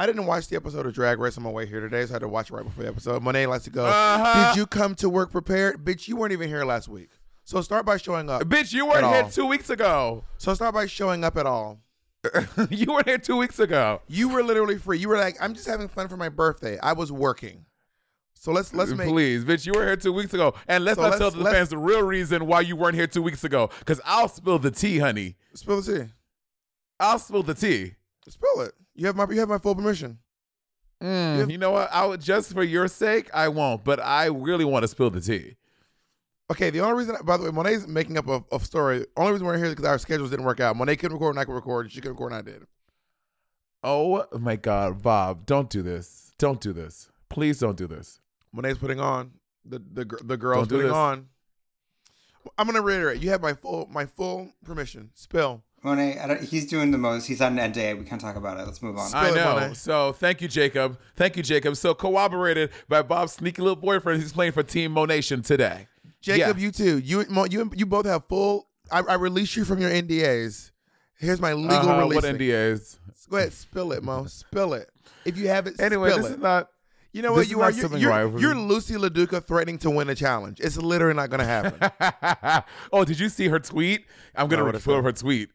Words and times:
I 0.00 0.06
didn't 0.06 0.24
watch 0.24 0.48
the 0.48 0.56
episode 0.56 0.86
of 0.86 0.94
Drag 0.94 1.18
Race 1.18 1.36
on 1.36 1.42
my 1.44 1.50
way 1.50 1.66
here 1.66 1.80
today, 1.80 2.06
so 2.06 2.12
I 2.12 2.14
had 2.14 2.18
to 2.20 2.28
watch 2.28 2.50
it 2.50 2.54
right 2.54 2.64
before 2.64 2.84
the 2.84 2.88
episode. 2.88 3.22
Monet 3.22 3.44
likes 3.48 3.64
to 3.64 3.70
go. 3.70 3.84
Uh-huh. 3.84 4.54
Did 4.54 4.58
you 4.58 4.64
come 4.64 4.94
to 4.94 5.10
work 5.10 5.30
prepared, 5.30 5.84
bitch? 5.84 6.08
You 6.08 6.16
weren't 6.16 6.32
even 6.32 6.48
here 6.48 6.64
last 6.64 6.88
week. 6.88 7.10
So 7.44 7.60
start 7.60 7.84
by 7.84 7.98
showing 7.98 8.30
up. 8.30 8.40
Bitch, 8.44 8.72
you 8.72 8.86
weren't 8.86 9.04
here 9.04 9.24
all. 9.24 9.28
two 9.30 9.44
weeks 9.44 9.68
ago. 9.68 10.24
So 10.38 10.54
start 10.54 10.72
by 10.72 10.86
showing 10.86 11.22
up 11.22 11.36
at 11.36 11.44
all. 11.44 11.80
you 12.70 12.86
weren't 12.86 13.08
here 13.08 13.18
two 13.18 13.36
weeks 13.36 13.58
ago. 13.58 14.00
You 14.08 14.30
were 14.30 14.42
literally 14.42 14.78
free. 14.78 14.96
You 14.96 15.10
were 15.10 15.18
like, 15.18 15.36
I'm 15.38 15.52
just 15.52 15.66
having 15.66 15.86
fun 15.86 16.08
for 16.08 16.16
my 16.16 16.30
birthday. 16.30 16.78
I 16.78 16.94
was 16.94 17.12
working. 17.12 17.66
So 18.32 18.52
let's 18.52 18.72
let's 18.72 18.92
make 18.92 19.06
Please, 19.06 19.44
bitch, 19.44 19.66
you 19.66 19.74
were 19.74 19.84
here 19.84 19.96
two 19.96 20.14
weeks 20.14 20.32
ago. 20.32 20.54
And 20.66 20.82
let's 20.82 20.96
So 20.96 21.02
not 21.02 21.20
let's- 21.20 21.34
tell 21.34 21.42
the 21.44 21.50
fans 21.50 21.68
the 21.68 21.76
real 21.76 22.02
reason 22.02 22.46
why 22.46 22.62
you 22.62 22.74
weren't 22.74 22.94
here 22.94 23.06
two 23.06 23.20
weeks 23.20 23.44
ago. 23.44 23.68
Because 23.80 24.00
I'll 24.06 24.28
spill 24.28 24.58
the 24.58 24.70
tea, 24.70 24.96
honey. 24.96 25.36
spill 25.52 25.82
the 25.82 25.98
tea. 25.98 26.04
I'll 26.98 27.18
spill 27.18 27.42
the 27.42 27.52
tea. 27.52 27.96
Spill 28.26 28.62
it. 28.62 28.72
You 29.00 29.06
have 29.06 29.16
my 29.16 29.26
you 29.30 29.40
have 29.40 29.48
my 29.48 29.56
full 29.56 29.74
permission. 29.74 30.18
Mm. 31.02 31.50
You 31.50 31.56
know 31.56 31.70
what? 31.70 31.88
I 31.90 32.04
would 32.04 32.20
just 32.20 32.52
for 32.52 32.62
your 32.62 32.86
sake, 32.86 33.30
I 33.32 33.48
won't. 33.48 33.82
But 33.82 33.98
I 33.98 34.26
really 34.26 34.66
want 34.66 34.82
to 34.82 34.88
spill 34.88 35.08
the 35.08 35.22
tea. 35.22 35.56
Okay, 36.50 36.68
the 36.68 36.80
only 36.80 36.98
reason, 36.98 37.16
by 37.24 37.38
the 37.38 37.44
way, 37.44 37.50
Monet's 37.50 37.86
making 37.86 38.18
up 38.18 38.28
a, 38.28 38.44
a 38.52 38.60
story. 38.60 39.06
Only 39.16 39.32
reason 39.32 39.46
we're 39.46 39.56
here 39.56 39.64
is 39.66 39.72
because 39.72 39.86
our 39.86 39.98
schedules 39.98 40.28
didn't 40.28 40.44
work 40.44 40.60
out. 40.60 40.76
Monet 40.76 40.96
couldn't 40.96 41.14
record, 41.14 41.30
and 41.30 41.40
I 41.40 41.46
could 41.46 41.54
record. 41.54 41.90
She 41.90 42.02
couldn't 42.02 42.16
record, 42.16 42.32
and 42.32 42.46
I 42.46 42.52
did. 42.52 42.66
Oh 43.82 44.26
my 44.38 44.56
God, 44.56 45.00
Bob, 45.00 45.46
don't 45.46 45.70
do 45.70 45.80
this. 45.80 46.34
Don't 46.36 46.60
do 46.60 46.74
this. 46.74 47.08
Please 47.30 47.58
don't 47.58 47.78
do 47.78 47.86
this. 47.86 48.20
Monet's 48.52 48.78
putting 48.78 49.00
on 49.00 49.30
the 49.64 49.78
the 49.78 50.04
the 50.22 50.36
girls 50.36 50.68
Don't 50.68 50.68
do 50.68 50.74
putting 50.74 50.88
this. 50.88 50.94
on. 50.94 51.28
I'm 52.58 52.66
gonna 52.66 52.82
reiterate. 52.82 53.22
You 53.22 53.30
have 53.30 53.40
my 53.40 53.54
full 53.54 53.88
my 53.90 54.04
full 54.04 54.52
permission. 54.62 55.08
Spill. 55.14 55.62
Monet, 55.82 56.18
I 56.18 56.26
don't, 56.26 56.42
he's 56.42 56.66
doing 56.66 56.90
the 56.90 56.98
most. 56.98 57.26
He's 57.26 57.40
on 57.40 57.58
an 57.58 57.72
NDA. 57.72 57.98
We 57.98 58.04
can't 58.04 58.20
talk 58.20 58.36
about 58.36 58.60
it. 58.60 58.66
Let's 58.66 58.82
move 58.82 58.96
on. 58.98 59.06
I 59.14 59.24
Spill 59.28 59.34
it, 59.34 59.36
know. 59.44 59.54
Monet. 59.54 59.74
So 59.74 60.12
thank 60.12 60.42
you, 60.42 60.48
Jacob. 60.48 60.98
Thank 61.16 61.36
you, 61.36 61.42
Jacob. 61.42 61.76
So 61.76 61.94
corroborated 61.94 62.70
by 62.88 63.00
Bob's 63.02 63.32
sneaky 63.32 63.62
little 63.62 63.76
boyfriend. 63.76 64.20
He's 64.20 64.32
playing 64.32 64.52
for 64.52 64.62
Team 64.62 64.92
Monation 64.92 65.40
today. 65.42 65.86
Jacob, 66.20 66.58
Yeah. 66.58 66.64
you 66.66 66.70
too. 66.70 66.98
You 66.98 67.24
Mo, 67.30 67.46
you 67.46 67.70
you 67.74 67.86
both 67.86 68.04
have 68.04 68.24
full. 68.28 68.68
I, 68.92 69.00
I 69.00 69.14
release 69.14 69.56
you 69.56 69.64
from 69.64 69.80
your 69.80 69.90
NDAs. 69.90 70.70
Here's 71.18 71.40
my 71.40 71.54
legal 71.54 71.76
Uh-huh, 71.76 71.98
release. 72.02 72.16
What 72.16 72.24
NDAs? 72.24 72.98
Go 73.30 73.36
ahead, 73.38 73.52
spill 73.52 73.92
it, 73.92 74.02
Mo. 74.02 74.26
Spill 74.26 74.74
it. 74.74 74.90
If 75.24 75.38
you 75.38 75.48
have 75.48 75.66
it, 75.66 75.80
Anyway, 75.80 76.10
spill 76.10 76.22
this 76.22 76.32
it. 76.32 76.34
is 76.36 76.42
not. 76.42 76.68
you 77.12 77.22
know 77.22 77.36
this 77.36 77.48
you 77.50 77.60
are. 77.62 77.70
You're, 77.70 77.96
you're, 77.96 78.38
you're 78.40 78.54
Loosey 78.54 78.96
LaDuca 78.98 79.46
threatening 79.46 79.78
to 79.78 79.90
win 79.90 80.10
a 80.10 80.14
challenge. 80.14 80.60
It's 80.60 80.76
literally 80.76 81.14
not 81.14 81.30
gonna 81.30 81.44
happen. 81.44 82.64
oh, 82.92 83.04
did 83.04 83.18
you 83.20 83.28
see 83.28 83.48
her 83.48 83.58
tweet? 83.60 84.04
I'm 84.34 84.48
gonna 84.48 84.64
what 84.64 84.74
it 84.74 84.82
pull 84.84 84.96
up 84.96 85.04
her 85.04 85.12
tweet. 85.12 85.50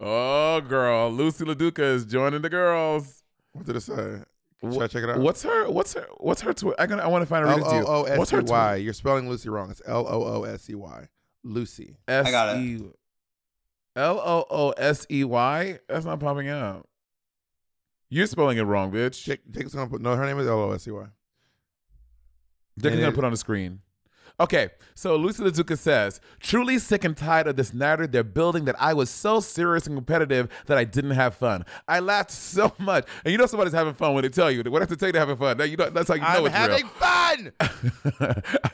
Oh, 0.00 0.60
girl, 0.60 1.10
Loosey 1.10 1.44
LaDuca 1.52 1.80
is 1.80 2.04
joining 2.04 2.42
the 2.42 2.48
girls. 2.48 3.22
what 3.52 3.66
did 3.66 3.76
it 3.76 3.80
say? 3.80 4.22
Should 4.62 4.82
I 4.82 4.86
check 4.88 5.04
it 5.04 5.10
out? 5.10 5.18
What's 5.18 5.42
her? 5.44 5.68
What's 5.70 5.94
her? 5.94 6.06
What's 6.18 6.40
her 6.42 6.52
tweet? 6.52 6.74
I 6.78 6.86
gonna. 6.86 7.02
I 7.02 7.06
want 7.06 7.22
to 7.22 7.26
find 7.26 7.44
her. 7.44 7.50
L 7.50 7.58
read 7.58 7.66
it 7.66 7.70
to 7.70 7.76
you. 7.76 7.84
O 7.86 7.86
O 7.86 8.02
S 8.04 8.18
What's 8.18 8.30
C 8.30 8.36
her 8.36 8.42
Y. 8.42 8.74
You're 8.76 8.92
spelling 8.92 9.28
Loosey 9.28 9.50
wrong. 9.50 9.70
It's 9.70 9.82
L 9.86 10.06
O 10.08 10.24
O 10.24 10.42
S 10.44 10.68
E 10.68 10.74
Y. 10.74 11.08
Loosey. 11.46 11.94
S 12.08 12.26
I 12.26 12.30
got 12.32 12.56
it. 12.56 12.60
E 12.60 12.82
L 13.96 14.18
O 14.18 14.46
O 14.50 14.70
S 14.70 15.06
E 15.10 15.22
Y. 15.24 15.78
That's 15.88 16.04
not 16.04 16.18
popping 16.18 16.48
up. 16.48 16.88
You're 18.10 18.26
spelling 18.26 18.58
it 18.58 18.62
wrong, 18.62 18.90
bitch. 18.90 19.22
Jake, 19.22 19.40
Jake's 19.50 19.74
gonna 19.74 19.88
put 19.90 20.00
no. 20.00 20.16
Her 20.16 20.26
name 20.26 20.38
is 20.40 20.46
L 20.48 20.58
O 20.60 20.72
S 20.72 20.82
C 20.84 20.90
Y. 20.90 21.06
They're 22.76 22.92
And 22.92 23.00
gonna 23.00 23.12
it- 23.12 23.14
put 23.14 23.24
on 23.24 23.30
the 23.30 23.36
screen. 23.36 23.80
Okay, 24.40 24.68
so 24.94 25.18
Loosey 25.18 25.40
LaDuca 25.40 25.76
says, 25.76 26.20
truly 26.38 26.78
sick 26.78 27.02
and 27.04 27.16
tired 27.16 27.48
of 27.48 27.56
this 27.56 27.74
narrative 27.74 28.12
they're 28.12 28.22
building 28.22 28.66
that 28.66 28.76
I 28.78 28.94
was 28.94 29.10
so 29.10 29.40
serious 29.40 29.86
and 29.88 29.96
competitive 29.96 30.48
that 30.66 30.78
I 30.78 30.84
didn't 30.84 31.10
have 31.12 31.34
fun. 31.34 31.64
I 31.88 31.98
laughed 32.00 32.30
so 32.48 32.72
much. 32.78 33.06
And 33.24 33.32
you 33.32 33.38
know 33.38 33.46
somebody's 33.46 33.72
having 33.72 33.94
fun 33.94 34.14
when 34.14 34.22
they 34.22 34.28
tell 34.28 34.50
you. 34.50 34.62
What 34.70 34.80
have 34.82 34.88
to 34.90 34.96
tell 34.96 35.08
you 35.08 35.12
they're 35.12 35.20
having 35.20 35.36
fun? 35.36 35.58
You 35.68 35.76
know, 35.76 35.90
that's 35.90 36.08
how 36.08 36.14
you 36.14 36.20
know 36.20 36.26
I'm 36.28 36.46
it's 36.46 36.54
having 36.54 36.84
real. 36.84 36.92
fun. 36.94 37.52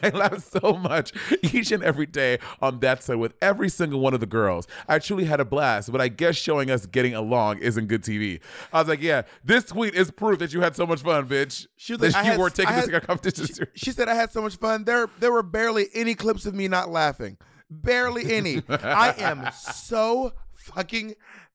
I 0.03 0.09
laugh 0.11 0.39
so 0.49 0.75
much 0.75 1.13
each 1.43 1.73
and 1.73 1.83
every 1.83 2.07
day 2.07 2.39
on 2.61 2.81
that 2.81 3.03
set 3.03 3.19
with 3.19 3.35
every 3.41 3.69
single 3.69 4.01
one 4.01 4.13
of 4.15 4.21
the 4.21 4.27
girls. 4.27 4.67
I 4.89 4.99
truly 4.99 5.25
had 5.25 5.41
a 5.41 5.45
blast, 5.45 5.91
but 5.93 6.01
I 6.01 6.09
guess 6.09 6.37
showing 6.37 6.71
us 6.71 6.87
getting 6.87 7.15
along 7.15 7.59
isn't 7.59 7.87
good 7.87 8.03
TV. 8.03 8.41
I 8.73 8.81
was 8.81 8.89
like, 8.89 9.01
yeah, 9.03 9.23
this 9.45 9.65
tweet 9.65 9.95
is 9.95 10.11
proof 10.11 10.39
that 10.41 10.53
you 10.53 10.61
had 10.61 10.77
so 10.77 10.87
much 10.87 11.03
fun, 11.03 11.27
bitch. 11.27 11.67
She 11.77 11.95
was 11.95 12.01
that 12.01 12.13
like, 12.13 12.25
you 12.25 12.31
had- 12.33 12.39
weren't 12.41 12.55
taking 12.55 12.75
I 12.75 12.85
this 12.87 13.01
competition 13.05 13.47
She, 13.47 13.87
she 13.87 13.93
said 13.93 14.09
I 14.09 14.15
had 14.15 14.33
so 14.33 14.43
much 14.43 14.57
fun. 14.57 14.85
There, 14.85 15.09
there 15.21 15.33
were 15.33 15.43
barely 15.55 15.87
any 15.95 16.15
clips 16.15 16.45
of 16.47 16.55
me 16.55 16.69
not 16.69 16.91
laughing. 16.91 17.39
Barely 17.71 18.35
any. 18.35 18.63
I 18.69 19.15
am 19.19 19.49
so 19.55 20.33
fucking 20.55 21.15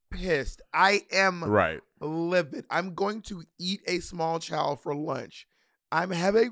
pissed. 0.09 0.61
I 0.73 1.03
am 1.11 1.43
Right. 1.43 1.81
livid. 1.99 2.65
I'm 2.71 2.95
going 2.95 3.21
to 3.23 3.43
eat 3.59 3.81
a 3.87 3.99
small 3.99 4.39
child 4.39 4.81
for 4.81 4.95
lunch. 4.95 5.45
I'm 5.91 6.11
having 6.11 6.51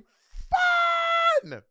fun. 1.41 1.61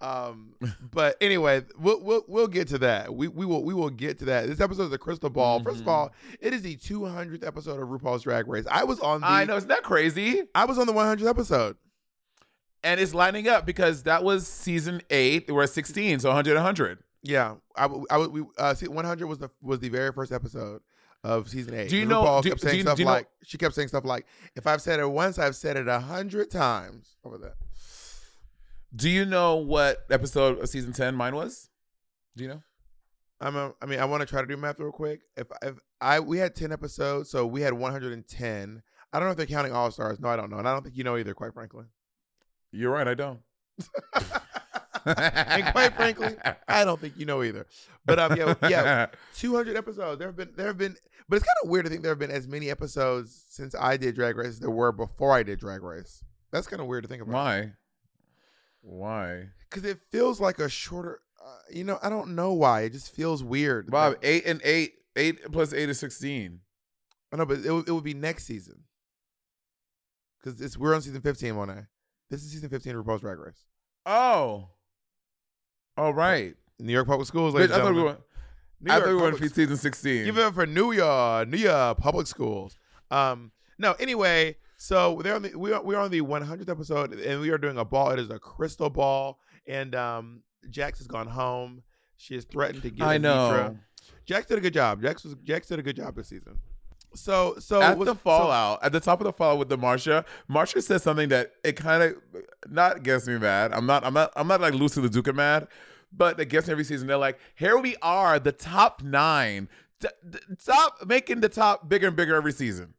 Um, 0.00 0.54
but 0.92 1.16
anyway, 1.20 1.62
we'll 1.78 2.02
we'll 2.02 2.24
we'll 2.28 2.48
get 2.48 2.68
to 2.68 2.78
that. 2.78 3.14
We 3.14 3.26
we 3.28 3.46
will 3.46 3.64
we 3.64 3.72
will 3.72 3.88
get 3.90 4.18
to 4.18 4.24
that. 4.26 4.46
This 4.46 4.60
episode 4.60 4.84
is 4.88 4.92
a 4.92 4.98
crystal 4.98 5.30
ball. 5.30 5.62
First 5.62 5.78
Mm-hmm. 5.80 5.88
of 5.88 5.94
all, 5.94 6.12
it 6.40 6.52
is 6.52 6.60
the 6.62 6.76
200th 6.76 7.46
episode 7.46 7.80
of 7.80 7.88
RuPaul's 7.88 8.24
Drag 8.24 8.46
Race. 8.46 8.66
I 8.70 8.84
was 8.84 9.00
on 9.00 9.22
the 9.22 9.26
I 9.26 9.44
know, 9.44 9.56
isn't 9.56 9.68
that 9.68 9.82
crazy? 9.82 10.42
I 10.54 10.66
was 10.66 10.78
on 10.78 10.86
the 10.86 10.92
100th 10.92 11.26
episode. 11.28 11.76
And 12.84 13.00
it's 13.00 13.14
lining 13.14 13.48
up 13.48 13.64
because 13.66 14.02
that 14.04 14.22
was 14.22 14.46
season 14.46 15.00
eight. 15.10 15.50
We're 15.50 15.62
at 15.64 15.70
16, 15.70 16.20
so 16.20 16.28
100, 16.28 16.54
100. 16.54 16.98
Yeah, 17.22 17.54
I, 17.74 17.88
I 18.10 18.18
we 18.26 18.44
uh, 18.58 18.74
see, 18.74 18.86
100 18.86 19.26
was 19.26 19.38
the 19.38 19.50
was 19.62 19.78
the 19.80 19.88
very 19.88 20.12
first 20.12 20.30
episode 20.30 20.82
of 21.24 21.48
season 21.48 21.72
eight. 21.74 21.88
Do 21.88 21.96
you 21.96 22.02
And 22.02 22.10
know- 22.10 22.22
RuPaul 22.22 22.42
do- 22.42 22.48
kept 22.50 22.60
do 22.60 22.66
saying 22.68 22.76
you- 22.76 22.82
stuff 22.82 22.96
do 22.96 23.02
you 23.02 23.08
know- 23.08 23.22
she 23.42 23.56
kept 23.56 23.74
saying 23.74 23.88
stuff 23.88 24.04
like, 24.04 24.26
"If 24.54 24.66
I've 24.66 24.82
said 24.82 25.00
it 25.00 25.10
once, 25.10 25.38
I've 25.38 25.56
said 25.56 25.78
it 25.78 25.88
a 25.88 25.98
hundred 26.00 26.50
times." 26.50 27.16
Over 27.24 27.38
that. 27.38 27.54
Do 28.94 29.08
you 29.08 29.24
know 29.24 29.56
what 29.56 30.04
episode 30.10 30.60
of 30.60 30.68
season 30.68 30.92
10 30.92 31.14
mine 31.16 31.34
was? 31.34 31.70
Do 32.36 32.44
you 32.44 32.50
know? 32.50 32.62
I'm 33.40 33.56
a, 33.56 33.74
I 33.82 33.86
mean, 33.86 33.98
I 33.98 34.04
want 34.04 34.20
to 34.20 34.26
try 34.26 34.40
to 34.40 34.46
do 34.46 34.56
math 34.56 34.78
real 34.78 34.92
quick. 34.92 35.22
If 35.36 35.46
if 35.62 35.76
I 36.00 36.20
we 36.20 36.38
had 36.38 36.54
10 36.54 36.70
episodes, 36.72 37.30
so 37.30 37.46
we 37.46 37.62
had 37.62 37.72
110. 37.72 38.82
I 39.12 39.18
don't 39.18 39.26
know 39.28 39.30
if 39.32 39.36
they're 39.38 39.46
counting 39.46 39.72
All 39.72 39.90
Stars. 39.90 40.20
No, 40.20 40.28
I 40.28 40.36
don't 40.36 40.50
know, 40.50 40.58
and 40.58 40.68
I 40.68 40.72
don't 40.72 40.82
think 40.82 40.96
you 40.96 41.04
know 41.04 41.16
either. 41.16 41.32
Quite 41.34 41.54
frankly, 41.54 41.86
You're 42.74 42.90
right, 42.92 43.06
I 43.08 43.14
don't. 43.14 43.40
and 45.06 45.66
quite 45.72 45.94
frankly, 45.94 46.36
I 46.68 46.84
don't 46.84 47.00
think 47.00 47.14
you 47.16 47.26
know 47.26 47.42
either. 47.42 47.66
But 48.04 48.18
um, 48.18 48.36
yeah, 48.36 48.54
yeah, 48.62 49.06
200 49.36 49.76
episodes. 49.76 50.18
There 50.18 50.28
have 50.28 50.36
been 50.36 50.50
there 50.56 50.66
have 50.68 50.78
been, 50.78 50.96
but 51.28 51.36
it's 51.36 51.44
kind 51.44 51.56
of 51.64 51.70
weird 51.70 51.84
to 51.86 51.90
think 51.90 52.02
there 52.02 52.10
have 52.12 52.18
been 52.18 52.30
as 52.30 52.46
many 52.48 52.70
episodes 52.70 53.44
since 53.48 53.74
I 53.78 53.96
did 53.96 54.14
Drag 54.14 54.36
Race 54.36 54.48
as 54.48 54.60
there 54.60 54.70
were 54.70 54.92
before 54.92 55.32
I 55.32 55.42
did 55.42 55.58
Drag 55.60 55.82
Race. 55.82 56.22
That's 56.52 56.66
kind 56.66 56.80
of 56.80 56.86
weird 56.88 57.02
to 57.04 57.08
think 57.08 57.22
about. 57.22 57.32
Why? 57.34 57.72
Why? 58.82 59.48
Because 59.70 59.84
it 59.88 60.00
feels 60.10 60.40
like 60.40 60.58
a 60.58 60.68
shorter. 60.68 61.20
Uh, 61.44 61.56
you 61.70 61.84
know, 61.84 61.98
I 62.02 62.08
don't 62.08 62.34
know 62.34 62.52
why. 62.52 62.82
It 62.82 62.92
just 62.92 63.14
feels 63.14 63.42
weird. 63.42 63.90
Bob, 63.90 64.16
eight 64.22 64.44
and 64.46 64.60
eight. 64.64 64.94
Eight 65.16 65.52
plus 65.52 65.72
eight 65.72 65.88
is 65.88 66.00
16. 66.00 66.58
I 67.32 67.36
know, 67.36 67.46
but 67.46 67.58
it, 67.64 67.70
would- 67.70 67.88
it 67.88 67.92
would 67.92 68.02
be 68.04 68.14
next 68.14 68.44
season. 68.46 68.82
Because 70.42 70.60
it's 70.60 70.76
we're 70.76 70.94
on 70.94 71.02
season 71.02 71.20
15, 71.20 71.54
Monet. 71.54 71.82
This 72.34 72.42
is 72.42 72.50
season 72.50 72.68
15 72.68 72.96
of 72.96 73.04
RuPaul's 73.04 73.20
Drag 73.20 73.38
Race. 73.38 73.64
Oh. 74.04 74.70
All 75.96 76.12
right. 76.12 76.54
New 76.80 76.92
York 76.92 77.06
Public 77.06 77.28
Schools, 77.28 77.54
Bitch, 77.54 77.70
I 77.70 77.78
thought 77.78 77.94
we 77.94 78.02
were, 78.02 78.16
New 78.80 78.90
I 78.92 78.96
York 78.96 79.04
thought 79.04 79.08
we 79.08 79.14
were 79.14 79.28
in 79.28 79.34
Public- 79.34 79.54
season 79.54 79.76
16. 79.76 80.24
Give 80.24 80.36
it 80.38 80.42
up 80.42 80.54
for 80.54 80.66
New 80.66 80.90
York, 80.90 81.48
New 81.48 81.58
York 81.58 81.98
Public 81.98 82.26
Schools. 82.26 82.76
Um, 83.12 83.52
no, 83.78 83.92
anyway, 84.00 84.56
so 84.76 85.20
they're 85.22 85.36
on 85.36 85.42
the, 85.42 85.56
we 85.56 85.72
are 85.72 85.80
we're 85.80 85.96
on 85.98 86.10
the 86.10 86.22
100th 86.22 86.68
episode, 86.68 87.12
and 87.12 87.40
we 87.40 87.50
are 87.50 87.58
doing 87.58 87.78
a 87.78 87.84
ball. 87.84 88.10
It 88.10 88.18
is 88.18 88.30
a 88.30 88.40
crystal 88.40 88.90
ball, 88.90 89.38
and 89.68 89.94
um, 89.94 90.42
Jax 90.68 90.98
has 90.98 91.06
gone 91.06 91.28
home. 91.28 91.84
She 92.16 92.34
has 92.34 92.44
threatened 92.44 92.82
to 92.82 92.90
get. 92.90 93.06
I 93.06 93.18
Anetra. 93.18 93.20
know. 93.22 93.78
Jax 94.26 94.46
did 94.46 94.58
a 94.58 94.60
good 94.60 94.74
job. 94.74 95.00
Jax 95.02 95.22
was 95.22 95.36
Jax 95.44 95.68
did 95.68 95.78
a 95.78 95.82
good 95.82 95.96
job 95.96 96.16
this 96.16 96.28
season. 96.28 96.58
So 97.14 97.56
so 97.58 97.80
at 97.82 97.96
was- 97.98 98.06
the 98.06 98.14
so- 98.14 98.18
fallout, 98.18 98.82
at 98.82 98.92
the 98.92 99.00
top 99.00 99.20
of 99.20 99.24
the 99.24 99.32
fallout 99.32 99.58
with 99.58 99.68
the 99.68 99.76
Marcia, 99.78 100.24
Marcia 100.48 100.82
says 100.82 101.02
something 101.02 101.28
that 101.30 101.52
it 101.62 101.72
kind 101.76 102.02
of 102.02 102.16
not 102.68 103.02
gets 103.02 103.26
me 103.26 103.38
mad. 103.38 103.72
I'm 103.72 103.86
not, 103.86 104.04
I'm 104.04 104.14
not, 104.14 104.32
I'm 104.36 104.46
not 104.48 104.60
like 104.60 104.74
Loosey 104.74 105.06
LaDuca 105.06 105.34
mad, 105.34 105.68
but 106.12 106.36
the 106.36 106.44
guests 106.44 106.68
every 106.68 106.84
season, 106.84 107.06
they're 107.06 107.16
like, 107.16 107.38
here 107.54 107.78
we 107.78 107.96
are, 108.02 108.38
the 108.38 108.52
top 108.52 109.02
nine. 109.02 109.68
T- 110.00 110.08
t- 110.32 110.38
stop 110.58 111.06
making 111.06 111.40
the 111.40 111.48
top 111.48 111.88
bigger 111.88 112.08
and 112.08 112.16
bigger 112.16 112.34
every 112.34 112.52
season. 112.52 112.94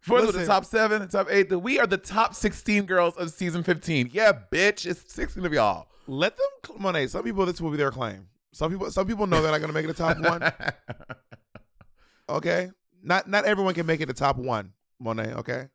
For 0.00 0.22
the 0.22 0.46
top 0.46 0.64
seven, 0.64 1.06
top 1.08 1.26
eight, 1.30 1.50
we 1.60 1.78
are 1.78 1.86
the 1.86 1.98
top 1.98 2.34
16 2.34 2.84
girls 2.86 3.16
of 3.16 3.30
season 3.30 3.62
15. 3.62 4.10
Yeah, 4.12 4.32
bitch, 4.50 4.86
it's 4.86 5.12
16 5.12 5.44
of 5.44 5.52
y'all. 5.52 5.88
Let 6.06 6.36
them, 6.38 6.46
come 6.62 6.76
on. 6.76 6.82
Monet. 6.82 7.08
Some 7.08 7.22
people, 7.22 7.44
this 7.44 7.60
will 7.60 7.70
be 7.70 7.76
their 7.76 7.90
claim. 7.90 8.26
Some 8.52 8.70
people, 8.72 8.90
some 8.90 9.06
people 9.06 9.26
know 9.26 9.42
they're 9.42 9.52
not 9.52 9.58
going 9.58 9.68
to 9.68 9.74
make 9.74 9.84
it 9.84 9.90
a 9.90 9.94
top 9.94 10.18
one. 10.18 10.52
Okay, 12.28 12.70
not 13.02 13.28
not 13.28 13.44
everyone 13.44 13.74
can 13.74 13.86
make 13.86 14.00
it 14.00 14.06
the 14.06 14.14
top 14.14 14.36
one, 14.36 14.72
Monet. 14.98 15.34
Okay, 15.34 15.68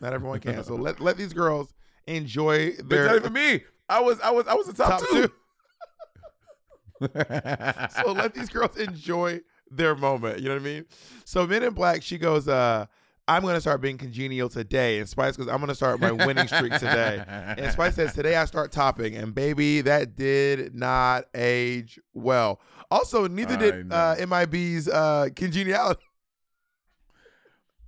not 0.00 0.12
everyone 0.12 0.40
can. 0.40 0.62
So 0.64 0.74
let 0.74 1.00
let 1.00 1.16
these 1.16 1.32
girls 1.32 1.72
enjoy 2.06 2.72
But 2.78 2.88
their 2.88 3.06
not 3.06 3.16
even 3.16 3.32
me. 3.32 3.62
I 3.88 4.00
was, 4.00 4.18
I 4.20 4.30
was, 4.30 4.46
I 4.46 4.54
was 4.54 4.66
the 4.66 4.72
top, 4.72 5.00
top 5.00 5.08
two. 5.10 5.28
two. 5.28 5.32
so 8.02 8.12
let 8.12 8.34
these 8.34 8.48
girls 8.48 8.76
enjoy 8.76 9.40
their 9.70 9.94
moment. 9.94 10.38
You 10.40 10.48
know 10.48 10.54
what 10.54 10.62
I 10.62 10.64
mean? 10.64 10.84
So 11.24 11.46
Men 11.46 11.62
in 11.62 11.74
Black, 11.74 12.02
she 12.02 12.16
goes, 12.18 12.48
uh, 12.48 12.86
I'm 13.28 13.42
gonna 13.42 13.60
start 13.60 13.80
being 13.80 13.98
congenial 13.98 14.48
today. 14.48 14.98
And 14.98 15.08
Spice 15.08 15.36
goes, 15.36 15.48
I'm 15.48 15.60
gonna 15.60 15.74
start 15.74 16.00
my 16.00 16.10
winning 16.12 16.46
streak 16.48 16.72
today. 16.72 17.22
And 17.26 17.72
Spice 17.72 17.94
says, 17.94 18.12
Today 18.14 18.36
I 18.36 18.44
start 18.46 18.72
topping. 18.72 19.14
And 19.16 19.34
baby, 19.34 19.80
that 19.82 20.16
did 20.16 20.74
not 20.74 21.24
age 21.34 22.00
well. 22.14 22.60
Also, 22.90 23.28
neither 23.28 23.54
I 23.54 23.58
did 23.58 23.88
know. 23.88 23.96
uh, 23.96 24.16
MIB's 24.16 24.88
uh, 24.88 25.28
congeniality. 25.36 26.02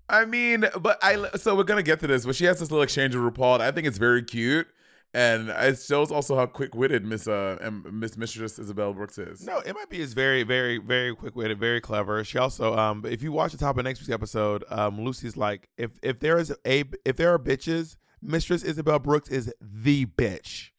I 0.09 0.25
mean, 0.27 0.67
but 0.81 0.99
I 1.03 1.29
so 1.37 1.57
we're 1.57 1.65
gonna 1.65 1.83
get 1.83 2.01
to 2.01 2.07
this, 2.07 2.27
but 2.27 2.37
she 2.37 2.45
has 2.45 2.61
this 2.61 2.71
little 2.71 2.83
exchange 2.83 3.15
with 3.15 3.25
RuPaul. 3.35 3.61
I 3.61 3.71
think 3.71 3.87
it's 3.87 3.99
very 3.99 4.23
cute, 4.23 4.67
and 5.15 5.49
it 5.49 5.79
shows 5.81 6.11
also 6.11 6.37
how 6.37 6.47
quick 6.47 6.75
witted 6.75 7.05
Miss 7.07 7.27
uh 7.27 7.71
Miss 7.91 8.17
Mistress 8.17 8.59
Isabelle 8.59 8.93
Brooks 8.93 9.17
is. 9.17 9.47
No, 9.47 9.63
MIB 9.65 9.95
is 9.95 10.13
very, 10.13 10.43
very, 10.43 10.79
very 10.79 11.15
quick 11.17 11.35
witted, 11.35 11.59
very 11.59 11.81
clever. 11.81 12.23
She 12.25 12.37
also, 12.39 12.77
um, 12.77 13.05
if 13.07 13.23
you 13.23 13.33
watch 13.33 13.53
the 13.53 13.59
top 13.59 13.79
of 13.79 13.85
next 13.85 14.01
week's 14.01 14.11
episode, 14.11 14.63
um, 14.71 14.99
Loosey's 15.01 15.37
like, 15.37 15.69
if 15.79 15.93
if 16.03 16.21
there 16.21 16.39
is 16.39 16.55
a 16.67 16.85
if 17.07 17.17
there 17.17 17.33
are 17.33 17.39
bitches, 17.39 17.97
Mistress 18.21 18.63
Isabelle 18.63 18.99
Brooks 18.99 19.31
is 19.31 19.53
the 19.61 20.05
bitch. 20.07 20.71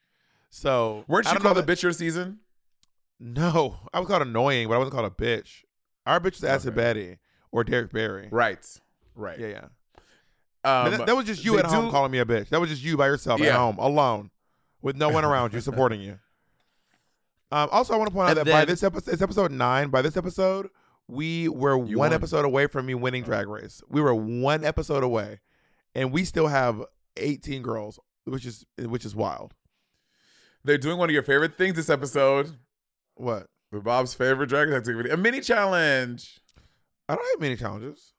So 0.51 1.03
weren't 1.07 1.25
you 1.31 1.39
called 1.39 1.57
the 1.57 1.61
that- 1.63 1.77
bitch 1.79 1.83
of 1.87 1.95
season? 1.95 2.39
No, 3.19 3.77
I 3.93 3.99
was 3.99 4.07
called 4.07 4.21
annoying, 4.21 4.67
but 4.67 4.75
I 4.75 4.77
wasn't 4.77 4.93
called 4.93 5.11
a 5.11 5.23
bitch. 5.23 5.63
Our 6.05 6.19
bitch 6.19 6.33
was 6.33 6.43
Acid 6.43 6.69
Okay. 6.73 6.75
Betty 6.75 7.17
or 7.51 7.63
Derek 7.63 7.91
Barry. 7.91 8.27
Right, 8.31 8.59
right. 9.15 9.39
Yeah, 9.39 9.47
yeah. 9.47 9.65
Um, 10.63 10.91
that, 10.91 11.05
that 11.05 11.15
was 11.15 11.25
just 11.25 11.45
you 11.45 11.59
at 11.59 11.65
home 11.65 11.85
do- 11.85 11.91
calling 11.91 12.11
me 12.11 12.19
a 12.19 12.25
bitch. 12.25 12.49
That 12.49 12.59
was 12.59 12.69
just 12.69 12.83
you 12.83 12.97
by 12.97 13.07
yourself 13.07 13.41
at 13.41 13.53
home, 13.53 13.77
alone, 13.77 14.31
with 14.81 14.95
no 14.95 15.09
one 15.09 15.23
around 15.23 15.53
you 15.53 15.59
supporting 15.61 16.01
you. 16.01 16.19
Um, 17.51 17.69
also, 17.71 17.93
I 17.93 17.97
want 17.97 18.09
to 18.09 18.13
point 18.13 18.29
out 18.31 18.37
And 18.37 18.47
that 18.47 18.51
by 18.51 18.65
this 18.65 18.81
episode, 18.81 19.13
it's 19.13 19.21
episode 19.21 19.51
nine. 19.51 19.89
By 19.89 20.01
this 20.01 20.17
episode, 20.17 20.69
we 21.07 21.47
were 21.47 21.77
one 21.77 21.95
won. 21.95 22.13
episode 22.13 22.45
away 22.45 22.65
from 22.67 22.87
me 22.87 22.95
winning 22.95 23.23
Drag 23.23 23.47
Race. 23.47 23.81
We 23.87 24.01
were 24.01 24.15
one 24.15 24.65
episode 24.65 25.03
away, 25.03 25.39
and 25.93 26.11
we 26.11 26.25
still 26.25 26.47
have 26.47 26.83
18 27.17 27.61
girls, 27.61 27.99
which 28.25 28.45
is 28.45 28.65
which 28.79 29.05
is 29.05 29.15
wild. 29.15 29.53
They're 30.63 30.79
doing 30.79 30.97
one 30.97 31.09
of 31.09 31.13
your 31.13 31.21
favorite 31.23 31.53
things 31.55 31.75
this 31.75 31.91
episode. 31.91 32.57
What? 33.13 33.47
The 33.71 33.79
Bob's 33.81 34.15
favorite 34.15 34.47
drag 34.47 34.69
race 34.69 34.77
activity, 34.77 35.11
a 35.11 35.17
mini 35.17 35.41
challenge. 35.41 36.39
I 37.07 37.15
don't 37.15 37.25
hate 37.33 37.39
many 37.41 37.55
challenges. 37.55 38.13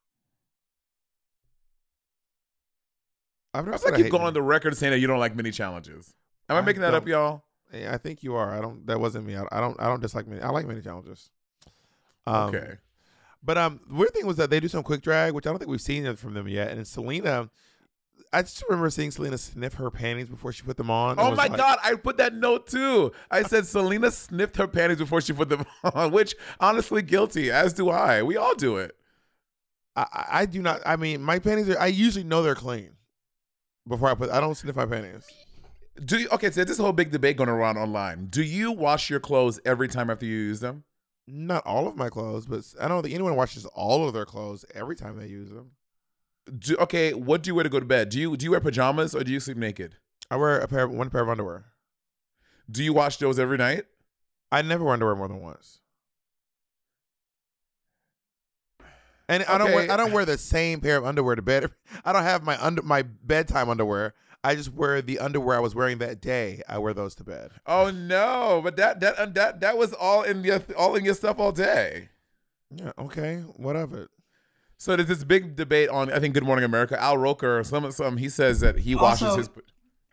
I've 3.59 3.65
never 3.65 3.75
I 3.77 3.79
feel 3.79 3.91
like 3.93 3.99
you've 3.99 4.11
gone 4.11 4.23
on 4.23 4.35
the 4.35 4.43
record 4.43 4.77
saying 4.77 4.93
that 4.93 4.99
you 4.99 5.07
don't 5.07 5.19
like 5.19 5.35
mini 5.35 5.51
challenges. 5.51 6.15
Am 6.49 6.57
I, 6.57 6.59
I 6.61 6.63
making 6.63 6.83
that 6.83 6.95
up, 6.95 7.07
y'all? 7.09 7.43
Yeah, 7.73 7.93
I 7.93 7.99
think 7.99 8.23
you 8.23 8.35
are. 8.35 8.57
I 8.57 8.61
don't. 8.61 8.87
That 8.87 9.01
wasn't 9.01 9.27
me. 9.27 9.37
I, 9.37 9.45
I 9.51 9.61
don't. 9.61 9.81
I 9.81 9.87
don't 9.89 10.01
dislike 10.01 10.27
many. 10.27 10.41
I 10.41 10.51
like 10.51 10.67
many 10.67 10.81
challenges. 10.81 11.31
Um, 12.27 12.55
okay. 12.55 12.75
But 13.43 13.59
um, 13.59 13.81
the 13.89 13.95
weird 13.95 14.13
thing 14.13 14.27
was 14.27 14.37
that 14.37 14.51
they 14.51 14.61
do 14.61 14.69
some 14.69 14.83
quick 14.83 15.03
drag, 15.03 15.33
which 15.33 15.47
I 15.47 15.51
don't 15.51 15.59
think 15.59 15.71
we've 15.71 15.81
seen 15.81 16.15
from 16.17 16.35
them 16.35 16.49
yet. 16.49 16.69
And 16.71 16.87
Salina, 16.87 17.49
I 18.33 18.43
just 18.43 18.63
remember 18.69 18.91
seeing 18.91 19.11
Salina 19.11 19.39
sniff 19.39 19.75
her 19.75 19.91
panties 19.91 20.29
before 20.29 20.53
she 20.53 20.63
put 20.63 20.77
them 20.77 20.91
on. 20.91 21.17
Oh 21.19 21.31
my 21.35 21.47
like- 21.47 21.57
God, 21.57 21.79
I 21.83 21.95
put 21.95 22.17
that 22.17 22.35
note 22.35 22.67
too. 22.67 23.13
I 23.31 23.43
said 23.43 23.67
Salina 23.67 24.11
sniffed 24.11 24.57
her 24.57 24.67
panties 24.67 24.99
before 24.99 25.21
she 25.21 25.33
put 25.33 25.49
them 25.49 25.65
on, 25.85 26.11
which 26.11 26.35
honestly 26.59 27.03
guilty, 27.03 27.51
as 27.51 27.73
do 27.73 27.89
I. 27.91 28.23
We 28.23 28.37
all 28.37 28.55
do 28.55 28.79
it. 28.79 28.97
I, 29.95 30.07
I- 30.13 30.27
I 30.41 30.47
do 30.47 30.63
not. 30.63 30.81
I 30.85 30.97
mean, 30.97 31.23
my 31.23 31.39
panties 31.39 31.69
are. 31.69 31.79
I 31.79 31.87
usually 31.87 32.25
know 32.25 32.43
they're 32.43 32.55
clean 32.55 32.96
before 33.87 34.11
I 34.11 34.15
put. 34.15 34.31
I 34.31 34.41
don't 34.41 34.55
sniff 34.55 34.77
my 34.77 34.87
panties. 34.87 35.27
Do 36.05 36.19
you 36.19 36.29
okay, 36.33 36.49
so 36.51 36.57
there's 36.57 36.69
this 36.69 36.79
whole 36.79 36.93
big 36.93 37.11
debate 37.11 37.39
going 37.39 37.49
around 37.49 37.79
online. 37.79 38.27
Do 38.27 38.43
you 38.43 38.73
wash 38.73 39.09
your 39.09 39.21
clothes 39.21 39.61
every 39.65 39.89
time 39.89 40.11
after 40.11 40.27
you 40.27 40.37
use 40.37 40.61
them? 40.61 40.85
Not 41.27 41.67
all 41.67 41.89
of 41.89 41.97
my 41.97 42.09
clothes, 42.09 42.47
but 42.47 42.63
I 42.81 42.87
don't 42.87 43.03
think 43.03 43.15
anyone 43.15 43.35
washes 43.35 43.65
all 43.67 44.07
of 44.07 44.15
their 44.15 44.27
clothes 44.27 44.65
every 44.75 44.95
time 44.95 45.19
they 45.19 45.27
use 45.27 45.51
them. 45.51 45.73
Do, 46.57 46.77
okay, 46.77 47.13
what 47.15 47.43
do 47.43 47.49
you 47.49 47.55
wear 47.55 47.65
to 47.65 47.71
go 47.71 47.81
to 47.81 47.87
bed? 47.87 48.11
Do 48.11 48.21
you 48.21 48.37
do 48.37 48.45
you 48.45 48.51
wear 48.51 48.61
pajamas 48.61 49.15
or 49.15 49.25
do 49.25 49.33
you 49.33 49.41
sleep 49.41 49.57
naked? 49.57 49.97
I 50.31 50.37
wear 50.37 50.59
a 50.59 50.69
pair, 50.69 50.85
of, 50.85 50.91
one 50.91 51.11
pair 51.11 51.23
of 51.23 51.29
underwear. 51.29 51.67
Do 52.71 52.85
you 52.85 52.93
wash 52.93 53.17
those 53.17 53.39
every 53.39 53.57
night? 53.57 53.85
I 54.53 54.63
never 54.63 54.85
wear 54.85 54.95
underwear 54.95 55.17
more 55.17 55.29
than 55.29 55.41
once. 55.41 55.81
And 59.29 59.43
I 59.45 59.59
don't 59.59 59.69
Okay. 59.69 59.75
wear 59.75 59.91
I 59.93 59.97
don't 59.97 60.13
wear 60.13 60.25
the 60.25 60.39
same 60.39 60.81
pair 60.81 60.97
of 60.97 61.05
underwear 61.05 61.35
to 61.35 61.43
bed. 61.43 61.71
I 62.05 62.13
don't 62.13 62.23
have 62.23 62.43
my 62.45 62.57
under 62.63 62.83
my 62.83 63.03
bedtime 63.03 63.69
underwear. 63.69 64.15
I 64.45 64.55
just 64.55 64.73
wear 64.73 65.03
the 65.03 65.19
underwear 65.19 65.57
I 65.57 65.61
was 65.61 65.75
wearing 65.75 65.99
that 65.99 66.21
day. 66.21 66.63
I 66.69 66.79
wear 66.79 66.95
those 66.95 67.17
to 67.17 67.25
bed. 67.25 67.51
Oh 67.67 67.91
no, 67.91 68.61
but 68.63 68.77
that 68.77 69.01
that 69.01 69.17
uh, 69.19 69.27
that 69.27 69.61
that 69.61 69.77
was 69.77 69.93
all 69.93 70.23
in 70.23 70.45
your 70.45 70.63
all 70.77 70.95
in 70.95 71.05
your 71.05 71.15
stuff 71.15 71.39
all 71.41 71.51
day. 71.53 72.11
Yeah, 72.71 72.93
okay, 72.99 73.39
whatever. 73.57 74.09
So 74.79 74.95
there's 74.95 75.09
this 75.09 75.25
big 75.25 75.57
debate 75.57 75.89
on 75.89 76.13
I 76.13 76.21
think 76.21 76.35
Good 76.35 76.45
Morning 76.45 76.65
America. 76.65 77.01
Al 77.03 77.17
Roker, 77.19 77.65
some 77.65 77.91
some 77.91 78.19
he 78.19 78.29
says 78.29 78.61
that 78.61 78.79
he 78.81 78.95
washes 78.95 79.23
Also- 79.29 79.37
his 79.39 79.51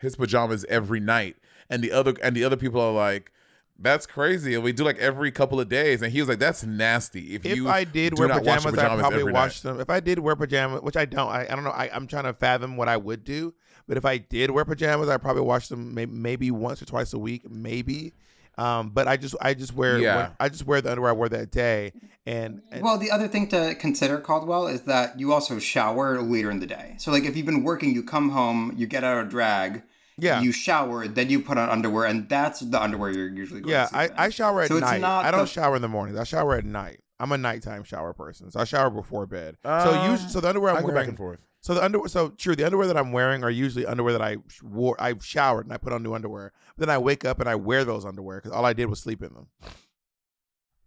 his 0.00 0.16
pajamas 0.16 0.64
every 0.68 1.00
night, 1.00 1.36
and 1.70 1.84
the 1.84 1.92
other 1.92 2.14
and 2.22 2.34
the 2.36 2.42
other 2.44 2.56
people 2.56 2.80
are 2.80 2.92
like, 2.92 3.30
that's 3.78 4.06
crazy, 4.06 4.54
and 4.54 4.62
we 4.62 4.72
do 4.72 4.84
like 4.84 4.98
every 4.98 5.30
couple 5.32 5.58
of 5.60 5.68
days. 5.68 6.00
And 6.02 6.12
he 6.12 6.20
was 6.20 6.28
like, 6.28 6.38
that's 6.38 6.64
nasty. 6.64 7.34
If, 7.34 7.44
If 7.44 7.56
you 7.56 7.68
I 7.68 7.84
did 7.84 8.18
wear 8.18 8.28
not 8.28 8.44
wash 8.44 8.64
your 8.64 8.72
pajamas, 8.72 8.78
I'd 8.78 9.00
probably 9.00 9.20
every 9.20 9.32
wash 9.32 9.64
night. 9.64 9.70
them. 9.72 9.80
If 9.80 9.90
I 9.90 10.00
did 10.00 10.18
wear 10.20 10.36
pajamas, 10.36 10.82
which 10.82 10.96
I 10.96 11.04
don't, 11.04 11.28
I, 11.28 11.42
I 11.42 11.54
don't 11.54 11.64
know. 11.64 11.70
I, 11.70 11.90
I'm 11.92 12.06
trying 12.06 12.24
to 12.24 12.32
fathom 12.32 12.76
what 12.76 12.88
I 12.88 12.96
would 12.96 13.24
do. 13.24 13.54
But 13.86 13.96
if 13.98 14.04
I 14.04 14.16
did 14.18 14.50
wear 14.50 14.64
pajamas, 14.64 15.08
I'd 15.08 15.20
probably 15.20 15.42
wash 15.42 15.68
them 15.68 15.92
maybe, 15.92 16.12
maybe 16.12 16.50
once 16.50 16.80
or 16.80 16.86
twice 16.86 17.12
a 17.12 17.18
week, 17.18 17.50
maybe. 17.50 18.14
Um, 18.56 18.90
but 18.90 19.08
I 19.08 19.16
just 19.16 19.34
I 19.40 19.52
just 19.54 19.74
wear 19.74 19.98
Yeah. 19.98 20.30
I 20.38 20.48
just 20.48 20.64
wear 20.64 20.80
the 20.80 20.90
underwear 20.90 21.10
I 21.10 21.14
wore 21.14 21.28
that 21.28 21.50
day, 21.50 21.92
and, 22.24 22.62
and 22.70 22.82
Well, 22.84 22.98
the 22.98 23.10
other 23.10 23.26
thing 23.26 23.48
to 23.48 23.74
consider, 23.74 24.18
Caldwell, 24.18 24.68
is 24.68 24.82
that 24.82 25.18
you 25.18 25.32
also 25.32 25.58
shower 25.58 26.22
later 26.22 26.52
in 26.52 26.60
the 26.60 26.66
day. 26.66 26.94
So, 26.98 27.10
like, 27.10 27.24
if 27.24 27.36
you've 27.36 27.46
been 27.46 27.64
working, 27.64 27.92
you 27.92 28.04
come 28.04 28.30
home, 28.30 28.72
you 28.76 28.86
get 28.86 29.02
out 29.02 29.18
of 29.18 29.28
drag, 29.28 29.82
Yeah. 30.18 30.40
you 30.42 30.52
shower, 30.52 31.08
then 31.08 31.28
you 31.30 31.40
put 31.40 31.58
on 31.58 31.68
underwear, 31.68 32.04
and 32.06 32.28
that's 32.28 32.60
the 32.60 32.80
underwear 32.80 33.10
you're 33.10 33.28
usually 33.28 33.60
going 33.60 33.72
yeah, 33.72 33.86
to 33.86 33.96
I, 33.96 34.06
sleep 34.06 34.18
I 34.20 34.24
in. 34.26 34.30
shower 34.30 34.62
at 34.62 34.68
So 34.68 34.76
it's 34.76 34.80
night. 34.82 35.00
not 35.00 35.24
I 35.24 35.30
don't 35.30 35.40
the- 35.40 35.46
shower 35.46 35.76
in 35.76 35.82
the 35.82 35.88
mornings. 35.88 36.18
I 36.18 36.24
shower 36.24 36.54
at 36.54 36.64
night. 36.64 37.00
I'm 37.20 37.32
a 37.32 37.38
nighttime 37.38 37.84
shower 37.84 38.12
person, 38.12 38.50
so 38.50 38.60
I 38.60 38.64
shower 38.64 38.90
before 38.90 39.26
bed. 39.26 39.56
so 39.64 39.70
Um, 39.70 40.10
usually, 40.10 40.28
so 40.30 40.40
the 40.40 40.48
underwear 40.48 40.72
I'm 40.72 40.78
I 40.78 40.80
go 40.80 40.86
wearing, 40.88 41.00
back 41.02 41.08
and 41.08 41.16
forth. 41.16 41.38
So 41.60 41.72
the 41.74 41.82
underwear, 41.82 42.08
so 42.08 42.30
true. 42.30 42.54
The 42.56 42.64
underwear 42.64 42.86
that 42.88 42.96
I'm 42.96 43.12
wearing 43.12 43.42
are 43.44 43.50
usually 43.50 43.86
underwear 43.86 44.12
that 44.12 44.22
I 44.22 44.36
sh- 44.48 44.62
wore. 44.62 44.96
I 45.00 45.14
showered 45.22 45.64
and 45.66 45.72
I 45.72 45.78
put 45.78 45.92
on 45.92 46.02
new 46.02 46.12
underwear. 46.14 46.52
Then 46.76 46.90
I 46.90 46.98
wake 46.98 47.24
up 47.24 47.40
and 47.40 47.48
I 47.48 47.54
wear 47.54 47.84
those 47.84 48.04
underwear 48.04 48.38
because 48.38 48.52
all 48.52 48.64
I 48.66 48.72
did 48.72 48.86
was 48.86 49.00
sleep 49.00 49.22
in 49.22 49.32
them 49.32 49.46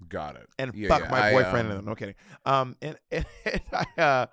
Got 0.08 0.36
it. 0.36 0.48
and 0.60 0.74
Yeah, 0.76 0.90
fuck 0.90 1.02
yeah, 1.04 1.10
my 1.10 1.28
I, 1.30 1.32
boyfriend 1.32 1.66
um, 1.68 1.72
in 1.72 1.76
them. 1.78 1.86
No 1.86 1.96
kidding. 1.96 2.16
Um, 2.46 2.76
and 2.82 2.98
and, 3.12 3.26
and 3.46 3.62
I 3.98 4.02
uh, 4.02 4.26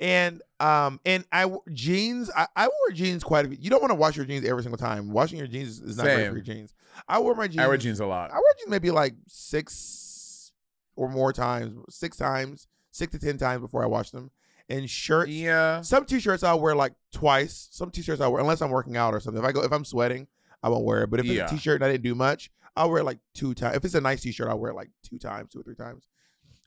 and 0.00 0.42
um, 0.60 1.00
and 1.04 1.24
I 1.32 1.50
jeans. 1.72 2.30
I, 2.36 2.46
I 2.54 2.64
wore 2.66 2.94
jeans 2.94 3.24
quite 3.24 3.44
a 3.44 3.48
bit. 3.48 3.60
You 3.60 3.70
don't 3.70 3.80
want 3.80 3.90
to 3.90 3.94
wash 3.96 4.16
your 4.16 4.26
jeans 4.26 4.44
every 4.46 4.62
single 4.62 4.78
time. 4.78 5.10
Washing 5.10 5.38
your 5.38 5.46
jeans 5.46 5.80
is, 5.80 5.96
not 5.96 6.04
great 6.04 6.28
for 6.28 6.34
your 6.34 6.40
jeans. 6.42 6.74
I 7.08 7.18
wore 7.20 7.34
my 7.34 7.46
jeans. 7.46 7.60
I 7.60 7.68
wear 7.68 7.76
jeans 7.76 8.00
a 8.00 8.06
lot. 8.06 8.30
I 8.30 8.34
wear 8.34 8.54
jeans 8.58 8.70
maybe 8.70 8.90
like 8.90 9.14
six 9.26 10.52
or 10.96 11.08
more 11.08 11.32
times, 11.32 11.78
six 11.94 12.16
times, 12.16 12.68
six 12.90 13.12
to 13.12 13.18
ten 13.18 13.38
times 13.38 13.60
before 13.60 13.82
I 13.82 13.86
wash 13.86 14.10
them. 14.10 14.30
And 14.68 14.90
shirts. 14.90 15.30
Yeah. 15.30 15.82
Some 15.82 16.04
t-shirts 16.06 16.42
I'll 16.42 16.58
wear 16.58 16.74
like 16.74 16.92
twice. 17.12 17.68
Some 17.70 17.90
t-shirts 17.90 18.20
I'll 18.20 18.32
wear 18.32 18.40
unless 18.40 18.60
I'm 18.60 18.70
working 18.70 18.96
out 18.96 19.14
or 19.14 19.20
something. 19.20 19.40
If 19.40 19.48
I 19.48 19.52
go 19.52 19.62
if 19.62 19.72
I'm 19.72 19.84
sweating, 19.84 20.26
I 20.62 20.68
won't 20.70 20.84
wear 20.84 21.04
it. 21.04 21.10
But 21.10 21.20
if 21.20 21.26
Yeah. 21.26 21.44
it's 21.44 21.52
a 21.52 21.54
t-shirt 21.54 21.76
and 21.76 21.84
I 21.84 21.92
didn't 21.92 22.02
do 22.02 22.16
much, 22.16 22.50
I'll 22.74 22.90
wear 22.90 22.98
it 22.98 23.04
like 23.04 23.18
two 23.32 23.54
times. 23.54 23.76
If 23.76 23.84
it's 23.84 23.94
a 23.94 24.00
nice 24.00 24.22
t-shirt, 24.22 24.48
I'll 24.48 24.58
wear 24.58 24.72
it 24.72 24.74
like 24.74 24.90
two 25.04 25.18
times, 25.18 25.52
two 25.52 25.60
or 25.60 25.62
three 25.62 25.76
times. 25.76 26.04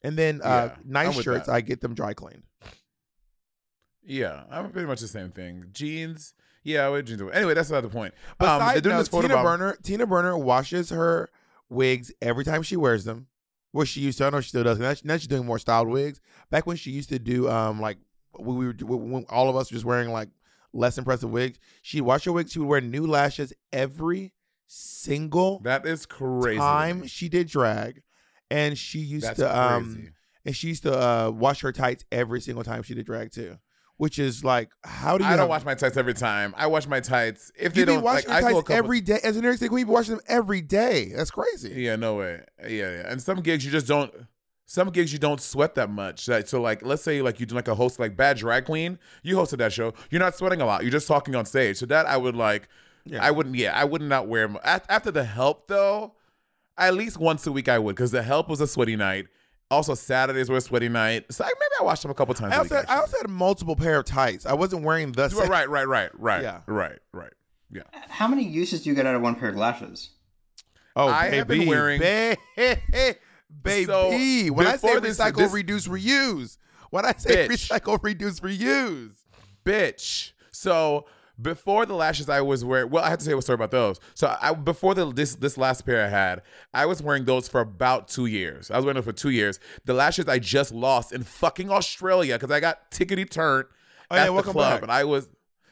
And 0.02 0.18
then 0.18 0.40
uh 0.42 0.70
Yeah, 0.72 0.76
nice 0.86 1.22
shirts, 1.22 1.48
that. 1.48 1.52
I 1.54 1.60
get 1.60 1.82
them 1.82 1.94
dry 1.94 2.14
cleaned. 2.14 2.44
Yeah, 4.10 4.44
I'm 4.52 4.72
pretty 4.72 4.88
much 4.88 5.02
the 5.02 5.08
same 5.08 5.32
thing. 5.32 5.66
Jeans. 5.72 6.34
Yeah, 6.64 6.86
I 6.86 6.90
wear 6.90 7.02
jeans. 7.02 7.22
Anyway, 7.34 7.54
that's 7.54 7.70
not 7.70 7.82
the 7.82 7.90
point. 7.90 8.14
But 8.38 8.50
um, 8.50 8.60
they're 8.60 8.68
side 8.74 8.84
doing 8.84 8.96
note, 8.96 9.00
this 9.00 9.08
photo 9.08 9.28
Tina 9.28 9.36
bomb- 9.36 9.46
Burner, 9.46 9.78
Tina 9.84 10.06
Burner 10.08 10.38
washes 10.38 10.90
her 10.90 11.30
wigs 11.70 12.12
every 12.22 12.44
time 12.44 12.64
she 12.64 12.76
wears 12.76 13.06
them. 13.06 13.28
Well, 13.72 13.86
she 13.86 14.02
used 14.02 14.18
to. 14.18 14.26
I 14.26 14.30
know 14.32 14.42
she 14.42 14.50
still 14.50 14.64
does. 14.64 14.80
Now, 14.80 14.94
she- 14.94 15.02
now 15.08 15.16
she's 15.18 15.28
doing 15.28 15.46
more 15.46 15.60
styled 15.60 15.88
wigs. 15.88 16.20
Back 16.50 16.66
when 16.68 16.76
she 16.76 16.92
used 16.92 17.10
to 17.10 17.20
do, 17.20 17.48
um, 17.50 17.80
like 17.80 17.98
when 18.32 18.58
we 18.58 18.66
were, 18.68 18.74
when 18.98 19.26
all 19.30 19.48
of 19.50 19.56
us 19.56 19.72
were 19.72 19.76
just 19.76 19.86
wearing 19.86 20.10
like 20.10 20.30
less 20.74 20.98
impressive 20.98 21.30
wigs, 21.30 21.60
she'd 21.84 22.02
wash 22.02 22.26
her 22.26 22.32
wigs. 22.32 22.52
She 22.52 22.60
would 22.60 22.68
wear 22.68 22.82
new 22.82 23.06
lashes 23.06 23.54
every 23.72 24.34
single 24.68 25.60
That 25.60 25.86
is 25.86 26.06
crazy. 26.06 26.58
time 26.60 27.06
she 27.08 27.30
did 27.30 27.48
drag, 27.48 28.02
and 28.52 28.78
she 28.78 29.00
used 29.00 29.26
That's 29.26 29.40
to 29.40 29.58
um 29.60 29.94
crazy. 29.94 30.10
and 30.46 30.56
she 30.56 30.68
used 30.70 30.84
to 30.84 30.94
uh 30.98 31.30
wash 31.32 31.62
her 31.62 31.72
tights 31.72 32.06
every 32.12 32.42
single 32.42 32.64
time 32.64 32.84
she 32.84 32.94
did 32.94 33.06
drag 33.06 33.32
too, 33.32 33.58
which 34.00 34.18
is 34.18 34.46
like 34.46 34.70
how 34.86 35.18
do 35.18 35.26
you 35.26 35.28
I 35.28 35.32
don't 35.34 35.40
have- 35.40 35.50
wash 35.50 35.66
my 35.66 35.76
tights 35.76 35.98
every 35.98 36.14
time. 36.14 36.54
I 36.58 36.68
wash 36.68 36.88
my 36.88 37.02
tights 37.02 37.52
if 37.58 37.76
you 37.76 37.84
they 37.86 37.92
be 37.92 37.96
don't 37.96 38.04
washing 38.04 38.30
like. 38.30 38.38
I 38.38 38.42
go 38.42 38.48
a 38.48 38.52
tights 38.54 38.68
couple, 38.70 38.76
every 38.78 39.02
day 39.02 39.20
as 39.26 39.36
an 39.36 39.42
New 39.42 39.50
York 39.50 39.58
State 39.58 39.68
queen. 39.68 39.82
You 39.82 39.86
be 39.88 39.92
washing 39.92 40.16
them 40.16 40.24
every 40.28 40.62
day. 40.62 41.12
That's 41.14 41.30
crazy. 41.32 41.70
Yeah, 41.82 41.98
no 41.98 42.16
way. 42.16 42.42
Yeah, 42.62 42.68
yeah. 42.70 43.12
And 43.12 43.22
some 43.22 43.42
gigs 43.42 43.66
you 43.66 43.72
just 43.72 43.88
don't. 43.88 44.14
Some 44.66 44.90
gigs 44.92 45.12
you 45.12 45.20
don't 45.20 45.42
sweat 45.42 45.76
that 45.76 45.90
much. 45.90 46.28
Like, 46.30 46.48
So 46.48 46.62
like, 46.62 46.86
let's 46.86 47.02
say 47.02 47.22
like 47.22 47.40
you 47.42 47.46
do 47.46 47.56
like 47.56 47.68
a 47.68 47.76
host 47.76 48.00
like 48.00 48.16
Bad 48.16 48.38
Drag 48.38 48.66
Queen. 48.66 49.00
You 49.22 49.36
hosted 49.36 49.58
that 49.58 49.74
show. 49.74 49.94
You're 50.12 50.20
not 50.22 50.36
sweating 50.36 50.62
a 50.62 50.66
lot. 50.66 50.84
You're 50.84 50.92
just 50.92 51.08
talking 51.08 51.36
on 51.36 51.46
stage. 51.46 51.76
So 51.78 51.86
that 51.88 52.06
I 52.06 52.16
would 52.18 52.36
like. 52.36 52.70
Yeah. 53.04 53.22
I 53.22 53.32
wouldn't. 53.32 53.56
Yeah, 53.56 53.78
I 53.78 53.84
would 53.84 54.02
not 54.02 54.08
not 54.08 54.28
wear. 54.28 54.48
them. 54.48 54.58
After 54.64 55.12
the 55.12 55.24
help 55.26 55.68
though, 55.68 56.14
at 56.78 56.94
least 56.94 57.18
once 57.18 57.46
a 57.48 57.52
week 57.52 57.68
I 57.68 57.80
would 57.80 57.96
because 57.98 58.12
the 58.12 58.24
help 58.24 58.48
was 58.48 58.62
a 58.62 58.68
sweaty 58.68 58.96
night. 58.96 59.28
Also 59.72 59.94
Saturdays 59.94 60.50
were 60.50 60.58
a 60.58 60.62
sweaty 60.62 60.90
night. 60.90 61.26
So 61.32 61.44
like, 61.44 61.54
maybe 61.60 61.72
I 61.80 61.84
watched 61.84 62.02
them 62.02 62.10
a 62.12 62.16
couple 62.16 62.34
times. 62.34 62.54
I 62.54 62.58
a 62.58 62.64
week, 62.64 62.72
also, 62.74 62.86
I 62.90 62.96
also 62.98 63.18
had 63.18 63.30
multiple 63.30 63.76
pair 63.76 64.00
of 64.00 64.06
tights. 64.06 64.46
I 64.46 64.54
wasn't 64.54 64.84
wearing 64.84 65.12
the 65.12 65.30
same. 65.30 65.48
right, 65.50 65.70
right, 65.70 65.88
right, 65.88 66.10
right, 66.20 66.42
Yeah. 66.42 66.62
right, 66.66 66.98
right. 67.14 67.34
Yeah. 67.72 67.84
How 68.10 68.28
many 68.28 68.44
uses 68.44 68.82
do 68.84 68.90
you 68.90 68.96
get 68.96 69.06
out 69.06 69.14
of 69.16 69.22
one 69.22 69.36
pair 69.36 69.50
of 69.50 69.56
lashes? 69.56 70.10
Oh, 70.96 71.08
I 71.08 71.26
baby, 71.26 71.38
have 71.38 71.48
been 71.48 71.68
wearing- 71.68 72.00
Ba- 72.02 72.38
baby. 73.64 73.86
So, 73.86 74.10
when 74.54 74.66
I 74.68 74.76
say 74.78 75.00
this- 75.00 75.20
recycle, 75.20 75.36
this- 75.38 75.54
reduce, 75.54 75.88
reuse. 75.88 76.58
When 76.90 77.06
I 77.06 77.14
say 77.18 77.48
Bitch. 77.48 77.70
recycle, 77.70 78.00
reduce, 78.02 78.40
reuse. 78.40 79.18
bitch. 79.64 80.32
So 80.52 81.06
before 81.42 81.86
the 81.86 81.94
lashes 81.94 82.30
I 82.30 82.42
was 82.42 82.66
wearing, 82.66 82.90
well, 82.90 83.04
I 83.04 83.10
have 83.10 83.20
to 83.20 83.26
say 83.26 83.34
a 83.34 83.42
story 83.42 83.56
about 83.56 83.72
those. 83.72 84.00
So 84.14 84.36
I 84.42 84.54
before 84.54 84.94
the 84.96 85.12
this 85.12 85.36
this 85.36 85.58
last 85.58 85.86
pair 85.86 86.06
I 86.06 86.10
had, 86.10 86.42
I 86.74 86.86
was 86.86 87.02
wearing 87.02 87.26
those 87.26 87.48
for 87.48 87.62
about 87.62 88.08
two 88.08 88.26
years. 88.26 88.70
I 88.72 88.76
was 88.78 88.86
wearing 88.86 88.96
them 88.96 89.04
for 89.04 89.14
two 89.14 89.30
years. 89.30 89.60
The 89.86 89.94
lashes 89.94 90.28
I 90.28 90.40
just 90.40 90.74
lost 90.74 91.14
in 91.14 91.24
fucking 91.24 91.70
Australia 91.72 92.36
because 92.36 92.52
I 92.52 92.60
got 92.60 92.92
tickety 92.92 93.30
turned 93.30 93.66
Oh, 94.12 94.16
at 94.16 94.20
yeah, 94.22 94.26
the 94.26 94.34
welcome 94.34 94.54
club, 94.54 94.74
back. 94.74 94.82
and 94.84 94.92
I 94.92 95.04
was. 95.04 95.30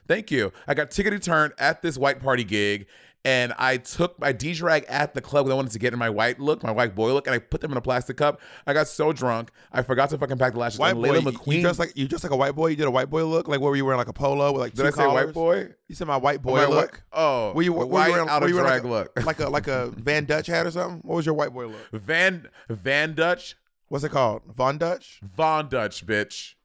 Thank 0.08 0.32
you. 0.32 0.54
I 0.68 0.74
got 0.74 0.90
tickety 0.90 1.22
turned 1.22 1.54
at 1.58 1.82
this 1.82 1.98
white 1.98 2.22
party 2.22 2.46
gig, 2.46 2.88
and 3.28 3.54
I 3.58 3.76
took 3.76 4.18
my 4.20 4.32
D 4.32 4.54
drag 4.54 4.86
at 4.88 5.14
the 5.14 5.20
club 5.20 5.44
because 5.46 5.54
I 5.54 5.56
wanted 5.58 5.74
to 5.74 5.80
get 5.80 5.92
in 5.92 6.00
my 6.00 6.10
white 6.10 6.40
look, 6.40 6.64
my 6.64 6.72
white 6.72 6.96
boy 6.96 7.12
look, 7.14 7.28
and 7.28 7.34
I 7.36 7.40
put 7.40 7.60
them 7.60 7.72
in 7.74 7.78
a 7.78 7.82
plastic 7.82 8.16
cup. 8.16 8.40
I 8.66 8.72
got 8.74 8.88
so 8.88 9.12
drunk, 9.12 9.50
I 9.74 9.82
forgot 9.82 10.10
to 10.12 10.18
fucking 10.18 10.38
pack 10.38 10.54
the 10.54 10.60
lashes. 10.60 10.80
White 10.80 10.92
and 10.92 11.02
boy, 11.02 11.12
Laila 11.12 11.32
you- 11.32 11.38
McQueen. 11.38 11.56
you 11.56 11.62
dressed 11.62 11.80
like 11.80 11.92
you 11.98 12.08
dressed 12.08 12.24
like 12.24 12.32
a 12.32 12.38
white 12.38 12.56
boy. 12.56 12.68
You 12.68 12.78
did 12.78 12.88
a 12.88 12.92
white 12.92 13.10
boy 13.10 13.26
look, 13.26 13.48
like 13.50 13.60
what 13.60 13.68
were 13.70 13.76
you 13.76 13.84
wearing, 13.84 13.98
like 13.98 14.08
a 14.08 14.14
polo 14.14 14.54
with 14.54 14.62
like 14.62 14.74
two 14.74 14.84
did 14.84 14.94
I 14.94 14.96
say 14.98 15.08
white 15.08 15.34
boy? 15.34 15.70
You 15.90 15.96
said 15.96 16.08
my 16.08 16.18
white 16.18 16.42
boy 16.42 16.56
My 16.58 16.66
look. 16.68 16.92
white- 16.94 17.02
oh, 17.14 17.52
were 17.54 17.62
you, 17.64 17.74
were 17.74 17.82
you 17.84 17.88
white 17.88 18.10
wearing, 18.12 18.30
out 18.30 18.42
were 18.42 18.48
of 18.48 18.50
you 18.50 18.56
wearing 18.56 18.70
drag 18.70 18.84
like 18.86 18.92
a, 18.92 19.20
look. 19.20 19.26
like 19.26 19.40
a 19.40 19.50
like 19.50 19.68
a 19.68 19.88
Van 19.98 20.26
Dutch 20.26 20.48
hat 20.48 20.66
or 20.66 20.72
something? 20.72 21.02
What 21.04 21.16
was 21.18 21.26
your 21.26 21.36
white 21.36 21.54
boy 21.54 21.68
look? 21.68 21.90
Van 21.92 22.48
Van 22.70 23.14
Dutch, 23.14 23.56
What's 23.90 24.04
it 24.04 24.10
called? 24.12 24.42
Von 24.54 24.78
Dutch? 24.78 25.22
Von 25.24 25.70
Dutch, 25.70 26.06
bitch. 26.06 26.56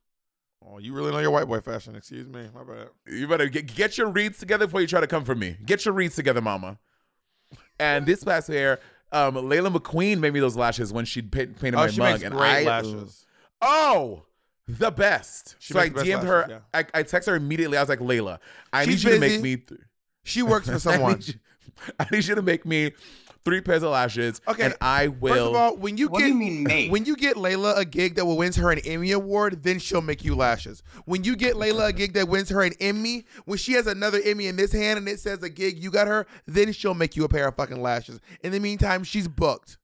Oh, 0.69 0.79
you 0.79 0.93
really 0.95 1.11
know 1.13 1.19
your 1.19 1.31
white 1.31 1.47
boy 1.47 1.61
fashion. 1.61 1.95
Excuse 1.97 2.27
me, 2.29 2.49
my 2.55 2.65
bad. 2.65 2.89
You 3.07 3.27
better 3.29 3.49
get, 3.49 3.75
get 3.75 3.99
your 3.99 4.09
reads 4.09 4.39
together 4.39 4.67
before 4.67 4.81
you 4.81 4.87
try 4.87 5.01
to 5.01 5.07
come 5.07 5.25
for 5.25 5.35
me. 5.35 5.57
Get 5.67 5.85
your 5.85 5.95
reads 5.95 6.15
together, 6.17 6.41
mama. 6.41 6.79
And 7.79 8.07
this 8.07 8.25
past 8.25 8.49
year, 8.49 8.81
um, 9.11 9.35
Laila 9.49 9.71
McQueen 9.71 10.19
made 10.19 10.33
me 10.33 10.41
those 10.41 10.57
lashes 10.57 10.93
when 10.93 11.05
she 11.05 11.21
painted 11.23 11.75
Oh, 11.75 11.79
my 11.79 11.89
she 11.91 11.99
mug, 12.01 12.13
makes 12.13 12.25
and 12.25 12.35
great 12.35 12.49
I 12.49 12.63
lashes. 12.63 13.27
Oh, 13.61 14.25
the 14.69 14.91
best. 14.91 15.57
She 15.59 15.73
so 15.75 15.81
I 15.81 15.89
DM'd 15.89 16.25
her. 16.25 16.41
lashes, 16.43 16.61
I, 16.73 16.85
I 17.01 17.03
text 17.03 17.29
her 17.29 17.35
immediately. 17.35 17.77
I 17.77 17.83
was 17.83 17.89
like, 17.89 18.01
Laila, 18.01 18.41
I 18.73 18.85
She's 18.85 19.05
need 19.05 19.11
you 19.13 19.15
to 19.17 19.21
make 19.21 19.43
me. 19.43 19.57
Th- 19.57 19.81
She 20.25 20.43
works 20.43 20.67
for 20.69 20.75
I 20.75 20.79
someone. 20.79 21.15
need, 21.15 21.29
you, 21.29 21.35
I 21.99 22.07
need 22.11 22.25
you 22.25 22.35
to 22.37 22.43
make 22.43 22.65
me 22.65 22.93
three 23.45 23.61
pairs 23.61 23.83
of 23.83 23.91
lashes. 23.91 24.41
Okay, 24.47 24.63
and 24.65 24.75
I 24.81 25.09
will. 25.09 25.35
First 25.35 25.47
of 25.51 25.55
all, 25.57 25.77
when 25.77 25.97
you 25.97 26.09
What 26.09 26.19
get 26.21 26.25
do 26.27 26.29
you 26.31 26.35
mean 26.39 26.63
make? 26.65 26.93
when 26.93 27.05
you 27.05 27.17
get 27.17 27.37
Laila 27.37 27.75
a 27.77 27.85
gig 27.85 28.15
that 28.17 28.25
will 28.25 28.37
wins 28.37 28.57
her 28.57 28.71
an 28.71 28.79
Emmy 28.85 29.13
award, 29.13 29.63
then 29.63 29.79
she'll 29.79 30.01
make 30.03 30.25
you 30.25 30.35
lashes. 30.35 30.83
When 31.05 31.25
you 31.25 31.37
get 31.37 31.57
Laila 31.57 31.87
a 31.87 31.93
gig 31.93 32.13
that 32.15 32.29
wins 32.29 32.49
her 32.51 32.63
an 32.63 32.73
Emmy, 32.81 33.25
when 33.45 33.59
she 33.59 33.73
has 33.73 33.87
another 33.87 34.21
Emmy 34.25 34.47
in 34.47 34.57
this 34.57 34.73
hand 34.73 34.99
and 34.99 35.09
it 35.09 35.21
says 35.21 35.43
a 35.43 35.49
gig 35.49 35.83
you 35.83 35.91
got 35.91 36.07
her, 36.09 36.27
then 36.47 36.73
she'll 36.73 36.95
make 36.95 37.17
you 37.17 37.25
a 37.25 37.29
pair 37.29 37.49
of 37.49 37.57
fucking 37.57 37.81
lashes. 37.83 38.21
In 38.43 38.53
the 38.53 38.61
meantime, 38.61 39.05
she's 39.05 39.29
booked. 39.29 39.79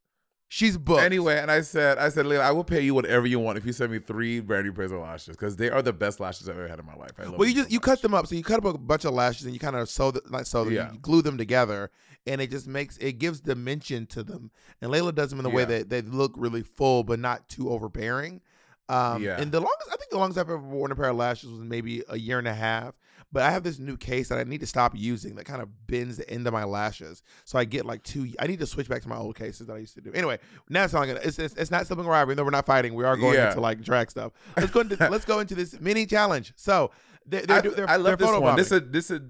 She's 0.50 0.79
booked. 0.79 1.03
Anyway, 1.03 1.37
and 1.38 1.50
I 1.50 1.61
said, 1.61 1.99
I 1.99 2.09
said, 2.09 2.25
Laila, 2.25 2.43
I 2.45 2.53
will 2.53 2.65
pay 2.65 2.81
you 2.81 2.95
whatever 2.95 3.27
you 3.27 3.38
want 3.38 3.59
if 3.59 3.67
you 3.67 3.73
send 3.75 3.93
me 3.93 3.99
three 3.99 4.41
brand 4.41 4.65
new 4.65 4.73
pairs 4.73 4.91
of 4.91 5.00
lashes 5.00 5.37
because 5.37 5.57
they 5.57 5.69
are 5.69 5.83
the 5.83 5.93
best 5.93 6.21
lashes 6.21 6.49
I've 6.49 6.57
ever 6.57 6.67
had 6.69 6.79
in 6.79 6.87
my 6.87 6.95
life. 6.95 7.11
I 7.19 7.25
love 7.25 7.35
Well, 7.38 7.47
you 7.47 7.55
just 7.55 7.69
so 7.69 7.73
you 7.75 7.81
cut 7.81 8.00
them 8.00 8.15
up, 8.15 8.27
so 8.27 8.35
you 8.35 8.43
cut 8.43 8.65
up 8.65 8.75
a 8.75 8.79
bunch 8.79 9.05
of 9.05 9.12
lashes 9.12 9.45
and 9.45 9.53
you 9.53 9.61
kind 9.61 9.77
of 9.77 9.91
sew 9.91 10.11
them, 10.11 10.23
not 10.31 10.47
sew 10.47 10.65
them, 10.65 10.73
Yeah. 10.73 10.91
you 10.93 10.99
glue 11.00 11.21
them 11.21 11.37
together, 11.37 11.91
and 12.29 12.41
it 12.41 12.51
just 12.51 12.67
makes 12.69 12.97
it 12.99 13.19
gives 13.19 13.41
dimension 13.41 14.07
to 14.07 14.23
them. 14.23 14.51
And 14.81 14.91
Laila 14.91 15.13
does 15.13 15.31
them 15.31 15.41
in 15.41 15.47
a 15.47 15.51
way 15.51 15.65
that 15.65 15.89
they 15.91 16.03
look 16.03 16.33
really 16.37 16.63
full 16.63 17.03
but 17.03 17.19
not 17.19 17.49
too 17.49 17.71
overbearing. 17.71 18.41
Um, 18.89 19.23
Yeah. 19.23 19.41
And 19.41 19.51
the 19.53 19.61
longest 19.61 19.89
I 19.93 19.97
think 19.97 20.11
the 20.11 20.19
longest 20.19 20.39
I've 20.39 20.49
ever 20.49 20.59
worn 20.59 20.93
a 20.93 20.97
pair 20.97 21.09
of 21.11 21.17
lashes 21.17 21.51
was 21.51 21.61
maybe 21.61 22.03
a 22.09 22.19
year 22.19 22.39
and 22.39 22.47
a 22.49 22.55
half. 22.55 22.95
But 23.31 23.43
I 23.43 23.51
have 23.51 23.63
this 23.63 23.79
new 23.79 23.99
case 23.99 24.31
that 24.31 24.39
I 24.39 24.45
need 24.45 24.61
to 24.61 24.67
stop 24.67 24.95
using 24.97 25.35
that 25.35 25.45
kind 25.45 25.61
of 25.61 25.87
bends 25.87 26.17
the 26.17 26.29
end 26.31 26.47
of 26.47 26.55
my 26.55 26.65
lashes, 26.65 27.23
so 27.45 27.59
I 27.59 27.67
get 27.67 27.85
like 27.85 28.03
two. 28.03 28.33
I 28.39 28.47
need 28.47 28.59
to 28.61 28.67
switch 28.67 28.89
back 28.89 29.03
to 29.03 29.09
my 29.11 29.19
old 29.19 29.37
cases 29.37 29.67
that 29.67 29.75
I 29.75 29.79
used 29.81 29.95
to 29.97 30.01
do. 30.01 30.11
Anyway, 30.15 30.39
now 30.71 30.85
it's 30.85 30.95
not 30.95 31.07
gonna. 31.07 31.21
It's 31.23 31.39
it's, 31.39 31.55
it's 31.55 31.71
not 31.71 31.87
rivalry. 31.91 32.37
Though 32.37 32.45
we're 32.45 32.49
not 32.51 32.65
fighting, 32.65 32.95
we 32.95 33.05
are 33.05 33.19
going 33.19 33.35
Yeah. 33.35 33.49
into 33.49 33.61
like 33.61 33.83
drag 33.83 34.11
stuff. 34.11 34.33
Let's 34.57 34.71
go 34.71 34.81
into 34.81 34.97
let's 35.11 35.27
go 35.27 35.41
into 35.41 35.55
this 35.55 35.79
mini 35.79 36.07
challenge. 36.07 36.55
So 36.57 36.91
they, 37.29 37.41
they're, 37.43 37.57
I, 37.59 37.61
do- 37.61 37.75
I 37.89 37.97
love 37.97 38.19
this 38.19 38.27
one. 38.41 38.57
This 38.57 38.73
is 38.73 38.83
this 38.91 39.11
is 39.11 39.21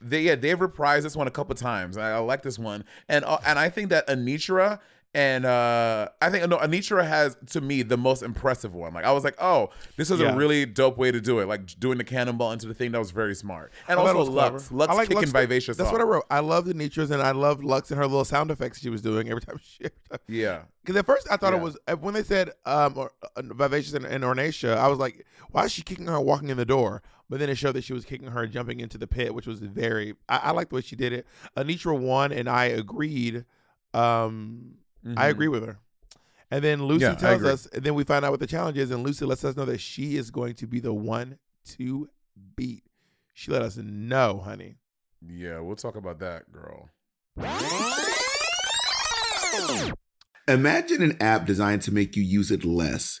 they 0.00 0.22
yeah 0.22 0.34
they've 0.34 0.58
reprised 0.58 1.02
this 1.02 1.16
one 1.16 1.26
a 1.26 1.30
couple 1.30 1.54
times. 1.54 1.96
I, 1.96 2.12
I 2.12 2.18
like 2.18 2.42
this 2.42 2.58
one, 2.58 2.84
and 3.08 3.24
uh, 3.24 3.38
and 3.46 3.58
I 3.58 3.68
think 3.70 3.90
that 3.90 4.06
Anetra 4.08 4.78
and 5.16 5.46
uh 5.46 6.08
I 6.20 6.28
think 6.30 6.46
no 6.46 6.58
Anetra 6.58 7.06
has 7.08 7.36
to 7.50 7.60
me 7.62 7.80
the 7.82 7.96
most 7.96 8.22
impressive 8.22 8.74
one. 8.74 8.92
Like 8.92 9.06
I 9.06 9.12
was 9.12 9.24
like, 9.24 9.34
oh, 9.40 9.70
this 9.96 10.10
is 10.10 10.20
Yeah. 10.20 10.32
a 10.32 10.36
really 10.36 10.66
dope 10.66 10.98
way 10.98 11.10
to 11.10 11.20
do 11.20 11.38
it. 11.40 11.46
Like 11.48 11.66
doing 11.80 11.96
the 11.96 12.04
cannonball 12.04 12.52
into 12.52 12.66
the 12.68 12.74
thing 12.74 12.92
that 12.92 12.98
was 12.98 13.10
very 13.12 13.34
smart, 13.34 13.72
and 13.88 13.98
I 13.98 14.02
also 14.02 14.18
was 14.18 14.28
Luxx, 14.28 14.68
clever. 14.68 14.86
Luxx 14.86 14.88
I 14.90 14.94
like 14.94 15.08
kicking 15.08 15.24
Luxx- 15.24 15.32
vivacious. 15.32 15.76
That's 15.78 15.86
off. 15.88 15.92
what 15.92 16.00
I 16.02 16.04
wrote. 16.04 16.24
I 16.30 16.40
love 16.40 16.66
the 16.66 16.74
Nitras 16.74 17.10
and 17.10 17.22
I 17.22 17.30
love 17.30 17.60
Luxx 17.60 17.90
and 17.90 17.98
her 17.98 18.06
little 18.06 18.26
sound 18.26 18.50
effects 18.50 18.80
she 18.80 18.90
was 18.90 19.00
doing 19.00 19.28
every 19.30 19.40
time 19.48 19.58
she. 19.64 19.86
Yeah, 20.28 20.62
Because 20.84 20.96
at 20.96 21.06
first 21.06 21.26
I 21.30 21.36
thought 21.38 21.54
it 21.54 21.60
was 21.60 21.78
uh, 21.88 21.96
when 21.96 22.12
they 22.14 22.22
said 22.22 22.50
um 22.66 22.92
or, 22.98 23.10
uh, 23.36 23.42
vivacious 23.42 23.94
and, 23.94 24.04
and 24.04 24.22
Ornacia, 24.22 24.76
I 24.76 24.86
was 24.88 24.98
like, 24.98 25.24
why 25.50 25.64
is 25.64 25.72
she 25.72 25.80
kicking 25.82 26.06
her 26.08 26.20
walking 26.20 26.50
in 26.50 26.58
the 26.58 26.66
door? 26.66 27.02
But 27.30 27.40
then 27.40 27.48
it 27.48 27.56
showed 27.56 27.72
that 27.72 27.84
she 27.84 27.92
was 27.94 28.04
kicking 28.04 28.28
her 28.28 28.46
jumping 28.46 28.78
into 28.80 28.98
the 28.98 29.06
pit, 29.08 29.34
which 29.34 29.46
was 29.48 29.58
very. 29.60 30.14
I, 30.28 30.36
I 30.36 30.50
like 30.52 30.68
the 30.68 30.74
way 30.76 30.80
she 30.82 30.94
did 30.94 31.12
it. 31.12 31.26
Anetra 31.56 31.98
won, 31.98 32.30
and 32.32 32.48
I 32.50 32.66
agreed. 32.66 33.44
Um, 33.94 34.74
I 35.04 35.28
Mhm. 35.28 35.30
agree 35.30 35.48
with 35.48 35.64
her. 35.64 35.78
And 36.50 36.62
then 36.62 36.80
Loosey 36.80 37.00
Yeah, 37.00 37.14
tells 37.16 37.42
us, 37.44 37.66
and 37.66 37.82
then 37.84 37.94
we 37.94 38.04
find 38.04 38.24
out 38.24 38.30
what 38.30 38.40
the 38.40 38.46
challenge 38.46 38.78
is, 38.78 38.90
and 38.90 39.04
Loosey 39.04 39.26
lets 39.26 39.44
us 39.44 39.56
know 39.56 39.64
that 39.64 39.78
she 39.80 40.16
is 40.16 40.30
going 40.30 40.54
to 40.54 40.66
be 40.66 40.78
the 40.80 40.94
one 40.94 41.38
to 41.76 42.08
beat. 42.54 42.84
She 43.34 43.50
let 43.50 43.62
us 43.62 43.76
know, 43.76 44.38
honey. 44.38 44.76
Yeah, 45.26 45.58
we'll 45.60 45.76
talk 45.76 45.96
about 45.96 46.20
that, 46.20 46.52
girl. 46.52 46.88
Imagine 50.48 51.02
an 51.02 51.20
app 51.20 51.44
designed 51.46 51.82
to 51.82 51.92
make 51.92 52.14
you 52.14 52.22
use 52.22 52.50
it 52.52 52.64
less. 52.64 53.20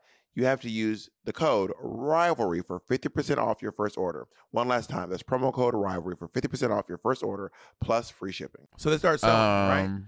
you 0.33 0.45
have 0.45 0.61
to 0.61 0.69
use 0.69 1.09
the 1.25 1.33
code 1.33 1.71
rivalry 1.79 2.61
for 2.61 2.79
50% 2.79 3.37
off 3.37 3.61
your 3.61 3.71
first 3.71 3.97
order. 3.97 4.27
One 4.51 4.67
last 4.67 4.89
time, 4.89 5.09
that's 5.09 5.23
promo 5.23 5.53
code 5.53 5.73
rivalry 5.73 6.15
for 6.15 6.27
50% 6.27 6.71
off 6.71 6.85
your 6.87 6.97
first 6.97 7.21
order 7.23 7.51
plus 7.81 8.09
free 8.09 8.31
shipping. 8.31 8.67
So 8.77 8.89
they 8.89 8.97
start 8.97 9.19
selling, 9.19 9.35
right? 9.69 9.85
Um, 9.85 10.07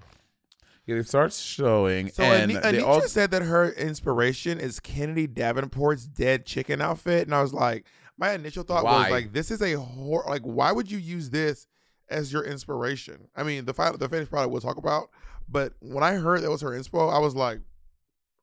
Yeah, 0.85 0.95
they 0.95 1.03
start 1.03 1.31
showing, 1.33 2.09
So 2.09 2.23
and 2.23 2.51
Ani- 2.51 2.53
they 2.55 2.81
Anetra 2.83 2.87
all 2.87 3.01
said 3.01 3.31
that 3.31 3.41
her 3.41 3.71
inspiration 3.71 4.59
is 4.59 4.79
Kennedy 4.79 5.27
Davenport's 5.27 6.05
dead 6.05 6.45
chicken 6.45 6.81
outfit, 6.81 7.25
and 7.27 7.33
I 7.35 7.41
was 7.41 7.53
like, 7.53 7.85
my 8.17 8.31
initial 8.33 8.63
thought 8.63 8.83
was 8.83 9.09
like, 9.11 9.33
this 9.33 9.49
is 9.49 9.61
a 9.61 9.73
hor- 9.79 10.25
like, 10.27 10.41
why 10.43 10.71
would 10.71 10.91
you 10.91 10.97
use 10.97 11.29
this 11.29 11.67
as 12.09 12.31
your 12.33 12.43
inspiration? 12.43 13.27
I 13.35 13.43
mean, 13.43 13.65
the 13.65 13.73
final, 13.73 13.97
the 13.97 14.07
finished 14.09 14.29
product 14.29 14.51
we'll 14.51 14.61
talk 14.61 14.77
about, 14.77 15.09
but 15.49 15.73
when 15.79 16.03
I 16.03 16.13
heard 16.15 16.41
that 16.43 16.51
was 16.51 16.61
her 16.61 16.71
inspo, 16.71 17.13
I 17.13 17.17
was 17.19 17.35
like, 17.35 17.59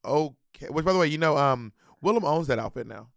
okay. 0.05 0.35
Which, 0.69 0.85
by 0.85 0.93
the 0.93 0.99
way, 0.99 1.07
you 1.07 1.19
know, 1.19 1.37
um, 1.37 1.73
Willam 2.05 2.25
owns 2.25 2.47
that 2.49 2.59
outfit 2.59 2.87
now. 2.87 3.09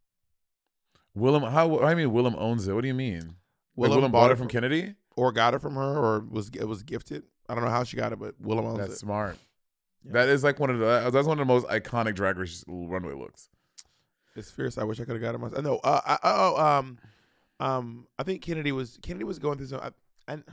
Willam. 1.18 1.50
How? 1.52 1.80
I 1.82 1.96
mean, 1.96 2.10
Willam 2.10 2.36
owns 2.38 2.68
it. 2.68 2.74
What 2.74 2.82
do 2.82 2.88
you 2.88 2.94
mean? 2.94 3.36
Like, 3.76 3.92
Willam 3.92 3.98
Willam 3.98 4.02
bought 4.04 4.12
bought 4.12 4.32
it 4.32 4.36
from 4.36 4.48
from- 4.48 4.62
Kennedy. 4.62 4.96
or 5.16 5.32
got 5.32 5.54
it 5.54 5.60
from 5.60 5.76
her, 5.76 5.98
or 5.98 6.20
was 6.22 6.50
it 6.50 6.66
was 6.68 6.84
gifted. 6.84 7.24
I 7.50 7.56
don't 7.56 7.64
know 7.64 7.70
how 7.70 7.84
she 7.84 7.98
got 7.98 8.14
it, 8.14 8.20
but 8.20 8.42
Willam 8.42 8.66
owns 8.66 8.80
That's 8.80 8.94
it. 8.94 9.00
smart. 9.00 9.38
Yeah. 10.06 10.14
That 10.14 10.30
is 10.30 10.44
like 10.44 10.60
one 10.60 10.70
of 10.70 10.80
the. 10.80 11.10
That's 11.12 11.28
one 11.28 11.40
of 11.40 11.48
the 11.48 11.54
most 11.54 11.68
iconic 11.68 12.16
drag 12.16 12.38
race 12.38 12.64
runway 12.68 13.14
looks. 13.14 13.50
It's 14.36 14.50
fierce. 14.50 14.78
I 14.78 14.84
wish 14.84 15.00
I 15.00 15.06
could 15.06 15.14
have 15.16 15.22
got 15.22 15.36
it 15.36 15.38
myself. 15.38 15.64
No, 15.64 15.78
uh, 15.84 16.02
I, 16.06 16.18
oh, 16.24 16.66
um, 16.80 16.98
um, 17.60 18.08
I 18.18 18.24
think 18.24 18.42
Kennedy 18.42 18.72
was 18.72 18.98
Kennedy 19.02 19.24
was 19.26 19.38
going 19.40 19.58
through 19.58 19.68
some. 19.68 19.80
I, 19.82 19.92
and 20.28 20.44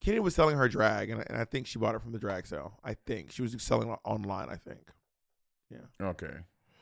Kennedy 0.00 0.20
was 0.20 0.34
selling 0.34 0.56
her 0.56 0.68
drag, 0.68 1.10
and 1.10 1.20
I, 1.20 1.24
and 1.28 1.36
I 1.38 1.44
think 1.44 1.66
she 1.66 1.78
bought 1.78 1.94
it 1.94 2.00
from 2.00 2.12
the 2.12 2.18
drag 2.18 2.46
sale. 2.46 2.78
I 2.82 2.94
think 2.94 3.30
she 3.30 3.42
was 3.42 3.54
selling 3.62 3.90
online. 4.04 4.48
I 4.48 4.56
think. 4.56 4.80
Okay, 6.00 6.34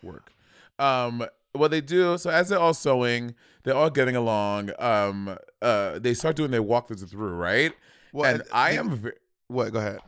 work. 0.02 0.32
Um, 0.78 1.26
what 1.52 1.70
they 1.70 1.80
do 1.80 2.16
so 2.16 2.30
as 2.30 2.48
they're 2.48 2.58
all 2.58 2.74
sewing, 2.74 3.34
they're 3.64 3.74
all 3.74 3.90
getting 3.90 4.16
along. 4.16 4.70
Um, 4.78 5.36
uh, 5.60 5.98
they 5.98 6.14
start 6.14 6.36
doing 6.36 6.50
their 6.50 6.62
walkthroughs 6.62 7.08
through, 7.08 7.34
right? 7.34 7.72
Well, 8.12 8.32
and 8.32 8.42
uh, 8.42 8.46
I 8.52 8.72
am. 8.72 8.90
Ve- 8.96 9.10
What? 9.48 9.72
Go 9.72 9.78
ahead. 9.78 9.98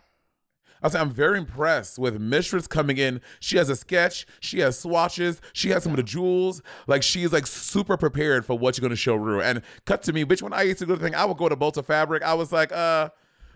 I 0.83 0.87
was 0.87 0.95
I'm 0.97 1.11
very 1.11 1.39
impressed 1.39 1.97
with 1.99 2.21
Mistress 2.21 2.67
coming 2.67 2.97
in. 2.99 3.21
She 3.39 3.57
has 3.57 3.69
a 3.69 3.77
sketch. 3.77 4.27
She 4.41 4.59
has 4.61 4.77
swatches. 4.79 5.41
She 5.53 5.69
has 5.71 5.85
some 5.85 5.93
of 5.93 5.97
the 5.97 6.03
jewels. 6.03 6.61
Like 6.89 7.05
she's 7.05 7.33
like 7.33 7.47
super 7.47 7.97
prepared 7.97 8.45
for 8.45 8.59
what 8.59 8.77
you're 8.77 8.83
gonna 8.83 8.97
show 8.97 9.15
Rue. 9.15 9.41
And 9.41 9.63
cut 9.85 10.03
to 10.05 10.13
me, 10.13 10.25
bitch. 10.25 10.43
When 10.43 10.53
I 10.53 10.63
used 10.63 10.81
to 10.81 10.87
go 10.87 10.95
to 10.95 10.99
the 11.01 11.05
thing, 11.05 11.15
I 11.15 11.25
would 11.25 11.37
go 11.37 11.49
to 11.49 11.55
Bolta 11.57 11.85
Fabric. 11.85 12.25
I 12.25 12.35
was 12.35 12.51
like, 12.51 12.73
uh, 12.73 13.11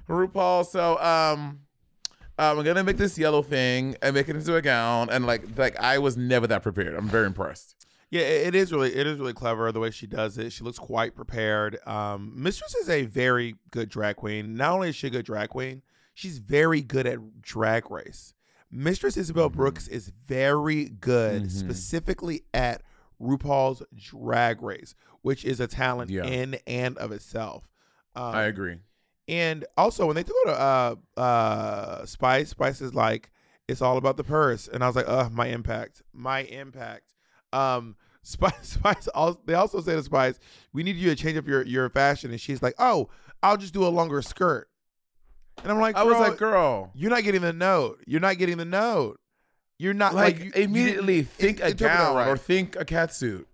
RuPaul. 0.09 0.65
So 0.67 0.99
um, 1.01 1.63
I'm 2.39 2.63
gonna 2.63 2.85
make 2.85 2.97
this 2.99 3.17
yellow 3.19 3.43
thing 3.43 3.97
and 4.03 4.15
make 4.15 4.29
it 4.29 4.37
into 4.37 4.57
a 4.57 4.63
gown. 4.63 5.09
And 5.11 5.27
like 5.27 5.57
like 5.59 5.79
I 5.81 5.99
was 5.99 6.17
never 6.17 6.47
that 6.47 6.63
prepared. 6.63 6.95
I'm 6.95 7.09
very 7.09 7.27
impressed. 7.27 7.75
Yeah, 8.11 8.21
it 8.23 8.55
is 8.55 8.73
really 8.73 8.95
it 8.95 9.07
is 9.07 9.19
really 9.19 9.33
clever 9.33 9.71
the 9.73 9.81
way 9.81 9.91
she 9.91 10.07
does 10.07 10.39
it. 10.39 10.53
She 10.53 10.63
looks 10.63 10.79
quite 10.79 11.15
prepared. 11.15 11.79
Um, 11.87 12.33
Mistress 12.37 12.75
is 12.77 12.89
a 12.89 13.05
very 13.07 13.57
good 13.71 13.89
drag 13.89 14.17
queen. 14.17 14.55
Not 14.55 14.73
only 14.73 14.91
is 14.91 14.97
she 14.97 15.09
a 15.09 15.11
good 15.11 15.25
drag 15.27 15.49
queen, 15.49 15.83
she's 16.15 16.39
very 16.39 16.83
good 16.83 17.07
at 17.07 17.41
drag 17.43 17.91
race. 17.91 18.33
Mistress 18.71 19.17
Isabelle 19.17 19.49
Brooks 19.49 19.89
is 19.89 20.13
very 20.27 20.85
good, 20.87 21.45
Mhm. 21.45 21.51
specifically 21.51 22.43
at 22.53 22.83
RuPaul's 23.21 23.83
Drag 23.95 24.61
Race, 24.61 24.95
which 25.23 25.45
is 25.45 25.61
a 25.61 25.67
talent 25.67 26.11
Yeah. 26.11 26.25
in 26.25 26.59
and 26.67 26.99
of 26.99 27.13
itself. 27.13 27.69
Um, 28.15 28.35
I 28.35 28.43
agree. 28.45 28.79
And 29.29 29.65
also 29.77 30.07
when 30.07 30.17
they 30.17 30.23
go 30.23 30.33
to 30.47 30.53
uh 30.53 30.95
uh 31.21 32.05
Spice, 32.07 32.51
Spice 32.51 32.81
is 32.81 32.95
like, 32.95 33.31
it's 33.69 33.83
all 33.83 33.97
about 33.97 34.17
the 34.17 34.25
purse. 34.25 34.69
And 34.69 34.83
I 34.85 34.87
was 34.87 34.97
like, 34.97 35.09
uh, 35.09 35.29
my 35.33 35.47
impact. 35.49 36.03
My 36.13 36.41
impact. 36.43 37.15
Um 37.53 37.97
Spice 38.23 38.69
Spice 38.71 39.09
also 39.09 39.41
they 39.45 39.55
also 39.55 39.81
say 39.81 39.95
to 39.95 40.03
Spice, 40.03 40.39
we 40.73 40.83
need 40.83 40.97
you 40.97 41.09
to 41.11 41.17
change 41.17 41.37
up 41.39 41.47
your 41.47 41.63
your 41.65 41.89
fashion. 41.89 42.31
And 42.31 42.41
she's 42.41 42.63
like, 42.63 42.75
Oh, 42.79 43.09
I'll 43.43 43.57
just 43.57 43.75
do 43.75 43.87
a 43.87 43.89
longer 43.89 44.21
skirt. 44.23 44.69
And 45.63 45.73
I'm 45.73 45.81
like, 45.81 45.97
I 45.97 46.03
was 46.05 46.19
like, 46.19 46.37
girl. 46.39 46.91
You're 46.95 47.11
not 47.11 47.23
getting 47.25 47.41
the 47.41 47.53
note. 47.53 48.03
You're 48.07 48.21
not 48.21 48.37
getting 48.39 48.59
the 48.59 48.65
note. 48.65 49.19
You're 49.79 49.95
not 49.95 50.15
Like, 50.15 50.37
like, 50.37 50.45
you- 50.45 50.53
you 50.55 50.63
immediately 50.65 51.17
didn't 51.23 51.31
think 51.33 51.61
a 51.61 51.73
gown 51.75 52.17
right. 52.17 52.29
or 52.29 52.37
think 52.37 52.77
a 52.77 52.85
catsuit. 52.85 53.45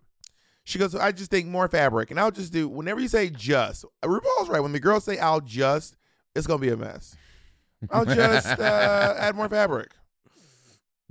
She 0.65 0.79
goes, 0.79 0.95
I 0.95 1.13
just 1.13 1.31
think 1.31 1.47
more 1.47 1.69
fabric. 1.69 2.11
And 2.11 2.21
I'll 2.21 2.31
just 2.31 2.53
do, 2.53 2.69
whenever 2.69 3.01
you 3.01 3.09
say 3.09 3.31
just, 3.31 3.85
RuPaul's 4.05 4.49
right. 4.49 4.61
When 4.61 4.73
the 4.73 4.81
girls 4.81 5.05
say 5.05 5.19
I'll 5.19 5.41
just, 5.41 5.97
it's 6.35 6.47
going 6.47 6.61
to 6.61 6.67
be 6.67 6.73
a 6.73 6.77
mess. 6.77 7.17
I'll 7.91 8.05
just 8.05 8.47
uh, 8.47 9.15
add 9.19 9.35
more 9.35 9.49
fabric. 9.49 9.91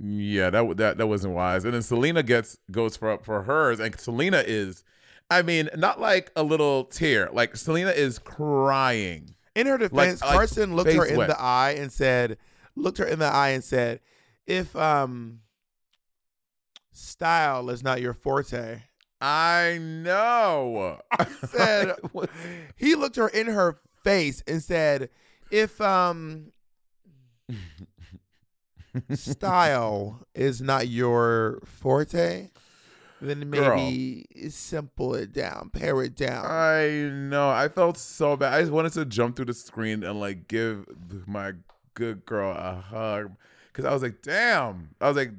Yeah, 0.04 0.50
that 0.50 0.76
that 0.78 0.98
that 0.98 1.06
wasn't 1.06 1.34
wise. 1.34 1.64
And 1.64 1.74
then 1.74 1.82
Salina 1.82 2.24
gets 2.24 2.58
goes 2.72 2.96
for 2.96 3.18
for 3.18 3.42
hers, 3.42 3.78
and 3.78 3.98
Salina 4.00 4.42
is, 4.44 4.82
I 5.30 5.42
mean, 5.42 5.68
not 5.76 6.00
like 6.00 6.32
a 6.34 6.42
little 6.42 6.84
tear. 6.84 7.30
Like 7.32 7.56
Salina 7.56 7.90
is 7.90 8.18
crying. 8.18 9.34
In 9.54 9.66
her 9.68 9.78
defense, 9.78 10.20
like, 10.20 10.32
Carson 10.32 10.74
looked 10.74 10.92
her 10.92 11.04
in 11.04 11.18
wet. 11.18 11.28
the 11.28 11.40
eye 11.40 11.76
and 11.78 11.92
said, 11.92 12.38
looked 12.74 12.98
her 12.98 13.04
in 13.04 13.20
the 13.20 13.26
eye 13.26 13.50
and 13.50 13.62
said, 13.62 14.00
if 14.46 14.74
um 14.74 15.40
style 16.90 17.70
is 17.70 17.84
not 17.84 18.00
your 18.00 18.14
forte, 18.14 18.82
I 19.22 19.78
know. 19.80 21.00
I 21.12 21.26
said, 21.46 21.94
he 22.76 22.96
looked 22.96 23.16
her 23.16 23.28
in 23.28 23.46
her 23.46 23.78
face 24.02 24.42
and 24.48 24.60
said, 24.60 25.10
if 25.50 25.80
um 25.80 26.52
style 29.14 30.26
is 30.34 30.60
not 30.60 30.88
your 30.88 31.60
forte, 31.64 32.50
then 33.20 33.48
maybe 33.48 34.26
simple 34.50 35.14
it 35.14 35.32
down, 35.32 35.70
pare 35.72 36.02
it 36.02 36.16
down. 36.16 36.44
I 36.46 37.08
know. 37.12 37.48
I 37.48 37.68
felt 37.68 37.96
so 37.98 38.36
bad. 38.36 38.54
I 38.54 38.60
just 38.60 38.72
wanted 38.72 38.92
to 38.94 39.04
jump 39.04 39.36
through 39.36 39.44
the 39.44 39.54
screen 39.54 40.02
and 40.02 40.18
like 40.18 40.48
give 40.48 40.84
my 41.26 41.52
good 41.94 42.26
girl 42.26 42.50
a 42.50 42.74
hug. 42.80 43.36
Cause 43.72 43.86
I 43.86 43.92
was 43.92 44.02
like, 44.02 44.20
damn. 44.20 44.90
I 45.00 45.08
was 45.08 45.16
like, 45.16 45.30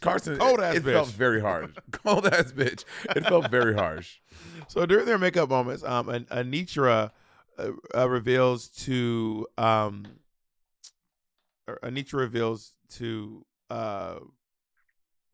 Carson. 0.00 0.38
Cold 0.38 0.60
it, 0.60 0.62
ass 0.62 0.74
it 0.76 0.82
felt 0.84 1.08
bitch. 1.08 1.12
very 1.12 1.40
harsh. 1.42 1.70
Cold 1.90 2.26
ass 2.26 2.50
bitch. 2.52 2.84
It 3.14 3.26
felt 3.26 3.50
very 3.50 3.74
harsh. 3.74 4.18
So 4.68 4.86
during 4.86 5.04
their 5.04 5.18
makeup 5.18 5.50
moments, 5.50 5.84
um, 5.84 6.08
An- 6.08 6.24
Anetra 6.30 7.10
uh, 7.58 7.70
uh, 7.94 8.08
reveals 8.08 8.68
to 8.68 9.46
um, 9.58 10.06
Anetra 11.68 12.14
reveals 12.14 12.72
to 12.94 13.44
uh, 13.70 14.16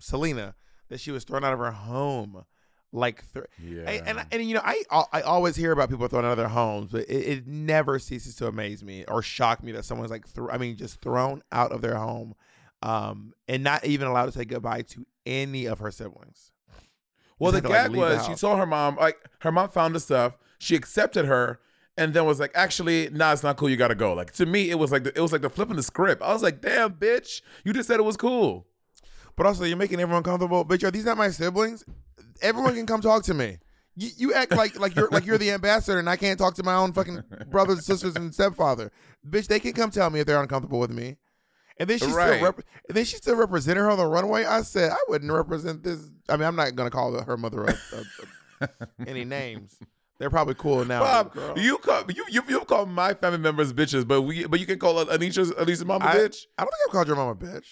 Salina 0.00 0.54
that 0.88 1.00
she 1.00 1.10
was 1.10 1.24
thrown 1.24 1.44
out 1.44 1.52
of 1.52 1.58
her 1.58 1.70
home. 1.70 2.44
Like, 2.92 3.22
th- 3.35 3.44
Yeah. 3.62 3.90
and, 3.90 4.09
and 4.18 4.27
and 4.33 4.42
you 4.44 4.55
know, 4.55 4.62
I 4.64 4.83
I 5.12 5.20
always 5.22 5.57
hear 5.57 5.72
about 5.72 5.90
people 5.90 6.09
thrown 6.09 6.24
out 6.24 6.31
of 6.33 6.37
their 6.38 6.48
homes, 6.48 6.90
but 6.92 7.03
it, 7.03 7.12
it 7.38 7.46
never 7.46 7.98
ceases 7.98 8.35
to 8.37 8.46
amaze 8.46 8.83
me 8.83 9.05
or 9.07 9.20
shock 9.22 9.62
me 9.62 9.72
that 9.72 9.85
someone's 9.85 10.11
like, 10.11 10.27
thr 10.27 10.51
I 10.51 10.57
mean, 10.59 10.77
just 10.77 11.01
thrown 11.03 11.42
out 11.53 11.70
of 11.72 11.83
their 11.83 11.96
home. 11.96 12.35
um, 12.83 13.35
and 13.48 13.62
not 13.62 13.85
even 13.85 14.07
allowed 14.09 14.27
to 14.27 14.33
say 14.33 14.44
goodbye 14.44 14.83
to 14.83 15.05
any 15.27 15.66
of 15.66 15.81
her 15.81 15.90
siblings. 15.90 16.53
Well, 17.38 17.53
the 17.53 17.61
to, 17.61 17.68
like, 17.68 17.83
gag 17.85 17.92
the 17.92 17.98
was 17.98 18.27
she 18.27 18.35
told 18.35 18.59
her 18.59 18.66
mom 18.66 18.96
like 18.96 19.16
her 19.40 19.53
mom 19.53 19.68
found 19.68 19.94
the 19.94 20.01
stuff, 20.01 20.38
she 20.59 20.74
accepted 20.74 21.27
her, 21.27 21.61
and 21.96 22.14
then 22.14 22.24
was 22.24 22.40
like, 22.40 22.53
actually, 22.55 23.11
nah, 23.11 23.33
it's 23.33 23.42
not 23.42 23.57
cool. 23.59 23.68
You 23.68 23.77
gotta 23.77 23.94
go. 23.96 24.14
Like 24.14 24.33
to 24.35 24.46
me, 24.46 24.70
it 24.70 24.79
was 24.79 24.90
like 24.90 25.05
the, 25.05 25.16
it 25.16 25.20
was 25.20 25.33
like 25.33 25.42
the 25.42 25.51
flipping 25.51 25.77
the 25.77 25.83
script. 25.83 26.22
I 26.22 26.33
was 26.33 26.42
like, 26.42 26.61
damn, 26.62 26.94
bitch, 26.94 27.42
you 27.64 27.72
just 27.74 27.87
said 27.88 28.01
it 28.01 28.05
was 28.05 28.16
cool. 28.16 28.66
But 29.37 29.44
also, 29.46 29.64
you're 29.64 29.77
making 29.77 30.01
everyone 30.01 30.22
comfortable. 30.22 30.64
Bitch, 30.64 30.83
are 30.83 30.90
these 30.90 31.05
not 31.05 31.16
my 31.18 31.31
siblings? 31.31 31.85
Everyone 32.42 32.74
can 32.74 32.87
come 32.87 33.01
talk 33.01 33.22
to 33.24 33.35
me. 33.35 33.59
You, 33.96 34.11
you 34.16 34.35
act 34.35 34.53
like 34.53 34.79
like 34.79 34.94
you're 34.94 35.09
like 35.11 35.27
you're 35.27 35.38
the 35.38 35.51
ambassador, 35.51 35.98
and 35.98 36.09
I 36.09 36.16
can't 36.16 36.38
talk 36.38 36.55
to 36.55 36.62
my 36.62 36.74
own 36.74 36.92
fucking 36.92 37.22
brothers, 37.51 37.85
sisters, 37.87 38.14
and 38.16 38.33
stepfather. 38.33 38.92
Bitch, 39.29 39.48
they 39.48 39.59
can 39.61 39.72
come 39.72 39.90
tell 39.90 40.09
me 40.11 40.20
if 40.20 40.27
they're 40.27 40.40
uncomfortable 40.40 40.79
with 40.79 40.90
me. 40.90 41.16
And 41.81 41.88
then 41.90 41.98
she 41.98 42.07
Right. 42.07 42.35
still 42.35 42.44
rep- 42.44 42.61
and 42.88 42.96
then 42.96 43.05
she 43.05 43.16
still 43.16 43.37
represented 43.37 43.83
her 43.83 43.90
on 43.90 43.98
the 43.98 44.07
runway. 44.07 44.44
I 44.44 44.62
said 44.62 44.90
I 44.92 44.96
wouldn't 45.09 45.31
represent 45.33 45.83
this. 45.83 46.11
I 46.29 46.37
mean, 46.37 46.46
I'm 46.46 46.57
not 46.57 46.74
gonna 46.77 46.90
call 46.90 47.20
her 47.20 47.37
mother 47.37 47.64
a, 47.64 47.74
a- 48.61 48.64
a- 48.66 48.68
any 49.07 49.24
names. 49.24 49.77
They're 50.18 50.31
probably 50.31 50.55
cool 50.55 50.85
now. 50.85 51.01
Bob, 51.01 51.33
girl. 51.33 51.57
you 51.59 51.79
call 51.79 52.03
you 52.11 52.24
you 52.29 52.42
you 52.48 52.61
call 52.64 52.87
my 52.87 53.14
family 53.14 53.38
members 53.38 53.72
bitches, 53.72 54.07
but 54.07 54.22
we 54.22 54.44
but 54.46 54.59
you 54.59 54.66
can 54.66 54.79
call 54.81 55.05
Anisha's 55.07 55.53
Anisha's 55.53 55.85
mama 55.85 56.05
I, 56.07 56.14
bitch. 56.16 56.42
I 56.57 56.62
don't 56.64 56.70
think 56.72 56.88
I've 56.88 56.92
called 56.92 57.07
your 57.07 57.16
mom 57.16 57.29
a 57.29 57.35
bitch. 57.37 57.66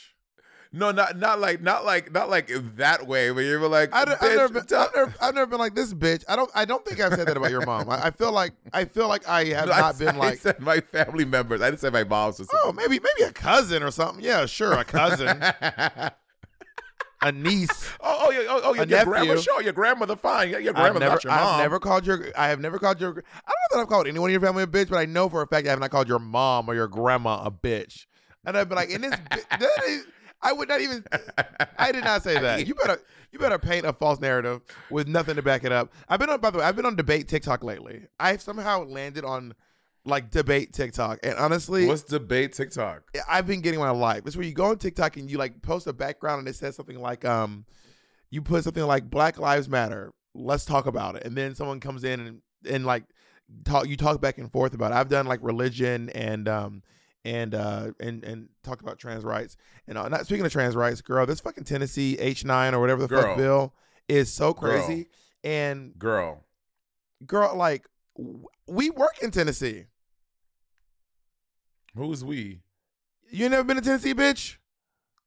No, 0.76 0.90
not 0.90 1.16
not 1.16 1.40
like 1.40 1.62
not 1.62 1.86
like 1.86 2.12
not 2.12 2.28
like 2.28 2.50
that 2.76 3.06
way. 3.06 3.30
But 3.30 3.40
you 3.40 3.58
were 3.58 3.66
like, 3.66 3.94
I, 3.94 4.00
have 4.00 4.20
never 4.20 4.48
been, 4.50 4.62
I've, 4.76 4.94
never, 4.94 5.14
I've 5.22 5.34
never 5.34 5.46
been 5.46 5.58
like 5.58 5.74
this 5.74 5.94
bitch. 5.94 6.22
I 6.28 6.36
don't. 6.36 6.50
I 6.54 6.66
don't 6.66 6.84
think 6.84 7.00
I've 7.00 7.14
said 7.14 7.26
that 7.28 7.36
about 7.36 7.50
your 7.50 7.64
mom. 7.64 7.88
I, 7.88 8.08
I 8.08 8.10
feel 8.10 8.30
like 8.30 8.52
I 8.74 8.84
feel 8.84 9.08
like 9.08 9.26
I 9.26 9.44
have 9.46 9.68
No, 9.68 9.76
not 9.76 9.94
said- 9.96 10.06
been 10.06 10.16
I 10.16 10.18
like. 10.18 10.38
said 10.38 10.60
my 10.60 10.80
family 10.80 11.24
members. 11.24 11.62
I 11.62 11.70
didn't 11.70 11.80
say 11.80 11.88
my 11.88 12.04
mom's. 12.04 12.46
Oh, 12.52 12.72
maybe 12.72 13.00
maybe 13.00 13.26
a 13.26 13.32
cousin 13.32 13.82
or 13.82 13.90
something. 13.90 14.22
Yeah, 14.22 14.44
sure, 14.44 14.74
a 14.74 14.84
cousin, 14.84 15.28
a 17.22 17.32
niece. 17.32 17.90
Oh, 18.00 18.26
oh, 18.26 18.30
yeah, 18.30 18.40
oh, 18.50 18.60
oh 18.64 18.74
your, 18.74 18.84
your 18.84 19.04
grandma, 19.04 19.36
sure, 19.36 19.62
your 19.62 19.72
grandmother, 19.72 20.16
fine. 20.16 20.50
Your, 20.50 20.60
grandmother, 20.74 21.00
never, 21.00 21.14
not 21.14 21.24
your 21.24 21.32
mom. 21.32 21.54
I've 21.54 21.60
never 21.62 21.78
called 21.78 22.06
your. 22.06 22.26
I 22.36 22.48
have 22.48 22.60
never 22.60 22.78
called 22.78 23.00
your. 23.00 23.12
I 23.12 23.12
don't 23.14 23.24
know 23.24 23.76
that 23.76 23.80
I've 23.80 23.88
called 23.88 24.06
anyone 24.08 24.28
in 24.28 24.32
your 24.32 24.42
family 24.42 24.64
a 24.64 24.66
bitch, 24.66 24.90
but 24.90 24.98
I 24.98 25.06
know 25.06 25.30
for 25.30 25.40
a 25.40 25.46
fact 25.46 25.66
I 25.66 25.70
have 25.70 25.80
not 25.80 25.90
called 25.90 26.06
your 26.08 26.18
mom 26.18 26.68
or 26.68 26.74
your 26.74 26.88
grandma 26.88 27.42
a 27.42 27.50
bitch. 27.50 28.04
And 28.44 28.56
I've 28.56 28.68
been 28.68 28.76
like, 28.76 28.90
in 28.90 29.00
this, 29.00 29.10
that 29.50 29.84
is, 29.88 30.06
I 30.42 30.52
would 30.52 30.68
not 30.68 30.80
even. 30.80 31.04
I 31.78 31.92
did 31.92 32.04
not 32.04 32.22
say 32.22 32.38
that. 32.38 32.66
You 32.66 32.74
better, 32.74 33.00
you 33.32 33.38
better 33.38 33.58
paint 33.58 33.86
a 33.86 33.92
false 33.92 34.20
narrative 34.20 34.62
with 34.90 35.08
nothing 35.08 35.36
to 35.36 35.42
back 35.42 35.64
it 35.64 35.72
up. 35.72 35.92
I've 36.08 36.20
been 36.20 36.30
on. 36.30 36.40
By 36.40 36.50
the 36.50 36.58
way, 36.58 36.64
I've 36.64 36.76
been 36.76 36.86
on 36.86 36.96
debate 36.96 37.28
TikTok 37.28 37.64
lately. 37.64 38.02
I've 38.20 38.40
somehow 38.40 38.84
landed 38.84 39.24
on, 39.24 39.54
like 40.04 40.30
debate 40.30 40.72
TikTok, 40.72 41.20
and 41.22 41.34
honestly, 41.38 41.86
What's 41.86 42.02
debate 42.02 42.52
TikTok? 42.52 43.02
I've 43.28 43.46
been 43.46 43.60
getting 43.60 43.80
my 43.80 43.90
life. 43.90 44.22
It's 44.26 44.36
where 44.36 44.46
you 44.46 44.54
go 44.54 44.66
on 44.66 44.78
TikTok 44.78 45.16
and 45.16 45.30
you 45.30 45.38
like 45.38 45.62
post 45.62 45.86
a 45.86 45.92
background 45.92 46.40
and 46.40 46.48
it 46.48 46.56
says 46.56 46.76
something 46.76 47.00
like, 47.00 47.24
um, 47.24 47.64
you 48.30 48.42
put 48.42 48.64
something 48.64 48.84
like 48.84 49.08
Black 49.10 49.38
Lives 49.38 49.68
Matter. 49.68 50.12
Let's 50.34 50.64
talk 50.64 50.86
about 50.86 51.16
it. 51.16 51.24
And 51.24 51.36
then 51.36 51.54
someone 51.54 51.80
comes 51.80 52.04
in 52.04 52.20
and, 52.20 52.40
and 52.68 52.84
like 52.84 53.04
talk 53.64 53.88
you 53.88 53.96
talk 53.96 54.20
back 54.20 54.38
and 54.38 54.50
forth 54.50 54.74
about 54.74 54.92
it. 54.92 54.96
I've 54.96 55.08
done 55.08 55.26
like 55.26 55.40
religion 55.42 56.10
and 56.10 56.48
um 56.48 56.82
and 57.26 57.54
uh 57.54 57.90
and 58.00 58.22
and 58.24 58.48
talk 58.62 58.80
about 58.80 58.98
trans 58.98 59.24
rights. 59.24 59.56
And 59.88 59.98
uh, 59.98 60.08
not 60.08 60.24
speaking 60.26 60.46
of 60.46 60.52
trans 60.52 60.74
rights, 60.76 61.00
girl, 61.02 61.26
this 61.26 61.40
fucking 61.40 61.64
Tennessee 61.64 62.16
H 62.18 62.44
nine 62.44 62.72
or 62.74 62.80
whatever 62.80 63.02
the 63.02 63.08
Girl. 63.08 63.22
fuck 63.22 63.36
bill 63.36 63.74
is 64.08 64.32
so 64.32 64.52
Girl. 64.54 64.70
crazy. 64.72 65.08
And 65.44 65.98
Girl. 65.98 66.44
girl, 67.26 67.54
like 67.56 67.86
w- 68.16 68.46
we 68.66 68.90
work 68.90 69.18
in 69.22 69.30
Tennessee. 69.30 69.86
Who's 71.94 72.24
we? 72.24 72.60
You 73.30 73.48
never 73.48 73.64
been 73.64 73.76
to 73.76 73.82
Tennessee, 73.82 74.14
bitch? 74.14 74.56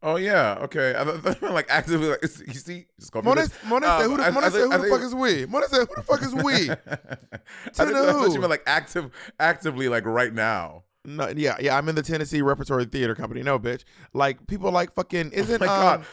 Oh 0.01 0.15
yeah, 0.15 0.57
okay. 0.61 0.95
I 0.97 1.03
thought, 1.03 1.41
like 1.41 1.67
actively, 1.69 2.07
like 2.09 2.21
you 2.21 2.53
see, 2.53 2.85
just 2.99 3.11
go 3.11 3.21
Monet, 3.21 3.47
Monet 3.65 3.87
said, 3.87 4.01
Um, 4.05 4.11
"Who 4.11 4.17
the, 4.17 4.23
I- 4.23 4.29
Monet 4.31 4.47
I 4.47 4.49
said, 4.49 4.61
who 4.61 4.71
I 4.71 4.77
the 4.77 4.87
fuck 4.89 5.01
is 5.01 5.15
we?" 5.15 5.45
Monet 5.45 5.67
said, 5.69 5.87
"Who 5.87 5.95
the 5.95 6.03
fuck 6.03 6.21
is 6.21 6.33
we?" 6.35 6.69
I 6.71 6.75
To 6.75 6.77
think- 7.73 7.89
I 7.89 8.11
thought 8.11 8.25
who? 8.27 8.33
you 8.33 8.39
meant 8.39 8.49
like 8.51 8.63
active, 8.65 9.11
actively, 9.39 9.89
like 9.89 10.05
right 10.05 10.33
now. 10.33 10.83
No, 11.05 11.29
yeah, 11.29 11.57
yeah. 11.59 11.77
I'm 11.77 11.87
in 11.89 11.95
the 11.95 12.01
Tennessee 12.01 12.41
Repertory 12.41 12.85
Theater 12.85 13.15
Company. 13.15 13.41
No, 13.41 13.57
bitch. 13.57 13.83
Like 14.13 14.45
people 14.47 14.71
like 14.71 14.93
fucking. 14.93 15.31
Oh 15.33 15.37
Isn't 15.37 15.61
my 15.61 15.67
um, 15.67 15.81
god. 15.81 16.05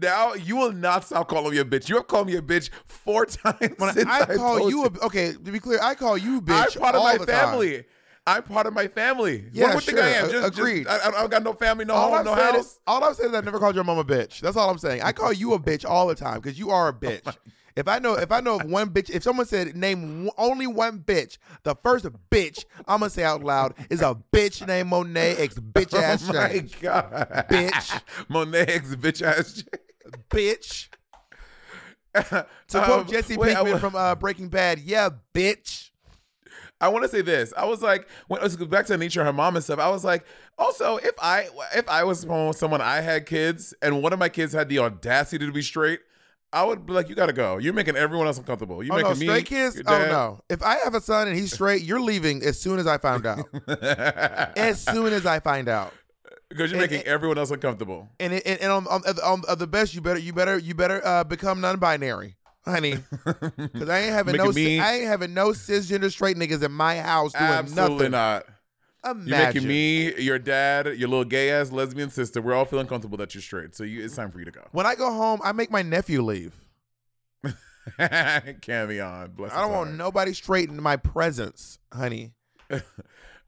Now 0.00 0.34
you 0.34 0.56
will 0.56 0.72
not 0.72 1.04
stop 1.04 1.28
calling 1.28 1.52
me 1.52 1.58
a 1.58 1.64
bitch. 1.64 1.88
You 1.88 1.96
have 1.96 2.08
called 2.08 2.26
me 2.26 2.36
a 2.36 2.42
bitch 2.42 2.70
four 2.84 3.26
times. 3.26 3.74
when 3.78 3.94
since 3.94 4.06
I 4.06 4.26
call 4.36 4.58
told 4.58 4.70
you, 4.70 4.84
a, 4.84 5.04
okay. 5.06 5.32
To 5.32 5.52
be 5.52 5.60
clear, 5.60 5.78
I 5.82 5.94
call 5.94 6.18
you 6.18 6.40
bitch. 6.42 6.76
I'm 6.76 6.82
part 6.82 6.94
of 6.94 7.02
my 7.02 7.24
family. 7.24 7.76
time. 7.76 7.84
I'm 8.26 8.42
part 8.42 8.66
of 8.66 8.72
my 8.72 8.88
family. 8.88 9.44
Yeah, 9.52 9.66
what 9.66 9.74
would 9.76 9.84
think 9.84 9.98
I 9.98 10.08
am? 10.08 10.30
Just, 10.30 10.58
Agreed. 10.58 10.84
Just, 10.86 11.04
I, 11.04 11.08
I 11.08 11.10
don't 11.20 11.30
got 11.30 11.42
no 11.42 11.52
family, 11.52 11.84
no 11.84 11.94
All 11.94 12.08
home, 12.10 12.20
I've, 12.20 12.24
no 12.24 12.34
house. 12.34 12.56
is, 12.66 12.80
all 12.86 13.04
I'm 13.04 13.12
saying 13.14 13.30
is 13.30 13.36
I've 13.36 13.44
never 13.44 13.58
called 13.58 13.74
your 13.74 13.84
mom 13.84 13.98
a 13.98 14.04
bitch. 14.04 14.40
That's 14.40 14.56
all 14.56 14.70
I'm 14.70 14.78
saying. 14.78 15.02
I 15.02 15.12
call 15.12 15.32
you 15.32 15.52
a 15.52 15.58
bitch 15.58 15.84
all 15.88 16.06
the 16.06 16.14
time 16.14 16.40
because 16.40 16.58
you 16.58 16.70
are 16.70 16.88
a 16.88 16.92
Oh 16.94 16.96
bitch. 16.96 17.36
if 17.76 17.86
I 17.86 17.98
know, 17.98 18.14
if 18.14 18.32
I 18.32 18.40
know 18.40 18.56
of 18.56 18.64
one 18.64 18.90
bitch, 18.90 19.10
if 19.10 19.22
someone 19.22 19.44
said 19.46 19.76
name 19.76 20.30
only 20.38 20.66
one 20.66 21.00
bitch, 21.00 21.36
the 21.64 21.74
first 21.82 22.06
bitch 22.30 22.64
I'm 22.88 23.00
gonna 23.00 23.10
say 23.10 23.24
out 23.24 23.42
loud 23.44 23.74
is 23.90 24.00
a 24.00 24.16
bitch 24.32 24.66
named 24.66 24.88
Monet 24.88 25.36
X 25.36 25.56
bitch 25.56 25.92
ass 26.00 26.26
oh 26.30 26.32
my 26.32 26.48
Shane. 26.50 26.70
god, 26.80 27.46
Bitch. 27.50 28.00
Monet 28.28 28.60
X 28.68 28.94
bitch 28.94 29.20
ass. 29.22 29.64
bitch. 30.30 30.88
To 32.14 32.46
Um, 32.74 32.84
quote 32.84 33.08
Jesse 33.08 33.36
wait, 33.36 33.56
Pinkman 33.56 33.80
from 33.80 33.96
uh, 33.96 34.14
Breaking 34.14 34.48
Bad, 34.48 34.78
yeah, 34.78 35.10
bitch. 35.34 35.90
I 36.84 36.88
want 36.88 37.02
to 37.04 37.08
say 37.08 37.22
this. 37.22 37.54
I 37.56 37.64
was 37.64 37.80
like, 37.80 38.06
when 38.28 38.42
let's 38.42 38.56
go 38.56 38.66
back 38.66 38.84
to 38.86 38.94
and 38.94 39.14
her 39.14 39.32
mom 39.32 39.56
and 39.56 39.64
stuff. 39.64 39.78
I 39.78 39.88
was 39.88 40.04
like, 40.04 40.26
also, 40.58 40.98
if 40.98 41.12
I 41.18 41.48
if 41.74 41.88
I 41.88 42.04
was 42.04 42.26
someone 42.52 42.82
I 42.82 43.00
had 43.00 43.24
kids 43.24 43.72
and 43.80 44.02
one 44.02 44.12
of 44.12 44.18
my 44.18 44.28
kids 44.28 44.52
had 44.52 44.68
the 44.68 44.80
audacity 44.80 45.46
to 45.46 45.52
be 45.52 45.62
straight, 45.62 46.00
I 46.52 46.62
would 46.62 46.84
be 46.84 46.92
like, 46.92 47.08
you 47.08 47.14
got 47.14 47.26
to 47.26 47.32
go. 47.32 47.56
You're 47.56 47.72
making 47.72 47.96
everyone 47.96 48.26
else 48.26 48.36
uncomfortable. 48.36 48.82
You're 48.84 48.94
oh 48.96 48.98
no, 48.98 49.08
making 49.08 49.20
me 49.20 49.26
straight 49.26 49.46
kids. 49.46 49.76
your 49.76 49.84
Oh 49.88 49.98
no, 50.06 50.40
if 50.50 50.62
I 50.62 50.76
have 50.84 50.94
a 50.94 51.00
son 51.00 51.26
and 51.26 51.34
he's 51.36 51.54
straight, 51.54 51.82
you're 51.82 52.00
leaving 52.02 52.42
as 52.42 52.60
soon 52.60 52.78
as 52.78 52.86
I 52.86 52.98
found 52.98 53.24
out. 53.24 53.46
as 54.56 54.82
soon 54.82 55.14
as 55.14 55.24
I 55.24 55.40
find 55.40 55.66
out. 55.68 55.94
because 56.50 56.70
you're 56.70 56.82
And- 56.82 56.90
making 56.90 57.06
everyone 57.06 57.38
else 57.38 57.50
uncomfortable. 57.50 58.10
And 58.20 58.34
and, 58.34 58.60
and 58.60 58.70
on, 58.70 58.86
on, 58.88 59.02
on, 59.24 59.42
on 59.48 59.58
the 59.58 59.66
best, 59.66 59.94
you 59.94 60.02
better 60.02 60.20
you 60.20 60.34
better 60.34 60.58
you 60.58 60.74
better 60.74 61.00
uh, 61.04 61.24
become 61.24 61.62
non-binary, 61.62 62.36
honey. 62.64 62.96
Because 63.56 63.88
I 63.88 64.00
ain't 64.00 64.12
having 64.12 64.36
no 64.36 64.52
me- 64.52 64.78
I 64.80 64.94
ain't 64.96 65.06
having 65.06 65.34
no 65.34 65.48
cisgender 65.50 66.10
straight 66.10 66.36
niggas 66.36 66.62
in 66.62 66.72
my 66.72 66.96
house 66.98 67.32
doing 67.32 67.44
Absolutely 67.44 68.08
nothing. 68.08 68.10
not. 68.12 68.46
Imagine. 69.04 69.28
You're 69.28 69.38
making 69.46 69.68
me, 69.68 70.14
your 70.22 70.38
dad, 70.38 70.86
your 70.86 71.08
little 71.08 71.24
gay 71.26 71.50
ass 71.50 71.70
lesbian 71.70 72.08
sister. 72.10 72.40
We're 72.40 72.54
all 72.54 72.64
feeling 72.64 72.86
comfortable 72.86 73.18
that 73.18 73.34
you're 73.34 73.42
straight. 73.42 73.74
So 73.74 73.84
you, 73.84 74.02
it's 74.02 74.16
time 74.16 74.30
for 74.30 74.38
you 74.38 74.46
to 74.46 74.50
go. 74.50 74.66
When 74.72 74.86
I 74.86 74.94
go 74.94 75.12
home, 75.12 75.40
I 75.44 75.52
make 75.52 75.70
my 75.70 75.82
nephew 75.82 76.22
leave. 76.22 76.54
Cammy 77.98 79.06
on. 79.06 79.32
Bless 79.32 79.52
I 79.52 79.60
don't 79.60 79.72
want 79.72 79.94
nobody 79.94 80.32
straight 80.32 80.70
in 80.70 80.82
my 80.82 80.96
presence, 80.96 81.78
honey. 81.92 82.32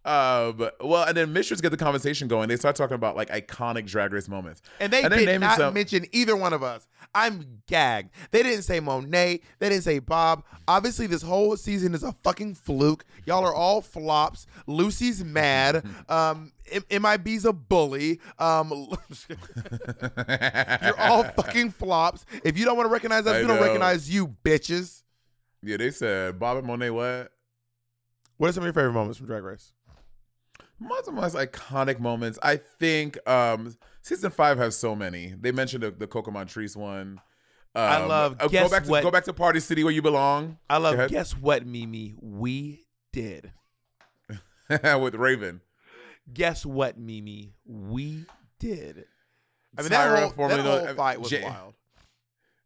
Um, 0.07 0.71
well, 0.81 1.05
and 1.05 1.17
then 1.17 1.33
Mistress 1.33 1.61
get 1.61 1.71
the 1.71 1.77
conversation 1.77 2.29
going. 2.29 2.49
They 2.49 2.57
start 2.57 2.77
talking 2.77 2.95
about 2.95 3.17
like 3.17 3.29
iconic 3.31 3.87
drag 3.87 4.13
race 4.13 4.29
moments. 4.29 4.63
And 4.81 4.93
they 4.93 5.03
And 5.03 5.13
did 5.13 5.41
not 5.41 5.57
some- 5.59 5.75
mention 5.75 6.07
either 6.13 6.37
one 6.37 6.53
of 6.53 6.63
us. 6.63 6.87
I'm 7.15 7.63
gagged. 7.67 8.11
They 8.31 8.43
didn't 8.43 8.63
say 8.63 8.79
Monet. 8.79 9.41
They 9.59 9.69
didn't 9.69 9.85
say 9.85 9.99
Bob. 9.99 10.45
Obviously, 10.69 11.07
this 11.07 11.23
whole 11.23 11.57
season 11.57 11.95
is 11.95 12.03
a 12.03 12.13
fucking 12.13 12.55
fluke. 12.55 13.05
Y'all 13.25 13.45
are 13.45 13.55
all 13.55 13.81
flops. 13.81 14.47
Loosey's 14.67 15.25
mad. 15.25 15.85
Um, 16.09 16.53
M- 16.71 16.83
MIB's 17.03 17.45
a 17.45 17.53
bully. 17.53 18.21
Um, 18.39 18.71
you're 19.29 21.01
all 21.01 21.25
fucking 21.25 21.71
flops. 21.71 22.25
If 22.45 22.59
you 22.59 22.65
don't 22.65 22.77
want 22.77 22.89
to 22.89 22.93
recognize 22.93 23.27
us, 23.27 23.35
I 23.37 23.41
we 23.43 23.47
don't 23.47 23.57
know. 23.57 23.63
recognize 23.63 24.09
you, 24.11 24.29
bitches. 24.45 25.03
yeah, 25.63 25.77
they 25.77 25.91
said 25.91 26.39
Bob 26.39 26.59
and 26.59 26.67
Monet 26.67 26.91
what? 26.91 27.33
What 28.37 28.49
are 28.51 28.53
some 28.53 28.63
of 28.63 28.67
your 28.67 28.73
favorite 28.75 28.93
moments 28.93 29.19
from 29.19 29.27
Drag 29.27 29.43
Race? 29.43 29.73
Most 30.79 31.09
of 31.09 31.15
my 31.15 31.23
most 31.23 31.37
iconic 31.37 31.99
moments. 31.99 32.39
I 32.43 32.57
think 32.57 33.19
um 33.29 33.77
season 34.03 34.31
five 34.31 34.59
has 34.59 34.77
so 34.77 34.95
many. 34.95 35.35
They 35.41 35.53
mentioned 35.53 35.83
the, 35.83 35.91
the 35.91 36.07
Coco 36.07 36.31
Montrese 36.31 36.77
one. 36.77 37.21
Um, 37.75 37.83
I 37.83 38.05
love 38.07 38.37
uh, 38.41 38.49
Guess 38.49 38.63
go 38.65 38.71
back 38.77 38.85
to 38.85 38.91
What- 38.91 39.03
go 39.03 39.11
back 39.11 39.25
to 39.25 39.33
Party 39.33 39.61
City 39.61 39.85
where 39.85 39.93
you 39.93 40.03
belong. 40.03 40.59
I 40.69 40.79
love. 40.79 41.11
Guess 41.11 41.33
what, 41.37 41.67
Mimi? 41.67 42.15
We 42.21 42.87
did. 43.13 43.53
with 44.69 45.15
Raven. 45.15 45.61
Guess 46.33 46.67
what, 46.67 46.99
Mimi? 46.99 47.55
We 47.67 48.25
did. 48.59 49.05
I 49.79 49.83
mean, 49.83 49.91
Tyra, 49.91 49.91
that 49.91 50.21
whole, 50.23 50.31
formerly 50.31 50.63
that 50.63 50.85
known- 50.87 50.97
fight 50.97 51.21
was 51.21 51.31
Ja- 51.31 51.45
wild. 51.49 51.75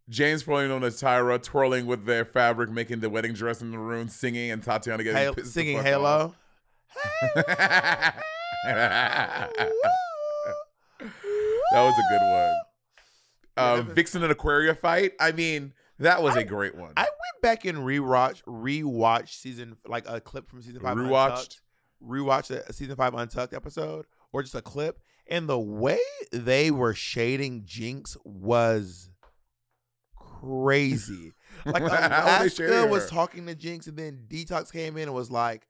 James 0.08 0.42
formerly 0.42 0.68
known 0.68 0.82
as 0.82 1.00
Tyra, 1.00 1.40
twirling 1.40 1.86
with 1.86 2.04
their 2.04 2.24
fabric, 2.24 2.68
making 2.70 2.98
the 3.00 3.08
wedding 3.10 3.32
dress 3.32 3.60
in 3.62 3.70
the 3.70 3.78
room, 3.78 4.08
singing, 4.08 4.50
and 4.50 4.60
Tatiana 4.62 5.04
getting 5.04 5.34
the 5.34 5.44
singing 5.44 5.80
Halo. 5.82 6.34
That 11.72 11.82
was 11.82 11.94
a 11.94 12.02
good 12.10 12.22
one. 12.22 12.54
Um, 13.56 13.94
Vixen 13.94 14.22
and 14.22 14.32
Aquaria 14.32 14.74
fight. 14.74 15.12
I 15.20 15.32
mean, 15.32 15.72
that 15.98 16.22
was 16.22 16.36
a 16.36 16.44
great 16.44 16.74
one. 16.74 16.92
I 16.96 17.02
went 17.02 17.42
back 17.42 17.64
and 17.64 17.78
rewatched 17.78 18.42
rewatched 18.44 19.40
season 19.40 19.76
like 19.86 20.08
a 20.08 20.20
clip 20.20 20.48
from 20.48 20.62
season 20.62 20.80
five. 20.80 20.96
Rewatched? 20.96 21.30
Untucked. 21.30 21.60
Rewatched 22.02 22.50
a 22.50 22.72
season 22.72 22.96
five 22.96 23.14
Untucked 23.14 23.52
episode 23.52 24.06
or 24.32 24.42
just 24.42 24.54
a 24.54 24.62
clip, 24.62 25.00
and 25.28 25.48
the 25.48 25.58
way 25.58 25.98
they 26.32 26.70
were 26.70 26.94
shading 26.94 27.62
Jinkx 27.62 28.16
was 28.24 29.10
crazy. 30.16 31.32
Like 31.66 31.82
How 31.88 32.38
were 32.38 32.44
they 32.44 32.48
shading 32.48 32.72
Alaska 32.72 32.86
was 32.86 33.10
talking 33.10 33.46
to 33.46 33.54
Jinkx, 33.54 33.86
and 33.86 33.96
then 33.96 34.24
Detox 34.28 34.72
came 34.72 34.96
in 34.96 35.04
and 35.04 35.14
was 35.14 35.30
like, 35.30 35.66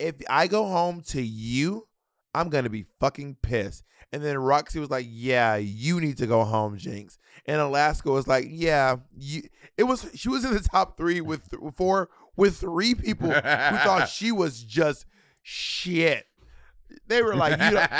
"If 0.00 0.16
I 0.28 0.46
go 0.46 0.66
home 0.66 1.02
to 1.08 1.22
you, 1.22 1.86
I'm 2.34 2.48
gonna 2.48 2.70
be 2.70 2.86
fucking 2.98 3.36
pissed." 3.42 3.84
And 4.12 4.24
then 4.24 4.36
Roxxxy 4.36 4.80
was 4.80 4.90
like, 4.90 5.06
"Yeah, 5.08 5.56
you 5.56 6.00
need 6.00 6.16
to 6.18 6.26
go 6.26 6.42
home, 6.44 6.76
Jinkx." 6.78 7.16
And 7.46 7.60
Alaska 7.60 8.10
was 8.10 8.26
like, 8.26 8.46
"Yeah, 8.48 8.96
you." 9.16 9.42
It 9.76 9.84
was 9.84 10.10
she 10.14 10.28
was 10.28 10.44
in 10.44 10.52
the 10.52 10.60
top 10.60 10.96
three 10.96 11.20
with 11.20 11.48
th- 11.50 11.62
four 11.76 12.08
with 12.36 12.56
three 12.58 12.94
people 12.94 13.28
who 13.30 13.40
thought 13.40 14.08
she 14.12 14.32
was 14.32 14.62
just 14.62 15.06
shit. 15.42 16.26
They 17.06 17.22
were 17.22 17.36
like, 17.36 17.52
"You," 17.60 17.70
don't- 17.76 17.92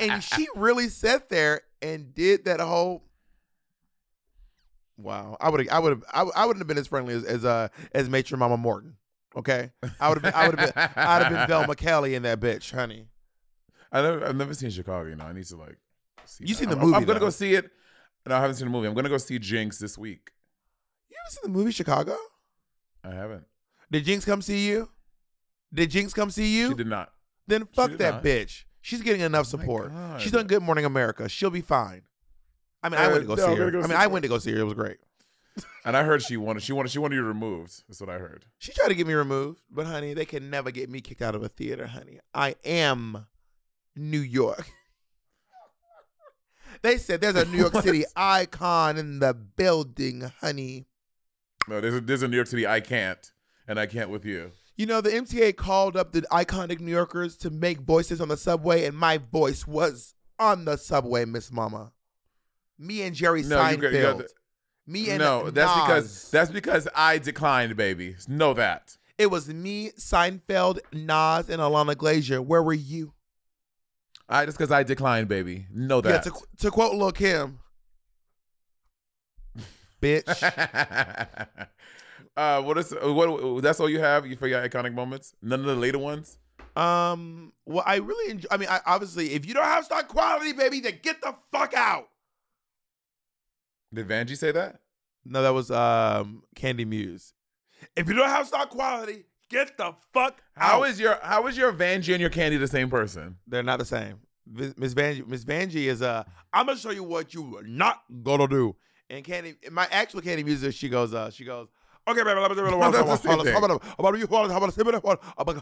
and 0.00 0.22
she 0.24 0.48
really 0.56 0.88
sat 0.88 1.28
there 1.28 1.60
and 1.80 2.12
did 2.14 2.44
that 2.46 2.58
whole. 2.60 3.04
Wow, 4.98 5.36
I 5.40 5.50
would 5.50 5.60
have, 5.60 5.68
I 5.70 5.78
would 5.78 5.90
have 5.90 6.04
I 6.12 6.22
I 6.42 6.46
wouldn't 6.46 6.60
have 6.60 6.66
been 6.66 6.78
as 6.78 6.86
friendly 6.86 7.14
as 7.14 7.22
as 7.24 7.44
uh 7.44 7.68
as 7.92 8.08
Matron 8.08 8.38
Mama 8.40 8.56
Morton. 8.56 8.96
Okay, 9.36 9.70
I 10.00 10.08
would 10.08 10.18
have 10.18 10.22
been, 10.22 10.32
I 10.34 10.48
would 10.48 10.58
have 10.58 10.74
been, 10.74 10.82
I'd 10.96 11.22
have 11.22 11.32
been 11.32 11.46
Velma 11.48 11.74
Kelly 11.76 12.14
in 12.14 12.22
that 12.22 12.40
bitch, 12.40 12.72
honey. 12.72 13.08
I 13.92 14.00
never, 14.02 14.24
I've 14.26 14.36
never 14.36 14.54
seen 14.54 14.70
Chicago. 14.70 15.08
You 15.08 15.16
know, 15.16 15.24
I 15.24 15.32
need 15.32 15.44
to 15.44 15.56
like. 15.56 15.76
See 16.24 16.44
You 16.46 16.54
that. 16.54 16.58
seen 16.60 16.70
the 16.70 16.76
I'm- 16.76 16.84
movie, 16.86 16.96
I'm 16.96 17.04
gonna 17.04 17.18
though. 17.18 17.26
go 17.26 17.30
see 17.30 17.54
it. 17.54 17.70
No, 18.26 18.34
I 18.36 18.40
haven't 18.40 18.56
seen 18.56 18.66
the 18.66 18.72
movie. 18.72 18.88
I'm 18.88 18.94
gonna 18.94 19.08
go 19.10 19.18
see 19.18 19.38
Jinkx 19.38 19.78
this 19.78 19.96
week. 19.98 20.30
You 21.10 21.16
ever 21.22 21.30
seen 21.30 21.52
the 21.52 21.58
movie 21.58 21.70
Chicago? 21.70 22.16
I 23.04 23.10
haven't. 23.10 23.44
Did 23.90 24.04
Jinkx 24.06 24.24
come 24.26 24.40
see 24.42 24.66
you? 24.66 24.88
Did 25.72 25.90
Jinkx 25.90 26.14
come 26.14 26.30
see 26.30 26.56
you? 26.56 26.68
She 26.70 26.74
did 26.74 26.86
not. 26.88 27.12
then 27.46 27.66
fuck 27.66 27.90
did 27.90 27.98
that 27.98 28.14
not. 28.14 28.24
bitch. 28.24 28.64
She's 28.80 29.02
getting 29.02 29.20
enough 29.20 29.52
Oh 29.52 29.56
my 29.58 29.62
support. 29.62 29.92
God. 29.92 30.20
She's 30.20 30.32
done 30.32 30.46
Good 30.46 30.62
Morning 30.62 30.84
America. 30.84 31.28
She'll 31.28 31.50
be 31.50 31.60
fine. 31.60 32.02
I 32.82 32.88
mean, 32.88 33.00
I 33.00 33.08
went 33.08 33.20
to 33.22 33.26
go 33.26 33.34
no, 33.34 33.42
see 33.44 33.50
I'm 33.52 33.56
her. 33.58 33.70
gonna 33.70 33.72
go 33.72 33.78
I 33.80 33.82
see 33.82 33.88
mean, 33.88 33.96
I 33.98 34.02
her. 34.04 34.08
went 34.08 34.22
to 34.22 34.28
go 34.28 34.38
see 34.38 34.52
her. 34.52 34.58
It 34.60 34.64
was 34.64 34.74
great. 34.74 34.96
And 35.84 35.96
I 35.96 36.02
heard 36.02 36.22
she 36.22 36.36
wanted. 36.36 36.62
She 36.62 36.72
wanted. 36.72 36.90
She 36.90 36.98
wanted 36.98 37.16
you 37.16 37.22
removed. 37.22 37.84
That's 37.88 38.00
what 38.00 38.10
I 38.10 38.18
heard. 38.18 38.46
She 38.58 38.72
tried 38.72 38.88
to 38.88 38.94
get 38.94 39.06
me 39.06 39.14
removed, 39.14 39.60
but 39.70 39.86
honey, 39.86 40.14
they 40.14 40.24
can 40.24 40.50
never 40.50 40.70
get 40.70 40.90
me 40.90 41.00
kicked 41.00 41.22
out 41.22 41.34
of 41.34 41.42
a 41.42 41.48
theater, 41.48 41.86
honey. 41.86 42.18
I 42.34 42.56
am 42.64 43.26
New 43.94 44.20
York. 44.20 44.68
they 46.82 46.98
said 46.98 47.20
there's 47.20 47.36
a 47.36 47.44
New 47.46 47.58
York 47.58 47.74
City 47.82 48.04
icon 48.16 48.96
in 48.96 49.18
the 49.20 49.32
building, 49.34 50.30
honey. 50.40 50.86
No, 51.68 51.80
there's 51.80 51.94
a, 51.94 52.00
there's 52.00 52.22
a 52.22 52.28
New 52.28 52.36
York 52.36 52.48
City. 52.48 52.66
I 52.66 52.80
can't, 52.80 53.32
and 53.66 53.78
I 53.78 53.86
can't 53.86 54.10
with 54.10 54.24
you. 54.24 54.52
You 54.76 54.86
know, 54.86 55.00
the 55.00 55.10
MTA 55.10 55.56
called 55.56 55.96
up 55.96 56.12
the 56.12 56.22
iconic 56.30 56.80
New 56.80 56.92
Yorkers 56.92 57.36
to 57.38 57.50
make 57.50 57.80
voices 57.80 58.20
on 58.20 58.28
the 58.28 58.36
subway, 58.36 58.84
and 58.84 58.96
my 58.96 59.18
voice 59.18 59.66
was 59.66 60.14
on 60.38 60.66
the 60.66 60.76
subway, 60.76 61.24
Miss 61.24 61.50
Mama. 61.50 61.92
Me 62.78 63.02
and 63.02 63.16
Jerry 63.16 63.42
No, 63.42 63.56
you 63.70 63.76
got- 63.78 63.90
Seinfeld. 63.90 63.94
you 63.94 64.02
got 64.02 64.18
the- 64.18 64.28
me 64.86 65.10
and 65.10 65.18
no, 65.18 65.50
that's 65.50 65.74
because 65.80 66.30
that's 66.30 66.50
because 66.50 66.88
I 66.94 67.18
declined, 67.18 67.76
baby. 67.76 68.16
Know 68.28 68.54
that. 68.54 68.96
it 69.18 69.26
was 69.30 69.48
me, 69.48 69.90
Seinfeld, 69.98 70.78
Nas, 70.92 71.48
and 71.48 71.60
Ilana 71.60 71.94
Glazer. 71.96 72.44
Where 72.44 72.62
were 72.62 72.72
you? 72.74 73.12
I 74.28 74.44
just 74.44 74.58
because 74.58 74.72
I 74.72 74.82
declined, 74.82 75.28
baby. 75.28 75.66
Know 75.72 75.96
Yeah, 76.04 76.12
that. 76.12 76.24
to, 76.24 76.32
to 76.58 76.70
quote 76.70 76.94
Lil 76.94 77.12
Kim, 77.12 77.60
bitch. 80.02 80.26
uh, 82.36 82.62
what 82.62 82.78
is 82.78 82.94
what? 83.00 83.62
That's 83.62 83.80
all 83.80 83.88
you 83.88 84.00
have 84.00 84.24
for 84.38 84.46
your 84.48 84.66
iconic 84.68 84.94
moments. 84.94 85.34
None 85.42 85.60
of 85.60 85.66
the 85.66 85.76
later 85.76 85.98
ones. 85.98 86.38
um, 86.76 87.52
well, 87.64 87.84
I 87.86 87.96
really 87.96 88.30
enjoy. 88.32 88.48
I 88.50 88.56
mean, 88.56 88.68
I, 88.68 88.80
obviously, 88.86 89.32
if 89.34 89.46
you 89.46 89.54
don't 89.54 89.64
have 89.64 89.84
stock 89.84 90.08
quality, 90.08 90.52
baby, 90.52 90.80
then 90.80 90.98
get 91.02 91.20
the 91.20 91.34
fuck 91.52 91.74
out. 91.74 92.08
Did 93.96 94.08
Vanjie 94.08 94.36
say 94.36 94.52
that? 94.52 94.80
No, 95.24 95.42
that 95.42 95.50
was 95.50 95.70
um 95.70 96.42
Candy 96.54 96.84
Muse. 96.84 97.32
If 97.96 98.08
you 98.08 98.14
don't 98.14 98.28
have 98.28 98.46
stock 98.46 98.70
quality, 98.70 99.24
get 99.50 99.76
the 99.76 99.94
fuck 100.12 100.40
How 100.54 100.82
out. 100.82 100.88
is 100.90 101.00
your 101.00 101.18
How 101.22 101.46
is 101.46 101.56
your 101.56 101.72
Vanjie 101.72 102.12
and 102.12 102.20
your 102.20 102.30
Candy 102.30 102.56
the 102.56 102.68
same 102.68 102.88
person? 102.88 103.36
They're 103.46 103.62
not 103.62 103.78
the 103.78 103.84
same. 103.84 104.20
Miss 104.48 104.94
Vanjie, 104.94 105.26
Miss 105.26 105.44
Vanjie 105.44 105.86
is 105.86 106.02
uh, 106.02 106.22
I'm 106.52 106.66
gonna 106.66 106.78
show 106.78 106.90
you 106.90 107.02
what 107.02 107.34
you 107.34 107.56
are 107.58 107.62
not 107.64 108.02
gonna 108.22 108.46
do. 108.46 108.76
And 109.10 109.24
Candy, 109.24 109.56
my 109.70 109.86
actual 109.90 110.20
Candy 110.20 110.44
Muse, 110.44 110.74
she 110.74 110.88
goes, 110.88 111.14
uh, 111.14 111.30
she 111.30 111.44
goes, 111.44 111.68
okay, 112.08 112.22
baby, 112.22 112.40
let 112.40 112.50
me 112.50 112.56
do 112.56 112.66
it. 112.66 112.70
No, 112.70 112.90
that's 112.90 113.22
the 113.22 113.28
same 113.28 113.38
thing. 113.44 113.52
How 113.52 113.64
about 113.64 113.82
how 113.84 113.94
about 113.98 114.18
you? 114.18 114.26
How 114.26 114.44
about 114.44 114.48
you? 114.48 114.52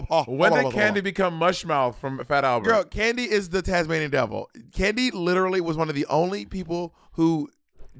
Uh, 0.10 0.24
when 0.28 0.52
did 0.54 0.74
Candy 0.74 1.02
become 1.02 1.40
Mushmouth 1.40 1.96
from 1.96 2.24
Fat 2.26 2.44
Albert? 2.44 2.70
Girl, 2.70 2.84
Candy 2.84 3.24
is 3.24 3.50
the 3.50 3.62
Tasmanian 3.62 4.12
devil. 4.12 4.50
Candy 4.74 5.12
literally 5.12 5.62
was 5.62 5.78
one 5.78 5.90
of 5.90 5.96
the 5.96 6.06
only 6.08 6.46
people 6.46 6.96
who 7.14 7.50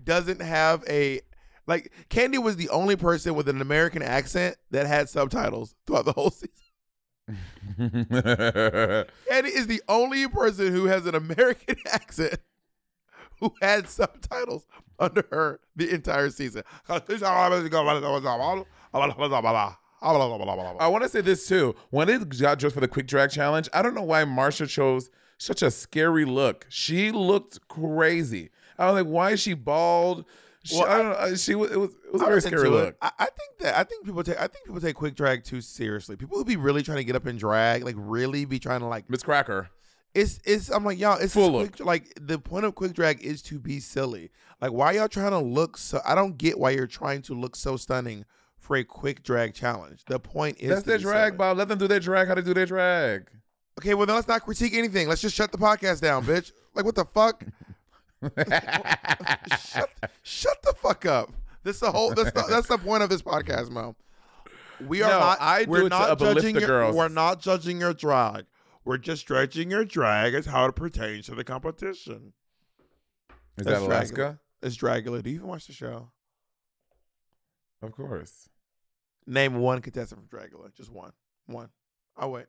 doesn't 0.04 0.42
have 0.42 0.84
a 0.90 1.22
like. 1.68 1.92
Candy 2.10 2.38
was 2.38 2.56
the 2.56 2.70
only 2.70 2.96
person 2.96 3.36
with 3.36 3.48
an 3.50 3.62
American 3.62 4.02
accent 4.02 4.58
that 4.72 4.88
had 4.88 5.10
subtitles 5.10 5.76
throughout 5.86 6.06
the 6.06 6.14
whole 6.14 6.32
season. 6.32 6.50
Candy 9.30 9.50
is 9.50 9.68
the 9.68 9.82
only 9.88 10.28
person 10.28 10.74
who 10.74 10.86
has 10.86 11.06
an 11.06 11.16
American 11.16 11.78
accent 11.92 12.40
who 13.44 13.54
had 13.62 13.90
subtitles 13.90 14.66
under 14.98 15.26
her 15.32 15.60
the 15.76 15.94
entire 15.94 16.30
season. 16.30 16.64
I 20.80 20.88
want 20.88 21.04
to 21.04 21.10
say 21.10 21.22
this 21.22 21.48
too. 21.48 21.76
When 21.90 22.08
it 22.08 22.40
got 22.40 22.60
dressed 22.60 22.76
for 22.76 22.82
the 22.82 22.88
quick 22.88 23.06
drag 23.08 23.32
challenge, 23.32 23.68
I 23.74 23.82
don't 23.82 23.96
know 23.96 24.04
why 24.04 24.24
Marcia 24.24 24.68
chose 24.68 25.10
such 25.38 25.62
a 25.62 25.72
scary 25.72 26.24
look. 26.24 26.66
She 26.70 27.12
looked 27.12 27.68
crazy. 27.68 28.50
I 28.78 28.86
was 28.86 29.04
like, 29.04 29.12
why 29.12 29.32
is 29.32 29.42
she 29.42 29.54
bald? 29.54 30.26
She, 30.64 30.78
Well, 30.78 30.86
I 30.88 30.98
don't 30.98 31.10
know. 31.10 31.16
Uh, 31.16 31.36
she 31.36 31.56
was. 31.56 31.72
It 31.72 31.78
was. 31.78 31.90
It 32.06 32.14
was 32.14 32.22
a 32.22 32.26
I 32.26 32.30
very 32.30 32.42
scary 32.42 32.70
look. 32.70 32.96
I, 33.02 33.12
I 33.20 33.26
think 33.26 33.58
that 33.60 33.78
I 33.78 33.84
think 33.84 34.06
people 34.06 34.24
take 34.24 34.38
I 34.38 34.48
think 34.48 34.66
people 34.66 34.80
take 34.80 34.96
quick 34.96 35.16
drag 35.16 35.44
too 35.44 35.60
seriously. 35.60 36.16
People 36.16 36.38
who 36.38 36.46
be 36.46 36.56
really 36.56 36.84
trying 36.84 37.00
to 37.00 37.04
get 37.04 37.18
up 37.18 37.28
in 37.28 37.36
drag, 37.36 37.84
like 37.84 37.96
really 37.98 38.46
be 38.46 38.60
trying 38.60 38.80
to 38.80 38.86
like 38.86 39.10
Miss 39.10 39.24
Cracker. 39.24 39.70
It's 40.14 40.40
it's 40.46 40.70
I'm 40.70 40.86
like 40.86 41.00
y'all 41.00 41.18
it's 41.20 41.34
quick, 41.34 41.80
like 41.80 42.14
the 42.20 42.38
point 42.40 42.66
of 42.66 42.76
quick 42.76 42.94
drag 42.94 43.24
is 43.24 43.42
to 43.44 43.60
be 43.60 43.80
silly. 43.80 44.32
Like 44.62 44.72
why 44.72 44.94
y'all 44.94 45.08
trying 45.08 45.32
to 45.32 45.40
look 45.40 45.78
so 45.78 46.00
I 46.06 46.16
don't 46.16 46.38
get 46.38 46.60
why 46.60 46.72
you're 46.72 46.88
trying 46.88 47.22
to 47.24 47.34
look 47.34 47.56
so 47.56 47.78
stunning 47.78 48.26
for 48.58 48.78
a 48.78 48.84
quick 48.84 49.24
drag 49.24 49.54
challenge. 49.54 50.04
The 50.08 50.20
point 50.20 50.58
is 50.60 50.70
That's 50.70 50.84
their 50.84 50.98
drag, 50.98 51.32
silly. 51.32 51.38
Bob. 51.38 51.58
Let 51.58 51.68
them 51.68 51.80
do 51.80 51.88
their 51.88 52.00
drag. 52.00 52.28
How 52.28 52.36
to 52.36 52.42
do 52.42 52.54
their 52.54 52.66
drag. 52.66 53.30
Okay, 53.80 53.94
well 53.96 54.06
then 54.06 54.16
let's 54.16 54.28
not 54.28 54.44
critique 54.44 54.74
anything. 54.74 55.08
Let's 55.10 55.22
just 55.22 55.36
shut 55.36 55.52
the 55.52 55.58
podcast 55.58 56.02
down, 56.02 56.24
bitch. 56.26 56.52
Like 56.76 56.86
what 56.86 56.96
the 56.96 57.06
fuck? 57.06 57.44
shut, 59.60 59.90
shut 60.22 60.62
the 60.64 60.74
fuck 60.82 61.06
up. 61.06 61.32
This 61.64 61.80
the 61.80 61.92
whole. 61.92 62.14
That's 62.14 62.32
the, 62.32 62.46
that's 62.50 62.68
the 62.68 62.78
point 62.78 63.04
of 63.04 63.10
this 63.10 63.22
podcast, 63.22 63.70
Mo. 63.70 63.96
We 64.86 65.02
are 65.02 65.12
No, 65.12 65.20
not. 65.20 65.42
I 65.42 65.64
do 65.64 65.72
we're 65.72 65.80
it 65.80 65.84
to 65.84 65.90
not 65.90 66.20
judging 66.20 66.56
your, 66.56 66.68
girls. 66.68 66.96
We're 66.96 67.08
not 67.08 67.42
judging 67.42 67.80
your 67.80 67.94
drag. 67.94 68.46
We're 68.86 68.98
just 68.98 69.22
stretching 69.22 69.72
your 69.72 69.86
drag 69.86 70.34
as 70.34 70.46
how 70.46 70.66
it 70.66 70.76
pertains 70.76 71.26
to 71.28 71.36
the 71.36 71.44
competition. 71.44 72.34
Is 73.58 73.66
that 73.66 73.82
Alaska? 73.82 74.40
It's 74.62 74.78
Dragula. 74.78 75.22
Do 75.22 75.30
you 75.30 75.36
even 75.38 75.48
watch 75.48 75.68
the 75.68 75.74
show? 75.74 76.10
Of 77.82 77.92
course. 77.92 78.50
Name 79.26 79.56
one 79.56 79.82
contestant 79.82 80.22
from 80.22 80.40
Dragula. 80.40 80.74
Just 80.76 80.92
one. 80.92 81.12
One. 81.46 81.70
I'll 82.18 82.32
wait. 82.32 82.46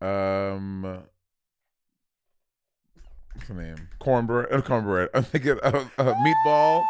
Um. 0.00 0.82
What's 3.34 3.48
her 3.48 3.54
name? 3.54 3.88
Cornbread. 3.98 4.52
Uh, 4.52 4.60
cornbread. 4.60 5.08
I'm 5.14 5.22
thinking 5.22 5.58
of 5.62 5.90
uh, 5.98 6.14
meatball. 6.14 6.82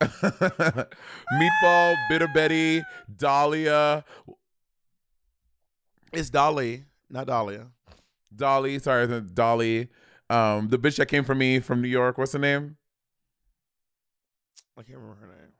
meatball, 0.00 1.96
bitter 2.08 2.28
Betty, 2.34 2.82
Dahlia, 3.16 4.04
It's 6.12 6.30
Dolly, 6.30 6.84
not 7.08 7.26
Dahlia. 7.26 7.68
Dolly. 8.36 8.78
Sorry, 8.78 9.06
the 9.06 9.20
Dolly. 9.20 9.88
Um, 10.30 10.68
the 10.68 10.78
bitch 10.78 10.96
that 10.96 11.06
came 11.06 11.24
for 11.24 11.34
me 11.34 11.60
from 11.60 11.82
New 11.82 11.88
York. 11.88 12.18
What's 12.18 12.32
her 12.32 12.38
name? 12.38 12.76
I 14.76 14.82
can't 14.82 14.98
remember 14.98 15.16
her 15.20 15.26
name. 15.26 15.52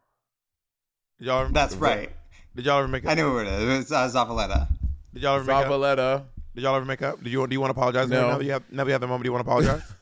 Did 1.18 1.26
y'all 1.26 1.42
ever, 1.42 1.52
That's 1.52 1.76
right. 1.76 2.10
Did 2.56 2.64
y'all 2.66 2.78
ever 2.78 2.88
make 2.88 3.04
up? 3.04 3.12
I 3.12 3.14
knew 3.14 3.30
who 3.30 3.38
it 3.38 3.46
is. 3.46 3.80
It's 3.82 3.92
uh, 3.92 4.08
Zavaleta. 4.08 4.68
Did 5.12 5.22
y'all 5.22 5.36
ever 5.36 5.44
make 5.44 5.54
up? 5.56 5.66
Zavaleta. 5.66 6.24
Did 6.54 6.62
y'all 6.64 6.76
ever 6.76 6.84
make 6.84 7.02
up? 7.02 7.22
Do 7.22 7.30
you 7.30 7.46
do 7.46 7.54
you 7.54 7.60
want 7.60 7.74
to 7.74 7.78
apologize? 7.78 8.08
No. 8.08 8.28
Now 8.30 8.38
that 8.38 8.44
you 8.44 8.52
have 8.52 8.62
now 8.70 8.84
that 8.84 8.88
you 8.88 8.92
have 8.92 9.00
the 9.00 9.06
moment, 9.06 9.24
do 9.24 9.28
you 9.28 9.32
want 9.32 9.44
to 9.46 9.50
apologize? 9.50 9.94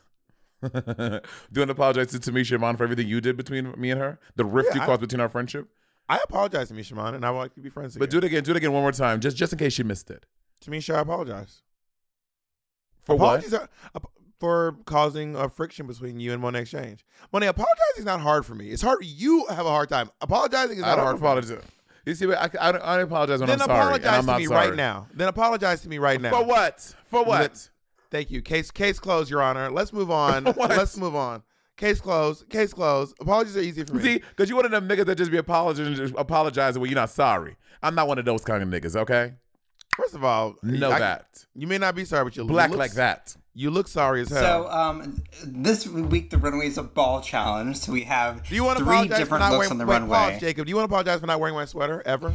Do 0.62 0.70
you 0.70 1.60
want 1.60 1.68
to 1.68 1.70
apologize 1.72 2.06
to 2.12 2.18
Tamisha 2.20 2.54
Iman 2.54 2.76
for 2.76 2.84
everything 2.84 3.08
you 3.08 3.20
did 3.20 3.36
between 3.36 3.74
me 3.76 3.90
and 3.90 4.00
her? 4.00 4.20
The 4.36 4.44
rift 4.44 4.68
Yeah, 4.70 4.76
you 4.76 4.82
I- 4.82 4.86
caused 4.86 5.00
between 5.00 5.20
our 5.20 5.28
friendship? 5.28 5.66
I 6.08 6.18
apologize 6.22 6.68
to 6.68 6.74
Misha 6.74 6.94
Man, 6.94 7.14
and 7.14 7.24
I 7.26 7.32
would 7.32 7.38
like 7.38 7.54
to 7.54 7.60
be 7.60 7.68
friends 7.68 7.96
again. 7.96 8.00
But 8.00 8.10
do 8.10 8.18
it 8.18 8.24
again. 8.24 8.44
Do 8.44 8.52
it 8.52 8.58
again 8.58 8.72
one 8.72 8.82
more 8.82 8.92
time, 8.92 9.18
just 9.20 9.36
just 9.36 9.52
in 9.52 9.58
case 9.58 9.76
you 9.78 9.84
missed 9.84 10.08
it. 10.10 10.24
Tamisha, 10.64 10.94
I 10.94 11.00
apologize. 11.00 11.62
For 13.04 13.16
what? 13.16 13.52
Are, 13.52 13.68
uh, 13.94 14.00
for 14.38 14.76
causing 14.86 15.36
a 15.36 15.48
friction 15.48 15.86
between 15.86 16.18
you 16.18 16.32
and 16.32 16.42
Monet 16.42 16.62
X 16.62 16.70
Change. 16.70 17.04
Monet, 17.32 17.46
apologizing 17.46 17.98
is 17.98 18.04
not 18.04 18.20
hard 18.20 18.44
for 18.44 18.56
me. 18.56 18.70
It's 18.70 18.82
hard. 18.82 18.98
You 19.02 19.46
have 19.46 19.66
a 19.66 19.70
hard 19.70 19.88
time. 19.88 20.10
Apologizing 20.20 20.78
is 20.78 20.82
I 20.82 20.88
not 20.88 20.96
don't 20.96 21.04
hard. 21.04 21.18
For 21.18 21.22
me. 21.22 21.28
apologize. 21.28 21.70
You 22.04 22.14
see, 22.16 22.34
I, 22.34 22.50
I, 22.60 22.70
I 22.70 23.00
apologize 23.00 23.38
when 23.38 23.48
then 23.48 23.62
I'm 23.62 23.66
sorry. 23.68 23.80
apologize 23.80 24.18
and 24.18 24.30
I'm 24.30 24.34
to 24.36 24.40
me 24.40 24.46
sorry. 24.46 24.68
right 24.68 24.76
now. 24.76 25.06
Then 25.14 25.28
apologize 25.28 25.82
to 25.82 25.88
me 25.88 25.98
right 25.98 26.20
now. 26.20 26.30
For 26.30 26.44
what? 26.44 26.94
For 27.06 27.24
what? 27.24 27.68
Thank 28.10 28.30
you. 28.32 28.42
Case 28.42 28.70
case 28.72 28.98
closed, 28.98 29.30
Your 29.30 29.42
Honor. 29.42 29.70
Let's 29.70 29.92
move 29.92 30.10
on. 30.24 30.44
Let's 30.44 30.96
move 30.96 31.14
on. 31.14 31.44
Case 31.76 32.00
closed. 32.00 32.48
Case 32.48 32.72
closed. 32.72 33.14
Apologies 33.20 33.56
are 33.56 33.60
easy 33.60 33.84
for 33.84 33.94
me. 33.94 34.02
See, 34.02 34.18
because 34.18 34.50
you 34.50 34.56
one 34.56 34.64
of 34.64 34.72
them 34.72 34.88
niggas 34.88 35.06
that 35.06 35.16
just 35.16 35.30
be 35.30 35.36
apologizing, 35.36 36.12
apologizing 36.18 36.80
when 36.80 36.90
you're 36.90 36.98
not 36.98 37.10
sorry. 37.10 37.56
I'm 37.82 37.94
not 37.94 38.08
one 38.08 38.18
of 38.18 38.24
those 38.24 38.44
kind 38.44 38.62
of 38.62 38.68
niggas. 38.68 38.96
Okay, 38.96 39.34
First 39.96 40.14
of 40.14 40.24
all, 40.24 40.56
know 40.62 40.90
I- 40.90 40.98
that. 40.98 41.44
You 41.54 41.66
may 41.66 41.78
not 41.78 41.94
be 41.94 42.04
sorry, 42.04 42.24
but 42.24 42.36
you 42.36 42.44
Black 42.44 42.70
look, 42.70 42.78
like 42.78 42.92
that. 42.92 43.36
You 43.54 43.70
look 43.70 43.88
sorry 43.88 44.22
as 44.22 44.30
hell. 44.30 44.64
So 44.64 44.70
um, 44.70 45.22
this 45.44 45.86
week 45.86 46.30
the 46.30 46.38
runway 46.38 46.66
is 46.66 46.78
a 46.78 46.82
ball 46.82 47.20
challenge. 47.20 47.76
So 47.76 47.92
we 47.92 48.02
have 48.02 48.48
do 48.48 48.54
you 48.54 48.64
want 48.64 48.78
to 48.78 48.84
three 48.84 48.94
apologize 48.94 49.18
for 49.18 49.24
different 49.24 49.40
not 49.42 49.52
looks 49.52 49.58
wearing 49.58 49.72
on 49.72 49.78
the 49.78 49.86
wait, 49.86 49.94
runway. 49.94 50.16
Pause, 50.16 50.40
Jacob. 50.40 50.66
Do 50.66 50.70
you 50.70 50.76
want 50.76 50.88
to 50.88 50.94
apologize 50.94 51.20
for 51.20 51.26
not 51.26 51.40
wearing 51.40 51.54
my 51.54 51.66
sweater 51.66 52.02
ever? 52.06 52.34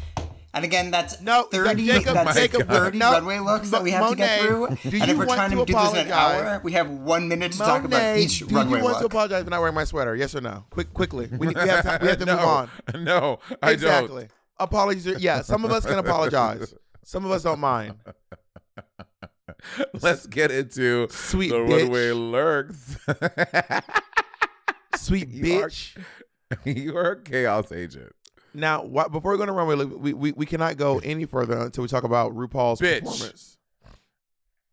And 0.54 0.66
again, 0.66 0.92
that's 0.92 1.20
No, 1.22 1.44
thirty. 1.44 1.86
Jacob, 1.86 2.14
that's 2.14 2.36
Jacob, 2.36 2.68
thirty 2.68 2.98
no, 3.00 3.12
runway 3.12 3.40
looks 3.40 3.70
that 3.72 3.84
we 3.84 3.92
have 3.92 4.10
to 4.12 4.16
get 4.16 4.42
through. 4.42 4.68
do 4.68 5.02
and 5.02 5.12
if 5.12 5.18
we're 5.18 5.26
trying 5.26 5.52
to, 5.52 5.58
to 5.58 5.66
do 5.66 5.74
this 5.74 5.92
in 5.94 5.98
an 5.98 6.12
hour, 6.12 6.62
we 6.64 6.72
have 6.74 6.90
one 6.90 7.28
minute 7.28 7.52
to 7.54 7.58
talk 7.58 7.84
about 7.84 8.00
Monet, 8.00 8.22
each 8.22 8.40
do 8.40 8.56
runway 8.56 8.80
you 8.80 8.84
want 8.84 9.00
to 9.00 9.06
apologize 9.06 9.44
for 9.44 9.50
not 9.50 9.60
wearing 9.60 9.76
my 9.76 9.84
sweater? 9.84 10.16
Yes 10.16 10.36
or 10.36 10.42
no? 10.42 10.66
Quick, 10.70 10.94
quickly. 10.94 11.28
We, 11.32 11.48
we 11.48 11.54
have 11.56 11.84
time. 11.84 12.00
We 12.02 12.08
have 12.08 12.20
to 12.20 12.26
no, 12.28 12.36
move 12.36 12.46
on. 12.46 12.70
No, 13.04 13.40
I 13.62 13.72
exactly. 13.72 14.24
don't. 14.24 14.32
Apologies. 14.60 15.08
Are, 15.08 15.20
yeah, 15.20 15.42
some 15.42 15.66
of 15.66 15.72
us 15.72 15.86
can 15.86 16.00
apologize. 16.00 16.74
Some 17.08 17.24
of 17.24 17.32
us 17.32 17.44
don't 17.44 17.62
mind. 17.62 17.96
Let's 20.02 20.28
get 20.28 20.52
into 20.52 21.08
Sweet 21.10 21.52
the 21.52 21.56
bitch. 21.56 21.84
runway 21.84 22.12
lurks. 22.12 22.98
Sweet 24.98 25.30
You 25.30 25.62
are- 25.62 25.70
bitch. 25.70 25.98
you 26.66 26.98
are 26.98 27.12
a 27.12 27.22
chaos 27.24 27.72
agent. 27.72 28.12
Now, 28.54 28.82
wh- 28.86 29.10
before 29.10 29.32
we 29.32 29.38
go 29.38 29.46
to 29.46 29.54
runway, 29.54 29.86
we, 29.86 30.12
we 30.14 30.32
we 30.34 30.46
cannot 30.46 30.76
go 30.76 31.00
any 31.00 31.24
further 31.26 31.58
until 31.58 31.82
we 31.84 31.88
talk 31.88 32.04
about 32.04 32.34
RuPaul's 32.36 32.82
Bitch. 32.82 33.00
performance. 33.06 33.58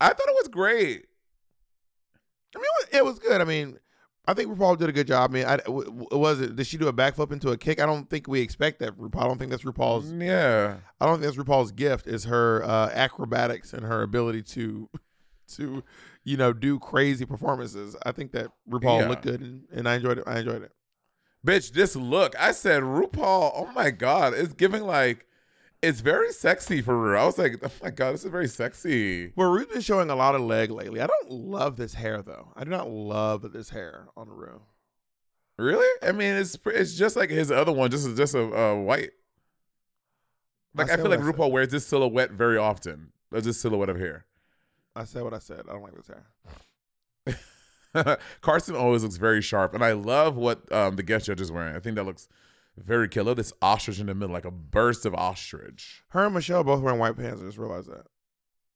I 0.01 0.09
thought 0.09 0.27
it 0.29 0.35
was 0.41 0.49
great. 0.49 1.07
I 2.57 2.59
mean, 2.59 2.65
it 2.65 2.73
was, 2.81 2.89
it 3.01 3.05
was 3.05 3.19
good. 3.21 3.41
I 3.41 3.45
mean, 3.45 3.79
I 4.27 4.33
think 4.33 4.49
RuPaul 4.51 4.79
did 4.79 4.89
a 4.89 4.93
good 4.93 5.07
job. 5.07 5.31
I 5.31 5.35
mean, 5.35 5.45
I, 5.45 5.57
w- 5.59 5.85
w- 5.85 6.07
was 6.13 6.41
it? 6.41 6.57
Did 6.57 6.67
she 6.67 6.79
do 6.79 6.89
a 6.89 6.93
backflip 6.95 7.31
into 7.31 7.51
a 7.51 7.59
kick? 7.59 7.79
I 7.81 7.85
don't 7.85 8.09
think 8.09 8.27
we 8.27 8.41
expect 8.41 8.79
that. 8.79 8.97
RuPaul. 8.99 9.21
I 9.23 9.25
don't 9.27 9.39
think 9.39 9.51
that's 9.51 9.65
RuPaul's. 9.65 10.11
Yeah. 10.13 10.77
I 11.01 11.07
don't 11.07 11.21
think 11.21 11.35
that's 11.35 11.37
RuPaul's 11.37 11.73
gift. 11.73 12.07
Is 12.07 12.25
her 12.25 12.65
uh, 12.65 12.89
acrobatics 12.95 13.73
and 13.75 13.85
her 13.85 14.03
ability 14.03 14.43
to, 14.43 14.89
to, 15.57 15.85
you 16.25 16.37
know, 16.39 16.55
do 16.55 16.79
crazy 16.79 17.27
performances. 17.27 17.97
I 18.05 18.13
think 18.13 18.33
that 18.33 18.51
RuPaul 18.71 19.01
Yeah. 19.03 19.09
looked 19.09 19.23
good, 19.25 19.41
and, 19.43 19.65
and 19.71 19.87
I 19.89 19.97
enjoyed 19.97 20.19
it. 20.19 20.25
I 20.27 20.39
enjoyed 20.39 20.63
it. 20.63 20.73
Bitch, 21.47 21.73
this 21.73 21.95
look. 21.95 22.35
I 22.41 22.53
said 22.53 22.83
RuPaul, 22.83 23.53
oh 23.55 23.71
my 23.75 23.91
God. 23.91 24.33
It's 24.33 24.55
giving 24.55 24.85
like 24.85 25.27
it's 25.85 26.01
very 26.01 26.33
sexy 26.33 26.81
for 26.81 26.99
Ru. 26.99 27.17
I 27.17 27.25
was 27.25 27.39
like, 27.39 27.61
oh 27.63 27.71
my 27.83 27.91
God, 27.91 28.15
this 28.15 28.25
is 28.25 28.31
very 28.31 28.49
sexy. 28.49 29.33
Well, 29.37 29.51
Ru's 29.51 29.67
been 29.67 29.81
showing 29.81 30.11
a 30.11 30.17
lot 30.17 30.35
of 30.35 30.41
leg 30.41 30.71
lately. 30.71 31.01
I 31.01 31.07
don't 31.07 31.31
love 31.31 31.77
this 31.77 31.95
hair 31.95 32.23
though. 32.23 32.53
I 32.57 32.65
do 32.65 32.71
not 32.71 32.91
love 32.91 33.53
this 33.53 33.71
hair 33.71 34.09
on 34.17 34.29
Ru. 34.29 34.63
Really? 35.59 35.87
I 36.03 36.13
mean, 36.13 36.35
it's 36.35 36.59
it's 36.67 36.95
just 36.95 37.17
like 37.17 37.31
his 37.31 37.51
other 37.51 37.73
one, 37.73 37.91
just 37.91 38.17
just 38.17 38.35
a 38.35 38.43
uh, 38.43 38.75
white. 38.75 39.11
Like 40.75 40.89
I, 40.89 40.91
said 40.91 41.03
feel 41.03 41.11
like 41.11 41.21
I 41.21 41.23
said. 41.23 41.35
RuPaul 41.35 41.51
wears 41.51 41.69
this 41.69 41.87
silhouette 41.87 42.33
very 42.33 42.57
often. 42.57 43.13
There's 43.31 43.45
this 43.45 43.61
silhouette 43.61 43.89
of 43.89 43.99
hair. 43.99 44.27
I 44.97 45.05
said 45.05 45.23
what 45.23 45.35
I 45.35 45.39
said. 45.39 45.63
I 45.69 45.73
don't 45.73 45.83
like 45.83 45.95
this 45.95 46.09
hair. 46.09 48.19
Carson 48.41 48.75
always 48.75 49.03
looks 49.03 49.17
very 49.17 49.41
sharp, 49.41 49.75
and 49.75 49.85
I 49.85 49.93
love 49.93 50.37
what 50.37 50.71
um, 50.73 50.97
the 50.97 51.03
guest 51.03 51.27
judge 51.27 51.41
is 51.41 51.53
wearing. 51.53 51.77
I 51.77 51.79
think 51.79 51.95
that 51.97 52.05
looks 52.05 52.29
very 52.77 53.09
killer. 53.09 53.35
This 53.35 53.53
ostrich 53.63 54.01
in 54.01 54.07
the 54.07 54.15
middle, 54.15 54.33
like 54.33 54.45
a 54.45 54.51
burst 54.51 55.07
of 55.07 55.15
ostrich. 55.15 56.03
Her 56.09 56.27
and 56.27 56.35
Michelle 56.35 56.65
both 56.65 56.83
wearing 56.83 56.99
white 56.99 57.17
pants. 57.17 57.41
I 57.41 57.47
just 57.47 57.59
realized 57.59 57.91
that. 57.91 58.07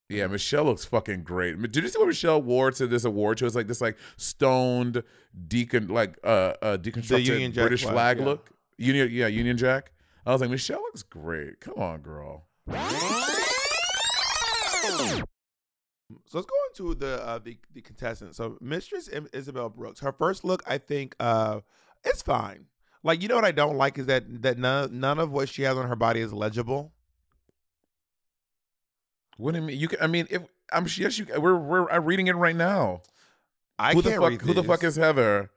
Yeah, 0.09 0.27
Michelle 0.27 0.65
looks 0.65 0.87
fucking 0.87 1.23
great. 1.23 1.61
Did 1.71 1.83
you 1.83 1.89
see 1.89 1.99
what 1.99 2.09
Michelle 2.09 2.41
wore 2.41 2.71
to 2.71 2.87
this 2.87 3.05
award 3.05 3.39
show? 3.39 3.47
It's 3.47 3.55
like 3.55 3.67
this 3.67 3.83
like 3.83 3.99
stoned 4.17 5.03
decon 5.49 5.91
like 5.91 6.19
uh, 6.25 6.55
uh 6.63 6.79
deconstructed 6.79 7.27
Union 7.27 7.53
Jack 7.53 7.63
British 7.63 7.83
flag, 7.83 7.93
flag, 7.93 8.19
yeah. 8.19 8.25
look. 8.25 8.51
Union 8.79 9.09
yeah, 9.11 9.27
Union 9.27 9.59
Jack. 9.59 9.93
I 10.25 10.33
was 10.33 10.41
like, 10.41 10.51
Michelle 10.51 10.81
looks 10.81 11.03
great. 11.03 11.61
Come 11.61 11.75
on, 11.79 12.01
girl. 12.01 12.47
So 16.27 16.39
let's 16.39 16.47
go 16.47 16.57
into 16.71 16.95
the 16.95 17.23
uh, 17.27 17.39
the 17.39 17.59
the 17.75 17.83
contestants. 17.83 18.39
So 18.39 18.57
Mistress 18.61 19.09
Isabelle 19.33 19.69
Brooks, 19.69 20.01
her 20.01 20.13
first 20.13 20.45
look, 20.45 20.63
I 20.67 20.79
think, 20.79 21.15
uh, 21.21 21.61
it's 22.05 22.23
fine. 22.23 22.67
Like 23.03 23.23
you 23.23 23.29
know 23.29 23.37
what 23.37 23.45
I 23.45 23.53
don't 23.53 23.77
like 23.77 23.99
is 23.99 24.07
that 24.07 24.43
that 24.43 24.59
none 24.59 25.01
none 25.01 25.19
of 25.19 25.31
what 25.31 25.49
she 25.49 25.63
has 25.63 25.77
on 25.77 25.89
her 25.89 25.97
body 25.97 26.21
is 26.21 26.33
legible. 26.33 26.93
What 29.37 29.53
do 29.53 29.61
you 29.61 29.67
mean? 29.67 29.79
You 29.79 29.89
can 29.89 30.01
I 30.01 30.07
mean 30.07 30.27
if 30.31 30.43
I'm 30.73 30.87
yes 30.97 31.19
you 31.19 31.27
we're 31.39 31.57
we're 31.57 31.89
I'm 31.91 32.05
reading 32.05 32.27
it 32.27 32.37
right 32.37 32.57
now. 32.57 33.03
I 33.79 33.95
who 33.95 34.03
can't 34.03 34.17
the 34.17 34.21
fuck 34.21 34.31
read 34.31 34.43
who 34.43 34.55
the 34.55 34.65
fuck 34.65 34.83
is 34.83 34.97
Heather? 34.97 35.51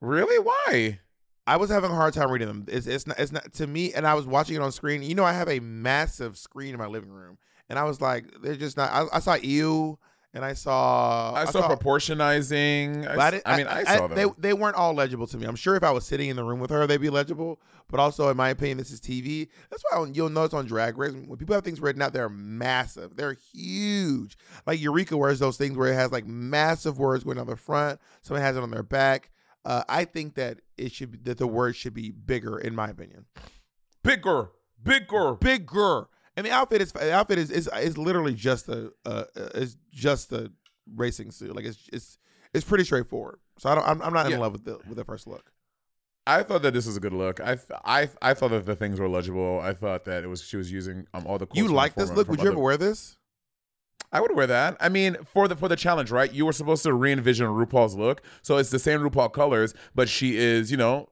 Really? 0.00 0.38
Why? 0.38 1.00
I 1.46 1.56
was 1.56 1.68
having 1.68 1.90
a 1.90 1.94
hard 1.94 2.14
time 2.14 2.30
reading 2.30 2.48
them. 2.48 2.64
It's 2.68 2.86
it's 2.86 3.06
not 3.06 3.18
it's 3.18 3.32
not 3.32 3.52
to 3.54 3.66
me, 3.66 3.92
and 3.92 4.06
I 4.06 4.14
was 4.14 4.26
watching 4.26 4.56
it 4.56 4.62
on 4.62 4.70
screen. 4.70 5.02
You 5.02 5.14
know, 5.14 5.24
I 5.24 5.32
have 5.32 5.48
a 5.48 5.58
massive 5.60 6.38
screen 6.38 6.72
in 6.74 6.78
my 6.78 6.86
living 6.86 7.10
room, 7.10 7.38
and 7.68 7.78
I 7.78 7.84
was 7.84 8.00
like, 8.00 8.26
they're 8.40 8.54
just 8.54 8.76
not. 8.76 8.92
I, 8.92 9.16
I 9.16 9.18
saw 9.18 9.34
you, 9.34 9.98
and 10.32 10.44
I 10.44 10.52
saw 10.52 11.34
I, 11.34 11.44
saw, 11.46 11.68
proportionizing. 11.68 13.06
I, 13.06 13.14
I, 13.14 13.42
I 13.44 13.56
mean, 13.56 13.66
I, 13.66 13.84
saw 13.84 14.06
them. 14.06 14.16
They 14.16 14.26
they 14.38 14.52
weren't 14.52 14.76
all 14.76 14.94
legible 14.94 15.26
to 15.26 15.36
me. 15.36 15.46
I'm 15.46 15.56
sure 15.56 15.74
if 15.74 15.82
I 15.82 15.90
was 15.90 16.06
sitting 16.06 16.28
in 16.28 16.36
the 16.36 16.44
room 16.44 16.60
with 16.60 16.70
her, 16.70 16.86
they'd 16.86 16.98
be 16.98 17.10
legible. 17.10 17.60
But 17.88 17.98
also, 17.98 18.28
in 18.28 18.36
my 18.36 18.50
opinion, 18.50 18.78
this 18.78 18.92
is 18.92 19.00
TV. 19.00 19.48
That's 19.70 19.82
why 19.90 20.06
you'll 20.12 20.30
notice 20.30 20.54
on 20.54 20.66
Drag 20.66 20.96
Race 20.96 21.12
when 21.12 21.36
people 21.36 21.54
have 21.54 21.64
things 21.64 21.80
written 21.80 22.00
out, 22.00 22.12
they're 22.12 22.28
massive. 22.28 23.16
They're 23.16 23.36
huge. 23.52 24.36
Like 24.66 24.80
Eureka 24.80 25.16
wears 25.16 25.40
those 25.40 25.56
things 25.56 25.76
where 25.76 25.92
it 25.92 25.96
has 25.96 26.12
like 26.12 26.26
massive 26.26 26.98
words 26.98 27.24
going 27.24 27.38
on 27.38 27.48
the 27.48 27.56
front. 27.56 27.98
Someone 28.22 28.42
has 28.42 28.56
it 28.56 28.62
on 28.62 28.70
their 28.70 28.84
back. 28.84 29.30
Uh, 29.64 29.82
I 29.88 30.04
think 30.04 30.36
that 30.36 30.60
it 30.78 30.92
should 30.92 31.10
be, 31.10 31.18
that 31.24 31.38
the 31.38 31.46
words 31.46 31.76
should 31.76 31.92
be 31.92 32.10
bigger, 32.10 32.58
in 32.58 32.74
my 32.74 32.88
opinion. 32.88 33.26
bigger, 34.02 34.50
bigger. 34.82 35.34
Bigger. 35.34 36.06
And 36.36 36.46
the 36.46 36.50
outfit 36.52 36.80
is 36.80 36.92
the 36.92 37.12
outfit 37.12 37.38
is 37.38 37.50
is, 37.50 37.68
is 37.80 37.98
literally 37.98 38.34
just 38.34 38.68
a 38.68 38.92
uh, 39.04 39.24
is 39.54 39.76
just 39.92 40.32
a 40.32 40.50
racing 40.94 41.30
suit. 41.30 41.54
Like 41.54 41.64
it's 41.64 41.88
it's 41.92 42.18
it's 42.54 42.64
pretty 42.64 42.84
straightforward. 42.84 43.38
So 43.58 43.68
I 43.68 43.74
don't 43.74 43.86
I'm, 43.86 44.00
I'm 44.02 44.12
not 44.12 44.26
in 44.26 44.32
Yeah. 44.32 44.38
love 44.38 44.52
with 44.52 44.64
the 44.64 44.78
with 44.88 44.96
the 44.96 45.04
first 45.04 45.26
look. 45.26 45.52
I 46.26 46.42
thought 46.42 46.62
that 46.62 46.72
this 46.74 46.86
was 46.86 46.96
a 46.96 47.00
good 47.00 47.14
look. 47.14 47.40
I, 47.40 47.58
I, 47.84 48.08
I 48.22 48.34
thought 48.34 48.50
that 48.50 48.64
the 48.66 48.76
things 48.76 49.00
were 49.00 49.08
legible. 49.08 49.58
I 49.60 49.72
thought 49.72 50.04
that 50.04 50.22
it 50.22 50.26
was 50.28 50.42
she 50.42 50.56
was 50.56 50.70
using 50.70 51.06
um 51.14 51.26
all 51.26 51.38
the. 51.38 51.46
You 51.54 51.68
like 51.68 51.94
this 51.94 52.10
look? 52.12 52.28
Would 52.28 52.38
you 52.38 52.42
other- 52.42 52.52
ever 52.52 52.60
wear 52.60 52.76
this? 52.76 53.16
I 54.12 54.20
would 54.20 54.34
wear 54.34 54.46
that. 54.48 54.76
I 54.80 54.88
mean, 54.88 55.16
for 55.32 55.46
the 55.46 55.54
for 55.54 55.68
the 55.68 55.76
challenge, 55.76 56.10
right? 56.10 56.32
You 56.32 56.44
were 56.46 56.52
supposed 56.52 56.82
to 56.82 56.92
re-envision 56.92 57.46
RuPaul's 57.46 57.94
look, 57.94 58.22
so 58.42 58.56
it's 58.56 58.70
the 58.70 58.78
same 58.80 59.00
RuPaul 59.00 59.32
colors, 59.32 59.72
but 59.94 60.08
she 60.08 60.36
is, 60.36 60.70
you 60.72 60.76
know, 60.76 61.09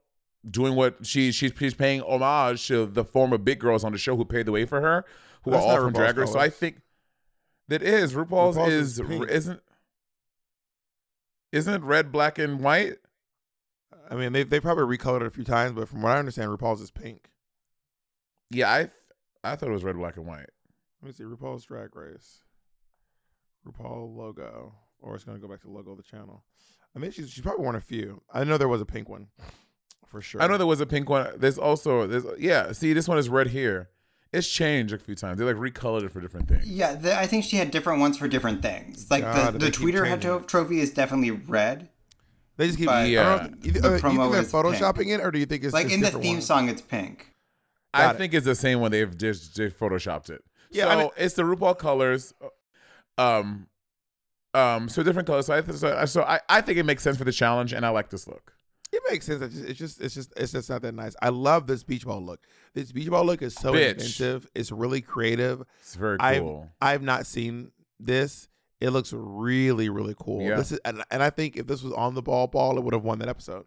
doing 0.49 0.75
what 0.75 1.05
she 1.07 1.33
she's 1.33 1.53
she's 1.59 1.75
paying 1.75 2.01
homage 2.03 2.67
to 2.69 2.87
the 2.87 3.05
former 3.05 3.39
big 3.39 3.59
girls 3.59 3.85
on 3.85 3.93
the 3.93 3.99
show 3.99 4.17
who 4.17 4.25
paved 4.25 4.47
the 4.47 4.53
way 4.53 4.65
for 4.65 4.81
her, 4.81 5.05
who 5.43 5.51
That's 5.51 5.65
are 5.65 5.69
all 5.69 5.77
from 5.77 5.93
RuPaul's 5.93 5.99
Drag 5.99 6.19
Race. 6.19 6.33
So 6.33 6.39
I 6.39 6.51
think 6.51 6.81
that 7.69 7.83
is 7.83 8.15
RuPaul's, 8.15 8.57
RuPaul's 8.57 8.73
is, 8.73 9.01
is 9.01 9.21
isn't 9.29 9.61
isn't 11.53 11.85
red, 11.85 12.13
black, 12.13 12.39
and 12.39 12.61
white? 12.61 12.97
I 14.11 14.15
mean, 14.15 14.33
they 14.33 14.43
they 14.43 14.61
probably 14.61 14.97
recolored 14.97 15.23
it 15.23 15.27
a 15.27 15.31
few 15.31 15.45
times, 15.45 15.73
but 15.73 15.89
from 15.89 16.03
what 16.03 16.13
I 16.13 16.19
understand, 16.19 16.51
RuPaul's 16.51 16.81
is 16.81 16.91
pink. 16.91 17.31
Yeah, 18.51 18.73
I 18.73 18.79
th- 18.79 18.91
I 19.45 19.57
thought 19.57 19.69
it 19.69 19.73
was 19.73 19.85
red, 19.85 19.97
black, 19.97 20.17
and 20.17 20.27
white. 20.27 20.51
Let 21.03 21.07
me 21.07 21.13
see 21.13 21.25
RuPaul's 21.25 21.65
Drag 21.65 21.95
Race, 21.95 22.41
RuPaul 23.67 24.17
logo, 24.17 24.75
or 25.01 25.15
it's 25.15 25.25
gonna 25.25 25.39
go 25.39 25.49
back 25.49 25.61
to 25.61 25.67
the 25.67 25.73
logo 25.73 25.93
of 25.93 25.97
the 25.99 26.03
channel. 26.03 26.45
I 26.97 26.99
mean, 26.99 27.11
she's 27.11 27.31
she's 27.31 27.43
probably 27.43 27.63
worn 27.63 27.77
a 27.77 27.81
few. 27.81 28.23
I 28.33 28.45
know 28.45 28.57
there 28.57 28.69
was 28.69 28.81
a 28.81 28.87
pink 28.87 29.09
one, 29.09 29.29
for 30.09 30.21
sure. 30.21 30.43
I 30.43 30.47
know 30.47 30.57
there 30.57 30.67
was 30.67 30.81
a 30.81 30.87
pink 30.87 31.09
one. 31.09 31.31
There's 31.37 31.59
also 31.59 32.07
there's 32.07 32.25
yeah. 32.39 32.73
See, 32.73 32.93
this 32.93 33.09
one 33.09 33.19
is 33.19 33.29
red 33.29 33.49
here. 33.49 33.89
It's 34.33 34.49
changed 34.49 34.93
a 34.93 34.99
few 34.99 35.15
times. 35.15 35.39
They 35.39 35.45
like 35.45 35.57
recolored 35.57 36.03
it 36.03 36.11
for 36.11 36.21
different 36.21 36.49
things. 36.49 36.69
Yeah, 36.69 36.95
the, 36.95 37.19
I 37.19 37.27
think 37.27 37.45
she 37.45 37.57
had 37.57 37.71
different 37.71 38.01
ones 38.01 38.19
for 38.19 38.29
different 38.29 38.61
things. 38.61 39.11
Like 39.11 39.23
God, 39.23 39.55
the, 39.55 39.59
the 39.59 39.71
keep 39.71 39.95
tweeter 39.95 40.05
changing 40.05 40.45
trophy 40.45 40.81
is 40.81 40.91
definitely 40.91 41.31
red. 41.31 41.89
They 42.59 42.67
just 42.67 42.79
keep. 42.79 42.87
But- 42.87 43.07
I 43.07 43.13
don't 43.13 43.53
know, 43.53 43.59
you, 43.63 43.73
The 43.73 43.89
uh, 43.89 43.93
you 43.95 43.99
promo 44.01 44.19
think 44.19 44.33
they're 44.33 44.43
is 44.43 44.53
photoshopping 44.53 45.15
it, 45.15 45.21
or 45.21 45.31
do 45.31 45.39
you 45.39 45.47
think 45.47 45.65
it's 45.65 45.73
like 45.73 45.89
just 45.89 45.95
in 45.95 46.01
the 46.01 46.11
theme 46.11 46.37
ones? 46.37 46.47
song, 46.47 46.69
it's 46.69 46.83
pink. 46.83 47.33
I 47.95 48.11
it. 48.11 48.17
think 48.17 48.35
it's 48.35 48.45
the 48.45 48.55
same 48.55 48.81
one. 48.81 48.91
They've 48.91 49.17
just 49.17 49.57
they 49.57 49.71
photoshopped 49.71 50.29
it. 50.29 50.45
Yeah, 50.71 50.85
so 50.85 50.91
I 50.91 50.97
mean- 50.97 51.11
it's 51.17 51.35
the 51.35 51.45
RuPaul 51.45 51.79
colors. 51.79 52.35
Um, 53.17 53.69
um, 54.55 54.89
so 54.89 55.03
different 55.03 55.27
colors. 55.27 55.47
So 55.47 55.55
I, 55.55 55.63
so, 55.63 56.05
so 56.07 56.23
I, 56.23 56.41
I 56.49 56.61
think 56.61 56.79
it 56.79 56.85
makes 56.85 57.03
sense 57.03 57.17
for 57.17 57.25
the 57.25 57.33
challenge, 57.33 57.73
and 57.73 57.87
I 57.87 57.91
like 57.91 58.11
this 58.11 58.27
look. 58.27 58.53
It 58.91 59.03
makes 59.11 59.27
sense. 59.27 59.43
It's 59.43 59.55
just, 59.55 59.69
it's 59.69 59.79
just, 59.79 60.01
it's 60.01 60.15
just, 60.15 60.33
it's 60.37 60.53
just 60.53 60.71
not 60.71 60.83
that 60.83 60.95
nice. 60.95 61.15
I 61.21 61.29
love 61.29 61.67
this 61.67 61.85
beach 61.85 62.07
ball 62.07 62.23
look. 62.23 62.41
This 62.75 62.91
beach 62.91 63.11
ball 63.11 63.25
look 63.25 63.43
is 63.43 63.55
so 63.55 63.73
Bitch. 63.73 63.93
inventive. 63.93 64.47
It's 64.55 64.73
really 64.73 65.03
creative. 65.03 65.63
It's 65.81 65.95
very 65.95 66.17
I've, 66.21 66.43
cool. 66.43 66.71
I've 66.81 67.03
not 67.03 67.27
seen 67.27 67.73
this. 68.01 68.49
It 68.81 68.91
looks 68.91 69.13
really, 69.13 69.89
really 69.89 70.15
cool. 70.19 70.43
Yeah. 70.43 70.57
This 70.57 70.73
is, 70.73 70.81
and, 70.85 71.03
and 71.11 71.23
I 71.23 71.31
think 71.31 71.57
if 71.57 71.67
this 71.67 71.83
was 71.83 71.93
on 71.93 72.15
the 72.15 72.23
ball 72.23 72.47
ball, 72.47 72.79
it 72.79 72.85
would 72.85 72.95
have 72.95 73.05
won 73.05 73.19
that 73.19 73.29
episode. 73.29 73.67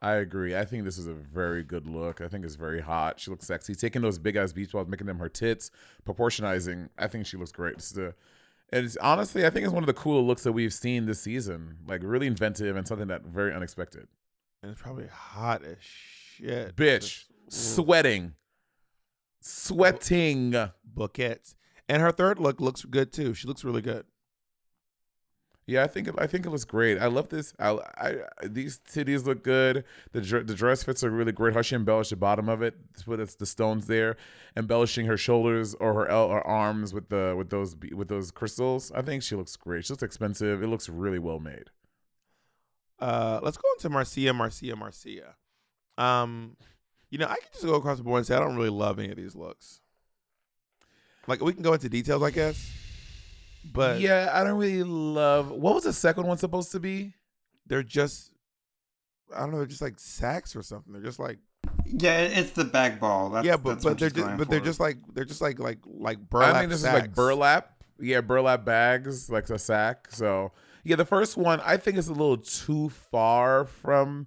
I 0.00 0.12
agree. 0.12 0.56
I 0.56 0.64
think 0.64 0.84
this 0.84 0.96
is 0.96 1.08
a 1.08 1.12
very 1.12 1.62
good 1.64 1.86
look. 1.86 2.20
I 2.20 2.28
think 2.28 2.44
it's 2.44 2.54
very 2.54 2.80
hot. 2.80 3.18
She 3.18 3.30
looks 3.30 3.46
sexy. 3.46 3.74
Taking 3.74 4.00
those 4.00 4.18
big 4.18 4.36
ass 4.36 4.52
beach 4.52 4.72
balls, 4.72 4.86
making 4.88 5.08
them 5.08 5.18
her 5.18 5.28
tits, 5.28 5.70
proportionizing. 6.06 6.88
I 6.96 7.08
think 7.08 7.26
she 7.26 7.36
looks 7.36 7.50
great. 7.52 7.76
This 7.76 7.90
is 7.90 7.98
and 7.98 8.14
it's 8.72 8.96
honestly, 8.98 9.46
I 9.46 9.50
think 9.50 9.64
it's 9.64 9.72
one 9.72 9.82
of 9.82 9.86
the 9.86 9.94
cooler 9.94 10.20
looks 10.20 10.42
that 10.44 10.52
we've 10.52 10.72
seen 10.72 11.06
this 11.06 11.20
season. 11.20 11.78
Like 11.86 12.02
really 12.04 12.26
inventive 12.26 12.76
and 12.76 12.86
something 12.86 13.08
that 13.08 13.22
very 13.24 13.52
unexpected. 13.52 14.06
And 14.62 14.72
it's 14.72 14.80
probably 14.82 15.06
hot 15.06 15.64
as 15.64 15.76
shit. 15.80 16.76
Bitch, 16.76 17.00
Just- 17.46 17.74
sweating, 17.76 18.34
sweating. 19.40 20.54
buckets. 20.94 21.54
And 21.88 22.02
her 22.02 22.12
third 22.12 22.38
look 22.38 22.60
looks 22.60 22.84
good 22.84 23.12
too. 23.12 23.34
She 23.34 23.46
looks 23.48 23.64
really 23.64 23.80
good. 23.82 24.04
Yeah, 25.68 25.84
I 25.84 25.86
think 25.86 26.08
it, 26.08 26.14
I 26.16 26.26
think 26.26 26.46
it 26.46 26.50
looks 26.50 26.64
great. 26.64 26.98
I 26.98 27.08
love 27.08 27.28
this. 27.28 27.52
I, 27.58 27.78
I 27.98 28.14
these 28.42 28.80
titties 28.90 29.26
look 29.26 29.44
good. 29.44 29.84
The 30.12 30.20
the 30.22 30.54
dress 30.54 30.82
fits 30.82 31.04
are 31.04 31.10
really 31.10 31.30
great. 31.30 31.52
How 31.52 31.60
she 31.60 31.76
embellished 31.76 32.08
the 32.08 32.16
bottom 32.16 32.48
of 32.48 32.62
it 32.62 32.74
with 33.06 33.36
the 33.36 33.44
stones 33.44 33.86
there, 33.86 34.16
embellishing 34.56 35.04
her 35.04 35.18
shoulders 35.18 35.74
or 35.74 35.92
her 35.92 36.10
or 36.10 36.44
arms 36.46 36.94
with 36.94 37.10
the 37.10 37.34
with 37.36 37.50
those 37.50 37.76
with 37.92 38.08
those 38.08 38.30
crystals. 38.30 38.90
I 38.92 39.02
think 39.02 39.22
she 39.22 39.36
looks 39.36 39.56
great. 39.56 39.84
She 39.84 39.92
looks 39.92 40.02
expensive. 40.02 40.62
It 40.62 40.68
looks 40.68 40.88
really 40.88 41.18
well 41.18 41.38
made. 41.38 41.68
Uh, 42.98 43.38
let's 43.42 43.58
go 43.58 43.68
into 43.76 43.90
Marcia, 43.90 44.32
Marcia, 44.32 44.74
Marcia. 44.74 45.34
Um, 45.98 46.56
you 47.10 47.18
know, 47.18 47.26
I 47.26 47.34
can 47.34 47.48
just 47.52 47.66
go 47.66 47.74
across 47.74 47.98
the 47.98 48.04
board 48.04 48.20
and 48.20 48.26
say 48.26 48.36
I 48.36 48.40
don't 48.40 48.56
really 48.56 48.70
love 48.70 48.98
any 48.98 49.10
of 49.10 49.18
these 49.18 49.36
looks. 49.36 49.82
Like 51.26 51.42
we 51.42 51.52
can 51.52 51.62
go 51.62 51.74
into 51.74 51.90
details, 51.90 52.22
I 52.22 52.30
guess. 52.30 52.72
But 53.72 54.00
yeah, 54.00 54.30
I 54.32 54.44
don't 54.44 54.58
really 54.58 54.82
love. 54.82 55.50
What 55.50 55.74
was 55.74 55.84
the 55.84 55.92
second 55.92 56.26
one 56.26 56.38
supposed 56.38 56.72
to 56.72 56.80
be? 56.80 57.14
they're 57.68 57.82
just 57.82 58.32
I 59.34 59.40
don't 59.40 59.52
know, 59.52 59.58
they're 59.58 59.66
just 59.66 59.82
like 59.82 60.00
sacks 60.00 60.56
or 60.56 60.62
something. 60.62 60.92
They're 60.92 61.02
just 61.02 61.18
like 61.18 61.38
Yeah, 61.84 62.20
it's 62.20 62.50
the 62.52 62.64
bag 62.64 62.98
ball. 62.98 63.30
That's, 63.30 63.46
yeah, 63.46 63.56
but 63.56 63.74
that's 63.74 63.84
but 63.84 63.98
they're 63.98 64.10
just, 64.10 64.26
going 64.26 64.36
but 64.38 64.50
they're 64.50 64.60
just 64.60 64.80
like 64.80 64.96
they're 65.14 65.24
just 65.24 65.42
like 65.42 65.58
like 65.58 65.78
like 65.86 66.18
burlap. 66.18 66.54
I 66.54 66.58
think 66.58 66.70
this 66.70 66.80
sacks. 66.80 66.96
is 66.96 67.02
like 67.02 67.14
burlap. 67.14 67.74
Yeah, 68.00 68.20
burlap 68.20 68.64
bags, 68.64 69.28
like 69.28 69.48
a 69.50 69.58
sack. 69.58 70.08
So 70.10 70.52
yeah, 70.82 70.96
the 70.96 71.04
first 71.04 71.36
one 71.36 71.60
I 71.64 71.76
think 71.76 71.98
is 71.98 72.08
a 72.08 72.12
little 72.12 72.38
too 72.38 72.88
far 72.88 73.64
from 73.64 74.26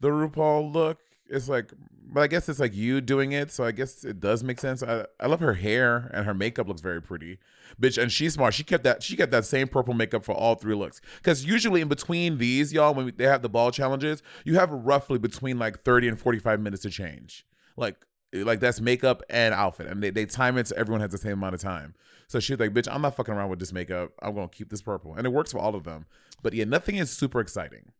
the 0.00 0.08
RuPaul 0.08 0.72
look. 0.72 0.98
It's 1.28 1.48
like, 1.48 1.72
but 2.04 2.22
I 2.22 2.26
guess 2.26 2.48
it's 2.48 2.58
like 2.58 2.74
you 2.74 3.00
doing 3.00 3.32
it, 3.32 3.50
so 3.50 3.64
I 3.64 3.72
guess 3.72 4.04
it 4.04 4.20
does 4.20 4.42
make 4.42 4.60
sense. 4.60 4.82
I, 4.82 5.06
I 5.20 5.26
love 5.26 5.40
her 5.40 5.54
hair 5.54 6.10
and 6.12 6.26
her 6.26 6.34
makeup 6.34 6.68
looks 6.68 6.80
very 6.80 7.00
pretty, 7.00 7.38
bitch. 7.80 8.00
And 8.00 8.10
she's 8.10 8.34
smart. 8.34 8.54
She 8.54 8.64
kept 8.64 8.84
that. 8.84 9.02
She 9.02 9.16
kept 9.16 9.32
that 9.32 9.44
same 9.44 9.68
purple 9.68 9.94
makeup 9.94 10.24
for 10.24 10.32
all 10.32 10.54
three 10.54 10.74
looks. 10.74 11.00
Because 11.16 11.44
usually 11.44 11.80
in 11.80 11.88
between 11.88 12.38
these, 12.38 12.72
y'all, 12.72 12.94
when 12.94 13.06
we, 13.06 13.12
they 13.12 13.24
have 13.24 13.42
the 13.42 13.48
ball 13.48 13.70
challenges, 13.70 14.22
you 14.44 14.54
have 14.54 14.70
roughly 14.70 15.18
between 15.18 15.58
like 15.58 15.82
thirty 15.82 16.08
and 16.08 16.18
forty 16.18 16.38
five 16.38 16.60
minutes 16.60 16.82
to 16.82 16.90
change. 16.90 17.46
Like 17.76 17.96
eh, 18.34 18.42
like 18.44 18.60
that's 18.60 18.80
makeup 18.80 19.22
and 19.30 19.54
outfit 19.54 19.86
and 19.86 20.02
they, 20.02 20.10
they 20.10 20.26
time 20.26 20.58
it 20.58 20.68
so 20.68 20.76
everyone 20.76 21.00
has 21.00 21.10
the 21.10 21.18
same 21.18 21.32
amount 21.32 21.54
of 21.54 21.60
time 21.60 21.94
so 22.26 22.38
she's 22.38 22.58
like 22.58 22.74
bitch 22.74 22.86
i'm 22.90 23.00
not 23.00 23.16
fucking 23.16 23.32
around 23.32 23.48
with 23.48 23.58
this 23.58 23.72
makeup 23.72 24.12
i'm 24.20 24.34
gonna 24.34 24.48
keep 24.48 24.68
this 24.68 24.82
purple 24.82 25.14
and 25.14 25.26
it 25.26 25.30
works 25.30 25.52
for 25.52 25.58
all 25.58 25.74
of 25.74 25.84
them 25.84 26.04
but 26.42 26.52
yeah 26.52 26.64
nothing 26.64 26.96
is 26.96 27.10
super 27.10 27.40
exciting 27.40 27.92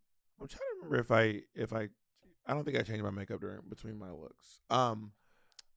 I'm 0.42 0.48
trying 0.48 0.58
to 0.58 0.88
remember 0.88 0.96
if 0.98 1.10
I 1.12 1.42
if 1.54 1.72
I 1.72 1.88
I 2.52 2.54
don't 2.54 2.64
think 2.64 2.78
I 2.78 2.82
changed 2.82 3.02
my 3.02 3.10
makeup 3.10 3.40
during 3.40 3.60
between 3.66 3.98
my 3.98 4.10
looks. 4.10 4.60
Um, 4.68 5.12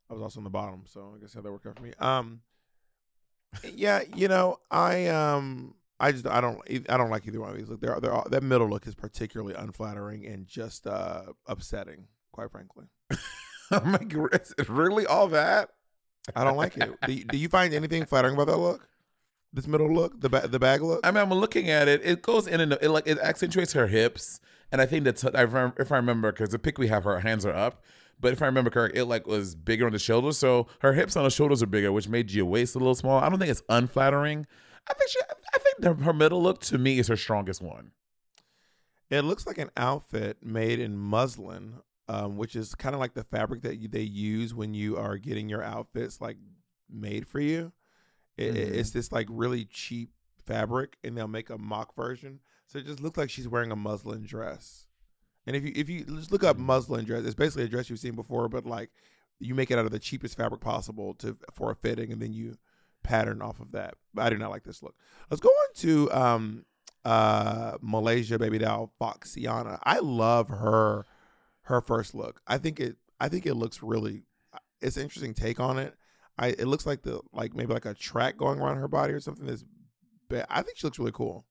I 0.10 0.14
was 0.14 0.22
also 0.22 0.42
on 0.42 0.44
the 0.44 0.50
bottom, 0.50 0.84
so 0.86 1.14
I 1.16 1.22
guess 1.22 1.34
how 1.34 1.40
that 1.40 1.50
worked 1.50 1.66
out 1.66 1.78
for 1.78 1.84
me. 1.84 1.94
Um, 2.00 2.42
yeah, 3.74 4.02
you 4.14 4.28
know, 4.28 4.58
I 4.70 5.08
um, 5.08 5.76
I 6.02 6.12
just 6.12 6.28
I 6.28 6.42
don't 6.42 6.60
I 6.90 6.98
don't 6.98 7.10
like 7.10 7.26
either 7.28 7.40
one 7.40 7.52
of 7.52 7.58
these. 7.58 7.70
Look, 7.70 7.80
they're 7.80 7.98
they're 8.02 8.12
all, 8.12 8.28
that 8.30 8.44
middle 8.44 8.70
look 8.70 8.88
is 8.88 8.94
particularly 8.94 9.54
unflattering 9.54 10.26
and 10.26 10.48
just 10.48 10.86
uh 10.86 11.22
upsetting, 11.48 12.08
quite 12.34 12.52
frankly. 12.52 12.88
i'm 13.72 13.94
like 13.94 14.14
really 14.68 15.06
all 15.06 15.28
that 15.28 15.70
I 16.36 16.44
don't 16.44 16.58
like 16.58 16.78
it. 16.78 16.92
do, 17.08 17.14
you, 17.14 17.24
do 17.24 17.38
you 17.38 17.48
find 17.50 17.74
anything 17.74 18.06
flattering 18.06 18.34
about 18.36 18.48
that 18.48 18.58
look? 18.58 18.90
This 19.54 19.68
middle 19.68 19.92
look, 19.94 20.20
the 20.20 20.28
ba- 20.30 20.48
the 20.48 20.60
bag 20.60 20.82
look. 20.82 21.00
i 21.04 21.12
mean 21.12 21.24
i'm 21.24 21.30
looking 21.34 21.70
at 21.70 21.88
it 21.88 22.02
it 22.04 22.22
goes 22.22 22.46
in 22.46 22.60
and 22.60 22.74
it 22.74 22.90
like 22.90 23.08
it 23.08 23.18
accentuates 23.20 23.74
her 23.74 23.88
hips 23.88 24.40
and 24.76 24.82
i 24.82 24.86
think 24.86 25.06
that's 25.06 25.24
if 25.24 25.92
i 25.92 25.96
remember 25.96 26.34
because 26.34 26.50
the 26.50 26.60
pic 26.60 26.78
we 26.78 26.90
have 26.90 27.06
her 27.06 27.22
hands 27.22 27.46
are 27.46 27.56
up 27.56 27.82
but 28.20 28.32
if 28.32 28.42
I 28.42 28.46
remember 28.46 28.70
correct, 28.70 28.96
it 28.96 29.06
like 29.06 29.28
was 29.28 29.56
bigger 29.56 29.86
on 29.86 29.92
the 29.92 30.00
shoulders, 30.00 30.38
so 30.38 30.68
her 30.80 30.94
hips 30.94 31.16
on 31.18 31.24
the 31.26 31.30
shoulders 31.30 31.62
are 31.62 31.68
bigger, 31.68 31.92
which 31.92 32.08
made 32.08 32.32
your 32.32 32.46
waist 32.46 32.76
a 32.76 32.80
little 32.80 32.96
small. 32.96 33.20
I 33.20 33.28
don't 33.30 33.40
think 33.40 33.52
it's 33.52 33.62
unflattering. 33.68 34.48
I 34.90 34.94
think 34.94 35.12
she, 35.12 35.20
I 35.54 35.58
think 35.58 35.78
the, 35.80 36.04
her 36.06 36.14
middle 36.14 36.42
look 36.42 36.62
to 36.62 36.78
me 36.78 36.98
is 37.00 37.08
her 37.08 37.18
strongest 37.18 37.62
one. 37.62 37.92
It 39.10 39.22
looks 39.24 39.46
like 39.46 39.58
an 39.58 39.70
outfit 39.78 40.38
made 40.42 40.80
in 40.80 40.98
muslin, 40.98 41.82
um, 42.08 42.38
which 42.38 42.56
is 42.56 42.74
kind 42.74 42.96
of 42.96 43.02
like 43.02 43.14
the 43.14 43.24
fabric 43.24 43.62
that 43.64 43.78
you, 43.78 43.88
they 43.88 44.02
use 44.02 44.54
when 44.54 44.74
you 44.74 44.98
are 44.98 45.18
getting 45.18 45.50
your 45.50 45.62
outfits 45.62 46.22
like 46.22 46.38
made 46.90 47.28
for 47.28 47.40
you. 47.40 47.74
It, 48.38 48.54
Mhm. 48.56 48.76
It's 48.76 48.92
this 48.92 49.12
like 49.12 49.28
really 49.30 49.66
cheap 49.66 50.12
fabric, 50.46 50.98
and 51.04 51.18
they'll 51.18 51.28
make 51.28 51.50
a 51.50 51.58
mock 51.58 51.96
version, 51.96 52.40
so 52.76 52.80
it 52.80 52.86
just 52.86 53.02
looks 53.02 53.18
like 53.18 53.30
she's 53.30 53.48
wearing 53.48 53.72
a 53.72 53.76
muslin 53.76 54.24
dress. 54.24 54.86
And 55.48 55.56
if 55.56 55.64
you 55.64 55.72
if 55.76 55.90
you 55.90 56.04
just 56.04 56.32
look 56.32 56.44
up 56.44 56.58
muslin 56.58 57.06
dress, 57.06 57.24
it's 57.24 57.36
basically 57.36 57.64
a 57.64 57.68
dress 57.70 57.90
you've 57.90 58.00
seen 58.00 58.16
before, 58.16 58.50
but 58.50 58.66
like 58.66 58.90
you 59.40 59.56
make 59.56 59.72
it 59.72 59.80
out 59.80 59.86
of 59.86 59.92
the 59.92 60.00
cheapest 60.00 60.36
fabric 60.36 60.62
possible 60.62 61.14
to 61.16 61.38
for 61.54 61.72
a 61.72 61.76
fitting, 61.76 62.12
and 62.12 62.22
then 62.22 62.34
you 62.34 62.58
pattern 63.04 63.42
off 63.42 63.60
of 63.60 63.72
that. 63.72 63.96
But 64.14 64.24
I 64.24 64.30
do 64.30 64.38
not 64.38 64.50
like 64.50 64.64
this 64.64 64.84
look. 64.84 64.96
Let's 65.30 65.42
go 65.42 65.50
on 65.50 65.74
to 65.76 66.12
um 66.12 66.66
uh 67.06 67.78
Malaysia 67.82 68.38
baby 68.38 68.58
doll 68.58 68.92
Foxiana. 69.00 69.80
I 69.84 70.00
love 70.00 70.50
her 70.50 71.06
her 71.64 71.80
first 71.80 72.14
look. 72.14 72.42
I 72.46 72.58
think 72.58 72.80
it 72.82 72.98
I 73.22 73.30
think 73.30 73.46
it 73.46 73.56
looks 73.56 73.82
really 73.82 74.24
it's 74.82 74.98
an 74.98 75.04
interesting 75.04 75.34
take 75.34 75.62
on 75.62 75.78
it. 75.78 75.96
I 76.38 76.48
it 76.48 76.66
looks 76.66 76.86
like 76.86 77.04
the 77.04 77.22
like 77.32 77.56
maybe 77.56 77.74
like 77.74 77.86
a 77.86 77.94
track 77.94 78.36
going 78.36 78.60
around 78.60 78.78
her 78.78 78.90
body 78.90 79.14
or 79.14 79.22
something 79.22 79.46
that's 79.46 79.64
I 80.50 80.62
think 80.64 80.78
she 80.78 80.88
looks 80.88 81.00
really 81.00 81.14
cool. 81.14 81.46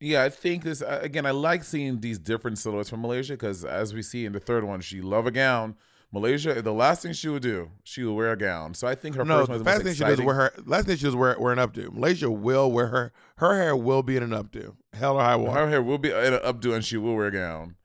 Yeah, 0.00 0.24
I 0.24 0.28
think 0.28 0.64
this 0.64 0.82
uh, 0.82 1.00
again. 1.02 1.24
I 1.26 1.30
like 1.30 1.64
seeing 1.64 2.00
these 2.00 2.18
different 2.18 2.58
silhouettes 2.58 2.90
from 2.90 3.02
Malaysia 3.02 3.34
because, 3.34 3.64
as 3.64 3.94
we 3.94 4.02
see 4.02 4.26
in 4.26 4.32
the 4.32 4.40
third 4.40 4.64
one, 4.64 4.80
she 4.80 5.00
love 5.00 5.26
a 5.26 5.30
gown. 5.30 5.76
Malaysia, 6.12 6.62
the 6.62 6.72
last 6.72 7.02
thing 7.02 7.12
she 7.12 7.28
would 7.28 7.42
do, 7.42 7.70
she 7.82 8.04
would 8.04 8.12
wear 8.12 8.32
a 8.32 8.36
gown. 8.36 8.72
So 8.74 8.86
I 8.86 8.94
think 8.94 9.16
her 9.16 9.24
no, 9.24 9.46
the 9.46 9.58
last 9.58 9.82
thing 9.82 9.94
she 9.94 10.04
does 10.04 10.20
wear 10.20 10.34
her 10.34 10.52
last 10.64 10.86
thing 10.86 10.96
she 10.96 11.04
does 11.04 11.16
wear 11.16 11.36
wear 11.38 11.52
an 11.52 11.58
updo. 11.58 11.92
Malaysia 11.92 12.30
will 12.30 12.70
wear 12.70 12.86
her 12.88 13.12
her 13.36 13.60
hair 13.60 13.74
will 13.74 14.02
be 14.02 14.16
in 14.16 14.22
an 14.22 14.30
updo. 14.30 14.76
Hell 14.92 15.16
or 15.16 15.22
high 15.22 15.36
water. 15.36 15.60
Her 15.60 15.68
hair 15.68 15.82
will 15.82 15.98
be 15.98 16.10
in 16.10 16.34
an 16.34 16.40
updo, 16.40 16.74
and 16.74 16.84
she 16.84 16.96
will 16.96 17.16
wear 17.16 17.26
a 17.26 17.32
gown. 17.32 17.76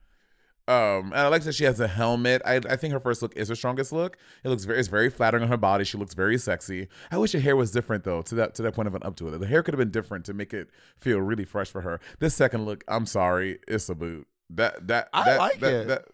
Um, 0.70 1.06
and 1.06 1.16
I 1.16 1.28
like 1.30 1.42
that 1.46 1.56
she 1.56 1.64
has 1.64 1.80
a 1.80 1.88
helmet. 1.88 2.44
I, 2.46 2.58
I 2.58 2.76
think 2.76 2.94
her 2.94 3.00
first 3.00 3.24
look 3.24 3.36
is 3.36 3.50
her 3.50 3.56
strongest 3.56 3.92
look. 3.92 4.18
It 4.44 4.50
looks 4.50 4.66
very, 4.66 4.78
it's 4.78 4.88
very 4.88 5.10
flattering 5.10 5.42
on 5.42 5.50
her 5.50 5.58
body. 5.58 5.84
She 5.84 5.98
looks 5.98 6.14
very 6.14 6.38
sexy. 6.38 6.88
I 7.10 7.18
wish 7.18 7.32
her 7.32 7.40
hair 7.40 7.56
was 7.56 7.72
different 7.72 8.04
though. 8.04 8.22
To 8.22 8.36
that 8.36 8.54
to 8.56 8.62
that 8.62 8.76
point 8.76 8.88
of 8.88 8.94
an 8.94 9.02
updo, 9.02 9.40
the 9.40 9.48
hair 9.48 9.64
could 9.64 9.74
have 9.74 9.80
been 9.80 9.90
different 9.90 10.26
to 10.26 10.34
make 10.34 10.54
it 10.54 10.70
feel 11.00 11.20
really 11.22 11.44
fresh 11.44 11.72
for 11.72 11.82
her. 11.82 12.00
This 12.20 12.36
second 12.36 12.66
look, 12.66 12.84
I'm 12.88 13.08
sorry, 13.08 13.58
it's 13.68 13.90
a 13.90 13.96
boot. 13.96 14.28
That 14.52 14.88
that 14.88 15.10
I 15.12 15.24
that, 15.24 15.40
like 15.40 15.60
that, 15.62 15.74
it. 15.74 15.88
That, 15.88 16.06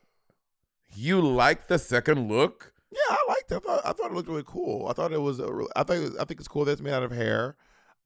you 0.95 1.20
like 1.20 1.68
the 1.68 1.78
second 1.78 2.30
look? 2.30 2.72
Yeah, 2.91 2.99
I 3.10 3.26
liked 3.28 3.51
it. 3.51 3.56
I 3.56 3.60
thought 3.60 3.82
I 3.84 3.91
thought 3.91 4.12
it 4.12 4.14
looked 4.14 4.30
really 4.30 4.43
cool. 4.45 4.88
I 4.88 4.93
thought 4.93 5.12
it 5.12 5.22
was 5.22 5.39
a 5.39 5.51
real, 5.51 5.68
I 5.76 5.84
think 5.84 6.16
I 6.18 6.24
think 6.24 6.39
it's 6.39 6.47
cool 6.47 6.64
that 6.64 6.72
it's 6.72 6.82
made 6.82 6.93
out 6.93 7.03
of 7.03 7.12
hair. 7.12 7.58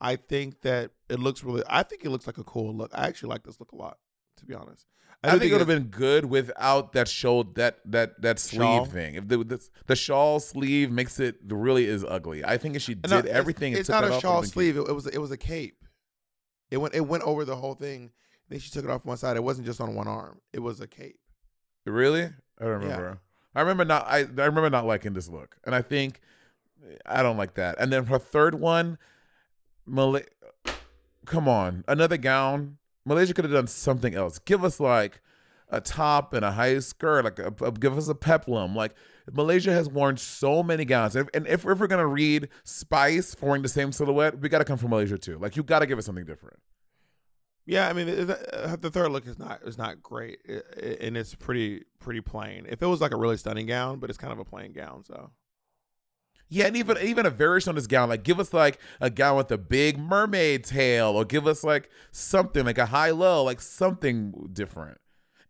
I 0.02 0.16
think 0.16 0.62
that 0.62 0.92
it 1.10 1.20
looks 1.20 1.44
really 1.44 1.62
I 1.70 1.84
think 1.84 2.04
it 2.04 2.10
looks 2.10 2.26
like 2.26 2.40
a 2.40 2.44
cool 2.44 2.76
look. 2.76 2.90
I 2.96 3.06
actually 3.06 3.30
like 3.30 3.44
this 3.44 3.60
look 3.60 3.72
a 3.72 3.76
lot, 3.76 4.00
to 4.38 4.48
be 4.48 4.56
honest. 4.56 4.88
I, 5.24 5.34
do 5.34 5.40
think, 5.40 5.50
it 5.50 5.54
would 5.54 5.60
have 5.60 5.68
been 5.68 5.90
good 5.90 6.26
without 6.26 6.94
that 6.94 7.10
shoulder 7.10 7.52
that 7.56 7.80
that 7.86 8.22
that 8.22 8.40
sleeve 8.40 8.62
Shawl? 8.62 8.86
thing. 8.86 9.16
If 9.16 9.28
the, 9.28 9.44
the 9.44 9.70
the 9.88 9.96
shawl 9.96 10.40
sleeve 10.40 10.92
makes 10.92 11.20
it 11.20 11.36
really 11.46 11.86
is 11.86 12.06
ugly. 12.06 12.46
I 12.46 12.58
think 12.58 12.78
if 12.78 12.82
she 12.82 12.94
did 12.96 13.10
No, 13.10 13.20
everything, 13.20 13.74
It's, 13.74 13.88
took 13.88 14.02
not 14.02 14.08
that 14.08 14.18
a 14.18 14.22
shawl 14.22 14.44
sleeve. 14.44 14.78
It, 14.78 14.88
it 14.88 14.94
was 14.94 15.08
it 15.08 15.18
was 15.18 15.32
a 15.32 15.38
cape. 15.38 15.84
It 16.72 16.78
went 16.78 16.96
it 16.96 17.02
went 17.02 17.24
over 17.24 17.44
the 17.44 17.58
whole 17.58 17.74
thing. 17.74 18.12
Then 18.48 18.60
she 18.60 18.72
took 18.72 18.86
it 18.86 18.90
off 18.90 19.06
one 19.06 19.18
side. 19.18 19.36
It 19.36 19.44
wasn't 19.44 19.68
just 19.68 19.82
on 19.82 19.94
one 19.94 20.08
arm. 20.08 20.40
It 20.54 20.60
was 20.60 20.80
a 20.80 20.88
cape. 20.88 21.20
Really? 21.86 22.24
I 22.24 22.64
don't 22.64 22.82
remember. 22.82 23.20
I 23.56 23.62
remember 23.62 23.84
not. 23.84 24.06
I 24.08 24.20
I 24.20 24.46
remember 24.46 24.70
not 24.70 24.86
liking 24.86 25.14
this 25.14 25.28
look, 25.28 25.58
and 25.66 25.76
I 25.76 25.82
think 25.82 26.22
I 27.06 27.24
don't 27.24 27.38
like 27.38 27.56
that. 27.56 27.76
And 27.78 27.92
then 27.92 28.06
her 28.06 28.20
third 28.20 28.56
one, 28.56 28.98
Malay. 29.86 30.24
Come 31.26 31.48
on, 31.48 31.84
another 31.88 32.18
gown. 32.18 32.78
Malaysia 33.06 33.34
could 33.34 33.46
have 33.46 33.54
done 33.54 33.68
something 33.68 34.16
else. 34.16 34.40
Give 34.40 34.64
us 34.64 34.80
like 34.80 35.22
a 35.70 35.80
top 35.82 36.34
and 36.34 36.44
a 36.44 36.52
high 36.52 36.80
skirt. 36.80 37.26
Like 37.26 37.40
a, 37.40 37.54
a- 37.64 37.72
give 37.72 37.98
us 37.98 38.08
a 38.08 38.16
peplum. 38.16 38.76
Like 38.76 38.94
Malaysia 39.32 39.72
has 39.72 39.88
worn 39.90 40.18
so 40.18 40.64
many 40.64 40.86
gowns, 40.86 41.16
and 41.16 41.28
if, 41.28 41.36
and 41.36 41.48
if, 41.48 41.66
if 41.66 41.80
we're 41.80 41.88
gonna 41.88 42.08
read 42.08 42.50
Spice 42.64 43.36
wearing 43.42 43.62
the 43.62 43.70
same 43.70 43.92
silhouette, 43.92 44.40
we 44.40 44.50
gotta 44.50 44.66
come 44.66 44.78
from 44.78 44.90
Malaysia 44.90 45.18
too. 45.18 45.38
Like 45.38 45.56
you 45.56 45.64
gotta 45.64 45.86
give 45.86 45.98
us 45.98 46.06
something 46.06 46.26
different. 46.26 46.60
Yeah, 47.66 47.88
I 47.88 47.94
mean 47.94 48.10
uh, 48.10 48.78
the 48.82 48.90
third 48.90 49.12
look 49.12 49.28
is 49.28 49.38
not 49.38 49.62
is 49.64 49.78
not 49.78 50.02
great, 50.02 50.40
and 50.48 51.16
it's 51.16 51.36
pretty 51.36 51.84
pretty 52.00 52.22
plain. 52.22 52.66
If 52.68 52.82
it 52.82 52.88
was 52.88 53.00
like 53.02 53.12
a 53.12 53.18
really 53.18 53.38
stunning 53.38 53.68
gown, 53.68 54.00
but 54.00 54.10
it's 54.10 54.18
kind 54.18 54.34
of 54.34 54.40
a 54.40 54.46
plain 54.46 54.74
gown, 54.74 55.04
so 55.04 55.30
Yeah, 56.52 56.66
and 56.66 56.76
even 56.76 56.98
even 56.98 57.28
a 57.28 57.30
variation 57.30 57.70
on 57.70 57.76
this 57.76 57.86
gown, 57.86 58.10
like 58.10 58.24
give 58.24 58.40
us 58.40 58.54
like 58.54 58.80
a 59.00 59.12
gown 59.12 59.38
with 59.38 59.52
a 59.52 59.58
big 59.58 60.00
mermaid 60.00 60.64
tail, 60.64 61.10
or 61.10 61.24
give 61.24 61.46
us 61.46 61.64
like 61.64 61.90
something 62.12 62.66
like 62.66 62.80
a 62.80 62.88
high 62.88 63.12
low, 63.12 63.44
like 63.44 63.62
something 63.62 64.50
different. 64.52 64.98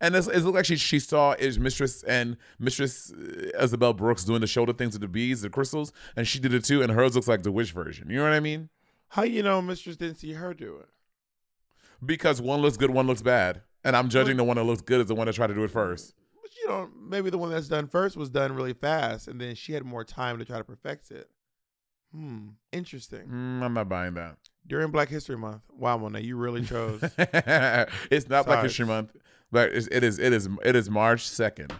And 0.02 0.14
it's, 0.14 0.26
it 0.28 0.40
looked 0.40 0.56
like 0.56 0.66
she 0.66 0.76
she 0.76 0.98
saw 0.98 1.32
is 1.32 1.58
Mistress 1.58 2.02
and 2.02 2.36
Mistress 2.58 3.12
uh, 3.12 3.62
Isabelle 3.62 3.94
Brooks 3.94 4.24
doing 4.24 4.42
the 4.42 4.46
shoulder 4.46 4.74
things 4.74 4.92
with 4.92 5.00
the 5.00 5.08
beads, 5.08 5.40
the 5.40 5.48
crystals, 5.48 5.92
and 6.16 6.28
she 6.28 6.38
did 6.38 6.52
it 6.52 6.64
too. 6.64 6.82
And 6.82 6.92
hers 6.92 7.14
looks 7.14 7.28
like 7.28 7.42
the 7.42 7.52
witch 7.52 7.72
version. 7.72 8.10
You 8.10 8.16
know 8.18 8.24
what 8.24 8.32
I 8.32 8.40
mean? 8.40 8.68
How 9.08 9.22
you 9.22 9.42
know 9.42 9.62
Mistress 9.62 9.96
didn't 9.96 10.16
see 10.16 10.34
her 10.34 10.52
do 10.52 10.76
it? 10.76 10.88
Because 12.04 12.40
one 12.40 12.60
looks 12.60 12.76
good, 12.76 12.90
one 12.90 13.06
looks 13.06 13.22
bad, 13.22 13.62
and 13.84 13.96
I'm 13.96 14.08
judging 14.10 14.36
the 14.36 14.44
one 14.44 14.56
that 14.56 14.64
looks 14.64 14.82
good 14.82 15.00
as 15.00 15.06
the 15.06 15.14
one 15.14 15.26
that 15.26 15.34
tried 15.34 15.48
to 15.48 15.54
do 15.54 15.64
it 15.64 15.70
first. 15.70 16.14
Know, 16.70 16.88
maybe 16.98 17.30
the 17.30 17.38
one 17.38 17.50
that's 17.50 17.68
done 17.68 17.86
first 17.88 18.16
was 18.16 18.30
done 18.30 18.54
really 18.54 18.72
fast, 18.72 19.28
and 19.28 19.40
then 19.40 19.54
she 19.54 19.72
had 19.72 19.84
more 19.84 20.04
time 20.04 20.38
to 20.38 20.44
try 20.44 20.58
to 20.58 20.64
perfect 20.64 21.10
it. 21.10 21.28
Hmm, 22.14 22.48
interesting. 22.72 23.26
Mm, 23.28 23.62
I'm 23.62 23.74
not 23.74 23.88
buying 23.88 24.14
that. 24.14 24.36
During 24.66 24.90
Black 24.90 25.08
History 25.08 25.36
Month, 25.36 25.62
wow, 25.76 25.96
Monet, 25.98 26.22
you 26.22 26.36
really 26.36 26.64
chose. 26.64 27.00
it's 27.18 28.28
not 28.28 28.46
Black 28.46 28.62
History 28.64 28.86
Month, 28.86 29.14
but 29.50 29.70
it's, 29.72 29.86
it 29.90 30.02
is 30.04 30.18
it 30.18 30.32
is 30.32 30.48
it 30.64 30.76
is 30.76 30.90
March 30.90 31.26
second. 31.28 31.72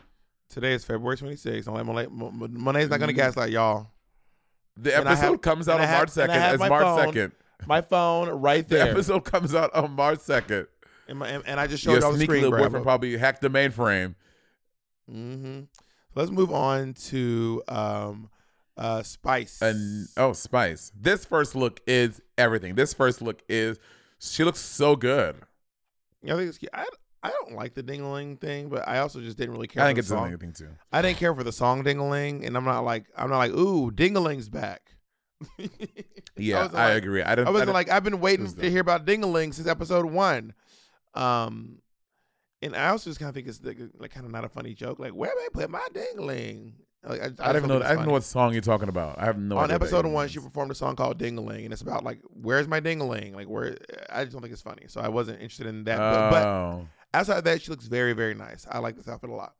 Today 0.49 0.73
is 0.73 0.85
February 0.85 1.17
26th. 1.17 1.65
Don't 1.67 1.75
let 1.77 1.87
Monet, 1.87 2.07
Mo- 2.11 2.31
Mo- 2.31 2.49
Monet's 2.49 2.91
not 2.91 2.97
Mm. 2.97 3.01
gonna 3.01 3.13
gaslight 3.13 3.51
y'all. 3.51 3.91
The 4.77 4.97
And 4.97 5.07
episode 5.07 5.31
have- 5.33 5.41
comes 5.43 5.69
out 5.69 5.81
on 5.81 5.87
have- 5.87 5.99
March 5.99 6.11
second. 6.11 6.37
It's 6.55 6.69
March 6.69 6.99
second. 7.07 7.33
My 7.67 7.81
phone 7.83 8.29
right 8.31 8.67
there. 8.67 8.87
The 8.87 8.91
episode 8.93 9.21
comes 9.25 9.55
out 9.55 9.75
on 9.75 9.93
March 9.93 10.21
second. 10.21 10.67
and, 11.09 11.23
and, 11.23 11.61
I 11.61 11.67
just 11.67 11.83
showed 11.85 11.93
Your 11.93 12.01
y'all 12.01 12.13
the 12.13 12.17
sneaky 12.19 12.27
screen 12.31 12.43
little 12.43 12.57
grab. 12.57 12.69
boyfriend 12.71 12.85
probably 12.85 13.17
hacked 13.19 13.41
the 13.43 13.51
mainframe. 13.51 14.15
Mm-hmm. 15.11 15.61
Let's 16.15 16.31
move 16.31 16.53
on 16.53 16.95
to 16.95 17.63
um, 17.69 18.31
uh, 18.77 19.03
Spice. 19.03 19.61
And 19.63 20.09
oh, 20.17 20.33
Spice. 20.33 20.93
This 20.99 21.25
first 21.25 21.55
look 21.55 21.81
is 21.87 22.21
everything. 22.37 22.75
This 22.75 22.93
first 22.95 23.23
look 23.23 23.43
is 23.49 23.79
she 24.19 24.45
looks 24.45 24.61
so 24.61 24.97
good. 24.97 25.37
I 26.25 26.29
think 26.29 26.49
it's 26.49 26.59
cute. 26.59 26.71
I, 26.75 26.85
I 27.23 27.31
don't 27.31 27.55
like 27.55 27.75
the 27.75 27.83
dingling 27.83 28.39
thing, 28.41 28.69
but 28.69 28.87
I 28.89 28.99
also 28.99 29.21
just 29.21 29.37
didn't 29.39 29.53
really 29.55 29.69
care. 29.69 29.83
I 29.83 29.87
think 29.87 29.97
the 29.97 30.01
it's 30.01 30.09
song. 30.09 30.29
anything 30.29 30.53
too. 30.53 30.69
I 30.93 31.03
didn't 31.03 31.19
care 31.19 31.35
for 31.35 31.45
the 31.45 31.53
song 31.53 31.83
dingling, 31.85 32.47
and 32.47 32.57
I'm 32.57 32.65
not 32.65 32.81
like 32.85 33.07
I'm 33.17 33.31
not 33.31 33.39
like 33.39 33.53
ooh 33.53 33.91
dingling's 33.91 34.49
back. 34.49 34.97
Yeah, 36.37 36.57
I, 36.57 36.63
wasn't 36.63 36.75
like- 36.75 36.97
agree. 36.97 37.23
I 37.23 37.35
don't. 37.35 37.47
I 37.47 37.51
wasn't 37.51 37.73
like 37.73 37.91
I've 37.91 38.05
been 38.05 38.21
waiting 38.21 38.47
to 38.51 38.71
hear 38.71 38.81
about 38.81 39.05
dingling 39.05 39.53
since 39.53 39.69
episode 39.69 40.07
one. 40.07 40.55
Um, 41.13 41.81
and 42.63 42.77
I 42.77 42.89
also 42.89 43.11
just 43.11 43.19
kind 43.21 43.29
of 43.29 43.35
think 43.35 43.47
it's 43.49 43.63
like, 43.63 43.79
like 43.99 44.11
kind 44.13 44.27
of 44.27 44.33
not 44.33 44.45
a 44.45 44.49
funny 44.49 44.75
joke. 44.75 44.99
Like 44.99 45.13
where 45.13 45.31
I 45.31 45.49
put 45.53 45.71
my 45.71 45.87
dingling? 45.93 46.73
Like, 47.03 47.21
I, 47.23 47.25
I, 47.25 47.27
I 47.27 47.53
don't 47.53 47.57
even 47.65 47.69
know. 47.69 47.83
I 47.87 47.95
don't 47.95 48.07
know 48.07 48.13
what 48.13 48.25
song 48.25 48.53
you're 48.53 48.61
talking 48.61 48.91
about. 48.91 49.19
I 49.19 49.25
have 49.25 49.39
no. 49.39 49.57
On 49.57 49.71
episode 49.71 50.05
one, 50.05 50.29
she 50.29 50.39
performed 50.39 50.71
a 50.71 50.75
song 50.75 50.97
called 50.97 51.19
"Dingling," 51.19 51.65
and 51.65 51.73
it's 51.73 51.81
about 51.81 52.05
like, 52.05 52.21
"Where's 52.29 52.69
my 52.69 52.79
dingling?" 52.81 53.35
Like, 53.35 53.47
where? 53.49 53.77
I 54.11 54.25
just 54.25 54.33
don't 54.33 54.43
think 54.43 54.53
it's 54.53 54.61
funny, 54.61 54.85
so 54.89 55.01
I 55.01 55.09
wasn't 55.09 55.41
interested 55.41 55.67
in 55.67 55.85
that. 55.85 55.97
But, 55.97 56.31
but 56.31 56.47
Oh. 56.47 56.89
outside 57.15 57.39
of 57.39 57.45
that, 57.45 57.63
she 57.63 57.71
looks 57.71 57.87
very, 57.87 58.13
very 58.13 58.35
nice. 58.35 58.67
I 58.71 58.81
like 58.81 58.97
this 58.97 59.09
outfit 59.09 59.31
a 59.31 59.35
lot. 59.35 59.55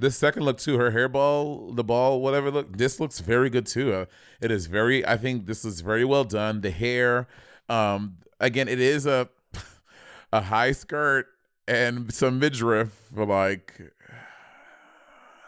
The 0.00 0.10
second 0.10 0.42
look 0.42 0.58
too, 0.58 0.76
her 0.78 0.90
hair 0.90 1.08
ball, 1.08 1.72
the 1.72 1.84
ball, 1.84 2.20
whatever 2.20 2.50
look, 2.50 2.76
this 2.76 2.98
looks 3.00 3.20
very 3.20 3.48
good 3.48 3.64
too. 3.66 3.92
Uh, 3.94 4.04
it 4.40 4.50
is 4.50 4.66
very, 4.66 5.06
I 5.06 5.16
think 5.16 5.46
this 5.46 5.64
is 5.64 5.80
very 5.80 6.04
well 6.04 6.24
done. 6.24 6.60
The 6.60 6.70
hair, 6.72 7.28
um, 7.68 8.18
again, 8.40 8.66
it 8.68 8.80
is 8.80 9.06
a 9.06 9.28
a 10.32 10.40
high 10.42 10.72
skirt 10.72 11.28
and 11.68 12.12
some 12.12 12.38
midriff, 12.38 13.10
like 13.14 13.80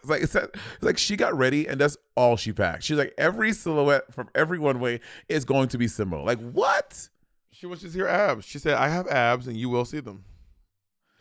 it's 0.01 0.09
like 0.09 0.23
it's, 0.23 0.35
it's 0.35 0.83
like 0.83 0.99
she 0.99 1.17
got 1.17 1.37
ready 1.37 1.67
and 1.67 1.81
that's 1.81 1.97
all 2.17 2.37
she 2.37 2.53
packed. 2.53 2.85
She's 2.85 2.99
like 2.99 3.15
every 3.19 3.53
silhouette 3.53 4.13
from 4.13 4.29
every 4.35 4.59
one 4.59 4.81
way 4.81 5.01
is 5.29 5.45
going 5.45 5.69
to 5.69 5.79
be 5.79 5.89
similar. 5.89 6.23
Like 6.25 6.41
what? 6.41 7.09
She 7.51 7.67
wants 7.67 7.83
to 7.83 7.91
see 7.91 7.99
her 7.99 8.09
abs. 8.09 8.45
She 8.45 8.59
said, 8.59 8.75
"I 8.75 8.89
have 8.89 9.09
abs, 9.09 9.49
and 9.49 9.57
you 9.57 9.69
will 9.69 9.85
see 9.85 10.01
them." 10.01 10.25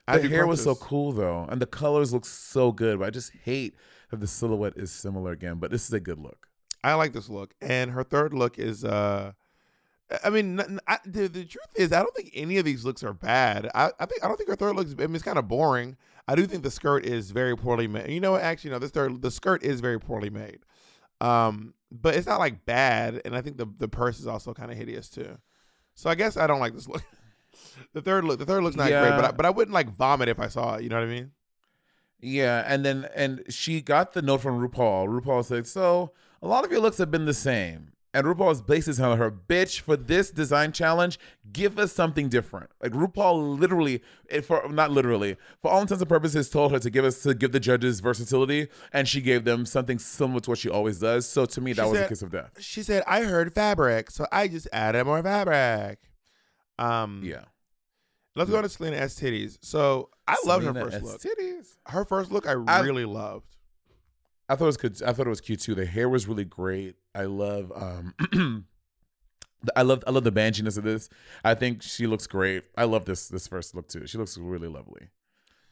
I 0.07 0.19
The 0.19 0.29
hair 0.29 0.47
was 0.47 0.63
so 0.63 0.75
cool 0.75 1.11
though, 1.11 1.47
and 1.49 1.59
the 1.61 1.65
colors 1.65 2.13
look 2.13 2.25
so 2.25 2.71
good. 2.71 2.99
But 2.99 3.05
I 3.05 3.09
just 3.09 3.31
hate 3.43 3.75
that 4.11 4.19
the 4.19 4.27
silhouette 4.27 4.77
is 4.77 4.91
similar 4.91 5.31
again. 5.31 5.55
But 5.55 5.71
this 5.71 5.87
is 5.87 5.93
a 5.93 5.99
good 5.99 6.19
look. 6.19 6.47
I 6.83 6.93
like 6.93 7.13
this 7.13 7.27
look, 7.27 7.55
and 7.59 7.91
her 7.91 8.03
third 8.03 8.33
look 8.33 8.59
is. 8.59 8.85
uh 8.85 9.33
I 10.23 10.29
mean, 10.29 10.79
I, 10.87 10.99
the, 11.05 11.27
the 11.27 11.43
truth 11.43 11.67
is, 11.75 11.91
I 11.91 11.99
don't 12.01 12.15
think 12.15 12.31
any 12.33 12.57
of 12.57 12.65
these 12.65 12.85
looks 12.85 13.03
are 13.03 13.13
bad. 13.13 13.69
I, 13.75 13.91
I 13.99 14.05
think 14.05 14.23
I 14.23 14.27
don't 14.27 14.37
think 14.37 14.49
her 14.49 14.55
third 14.55 14.75
looks. 14.75 14.93
I 14.93 15.01
mean, 15.07 15.15
it's 15.15 15.23
kind 15.23 15.37
of 15.37 15.47
boring. 15.47 15.97
I 16.27 16.35
do 16.35 16.45
think 16.45 16.63
the 16.63 16.71
skirt 16.71 17.05
is 17.05 17.31
very 17.31 17.55
poorly 17.55 17.87
made. 17.87 18.09
You 18.09 18.19
know 18.19 18.31
what? 18.31 18.41
Actually, 18.41 18.71
no. 18.71 18.79
This 18.79 18.91
third, 18.91 19.21
the 19.21 19.31
skirt 19.31 19.63
is 19.63 19.81
very 19.81 19.99
poorly 19.99 20.29
made. 20.29 20.59
Um, 21.19 21.73
but 21.91 22.15
it's 22.15 22.27
not 22.27 22.39
like 22.39 22.65
bad, 22.65 23.21
and 23.25 23.35
I 23.35 23.41
think 23.41 23.57
the 23.57 23.67
the 23.77 23.87
purse 23.87 24.19
is 24.19 24.27
also 24.27 24.53
kind 24.53 24.71
of 24.71 24.77
hideous 24.77 25.09
too. 25.09 25.37
So 25.95 26.09
I 26.09 26.15
guess 26.15 26.37
I 26.37 26.47
don't 26.47 26.59
like 26.59 26.73
this 26.73 26.87
look. 26.87 27.03
the 27.93 28.01
third 28.01 28.23
look, 28.23 28.39
the 28.39 28.45
third 28.45 28.63
looks 28.63 28.75
not 28.75 28.89
great, 28.89 29.09
but 29.09 29.25
I, 29.25 29.31
but 29.31 29.45
I 29.45 29.49
wouldn't 29.49 29.73
like 29.73 29.89
vomit 29.89 30.29
if 30.29 30.39
I 30.39 30.47
saw 30.47 30.75
it. 30.75 30.83
You 30.83 30.89
know 30.89 30.97
what 30.97 31.07
I 31.07 31.11
mean? 31.11 31.31
Yeah, 32.19 32.63
and 32.65 32.85
then 32.85 33.07
and 33.15 33.43
she 33.49 33.81
got 33.81 34.13
the 34.13 34.21
note 34.21 34.41
from 34.41 34.59
RuPaul. 34.59 35.07
RuPaul 35.07 35.43
said, 35.45 35.67
"So 35.67 36.13
a 36.41 36.47
lot 36.47 36.65
of 36.65 36.71
your 36.71 36.79
looks 36.79 36.97
have 36.97 37.11
been 37.11 37.25
the 37.25 37.33
same." 37.33 37.91
And 38.13 38.25
RuPaul's 38.25 38.61
basis 38.61 38.99
on 38.99 39.17
her, 39.17 39.29
bitch, 39.29 39.81
for 39.81 39.95
this 39.97 40.31
design 40.31 40.71
challenge, 40.71 41.19
give 41.51 41.77
us 41.77 41.91
something 41.91 42.29
different. 42.29 42.71
Like 42.81 42.93
RuPaul 42.93 43.59
literally, 43.59 44.01
eh, 44.29 44.41
for 44.41 44.67
not 44.69 44.91
literally, 44.91 45.35
for 45.61 45.69
all 45.69 45.81
intents 45.81 46.01
and 46.01 46.09
purposes, 46.09 46.49
told 46.49 46.71
her 46.71 46.79
to 46.79 46.89
give 46.89 47.03
us 47.05 47.21
to 47.23 47.33
give 47.35 47.51
the 47.51 47.59
judges 47.59 47.99
versatility, 47.99 48.69
and 48.93 49.07
she 49.07 49.21
gave 49.21 49.43
them 49.43 49.65
something 49.65 49.99
similar 49.99 50.39
to 50.39 50.49
what 50.51 50.57
she 50.59 50.69
always 50.69 50.99
does. 50.99 51.27
So 51.27 51.45
to 51.45 51.61
me, 51.61 51.73
that 51.73 51.83
She 51.85 51.91
was 51.91 51.99
a 51.99 52.07
kiss 52.07 52.21
of 52.21 52.31
death. 52.31 52.51
She 52.59 52.81
said, 52.81 53.03
"I 53.05 53.23
heard 53.23 53.53
fabric, 53.53 54.09
so 54.09 54.25
I 54.31 54.47
just 54.47 54.67
added 54.71 55.05
more 55.05 55.21
fabric." 55.21 55.99
Um, 56.79 57.21
Yeah, 57.23 57.43
Let's 58.35 58.49
go 58.49 58.61
to 58.61 58.69
Salina 58.69 58.97
EsTitties. 58.97 59.57
So 59.61 60.09
I 60.27 60.37
loved 60.45 60.65
her 60.65 60.73
first 60.73 60.95
S. 60.97 61.03
look. 61.03 61.21
Titties. 61.21 61.75
Her 61.87 62.05
first 62.05 62.31
look, 62.31 62.47
I, 62.47 62.51
I- 62.67 62.81
really 62.81 63.05
loved. 63.05 63.45
I 64.49 64.55
thought 64.55 64.63
it 64.63 64.67
was 64.67 64.77
good. 64.77 65.03
I 65.03 65.11
thought 65.11 65.27
it 65.27 65.29
was 65.29 65.41
cute 65.41 65.59
too. 65.59 65.75
The 65.75 65.85
hair 65.85 66.07
was 66.07 66.25
really 66.25 66.45
great. 66.45 66.95
I 67.17 67.25
love 67.25 67.71
um 67.75 68.65
I 69.75 69.81
love 69.81 70.03
I 70.07 70.11
love 70.11 70.23
the 70.23 70.31
banginess 70.31 70.77
of 70.77 70.83
this. 70.83 71.09
I 71.43 71.55
think 71.55 71.81
she 71.81 72.07
looks 72.07 72.27
great. 72.27 72.65
I 72.77 72.83
love 72.85 73.05
this 73.05 73.27
this 73.27 73.47
first 73.47 73.75
look 73.75 73.87
too. 73.87 74.05
She 74.07 74.17
looks 74.17 74.37
really 74.37 74.67
lovely. 74.67 75.09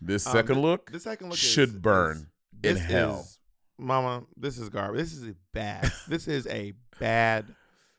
This 0.02 0.26
Um, 0.26 0.34
second 0.34 0.56
the- 0.56 0.62
look, 0.62 0.92
The 0.92 1.00
second 1.00 1.30
look 1.30 1.38
should 1.38 1.70
is, 1.70 1.76
burn 1.76 2.28
is- 2.64 2.78
in 2.78 2.84
hell. 2.84 3.20
is- 3.22 3.40
Mama, 3.78 4.24
this 4.38 4.58
is 4.58 4.70
garbage. 4.70 5.02
This 5.02 5.14
is 5.14 5.28
a 5.28 5.36
bad. 5.54 5.92
this 6.08 6.28
is 6.28 6.48
a 6.48 6.74
bad 7.00 7.54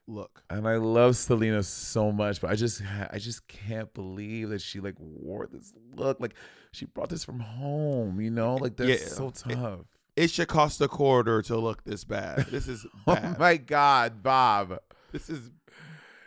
look. 0.09 0.43
and 0.51 0.67
I 0.67 0.77
love 0.77 1.17
Salina 1.17 1.63
so 1.63 2.11
much, 2.13 2.41
but 2.41 2.51
I 2.51 2.55
just 2.55 2.83
I 3.11 3.19
just 3.19 3.47
can't 3.47 3.93
believe 3.95 4.49
that 4.51 4.61
she 4.63 4.81
like 4.81 4.95
wore 4.99 5.47
this 5.47 5.73
look. 5.95 6.19
Like 6.21 6.35
she 6.73 6.87
brought 6.87 7.11
this 7.11 7.25
from 7.25 7.41
home, 7.41 8.21
you 8.21 8.31
know? 8.31 8.57
Like 8.57 8.77
that's 8.77 9.03
Yeah. 9.03 9.09
so 9.09 9.31
tough. 9.31 9.81
It 9.81 9.87
should 10.27 10.49
cost 10.49 10.81
a 10.81 10.89
quarter 10.89 11.43
to 11.43 11.57
look 11.57 11.85
this 11.85 12.05
bad. 12.05 12.47
This 12.47 12.69
is 12.69 12.87
oh 13.07 13.37
my 13.39 13.57
god, 13.57 14.23
Bob. 14.23 14.79
This 15.13 15.29
is 15.29 15.51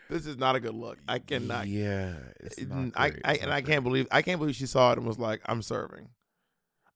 this 0.10 0.26
is 0.26 0.38
not 0.38 0.56
a 0.56 0.60
good 0.60 0.76
look. 0.76 1.00
I 1.08 1.20
cannot. 1.20 1.68
Yeah, 1.68 2.14
it's 2.40 2.62
not 2.62 2.92
I. 2.96 3.14
I 3.26 3.36
and 3.36 3.52
I 3.52 3.62
can't 3.62 3.84
believe 3.84 4.08
I 4.12 4.22
can't 4.22 4.40
believe 4.40 4.56
she 4.56 4.66
saw 4.68 4.92
it 4.92 4.98
and 4.98 5.08
was 5.08 5.20
like, 5.20 5.42
"I'm 5.46 5.62
serving." 5.62 6.10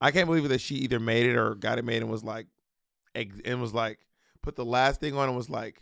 I 0.03 0.11
can't 0.11 0.27
believe 0.27 0.49
that 0.49 0.59
she 0.59 0.75
either 0.75 0.99
made 0.99 1.25
it 1.25 1.37
or 1.37 1.55
got 1.55 1.79
it 1.79 1.85
made 1.85 2.01
and 2.01 2.11
was 2.11 2.25
like, 2.25 2.47
and 3.15 3.61
was 3.61 3.73
like, 3.73 3.99
put 4.41 4.57
the 4.57 4.65
last 4.65 4.99
thing 4.99 5.15
on 5.15 5.29
and 5.29 5.37
was 5.37 5.49
like, 5.49 5.81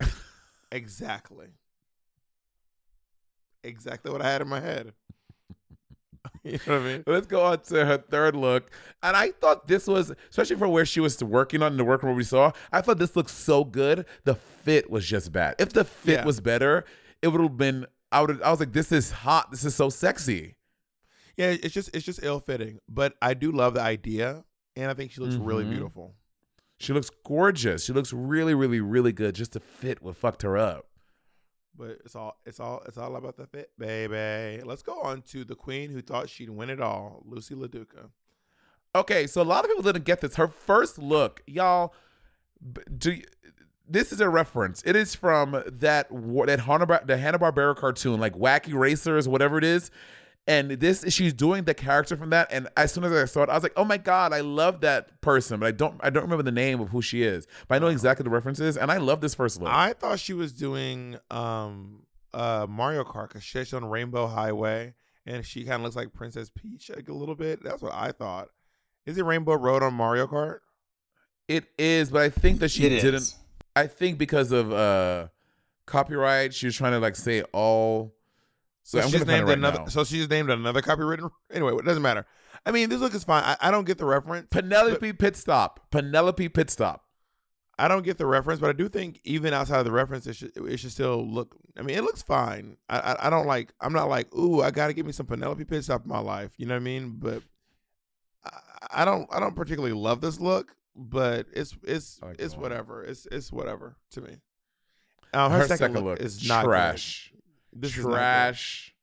exactly, 0.72 1.46
exactly 3.62 4.10
what 4.10 4.22
I 4.22 4.30
had 4.32 4.42
in 4.42 4.48
my 4.48 4.58
head. 4.58 4.92
you 6.52 6.52
know 6.66 6.74
what 6.78 6.82
I 6.82 6.84
mean? 6.84 7.04
Let's 7.06 7.26
go 7.26 7.42
on 7.42 7.60
to 7.60 7.84
her 7.86 7.98
third 7.98 8.36
look. 8.36 8.70
And 9.02 9.16
I 9.16 9.30
thought 9.30 9.66
this 9.66 9.86
was, 9.86 10.12
especially 10.30 10.56
for 10.56 10.68
where 10.68 10.84
she 10.84 11.00
was 11.00 11.22
working 11.22 11.62
on 11.62 11.76
the 11.76 11.84
workroom 11.84 12.16
we 12.16 12.24
saw, 12.24 12.52
I 12.72 12.80
thought 12.82 12.98
this 12.98 13.16
looked 13.16 13.30
so 13.30 13.64
good. 13.64 14.04
The 14.24 14.34
fit 14.34 14.90
was 14.90 15.06
just 15.06 15.32
bad. 15.32 15.54
If 15.58 15.72
the 15.72 15.84
fit 15.84 16.20
Yeah. 16.20 16.24
was 16.24 16.40
better, 16.40 16.84
it 17.22 17.28
would 17.28 17.40
have 17.40 17.56
been, 17.56 17.86
I 18.12 18.20
would 18.20 18.42
I 18.42 18.50
was 18.50 18.60
like, 18.60 18.72
this 18.72 18.92
is 18.92 19.10
hot. 19.10 19.50
This 19.50 19.64
is 19.64 19.74
so 19.74 19.88
sexy. 19.88 20.56
Yeah, 21.36 21.50
it's 21.50 21.74
just 21.74 21.90
it's 21.96 22.04
just 22.04 22.20
ill 22.22 22.38
fitting, 22.40 22.78
but 22.88 23.14
I 23.20 23.34
do 23.34 23.50
love 23.50 23.74
the 23.74 23.80
idea, 23.80 24.44
and 24.76 24.88
I 24.90 24.94
think 24.94 25.10
she 25.10 25.20
looks 25.20 25.34
really 25.34 25.64
Mhm. 25.64 25.70
beautiful. 25.70 26.14
She 26.78 26.92
looks 26.92 27.10
gorgeous. 27.24 27.84
She 27.84 27.92
looks 27.92 28.12
really, 28.12 28.54
really, 28.54 28.80
really 28.80 29.12
good. 29.12 29.34
Just 29.34 29.52
the 29.52 29.60
fit 29.60 30.02
what 30.02 30.16
fucked 30.16 30.42
her 30.42 30.56
up. 30.56 30.86
But 31.76 31.98
it's 32.04 32.14
all 32.14 32.38
it's 32.46 32.60
all 32.60 32.82
it's 32.86 32.98
all 32.98 33.16
about 33.16 33.36
the 33.36 33.46
fit, 33.46 33.70
baby. 33.78 34.62
Let's 34.64 34.82
go 34.82 35.00
on 35.00 35.22
to 35.22 35.44
the 35.44 35.56
queen 35.56 35.90
who 35.90 36.02
thought 36.02 36.28
she'd 36.28 36.50
win 36.50 36.70
it 36.70 36.80
all, 36.80 37.24
Loosey 37.28 37.56
LaDuca. 37.56 38.10
Okay, 38.94 39.26
so 39.26 39.42
a 39.42 39.44
lot 39.44 39.64
of 39.64 39.70
people 39.70 39.82
didn't 39.82 40.04
get 40.04 40.20
this. 40.20 40.36
Her 40.36 40.48
first 40.48 40.98
look, 40.98 41.42
y'all. 41.46 41.92
Do 42.96 43.20
this 43.88 44.12
is 44.12 44.20
a 44.20 44.28
reference? 44.28 44.82
It 44.86 44.96
is 44.96 45.14
from 45.14 45.62
that 45.66 46.08
that 46.10 46.60
Hanna 46.60 47.00
the 47.04 47.16
Hanna 47.16 47.38
Barbera 47.38 47.76
cartoon, 47.76 48.20
like 48.20 48.34
Wacky 48.34 48.72
Racers, 48.72 49.28
whatever 49.28 49.58
it 49.58 49.64
is. 49.64 49.90
And 50.46 50.72
this, 50.72 51.04
she's 51.08 51.32
doing 51.32 51.64
the 51.64 51.72
character 51.72 52.16
from 52.18 52.28
that. 52.30 52.48
And 52.50 52.68
as 52.76 52.92
soon 52.92 53.04
as 53.04 53.12
I 53.12 53.24
saw 53.24 53.44
it, 53.44 53.48
I 53.48 53.54
was 53.54 53.62
like, 53.62 53.72
"Oh 53.76 53.84
my 53.84 53.96
god, 53.96 54.34
I 54.34 54.40
love 54.40 54.82
that 54.82 55.22
person!" 55.22 55.58
But 55.60 55.66
I 55.66 55.70
don't, 55.70 55.98
I 56.00 56.10
don't 56.10 56.22
remember 56.24 56.42
the 56.42 56.52
name 56.52 56.80
of 56.80 56.90
who 56.90 57.00
she 57.00 57.22
is. 57.22 57.46
But 57.66 57.76
I 57.76 57.78
know 57.78 57.86
exactly 57.86 58.24
the 58.24 58.30
references, 58.30 58.76
and 58.76 58.92
I 58.92 58.98
love 58.98 59.22
this 59.22 59.34
first 59.34 59.58
look. 59.58 59.70
I 59.72 59.94
thought 59.94 60.18
she 60.20 60.34
was 60.34 60.52
doing 60.52 61.16
um 61.30 62.02
uh 62.34 62.66
Mario 62.68 63.04
Kart 63.04 63.28
because 63.28 63.42
she's 63.42 63.72
on 63.72 63.86
Rainbow 63.86 64.26
Highway 64.26 64.92
and 65.24 65.46
she 65.46 65.64
kind 65.64 65.76
of 65.76 65.82
looks 65.82 65.96
like 65.96 66.12
Princess 66.12 66.50
Peach 66.50 66.90
like 66.94 67.08
a 67.08 67.14
little 67.14 67.36
bit. 67.36 67.62
That's 67.64 67.80
what 67.80 67.94
I 67.94 68.12
thought. 68.12 68.48
Is 69.06 69.16
it 69.16 69.24
Rainbow 69.24 69.54
Road 69.54 69.82
on 69.82 69.94
Mario 69.94 70.26
Kart? 70.26 70.58
It 71.48 71.64
is, 71.78 72.10
but 72.10 72.20
I 72.22 72.28
think 72.28 72.60
that 72.60 72.70
she 72.70 72.84
It 72.84 72.92
is. 72.92 73.02
didn't. 73.02 73.34
I 73.76 73.86
think 73.86 74.18
because 74.18 74.52
of 74.52 74.72
uh 74.72 75.28
copyright, 75.86 76.52
she 76.52 76.66
was 76.66 76.76
trying 76.76 76.92
to 76.92 76.98
like 76.98 77.16
say 77.16 77.42
all. 77.52 78.14
So 78.84 79.00
she's 79.00 79.24
named 79.26 79.48
right 79.48 79.56
another. 79.56 79.78
now. 79.80 79.86
So 79.86 80.04
she's 80.04 80.28
named 80.28 80.50
another 80.50 80.82
copywritten. 80.82 81.30
Anyway, 81.52 81.72
it 81.72 81.84
doesn't 81.84 82.02
matter. 82.02 82.26
I 82.66 82.70
mean, 82.70 82.88
this 82.88 83.00
look 83.00 83.14
is 83.14 83.24
fine. 83.24 83.42
I, 83.44 83.56
I 83.60 83.70
don't 83.70 83.86
get 83.86 83.98
the 83.98 84.04
reference. 84.04 84.48
Penelope 84.50 85.12
Pit 85.14 85.36
Stop. 85.36 85.80
Penelope 85.90 86.48
Pit 86.50 86.70
Stop. 86.70 87.04
I 87.78 87.88
don't 87.88 88.04
get 88.04 88.18
the 88.18 88.26
reference, 88.26 88.60
but 88.60 88.70
I 88.70 88.72
do 88.72 88.88
think 88.88 89.20
even 89.24 89.52
outside 89.52 89.78
of 89.78 89.84
the 89.84 89.90
reference, 89.90 90.26
it 90.26 90.36
should 90.36 90.52
it 90.56 90.78
should 90.78 90.92
still 90.92 91.26
look. 91.26 91.56
I 91.78 91.82
mean, 91.82 91.96
it 91.96 92.02
looks 92.02 92.22
fine. 92.22 92.76
I 92.88 92.98
I, 92.98 93.26
I 93.26 93.30
don't 93.30 93.46
like. 93.46 93.72
I'm 93.80 93.92
not 93.92 94.08
like, 94.08 94.32
ooh, 94.34 94.62
I 94.62 94.70
got 94.70 94.88
to 94.88 94.92
give 94.92 95.06
me 95.06 95.12
some 95.12 95.26
Penelope 95.26 95.64
Pit 95.64 95.84
Stop 95.84 96.04
in 96.04 96.08
my 96.08 96.20
life. 96.20 96.52
You 96.56 96.66
know 96.66 96.74
what 96.74 96.82
I 96.82 96.84
mean? 96.84 97.16
But 97.18 97.42
I, 98.44 98.58
I 98.90 99.04
don't 99.04 99.28
I 99.32 99.40
don't 99.40 99.56
particularly 99.56 99.94
love 99.94 100.20
this 100.20 100.38
look, 100.38 100.76
but 100.94 101.46
it's 101.52 101.76
it's 101.82 102.20
it's 102.38 102.56
whatever. 102.56 103.02
It's 103.02 103.26
it's 103.32 103.50
whatever 103.50 103.96
to 104.10 104.20
me. 104.20 104.36
Um, 105.32 105.50
her, 105.50 105.66
second, 105.66 105.94
look, 106.04 106.20
is 106.20 106.46
not 106.46 106.64
good. 106.64 107.00
Trash. 107.74 107.80
This 107.80 107.96
is 107.98 108.04
trash, 108.04 108.94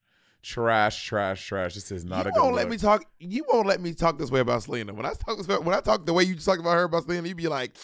trash, 0.43 1.05
trash, 1.05 1.47
trash. 1.47 1.73
This 1.75 1.91
is 1.91 2.05
not 2.05 2.25
you 2.25 2.29
a 2.29 2.33
good 2.33 2.41
won't 2.41 2.55
let 2.55 2.63
look. 2.65 2.71
me 2.71 2.77
talk. 2.77 3.05
You 3.19 3.45
won't 3.51 3.67
let 3.67 3.81
me 3.81 3.93
talk 3.93 4.17
this 4.17 4.31
way 4.31 4.39
about 4.39 4.63
Salina. 4.63 4.93
When 4.93 5.05
I 5.05 5.13
talk 5.13 5.37
this 5.37 5.47
way, 5.47 5.57
when 5.57 5.75
I 5.75 5.81
talk 5.81 6.05
the 6.05 6.13
way 6.13 6.23
you 6.23 6.35
talk 6.35 6.59
about 6.59 6.73
her 6.73 6.83
about 6.83 7.03
Salina, 7.03 7.27
you'd 7.27 7.37
be 7.37 7.47
like, 7.47 7.75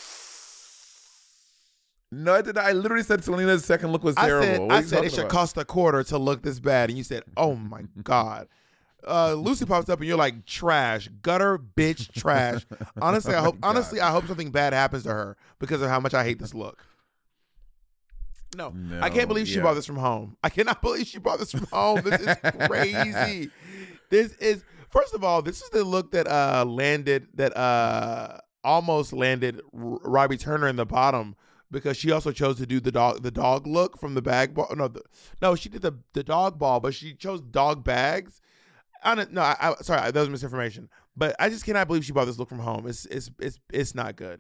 No, 2.12 2.34
I 2.36 2.42
did. 2.42 2.56
not. 2.56 2.66
I 2.66 2.72
literally 2.72 3.04
said 3.04 3.24
Salina's 3.24 3.66
second 3.66 3.92
look 3.92 4.04
was 4.04 4.16
I 4.18 4.28
terrible. 4.28 4.46
said, 4.48 4.60
What 4.62 4.72
I 4.72 4.82
said 4.84 5.04
it 5.06 5.12
should 5.12 5.20
about? 5.22 5.32
cost 5.32 5.58
a 5.58 5.66
quarter 5.66 6.04
to 6.06 6.18
look 6.18 6.42
this 6.42 6.60
bad, 6.60 6.90
and 6.90 6.98
you 6.98 7.04
said, 7.04 7.24
"Oh 7.36 7.56
my 7.56 7.82
god." 8.04 8.48
Uh, 9.06 9.30
Loosey 9.36 9.66
pops 9.68 9.88
up 9.90 10.00
and 10.00 10.08
you're 10.08 10.18
like 10.18 10.46
trash, 10.46 11.08
gutter, 11.22 11.58
bitch, 11.58 12.12
trash. 12.14 12.66
honestly, 13.02 13.36
I 13.36 13.42
hope. 13.42 13.56
Oh 13.62 13.70
Honestly, 13.70 14.02
I 14.02 14.12
hope 14.12 14.26
something 14.28 14.52
bad 14.52 14.74
happens 14.74 15.04
to 15.04 15.10
her 15.10 15.38
because 15.60 15.82
of 15.82 15.90
how 15.90 16.00
much 16.00 16.14
I 16.14 16.24
hate 16.24 16.40
this 16.40 16.54
look. 16.54 16.84
No, 18.56 18.74
I 19.02 19.10
can't 19.10 19.28
believe 19.28 19.48
she 19.48 19.56
yeah. 19.56 19.64
bought 19.64 19.74
this 19.74 19.86
from 19.86 19.98
home. 19.98 20.38
I 20.44 20.50
cannot 20.50 20.82
believe 20.84 21.08
she 21.08 21.20
bought 21.20 21.40
this 21.40 21.52
from 21.52 21.66
home. 21.72 22.02
This 22.04 22.22
is 22.22 22.36
crazy. 22.68 23.52
this 24.10 24.34
is 24.36 24.64
first 24.90 25.14
of 25.14 25.24
all, 25.24 25.42
this 25.42 25.62
is 25.62 25.70
the 25.70 25.84
look 25.84 26.12
that 26.12 26.28
uh 26.28 26.66
landed 26.66 27.28
that 27.34 27.56
uh 27.58 28.40
almost 28.64 29.14
landed 29.14 29.62
Robbie 29.72 30.38
Turner 30.38 30.68
in 30.68 30.76
the 30.76 30.86
bottom 30.86 31.36
because 31.72 31.98
she 31.98 32.12
also 32.12 32.32
chose 32.32 32.58
to 32.58 32.66
do 32.66 32.80
the 32.80 32.92
dog 32.92 33.22
the 33.24 33.32
dog 33.32 33.68
look 33.68 34.00
from 34.00 34.14
the 34.14 34.22
bag 34.22 34.54
ball. 34.54 34.74
No, 34.76 34.88
the, 34.88 35.02
no, 35.42 35.56
she 35.56 35.70
did 35.70 35.82
the 35.82 35.94
the 36.14 36.24
dog 36.24 36.58
ball, 36.58 36.80
but 36.80 36.94
she 36.94 37.14
chose 37.14 37.42
dog 37.42 37.84
bags. 37.84 38.42
I 39.04 39.16
don't 39.16 39.32
no, 39.32 39.42
I, 39.42 39.56
I 39.60 39.76
sorry, 39.82 40.12
that 40.12 40.20
was 40.20 40.30
misinformation. 40.30 40.90
But 41.16 41.36
I 41.40 41.50
just 41.50 41.66
cannot 41.66 41.88
believe 41.88 42.06
she 42.06 42.12
bought 42.12 42.26
this 42.26 42.38
look 42.40 42.50
from 42.50 42.60
home. 42.60 42.88
It's 42.88 43.06
it's 43.06 43.30
it's 43.40 43.60
it's 43.72 43.96
not 43.96 44.16
good. 44.16 44.40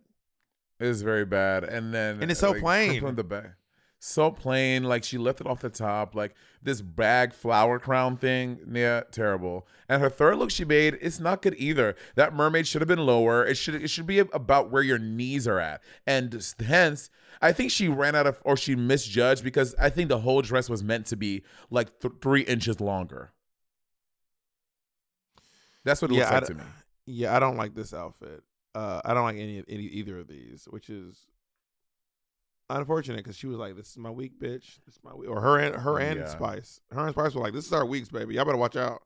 It's 0.79 1.01
very 1.01 1.25
bad, 1.25 1.63
and 1.63 1.93
then 1.93 2.21
And 2.21 2.29
it's 2.29 2.39
so 2.39 2.51
like, 2.51 2.61
plain. 2.61 3.01
From 3.01 3.15
the 3.15 3.23
back, 3.23 3.55
so 3.99 4.31
plain. 4.31 4.83
Like 4.83 5.03
she 5.03 5.17
left 5.17 5.41
it 5.41 5.47
off 5.47 5.61
the 5.61 5.69
top, 5.69 6.15
like 6.15 6.35
this 6.61 6.81
bag 6.81 7.33
flower 7.33 7.79
crown 7.79 8.17
thing. 8.17 8.59
Yeah, 8.71 9.01
terrible. 9.11 9.67
And 9.89 10.01
her 10.01 10.09
third 10.09 10.37
look 10.37 10.51
she 10.51 10.65
made, 10.65 10.97
it's 11.01 11.19
not 11.19 11.41
good 11.41 11.55
either. 11.57 11.95
That 12.15 12.33
mermaid 12.33 12.67
should 12.67 12.81
have 12.81 12.87
been 12.87 13.05
lower. 13.05 13.45
It 13.45 13.55
should 13.55 13.75
it 13.75 13.89
should 13.89 14.07
be 14.07 14.19
about 14.19 14.71
where 14.71 14.83
your 14.83 14.99
knees 14.99 15.47
are 15.47 15.59
at, 15.59 15.81
and 16.05 16.43
hence. 16.65 17.09
I 17.39 17.51
think 17.51 17.69
she 17.69 17.87
ran 17.87 18.15
out 18.15 18.25
of, 18.25 18.41
or 18.43 18.57
she 18.57 18.75
misjudged 18.75 19.43
because 19.43 19.75
I 19.75 19.91
think 19.91 20.09
the 20.09 20.17
whole 20.17 20.41
dress 20.41 20.69
was 20.69 20.83
meant 20.83 21.05
to 21.07 21.15
be 21.15 21.43
like 21.69 21.99
th- 21.99 22.15
three 22.19 22.41
inches 22.41 22.81
longer. 22.81 23.31
That's 25.83 26.01
what 26.01 26.09
it 26.09 26.15
looks 26.15 26.27
I 26.27 26.33
like 26.33 26.47
d- 26.47 26.53
to 26.53 26.59
me. 26.59 26.63
Yeah, 27.05 27.35
I 27.35 27.39
don't 27.39 27.55
like 27.55 27.75
this 27.75 27.93
outfit. 27.93 28.41
Uh, 28.73 29.01
I 29.05 29.13
don't 29.13 29.23
like 29.23 29.37
any, 29.37 29.63
any 29.69 29.83
either 29.83 30.19
of 30.19 30.27
these, 30.27 30.67
which 30.69 30.89
is 30.89 31.27
unfortunate 32.69 33.17
because 33.17 33.37
she 33.37 33.47
was 33.47 33.57
like, 33.57 33.75
"This 33.75 33.89
is 33.91 33.97
my 33.97 34.09
week, 34.11 34.39
bitch. 34.39 34.79
This 34.85 34.95
is 34.95 34.99
my 35.03 35.13
week." 35.13 35.29
Or 35.29 35.41
her 35.41 35.57
and 35.59 35.75
her 35.75 35.99
and 35.99 36.19
Yeah. 36.21 36.25
Spice, 36.27 36.81
her 36.91 37.05
and 37.05 37.11
Spice 37.13 37.33
were 37.35 37.41
like, 37.41 37.53
"This 37.53 37.65
is 37.65 37.73
our 37.73 37.85
weeks, 37.85 38.09
baby. 38.09 38.35
Y'all 38.35 38.45
better 38.45 38.57
watch 38.57 38.75
out." 38.75 39.03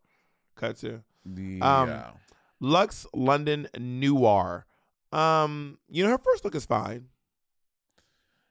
Cut 0.55 0.77
to 0.77 1.03
Yeah. 1.25 1.81
Um, 1.81 2.13
Luxx 2.61 3.05
London 3.13 3.67
Noir. 3.79 4.65
Um, 5.11 5.77
you 5.89 6.03
know 6.03 6.09
her 6.11 6.17
first 6.17 6.43
look 6.45 6.55
is 6.55 6.65
fine. 6.65 7.07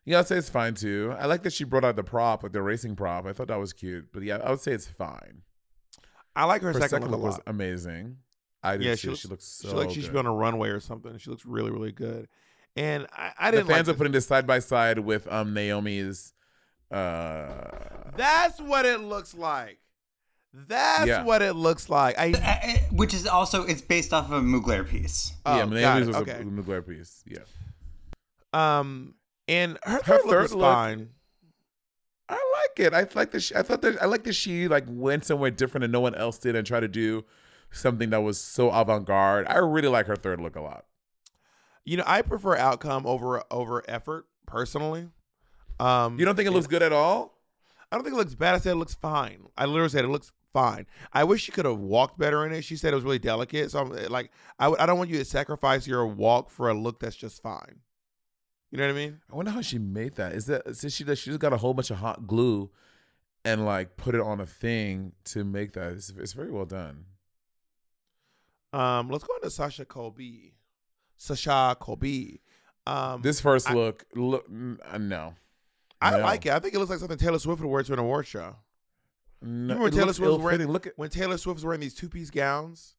Yeah, 0.05 0.21
I'd 0.21 0.27
say 0.27 0.37
it's 0.39 0.49
fine 0.49 0.75
too. 0.75 1.15
I 1.19 1.27
like 1.27 1.43
that 1.43 1.53
she 1.53 1.65
brought 1.65 1.85
out 1.85 1.97
the 1.97 2.03
prop, 2.03 2.43
like 2.43 2.53
the 2.53 2.63
racing 2.63 2.97
prop. 2.97 3.27
I 3.27 3.33
thought 3.33 3.49
that 3.49 3.59
was 3.59 3.73
cute. 3.73 4.13
But 4.13 4.23
yeah, 4.23 4.39
I 4.39 4.51
would 4.51 4.61
say 4.61 4.73
it's 4.73 4.87
fine. 4.89 5.43
I 6.35 6.45
like 6.45 6.63
her, 6.63 6.69
Her 6.69 6.75
second, 6.75 6.89
second 6.89 7.11
look 7.11 7.21
look 7.21 7.33
was 7.33 7.41
amazing. 7.47 8.19
I 8.63 8.75
Yeah, 8.75 8.95
she 8.95 9.09
looks- 9.09 9.21
she 9.21 9.29
looks 9.29 9.45
so 9.45 9.69
she 9.69 9.75
looks 9.75 9.87
like 9.87 9.95
she 9.95 10.03
should 10.03 10.13
be 10.13 10.19
on 10.19 10.27
a 10.27 10.35
runway 10.35 10.69
or 10.71 10.81
something. 10.81 11.17
She 11.19 11.31
looks 11.31 11.45
really, 11.47 11.71
really 11.71 11.93
good. 11.93 12.29
And 12.77 13.07
I, 13.13 13.33
I 13.39 13.51
didn't. 13.51 13.67
The 13.67 13.75
fans 13.75 13.89
like 13.89 13.95
are 13.95 13.99
putting 13.99 14.13
this 14.13 14.27
side 14.27 14.47
by 14.47 14.59
side 14.61 14.99
with 15.01 15.31
um 15.31 15.53
Naomi's. 15.55 16.33
Uh, 16.91 17.47
That's 18.17 18.61
what 18.61 18.85
it 18.87 19.01
looks 19.01 19.35
like. 19.35 19.79
That's 20.53 21.07
Yeah. 21.07 21.23
what 21.25 21.43
it 21.43 21.55
looks 21.55 21.89
like. 21.89 22.19
I 22.19 22.33
Uh, 22.33 22.39
uh, 22.73 22.79
Which 22.93 23.15
is 23.15 23.27
also 23.27 23.65
it's 23.65 23.81
based 23.83 24.13
off 24.13 24.27
of 24.27 24.33
a 24.33 24.41
Mugler 24.41 24.89
piece. 24.89 25.33
oh, 25.47 25.55
yeah, 25.57 25.61
got 25.63 25.71
Naomi's 25.71 26.07
was 26.09 26.17
okay. 26.17 26.33
a 26.41 26.45
Mugler 26.45 26.87
piece. 26.87 27.23
Yeah, 27.27 27.39
Um, 28.53 29.15
and 29.47 29.79
her 29.85 29.93
Her 29.93 29.99
third 30.03 30.21
look 30.23 30.31
third 30.31 30.43
was 30.43 30.55
look- 30.55 30.63
fine. 30.75 31.11
I 32.29 32.35
like 32.35 32.87
it. 32.87 32.95
I 32.95 33.07
like 33.19 33.33
that. 33.33 33.41
She, 33.41 33.57
I 33.57 33.63
thought 33.63 33.83
that 33.83 34.01
I 34.01 34.07
like 34.07 34.23
that 34.25 34.35
she 34.35 34.69
like 34.69 34.85
went 34.89 35.25
somewhere 35.25 35.51
different 35.51 35.83
and 35.85 35.93
no 35.93 36.01
one 36.01 36.15
else 36.15 36.39
did, 36.39 36.55
and 36.55 36.65
tried 36.65 36.81
to 36.81 36.89
do 36.89 37.25
something 37.73 38.11
that 38.11 38.21
was 38.23 38.41
so 38.41 38.71
avant 38.71 39.05
garde. 39.07 39.47
I 39.49 39.57
really 39.59 39.89
like 39.89 40.07
her 40.07 40.15
third 40.17 40.41
look 40.41 40.55
a 40.55 40.61
lot. 40.61 40.85
You 41.91 41.97
know, 41.97 42.05
I 42.07 42.23
prefer 42.23 42.57
outcome 42.57 43.05
over 43.05 43.43
over 43.51 43.83
effort 43.89 44.27
personally. 44.47 45.09
Um, 45.81 46.19
You 46.21 46.25
don't 46.25 46.37
think 46.37 46.47
it 46.47 46.53
looks 46.53 46.69
good 46.69 46.83
at 46.83 46.93
all? 46.93 47.37
I 47.91 47.97
don't 47.97 48.05
think 48.05 48.15
it 48.15 48.19
looks 48.19 48.35
bad. 48.37 48.55
I 48.55 48.59
said 48.59 48.73
it 48.73 48.77
looks 48.77 48.95
fine. 48.95 49.47
I 49.59 49.65
literally 49.65 49.89
said 49.89 50.05
it 50.05 50.09
looks 50.09 50.31
fine. 50.53 50.87
I 51.13 51.25
wish 51.25 51.43
she 51.43 51.51
could 51.51 51.65
have 51.65 51.79
walked 51.79 52.17
better 52.17 52.47
in 52.47 52.53
it. 52.53 52.63
She 52.63 52.77
said 52.77 52.93
it 52.93 52.95
was 52.97 53.03
really 53.05 53.19
delicate. 53.19 53.73
So 53.73 53.81
I'm 53.81 53.89
like, 54.09 54.31
I 54.59 54.69
would- 54.69 54.79
I 54.79 54.87
don't 54.87 54.99
want 54.99 55.11
you 55.11 55.19
to 55.19 55.25
sacrifice 55.25 55.87
your 55.89 56.07
walk 56.07 56.49
for 56.51 56.69
a 56.69 56.75
look 56.75 57.01
that's 57.01 57.17
just 57.17 57.43
fine. 57.43 57.81
You 58.71 58.79
know 58.79 58.85
what 58.87 58.93
I 58.93 58.95
mean? 58.95 59.21
I 59.33 59.35
wonder 59.35 59.51
how 59.51 59.61
she 59.63 59.79
made 59.81 60.15
that. 60.15 60.33
Is 60.35 60.47
that 60.47 60.77
since 60.77 60.95
she 60.95 61.03
does, 61.03 61.19
she 61.19 61.31
just 61.31 61.41
got 61.41 61.53
a 61.53 61.57
whole 61.57 61.75
bunch 61.75 61.91
of 61.91 61.97
hot 61.97 62.29
glue 62.29 62.71
and 63.45 63.65
like 63.65 63.97
put 63.97 64.15
it 64.15 64.21
on 64.21 64.39
a 64.41 64.47
thing 64.47 65.13
to 65.25 65.43
make 65.43 65.73
that? 65.73 65.95
It's, 65.95 66.11
it's 66.11 66.35
very 66.35 66.53
well 66.53 66.67
done. 66.67 67.07
Um, 68.73 69.09
let's 69.09 69.25
go 69.25 69.35
into 69.35 69.51
Sasha 69.51 69.85
Colby. 69.85 70.55
Sasha 71.21 71.77
Colby. 71.79 72.41
Um, 72.87 73.21
This 73.21 73.41
first 73.43 73.71
I- 73.71 73.75
look, 73.75 74.07
look, 74.15 74.51
mm, 74.51 74.79
no, 75.01 75.35
I 76.01 76.13
No. 76.13 76.19
like 76.21 76.47
it. 76.47 76.53
I 76.53 76.59
think 76.61 76.75
it 76.75 76.79
looks 76.79 76.89
like 76.91 76.99
something 76.99 77.19
Taylor 77.19 77.39
Swift 77.39 77.61
would 77.61 77.69
wear 77.69 77.83
to 77.83 77.93
an 77.93 77.99
award 77.99 78.27
show. 78.27 78.57
no. 79.43 79.75
Remember 79.75 79.83
when 79.85 79.93
Taylor 79.93 80.13
Swift 80.15 80.33
was 80.33 80.41
wearing- 80.41 80.67
Look 80.67 80.87
at, 80.87 80.95
When 80.97 81.11
Taylor 81.11 81.37
Swift 81.37 81.57
was 81.57 81.65
wearing 81.65 81.81
these 81.81 81.95
two 81.95 82.09
piece 82.09 82.31
gowns. 82.31 82.97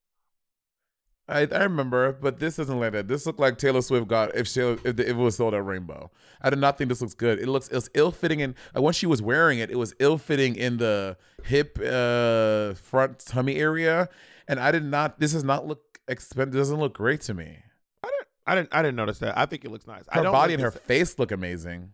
I, 1.28 1.47
I 1.51 1.63
remember, 1.63 2.11
but 2.13 2.39
this 2.39 2.59
isn't 2.59 2.80
like 2.80 2.91
that. 2.93 3.07
This 3.07 3.26
looked 3.26 3.39
like 3.39 3.57
Taylor 3.57 3.82
Swift 3.82 4.07
got 4.07 4.36
if 4.36 4.47
she 4.47 4.59
if, 4.61 4.84
the, 4.84 5.03
if 5.03 5.09
it 5.09 5.15
was 5.15 5.38
sold 5.38 5.53
at 5.53 5.63
Rainbow. 5.65 6.11
I 6.41 6.49
do 6.49 6.55
not 6.57 6.78
think 6.78 6.89
this 6.89 6.99
looks 7.01 7.13
good. 7.13 7.39
It 7.39 7.47
looks 7.47 7.69
it's 7.69 7.89
ill 7.95 8.11
fitting 8.11 8.41
and 8.41 8.53
uh, 8.76 8.82
when 8.82 8.93
she 8.93 9.05
was 9.07 9.22
wearing 9.22 9.57
it, 9.59 9.72
it 9.72 9.78
was 9.78 9.93
ill 9.99 10.17
fitting 10.17 10.55
in 10.55 10.78
the 10.78 11.17
hip 11.45 11.80
uh 11.80 12.74
front 12.74 13.19
tummy 13.19 13.55
area, 13.55 14.09
and 14.47 14.59
I 14.59 14.72
did 14.72 14.84
not. 14.84 15.19
This 15.19 15.32
does 15.34 15.43
not 15.43 15.65
look 15.67 15.99
expensive. 16.07 16.53
Doesn't 16.53 16.80
look 16.80 16.93
great 16.93 17.22
to 17.22 17.34
me. 17.34 17.59
I 18.47 18.55
didn't. 18.55 18.69
I 18.71 18.81
didn't. 18.81 18.95
Notice 18.95 19.19
that. 19.19 19.37
I 19.37 19.45
think 19.45 19.65
it 19.65 19.71
looks 19.71 19.87
nice. 19.87 20.03
I 20.09 20.17
Her 20.17 20.23
body 20.25 20.53
like 20.53 20.53
and 20.53 20.61
her 20.63 20.71
face 20.71 21.17
look 21.19 21.31
amazing. 21.31 21.91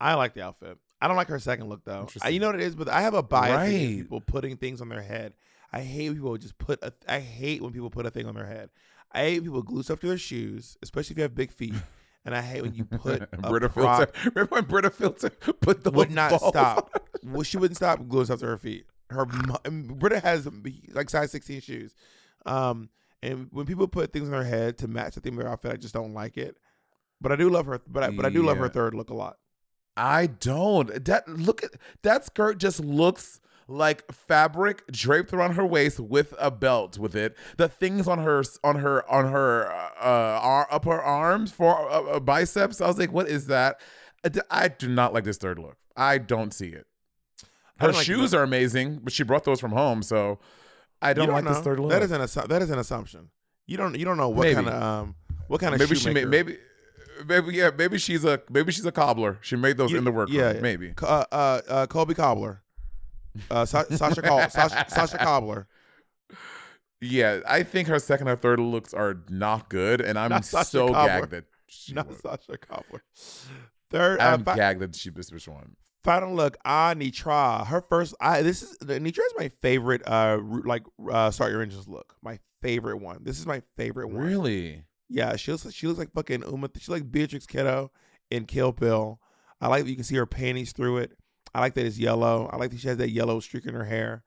I 0.00 0.14
like 0.14 0.34
the 0.34 0.42
outfit. 0.42 0.78
I 1.00 1.08
don't 1.08 1.16
like 1.16 1.28
her 1.28 1.38
second 1.38 1.68
look 1.68 1.84
though. 1.84 2.08
I, 2.22 2.30
you 2.30 2.40
know 2.40 2.46
what 2.46 2.54
it 2.56 2.62
is, 2.62 2.74
but 2.74 2.88
I 2.88 3.02
have 3.02 3.14
a 3.14 3.22
bias 3.22 3.68
against 3.68 3.72
Right. 3.86 3.96
people 4.02 4.20
putting 4.20 4.56
things 4.56 4.80
on 4.80 4.88
their 4.88 5.02
head. 5.02 5.34
I 5.72 5.80
hate 5.82 6.08
when 6.10 6.16
people 6.16 6.36
just 6.38 6.58
put. 6.58 6.82
A, 6.82 6.92
I 7.08 7.20
hate 7.20 7.62
when 7.62 7.72
people 7.72 7.90
put 7.90 8.06
a 8.06 8.10
thing 8.10 8.26
on 8.26 8.34
their 8.34 8.46
head. 8.46 8.70
I 9.12 9.20
hate 9.24 9.42
people 9.44 9.62
glue 9.62 9.82
stuff 9.82 10.00
to 10.00 10.08
their 10.08 10.18
shoes, 10.18 10.76
especially 10.82 11.14
if 11.14 11.18
you 11.18 11.22
have 11.22 11.34
big 11.34 11.52
feet. 11.52 11.74
And 12.24 12.34
I 12.34 12.42
hate 12.42 12.62
when 12.62 12.74
you 12.74 12.84
put 12.84 13.22
a 13.32 13.36
Brita 13.36 13.68
prop- 13.68 14.12
filter. 14.16 14.30
Remember 14.34 14.56
when 14.56 14.64
Brita 14.64 14.90
filter 14.90 15.30
put 15.30 15.84
the 15.84 15.92
would 15.92 16.10
not 16.10 16.40
stop. 16.40 16.90
on- 17.22 17.32
well, 17.32 17.42
she 17.44 17.56
wouldn't 17.56 17.76
stop 17.76 18.00
gluing 18.08 18.24
stuff 18.24 18.40
to 18.40 18.46
her 18.46 18.58
feet. 18.58 18.86
Her 19.10 19.24
Brita 19.26 20.18
has 20.18 20.48
like 20.92 21.08
size 21.08 21.30
sixteen 21.30 21.60
shoes, 21.60 21.94
um, 22.44 22.88
and 23.22 23.48
when 23.50 23.66
people 23.66 23.88
put 23.88 24.12
things 24.12 24.26
in 24.26 24.32
their 24.32 24.44
head 24.44 24.78
to 24.78 24.88
match 24.88 25.14
the 25.14 25.20
theme 25.20 25.34
of 25.34 25.44
their 25.44 25.52
outfit, 25.52 25.72
I 25.72 25.76
just 25.76 25.94
don't 25.94 26.14
like 26.14 26.36
it. 26.36 26.56
But 27.20 27.32
I 27.32 27.36
do 27.36 27.48
love 27.48 27.66
her. 27.66 27.80
But 27.86 28.02
I, 28.02 28.10
but 28.10 28.26
I 28.26 28.30
do 28.30 28.42
love 28.42 28.58
her 28.58 28.68
third 28.68 28.94
look 28.94 29.10
a 29.10 29.14
lot. 29.14 29.36
I 29.96 30.26
don't. 30.26 31.04
That 31.06 31.26
look 31.28 31.64
at 31.64 31.70
that 32.02 32.24
skirt 32.26 32.58
just 32.58 32.80
looks 32.80 33.40
like 33.68 34.10
fabric 34.12 34.86
draped 34.88 35.32
around 35.32 35.54
her 35.54 35.66
waist 35.66 35.98
with 35.98 36.34
a 36.38 36.50
belt 36.50 36.98
with 36.98 37.16
it. 37.16 37.36
The 37.56 37.68
things 37.68 38.06
on 38.06 38.18
her 38.18 38.44
on 38.62 38.76
her 38.76 39.10
on 39.10 39.32
her 39.32 39.70
uh, 40.00 40.40
ar- 40.42 40.68
upper 40.70 41.00
arms 41.00 41.52
for 41.52 41.90
uh, 41.90 42.02
uh, 42.02 42.20
biceps. 42.20 42.80
I 42.80 42.86
was 42.86 42.98
like, 42.98 43.12
what 43.12 43.28
is 43.28 43.46
that? 43.46 43.80
I 44.50 44.68
do 44.68 44.88
not 44.88 45.14
like 45.14 45.24
this 45.24 45.38
third 45.38 45.58
look. 45.58 45.76
I 45.96 46.18
don't 46.18 46.52
see 46.52 46.68
it. 46.68 46.86
Her 47.78 47.88
don't 47.88 47.96
like 47.96 48.06
shoes 48.06 48.34
are 48.34 48.42
amazing, 48.42 49.00
but 49.02 49.12
she 49.12 49.22
brought 49.22 49.44
those 49.44 49.60
from 49.60 49.72
home, 49.72 50.02
so 50.02 50.38
I 51.02 51.12
don't 51.12 51.26
You 51.28 51.32
like 51.32 51.44
know. 51.44 51.54
this 51.54 51.62
third 51.62 51.78
look. 51.80 51.90
That 51.90 52.02
is 52.02 52.10
an 52.10 52.20
assu- 52.20 52.48
that 52.48 52.62
is 52.62 52.70
an 52.70 52.78
assumption. 52.78 53.30
You 53.66 53.76
don't 53.76 53.98
you 53.98 54.04
don't 54.04 54.16
know 54.16 54.28
what 54.28 54.44
Maybe. 54.44 54.54
kind 54.54 54.68
of 54.68 54.82
um 54.82 55.14
what 55.48 55.60
kind 55.60 55.74
of 55.74 55.80
maybe 55.80 55.94
she 55.96 56.10
made 56.12 56.28
maybe 56.28 56.56
maybe 57.26 57.54
yeah 57.54 57.70
maybe 57.76 57.98
she's 57.98 58.24
a 58.24 58.40
maybe 58.50 58.72
she's 58.72 58.86
a 58.86 58.92
cobbler. 58.92 59.38
She 59.42 59.56
made 59.56 59.76
those 59.76 59.92
Yeah, 59.92 59.98
in 59.98 60.04
the 60.04 60.12
workroom. 60.12 60.38
yeah. 60.38 60.52
maybe. 60.60 60.94
uh, 61.02 61.24
uh, 61.32 61.60
uh, 61.68 61.86
Kobe 61.86 62.14
Cobbler, 62.14 62.62
uh, 63.50 63.64
Sa- 63.66 63.84
Sasha, 63.90 64.22
Col- 64.22 64.48
Sasha 64.50 64.86
Sasha 64.88 65.18
Cobbler. 65.18 65.66
Yeah, 67.00 67.40
I 67.46 67.62
think 67.62 67.88
her 67.88 67.98
second 67.98 68.28
or 68.28 68.36
third 68.36 68.58
looks 68.58 68.94
are 68.94 69.18
not 69.28 69.68
good, 69.68 70.00
and 70.00 70.18
I'm 70.18 70.30
Not 70.30 70.44
so 70.46 70.88
Cobbler. 70.88 71.06
gagged 71.20 71.30
that 71.30 71.44
she 71.68 71.92
Not 71.92 72.06
won. 72.06 72.16
Sasha 72.20 72.56
Cobbler. 72.56 73.02
Third, 73.90 74.18
uh, 74.20 74.24
I'm 74.24 74.44
fi- 74.44 74.56
gagged 74.56 74.80
that 74.80 74.94
she 74.96 75.10
this 75.10 75.30
bitch 75.30 75.46
won. 75.46 75.76
Final 76.06 76.34
look. 76.34 76.56
Anetra. 76.64 77.66
Her 77.66 77.82
first. 77.82 78.14
I 78.20 78.40
this 78.42 78.62
is 78.62 78.78
Anetra 78.78 79.18
is 79.18 79.34
my 79.36 79.48
favorite. 79.60 80.02
Uh, 80.06 80.38
like 80.64 80.84
uh, 81.10 81.30
start 81.30 81.50
your 81.52 81.60
engines 81.62 81.86
look. 81.88 82.14
My 82.22 82.38
favorite 82.62 82.98
one. 82.98 83.18
This 83.22 83.38
is 83.38 83.46
my 83.46 83.60
favorite 83.76 84.08
one. 84.08 84.22
Really? 84.24 84.84
Yeah, 85.08 85.36
she 85.36 85.52
looks. 85.52 85.70
She 85.72 85.86
looks 85.86 85.98
like 85.98 86.12
fucking 86.12 86.42
Uma. 86.48 86.70
She 86.78 86.90
like 86.90 87.10
Beatrix 87.10 87.44
Kiddo 87.44 87.90
in 88.30 88.44
Kill 88.46 88.72
Bill. 88.72 89.20
I 89.60 89.68
like 89.68 89.84
that 89.84 89.90
you 89.90 89.96
can 89.96 90.04
see 90.04 90.16
her 90.16 90.26
panties 90.26 90.72
through 90.72 90.98
it. 90.98 91.12
I 91.54 91.60
like 91.60 91.74
that 91.74 91.84
it's 91.86 91.98
yellow. 91.98 92.48
I 92.52 92.56
like 92.56 92.70
that 92.70 92.80
she 92.80 92.88
has 92.88 92.98
that 92.98 93.10
yellow 93.10 93.40
streak 93.40 93.66
in 93.66 93.74
her 93.74 93.84
hair. 93.84 94.22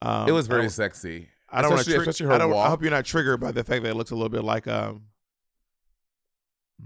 Um, 0.00 0.28
it 0.28 0.32
was 0.32 0.46
I 0.48 0.50
very 0.50 0.62
don't- 0.64 0.70
sexy. 0.70 1.28
I 1.54 1.60
don't 1.62 1.70
want 1.72 1.84
to. 1.84 1.92
her 2.24 2.32
I, 2.32 2.38
don't, 2.38 2.52
I 2.56 2.68
hope 2.68 2.80
you're 2.82 2.90
not 2.90 3.04
triggered 3.04 3.38
by 3.40 3.52
the 3.52 3.62
fact 3.62 3.82
that 3.82 3.90
it 3.90 3.94
looks 3.94 4.10
a 4.10 4.14
little 4.14 4.30
bit 4.30 4.42
like 4.42 4.66
um 4.66 5.02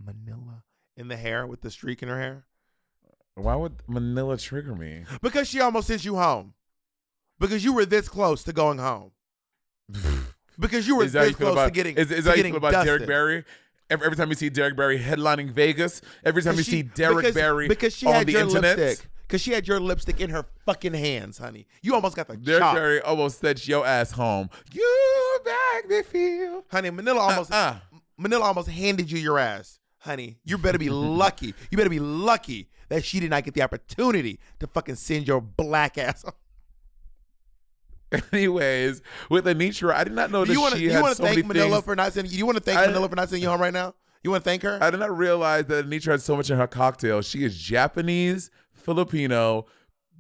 Manila 0.05 0.65
in 0.97 1.09
the 1.09 1.17
hair 1.17 1.47
with 1.47 1.61
the 1.61 1.71
streak 1.71 2.03
in 2.03 2.09
her 2.09 2.19
hair 2.21 2.47
Why 3.37 3.55
would 3.55 3.75
Manila 3.87 4.39
trigger 4.39 4.75
me? 4.75 5.05
because 5.21 5.47
she 5.47 5.61
almost 5.61 5.89
sent 5.89 6.05
you 6.05 6.17
home 6.17 6.55
because 7.39 7.63
you 7.63 7.75
were 7.75 7.85
this 7.85 8.09
close 8.09 8.43
to 8.45 8.53
going 8.53 8.79
home 8.79 9.13
because 10.59 10.89
you 10.89 10.97
were 10.97 11.05
is 11.05 11.13
that 11.13 11.19
how 11.19 11.25
this 11.25 11.31
you 11.33 11.37
close 11.37 11.53
about 11.53 11.67
to 11.67 11.71
getting 11.71 11.97
is, 11.97 12.11
is 12.11 12.25
that 12.25 12.39
you 12.39 12.45
feel 12.45 12.57
about 12.57 12.73
dusted. 12.73 12.87
Derek 12.87 13.07
Barry? 13.07 13.45
Every, 13.91 14.07
every 14.07 14.17
time 14.17 14.31
you 14.31 14.35
see 14.35 14.49
Derek 14.49 14.75
Barry 14.75 14.99
headlining 14.99 15.51
Vegas, 15.51 16.01
every 16.25 16.43
time 16.43 16.55
you 16.55 16.59
Because 16.61 16.67
see 16.67 16.83
Derek 16.83 17.17
because, 17.19 17.35
Barry 17.35 17.69
because 17.69 17.95
she 17.95 18.07
on 18.07 18.15
had 18.15 18.27
the 18.27 18.33
your 18.33 18.41
internet, 18.41 18.79
lipstick 18.79 19.09
because 19.29 19.41
she 19.43 19.53
had 19.53 19.69
your 19.69 19.81
lipstick 19.81 20.21
in 20.21 20.31
her 20.31 20.47
fucking 20.65 20.95
hands, 20.95 21.37
honey. 21.37 21.67
You 21.83 21.95
almost 21.95 22.17
got 22.17 22.29
the 22.29 22.39
Derek 22.39 22.63
chop, 22.63 22.75
Barry 22.75 23.01
almost 23.03 23.41
sent 23.41 23.69
your 23.69 23.87
ass 23.87 24.13
home. 24.13 24.49
You 24.73 25.41
make 25.45 25.89
me 25.91 26.03
feel. 26.03 26.65
honey. 26.71 26.89
Manila 26.91 27.21
almost 27.21 27.53
uh. 27.53 27.75
Manila 28.17 28.47
almost 28.47 28.69
handed 28.69 29.11
you 29.11 29.19
your 29.19 29.39
ass, 29.39 29.79
honey. 29.99 30.39
You 30.43 30.57
better 30.57 30.79
be 30.79 30.89
lucky. 30.91 31.55
You 31.71 31.77
better 31.77 31.91
be 31.91 32.01
lucky 32.01 32.71
that 32.89 33.05
she 33.05 33.21
did 33.21 33.31
not 33.31 33.45
get 33.45 33.55
the 33.55 33.63
opportunity 33.63 34.39
to 34.61 34.67
fucking 34.67 34.95
send 34.97 35.27
your 35.29 35.41
black 35.41 35.99
ass. 35.99 36.23
home. 36.23 36.33
Anyways, 38.33 39.03
with 39.31 39.47
Anetra, 39.47 39.93
I 39.93 40.05
did 40.05 40.13
not 40.13 40.31
know 40.31 40.45
that 40.45 40.53
you 40.53 40.61
want 40.61 40.73
to 40.75 40.79
she 40.79 40.85
you 40.85 40.91
had 40.93 41.03
want 41.03 41.13
to 41.13 41.17
so 41.17 41.25
thank 41.25 41.37
many 41.39 41.49
Manila 41.49 41.77
things. 41.77 41.85
for 41.85 41.97
not 41.97 42.13
sending? 42.13 42.33
You 42.33 42.47
want 42.47 42.57
to 42.57 42.63
thank 42.63 42.79
I- 42.79 42.87
Manila 42.87 43.09
for 43.09 43.17
not 43.17 43.29
sending 43.29 43.43
you 43.43 43.49
home 43.49 43.61
right 43.61 43.73
now? 43.73 43.95
You 44.23 44.31
want 44.31 44.43
to 44.45 44.49
thank 44.51 44.63
her? 44.63 44.79
I 44.81 44.91
did 44.91 44.99
not 45.01 45.17
realize 45.17 45.67
that 45.67 45.87
Anetra 45.89 46.13
had 46.13 46.23
so 46.23 46.37
much 46.37 46.51
in 46.51 46.57
her 46.57 46.67
cocktail. 46.67 47.23
She 47.23 47.45
is 47.45 47.57
Japanese, 47.57 48.51
Filipino, 48.73 49.67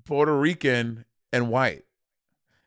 Puerto 0.04 0.36
Rican, 0.36 1.04
and 1.32 1.48
white. 1.48 1.84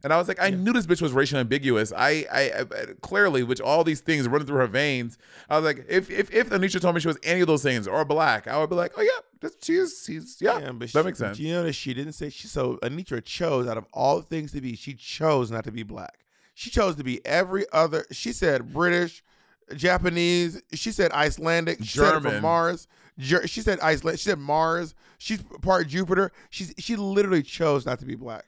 And 0.02 0.14
I 0.14 0.18
was 0.18 0.30
like, 0.30 0.41
I 0.41 0.50
knew 0.50 0.72
this 0.72 0.86
bitch 0.86 1.02
was 1.02 1.12
racially 1.12 1.41
ambiguous. 1.41 1.91
I, 1.95 2.26
I, 2.32 2.52
I 2.62 2.66
clearly, 3.02 3.43
which 3.43 3.60
all 3.60 3.84
these 3.84 4.00
things 4.00 4.28
running 4.30 4.47
through 4.47 4.60
her 4.60 4.68
veins. 4.68 5.18
I 5.50 5.58
was 5.60 5.66
like, 5.66 5.86
if 5.89 6.10
if 6.10 6.34
if 6.34 6.50
Anetra 6.52 6.80
told 6.80 6.95
me 6.95 7.02
she 7.02 7.08
was 7.08 7.18
any 7.22 7.41
of 7.41 7.47
those 7.47 7.64
things 7.64 7.86
or 7.86 8.06
black, 8.06 8.47
I 8.47 8.58
would 8.58 8.70
be 8.70 8.78
like, 8.78 8.93
oh 8.97 9.02
yeah, 9.02 9.10
this, 9.41 9.58
she 9.62 9.74
is. 9.76 10.04
She's 10.06 10.38
yeah, 10.39 10.72
but 10.72 10.80
that 10.80 10.88
she- 10.89 11.04
makes 11.04 11.20
sense. 11.20 11.38
You 11.39 11.54
notice 11.54 11.76
she 11.76 11.93
didn't 11.93 12.14
say 12.14 12.30
she. 12.30 12.47
So 12.47 12.78
Anetra 12.78 13.24
chose 13.24 13.68
out 13.68 13.78
of 13.78 13.86
all 13.93 14.22
things 14.22 14.54
to 14.54 14.62
be, 14.62 14.76
she 14.76 14.93
chose 14.93 15.52
not 15.52 15.66
to 15.66 15.72
be 15.72 15.84
black. 15.84 16.20
She 16.54 16.70
chose 16.70 16.95
to 16.95 17.04
be 17.04 17.26
every 17.26 17.66
other. 17.74 18.06
She 18.12 18.32
said 18.32 18.74
British, 18.74 19.22
Japanese. 19.76 20.62
She 20.74 20.91
said 20.91 21.12
Icelandic. 21.12 21.80
She 21.84 21.97
said 22.00 22.14
from 22.14 22.24
German. 22.24 22.41
Mars. 22.41 22.88
She 23.18 23.62
said 23.62 23.80
Iceland. 23.82 24.20
She 24.20 24.30
said 24.30 24.39
Mars. 24.39 24.95
She's 25.18 25.43
part 25.62 25.88
Jupiter. 25.88 26.32
She's 26.50 26.74
she 26.78 26.95
literally 26.95 27.43
chose 27.43 27.86
not 27.86 28.00
to 28.00 28.06
be 28.06 28.16
black 28.16 28.45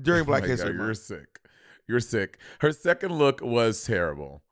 during 0.00 0.24
Black 0.24 0.44
Oh 0.44 0.46
History 0.46 0.72
God, 0.72 0.84
You're 0.84 0.94
sick. 0.94 1.40
You're 1.86 2.00
sick. 2.00 2.38
Her 2.60 2.72
second 2.72 3.12
look 3.16 3.40
was 3.42 3.84
terrible. 3.84 4.42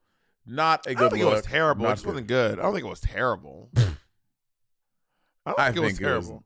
Not 0.47 0.87
a 0.87 0.95
good 0.95 0.97
I 0.97 1.01
don't 1.01 1.11
think 1.11 1.25
look. 1.25 1.33
it 1.33 1.37
was 1.37 1.45
terrible. 1.45 1.85
It 1.85 1.89
Not 1.89 1.95
just 1.95 2.05
good. 2.05 2.11
wasn't 2.11 2.27
good. 2.29 2.59
I 2.59 2.63
don't 2.63 2.73
think 2.75 2.87
it 2.87 2.91
was 2.91 3.01
terrible. 3.01 3.71
I 3.77 5.51
don't 5.51 5.61
I 5.61 5.65
think 5.67 5.77
it 5.77 5.81
was 5.81 5.89
think 5.93 6.01
terrible. 6.01 6.45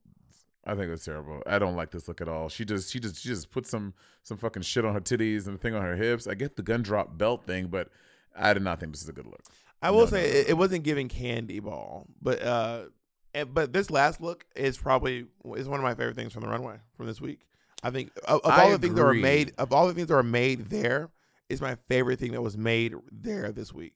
I 0.64 0.74
think 0.74 0.86
it 0.88 0.90
was 0.90 1.05
terrible. 1.05 1.42
I 1.46 1.59
don't 1.59 1.76
like 1.76 1.90
this 1.90 2.07
look 2.09 2.20
at 2.20 2.28
all. 2.28 2.48
She 2.48 2.64
just 2.64 2.90
she 2.92 3.01
just 3.01 3.16
she 3.20 3.28
just 3.28 3.51
put 3.51 3.66
some 3.66 3.94
some 4.22 4.36
fucking 4.36 4.62
shit 4.62 4.84
on 4.84 4.94
her 4.94 5.01
titties 5.01 5.46
and 5.46 5.55
the 5.55 5.59
thing 5.59 5.74
on 5.74 5.82
her 5.82 5.96
hips. 5.96 6.26
I 6.26 6.34
get 6.34 6.57
the 6.57 6.62
gun 6.62 6.82
drop 6.82 7.16
belt 7.16 7.46
thing, 7.46 7.68
but 7.68 7.88
I 8.36 8.53
did 8.53 8.62
not 8.62 8.78
think 8.80 8.92
this 8.92 9.03
is 9.03 9.09
a 9.09 9.12
good 9.12 9.26
look. 9.26 9.42
I 9.82 9.90
will 9.90 10.01
No, 10.01 10.07
say 10.07 10.22
no, 10.22 10.28
no, 10.28 10.34
it, 10.38 10.48
it 10.51 10.59
wasn't 10.59 10.84
giving 10.84 11.09
candy 11.09 11.61
ball, 11.61 12.07
but 12.20 12.42
uh, 12.42 12.82
but 13.53 13.72
this 13.72 13.90
last 13.90 14.20
look 14.20 14.44
is 14.55 14.76
probably 14.76 15.26
is 15.57 15.68
one 15.68 15.80
of 15.80 15.84
my 15.84 15.94
favorite 15.94 16.16
things 16.16 16.32
from 16.32 16.42
the 16.42 16.48
runway 16.48 16.76
from 16.96 17.07
this 17.07 17.20
week. 17.20 17.40
I 17.83 17.91
think 17.91 18.12
of, 18.26 18.41
of 18.45 18.51
I 18.51 18.62
all 18.62 18.70
the 18.70 18.78
things 18.78 18.95
that 18.95 19.05
were 19.05 19.14
made 19.14 19.53
of 19.59 19.72
all 19.72 19.89
the 19.89 19.95
things 19.95 20.09
that 20.09 20.14
were 20.14 20.22
made 20.22 20.66
there 20.66 21.11
is 21.49 21.61
my 21.61 21.76
favorite 21.89 22.18
thing 22.18 22.33
that 22.33 22.43
was 22.43 22.57
made 22.57 22.95
there 23.11 23.53
this 23.53 23.72
week. 23.72 23.95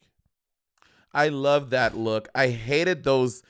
I 1.13 1.29
love 1.29 1.71
that 1.71 1.97
look. 1.97 2.29
I 2.35 2.49
hated 2.49 3.05
those. 3.05 3.43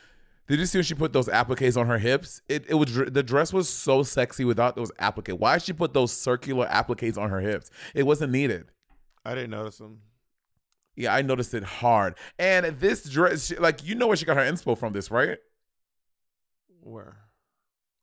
Did 0.46 0.58
you 0.58 0.66
see 0.66 0.78
when 0.78 0.84
she 0.84 0.94
put 0.94 1.14
those 1.14 1.28
appliques 1.28 1.76
on 1.76 1.86
her 1.86 1.98
hips? 1.98 2.42
It 2.48 2.66
it 2.68 2.74
was 2.74 2.94
the 2.94 3.22
dress 3.22 3.52
was 3.52 3.68
so 3.68 4.02
sexy 4.02 4.44
without 4.44 4.76
those 4.76 4.92
appliques. 4.98 5.38
Why 5.38 5.54
did 5.54 5.62
she 5.62 5.72
put 5.72 5.94
those 5.94 6.12
circular 6.12 6.66
appliques 6.66 7.16
on 7.16 7.30
her 7.30 7.40
hips? 7.40 7.70
It 7.94 8.02
wasn't 8.04 8.32
needed. 8.32 8.66
I 9.24 9.34
didn't 9.34 9.50
notice 9.50 9.78
them. 9.78 10.00
Yeah, 10.96 11.14
I 11.14 11.22
noticed 11.22 11.54
it 11.54 11.64
hard. 11.64 12.14
And 12.38 12.78
this 12.78 13.08
dress, 13.08 13.52
like 13.58 13.84
you 13.84 13.94
know 13.94 14.06
where 14.06 14.16
she 14.16 14.26
got 14.26 14.36
her 14.36 14.42
inspo 14.42 14.76
from. 14.76 14.92
This 14.92 15.10
right? 15.10 15.38
Where? 16.80 17.23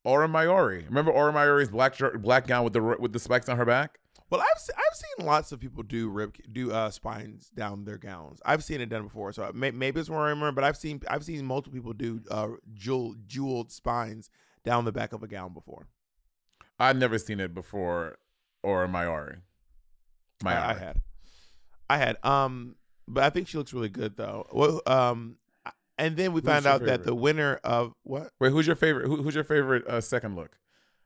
Aura 0.04 0.28
Mayori. 0.28 0.86
Remember 0.86 1.12
Aura 1.12 1.32
Mayori's 1.32 1.70
black 1.70 1.96
dr- 1.96 2.22
black 2.22 2.48
gown 2.48 2.64
with 2.64 2.74
the 2.74 2.82
with 2.82 3.14
the 3.14 3.20
spikes 3.20 3.50
on 3.50 3.58
her 3.58 3.66
back? 3.66 4.00
Well, 4.30 4.42
I've 4.42 4.60
se- 4.60 4.74
I've 4.78 4.96
seen 4.96 5.26
lots 5.28 5.52
of 5.52 5.60
people 5.60 5.84
do 5.84 6.10
rib 6.10 6.36
do 6.52 6.72
uh, 6.72 6.90
spines 6.90 7.50
down 7.50 7.84
their 7.84 7.98
gowns. 7.98 8.42
I've 8.46 8.64
seen 8.64 8.80
it 8.82 8.88
done 8.90 9.04
before, 9.04 9.34
so 9.34 9.52
may, 9.54 9.72
maybe 9.72 10.00
it's 10.00 10.10
more 10.10 10.26
I 10.26 10.30
remember. 10.30 10.54
But 10.54 10.64
I've 10.64 10.78
seen 10.78 11.02
I've 11.10 11.24
seen 11.24 11.46
multiple 11.46 11.78
people 11.78 11.94
do 11.94 12.22
uh, 12.32 12.48
jewel 12.74 13.16
jeweled 13.28 13.72
spines 13.72 14.30
down 14.64 14.86
the 14.86 14.92
back 14.92 15.12
of 15.14 15.22
a 15.22 15.28
gown 15.28 15.54
before. 15.54 15.88
I've 16.80 16.98
never 16.98 17.20
seen 17.20 17.40
it 17.40 17.54
before 17.54 18.18
Aura 18.64 18.88
Mayori. 18.88 19.42
Mayori. 20.44 20.56
I, 20.56 20.72
I 20.72 20.74
had, 20.74 21.02
I 21.90 21.98
had. 21.98 22.26
Um, 22.26 22.76
but 23.08 23.24
I 23.24 23.30
think 23.30 23.48
she 23.48 23.58
looks 23.58 23.74
really 23.74 23.90
good 23.90 24.16
though. 24.18 24.48
Well, 24.52 24.82
um, 24.88 25.36
and 26.02 26.18
then 26.18 26.34
we 26.34 26.42
Who's 26.42 26.50
found 26.50 26.66
your 26.66 26.74
out 26.74 26.84
that 26.86 27.04
the 27.04 27.16
winner 27.16 27.60
of 27.64 27.94
what 28.04 28.32
Wait, 28.40 28.52
who's 28.52 28.66
your 28.66 28.76
favorite? 28.76 29.08
Who, 29.08 29.22
who's 29.22 29.36
your 29.36 29.44
favorite 29.44 29.88
uh, 29.88 30.02
second 30.02 30.36
look? 30.36 30.58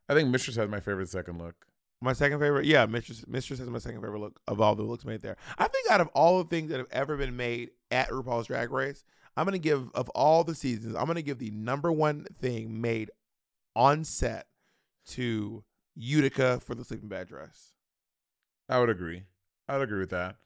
I 0.07 0.13
think 0.13 0.29
Mistress 0.29 0.55
has 0.55 0.69
my 0.69 0.79
favorite 0.79 1.09
second 1.09 1.37
look. 1.37 1.67
my 2.01 2.13
second 2.13 2.39
favorite, 2.39 2.65
yeah, 2.65 2.85
Mistress. 2.85 3.25
Mistress 3.27 3.59
has 3.59 3.69
my 3.69 3.79
second 3.79 4.01
favorite 4.01 4.19
look 4.19 4.39
of 4.47 4.61
all 4.61 4.73
the 4.75 4.83
looks 4.83 5.03
made 5.03 5.21
there. 5.21 5.35
I 5.57 5.67
think 5.67 5.91
out 5.91 6.01
of 6.01 6.07
all 6.09 6.37
the 6.41 6.49
things 6.49 6.69
that 6.71 6.77
have 6.77 6.87
ever 6.91 7.17
been 7.17 7.35
made 7.35 7.71
at 7.91 8.09
RuPaul's 8.09 8.47
Drag 8.47 8.71
Race, 8.71 9.03
I'm 9.35 9.45
gonna 9.45 9.57
give 9.57 9.89
of 9.93 10.09
all 10.09 10.43
the 10.43 10.55
seasons, 10.55 10.95
I'm 10.95 11.07
gonna 11.07 11.21
give 11.21 11.39
the 11.39 11.51
number 11.51 11.91
one 11.91 12.25
thing 12.39 12.79
made 12.79 13.11
on 13.75 14.05
set 14.05 14.47
to 15.07 15.63
Utica 15.95 16.61
for 16.61 16.73
the 16.73 16.85
sleeping 16.85 17.09
bag 17.09 17.27
dress. 17.27 17.73
I 18.69 18.79
would 18.79 18.89
agree. 18.89 19.23
I 19.67 19.77
would 19.77 19.83
agree 19.83 19.99
with 19.99 20.11
that. 20.11 20.37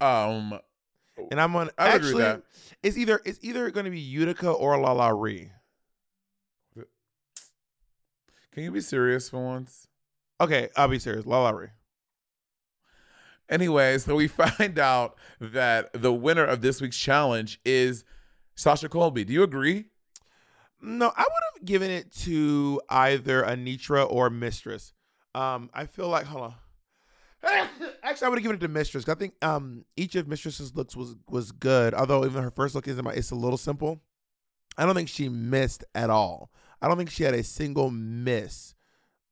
Um, 0.00 0.58
And 1.30 1.40
I'm 1.40 1.54
on 1.56 1.70
I 1.78 1.92
would 1.92 2.02
agree 2.02 2.14
with 2.14 2.24
actually 2.24 2.42
it's 2.82 2.96
either 2.96 3.20
it's 3.24 3.38
either 3.42 3.70
gonna 3.70 3.90
be 3.90 4.00
Utica 4.00 4.50
or 4.50 4.78
Lala 4.78 5.14
Ri. 5.14 5.50
can 8.52 8.62
you 8.62 8.70
be 8.70 8.80
serious 8.80 9.28
for 9.28 9.44
once? 9.44 9.88
Okay, 10.40 10.68
I'll 10.76 10.88
be 10.88 10.98
serious. 10.98 11.26
Lala 11.26 11.54
Ri. 11.54 11.68
Anyway, 13.48 13.98
so 13.98 14.14
we 14.14 14.28
find 14.28 14.78
out 14.78 15.16
that 15.40 15.90
the 15.92 16.12
winner 16.12 16.44
of 16.44 16.60
this 16.60 16.80
week's 16.80 16.98
challenge 16.98 17.60
is 17.64 18.04
Sasha 18.54 18.88
Colby. 18.88 19.24
Do 19.24 19.32
you 19.32 19.42
agree? 19.42 19.86
No, 20.80 21.12
I 21.16 21.22
would 21.22 21.54
have 21.54 21.64
given 21.64 21.90
it 21.90 22.12
to 22.22 22.80
either 22.88 23.42
Anetra 23.42 24.10
or 24.10 24.28
Mistress. 24.30 24.92
Um, 25.34 25.70
I 25.72 25.86
feel 25.86 26.08
like 26.08 26.26
hold 26.26 26.44
on. 26.44 26.54
Actually, 28.02 28.26
I 28.26 28.28
would 28.30 28.38
have 28.38 28.42
given 28.42 28.56
it 28.56 28.60
to 28.60 28.68
Mistress. 28.68 29.08
I 29.08 29.14
think 29.14 29.34
um 29.42 29.84
each 29.96 30.14
of 30.14 30.28
Mistress's 30.28 30.74
looks 30.74 30.96
was 30.96 31.16
was 31.28 31.52
good. 31.52 31.94
Although 31.94 32.24
even 32.24 32.42
her 32.42 32.50
first 32.50 32.74
look 32.74 32.86
isn't 32.88 33.04
my, 33.04 33.12
it's 33.12 33.30
a 33.30 33.34
little 33.34 33.58
simple. 33.58 34.00
I 34.76 34.84
don't 34.86 34.94
think 34.94 35.08
she 35.08 35.28
missed 35.28 35.84
at 35.94 36.10
all. 36.10 36.50
I 36.82 36.88
don't 36.88 36.96
think 36.96 37.10
she 37.10 37.22
had 37.24 37.34
a 37.34 37.42
single 37.44 37.90
miss. 37.90 38.74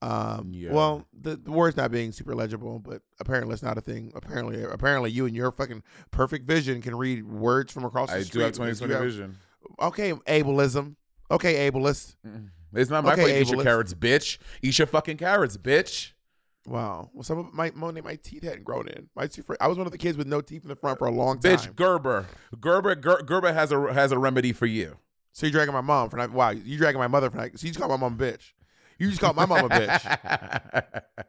Um, 0.00 0.50
Yeah. 0.52 0.72
well, 0.72 1.06
the, 1.12 1.36
the 1.36 1.50
word's 1.52 1.76
not 1.76 1.90
being 1.92 2.10
super 2.12 2.34
legible, 2.34 2.78
but 2.80 3.02
apparently 3.20 3.52
it's 3.54 3.62
not 3.62 3.78
a 3.78 3.80
thing. 3.80 4.10
Apparently, 4.16 4.62
apparently 4.62 5.10
you 5.10 5.26
and 5.26 5.34
your 5.36 5.52
fucking 5.52 5.82
perfect 6.10 6.46
vision 6.46 6.80
can 6.82 6.96
read 6.96 7.24
words 7.24 7.72
from 7.72 7.84
across 7.84 8.10
the 8.10 8.16
I 8.16 8.22
street. 8.22 8.40
do 8.40 8.44
have 8.44 8.52
2020 8.52 8.92
have- 8.94 9.02
vision. 9.02 9.38
Okay, 9.80 10.12
ableism. 10.12 10.96
Okay, 11.30 11.70
ableist. 11.70 12.16
It's 12.74 12.90
not 12.90 13.04
my 13.04 13.12
Okay, 13.12 13.22
fault. 13.22 13.36
Eat 13.36 13.50
your 13.52 13.62
carrots, 13.62 13.94
bitch. 13.94 14.38
Eat 14.62 14.78
your 14.78 14.86
fucking 14.86 15.18
carrots, 15.18 15.56
bitch. 15.56 16.12
Wow. 16.66 17.10
Well, 17.12 17.24
some 17.24 17.38
of 17.38 17.52
my 17.52 17.72
Monet, 17.74 18.02
my 18.02 18.16
teeth 18.16 18.44
hadn't 18.44 18.62
grown 18.64 18.86
in. 18.88 19.08
My 19.16 19.26
teeth, 19.26 19.50
I 19.60 19.66
was 19.66 19.76
one 19.78 19.86
of 19.86 19.92
the 19.92 19.98
kids 19.98 20.16
with 20.16 20.26
no 20.28 20.40
teeth 20.40 20.62
in 20.62 20.68
the 20.68 20.76
front 20.76 20.98
for 20.98 21.06
a 21.08 21.10
long 21.10 21.40
time. 21.40 21.56
Bitch, 21.56 21.74
Gerber, 21.74 22.26
Gerber, 22.60 22.94
Ger- 22.94 23.22
Gerber 23.24 23.52
has 23.52 23.72
a 23.72 23.92
has 23.92 24.12
a 24.12 24.18
remedy 24.18 24.52
for 24.52 24.66
you. 24.66 24.96
So 25.32 25.46
you're 25.46 25.52
dragging 25.52 25.74
my 25.74 25.80
mom 25.80 26.08
for 26.10 26.18
not. 26.18 26.30
Wow, 26.30 26.50
you 26.50 26.76
dragging 26.78 27.00
my 27.00 27.08
mother 27.08 27.30
for 27.30 27.36
not. 27.38 27.50
So 27.58 27.66
you 27.66 27.72
just 27.72 27.78
called 27.80 27.90
my 27.90 27.96
mom 27.96 28.14
a 28.14 28.16
bitch. 28.22 28.52
You 28.98 29.08
just 29.08 29.20
called 29.20 29.34
my 29.36 29.46
mom 29.46 29.64
a 29.64 29.68
bitch. 29.68 31.02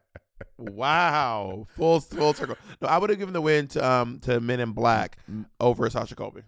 Wow, 0.57 1.67
full 1.75 1.99
full 1.99 2.34
circle. 2.34 2.55
No, 2.81 2.88
I 2.88 2.97
would 2.97 3.09
have 3.09 3.19
given 3.19 3.34
the 3.34 3.41
win 3.41 3.67
to 3.69 3.86
um 3.86 4.19
to 4.21 4.39
Men 4.39 4.59
in 4.59 4.71
Black 4.71 5.17
over 5.59 5.89
Sasha 5.89 6.15
Colby. 6.15 6.41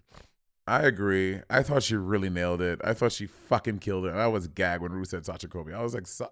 I 0.67 0.81
agree. 0.83 1.41
I 1.49 1.63
thought 1.63 1.83
she 1.83 1.95
really 1.95 2.29
nailed 2.29 2.61
it. 2.61 2.79
I 2.83 2.93
thought 2.93 3.11
she 3.11 3.25
fucking 3.27 3.79
killed 3.79 4.05
it. 4.05 4.09
And 4.11 4.19
I 4.19 4.27
was 4.27 4.47
gagged 4.47 4.81
when 4.83 4.91
Ruth 4.93 5.09
said 5.09 5.25
Sasha 5.25 5.47
Kobe. 5.47 5.73
I 5.73 5.81
was 5.83 5.93
like, 5.93 6.07
so- 6.07 6.31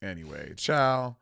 anyway, 0.00 0.54
ciao. 0.56 1.16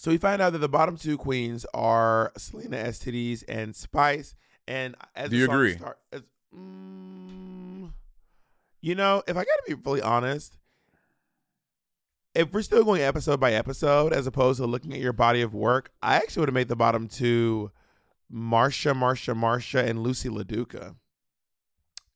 So 0.00 0.12
we 0.12 0.16
find 0.16 0.40
out 0.40 0.52
that 0.52 0.58
the 0.58 0.68
bottom 0.68 0.96
two 0.96 1.18
queens 1.18 1.66
are 1.74 2.32
Salina 2.36 2.76
STDs 2.76 3.42
and 3.48 3.74
Spice. 3.74 4.36
And 4.68 4.94
as 5.16 5.30
Do 5.30 5.36
you 5.36 5.46
agree? 5.46 5.76
start- 5.76 5.98
as- 6.12 6.22
mm, 6.56 7.90
you 8.80 8.94
know, 8.94 9.24
if 9.26 9.36
I 9.36 9.40
got 9.40 9.56
to 9.66 9.74
be 9.76 9.82
fully 9.82 10.00
honest, 10.00 10.56
if 12.32 12.52
we're 12.52 12.62
still 12.62 12.84
going 12.84 13.02
episode 13.02 13.40
by 13.40 13.52
episode 13.54 14.12
as 14.12 14.28
opposed 14.28 14.58
to 14.60 14.66
looking 14.66 14.92
at 14.92 15.00
your 15.00 15.12
body 15.12 15.42
of 15.42 15.52
work, 15.52 15.90
I 16.00 16.14
actually 16.16 16.42
would 16.42 16.48
have 16.50 16.54
made 16.54 16.68
the 16.68 16.76
bottom 16.76 17.08
two 17.08 17.72
Marcia, 18.30 18.94
Marcia, 18.94 19.34
Marcia, 19.34 19.84
and 19.84 19.98
Loosey 19.98 20.30
LaDuca. 20.30 20.94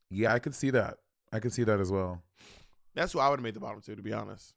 Yeah, 0.09 0.33
I 0.33 0.39
could 0.39 0.55
see 0.55 0.70
that. 0.70 0.99
I 1.33 1.41
could 1.41 1.53
see 1.53 1.64
that 1.64 1.80
as 1.80 1.91
well. 1.91 2.22
That's 2.95 3.12
who 3.12 3.18
I 3.18 3.28
would 3.28 3.41
have 3.41 3.45
made 3.45 3.55
the 3.55 3.61
bottom 3.61 3.80
two, 3.80 3.97
to 3.97 4.03
be 4.03 4.12
honest. 4.12 4.55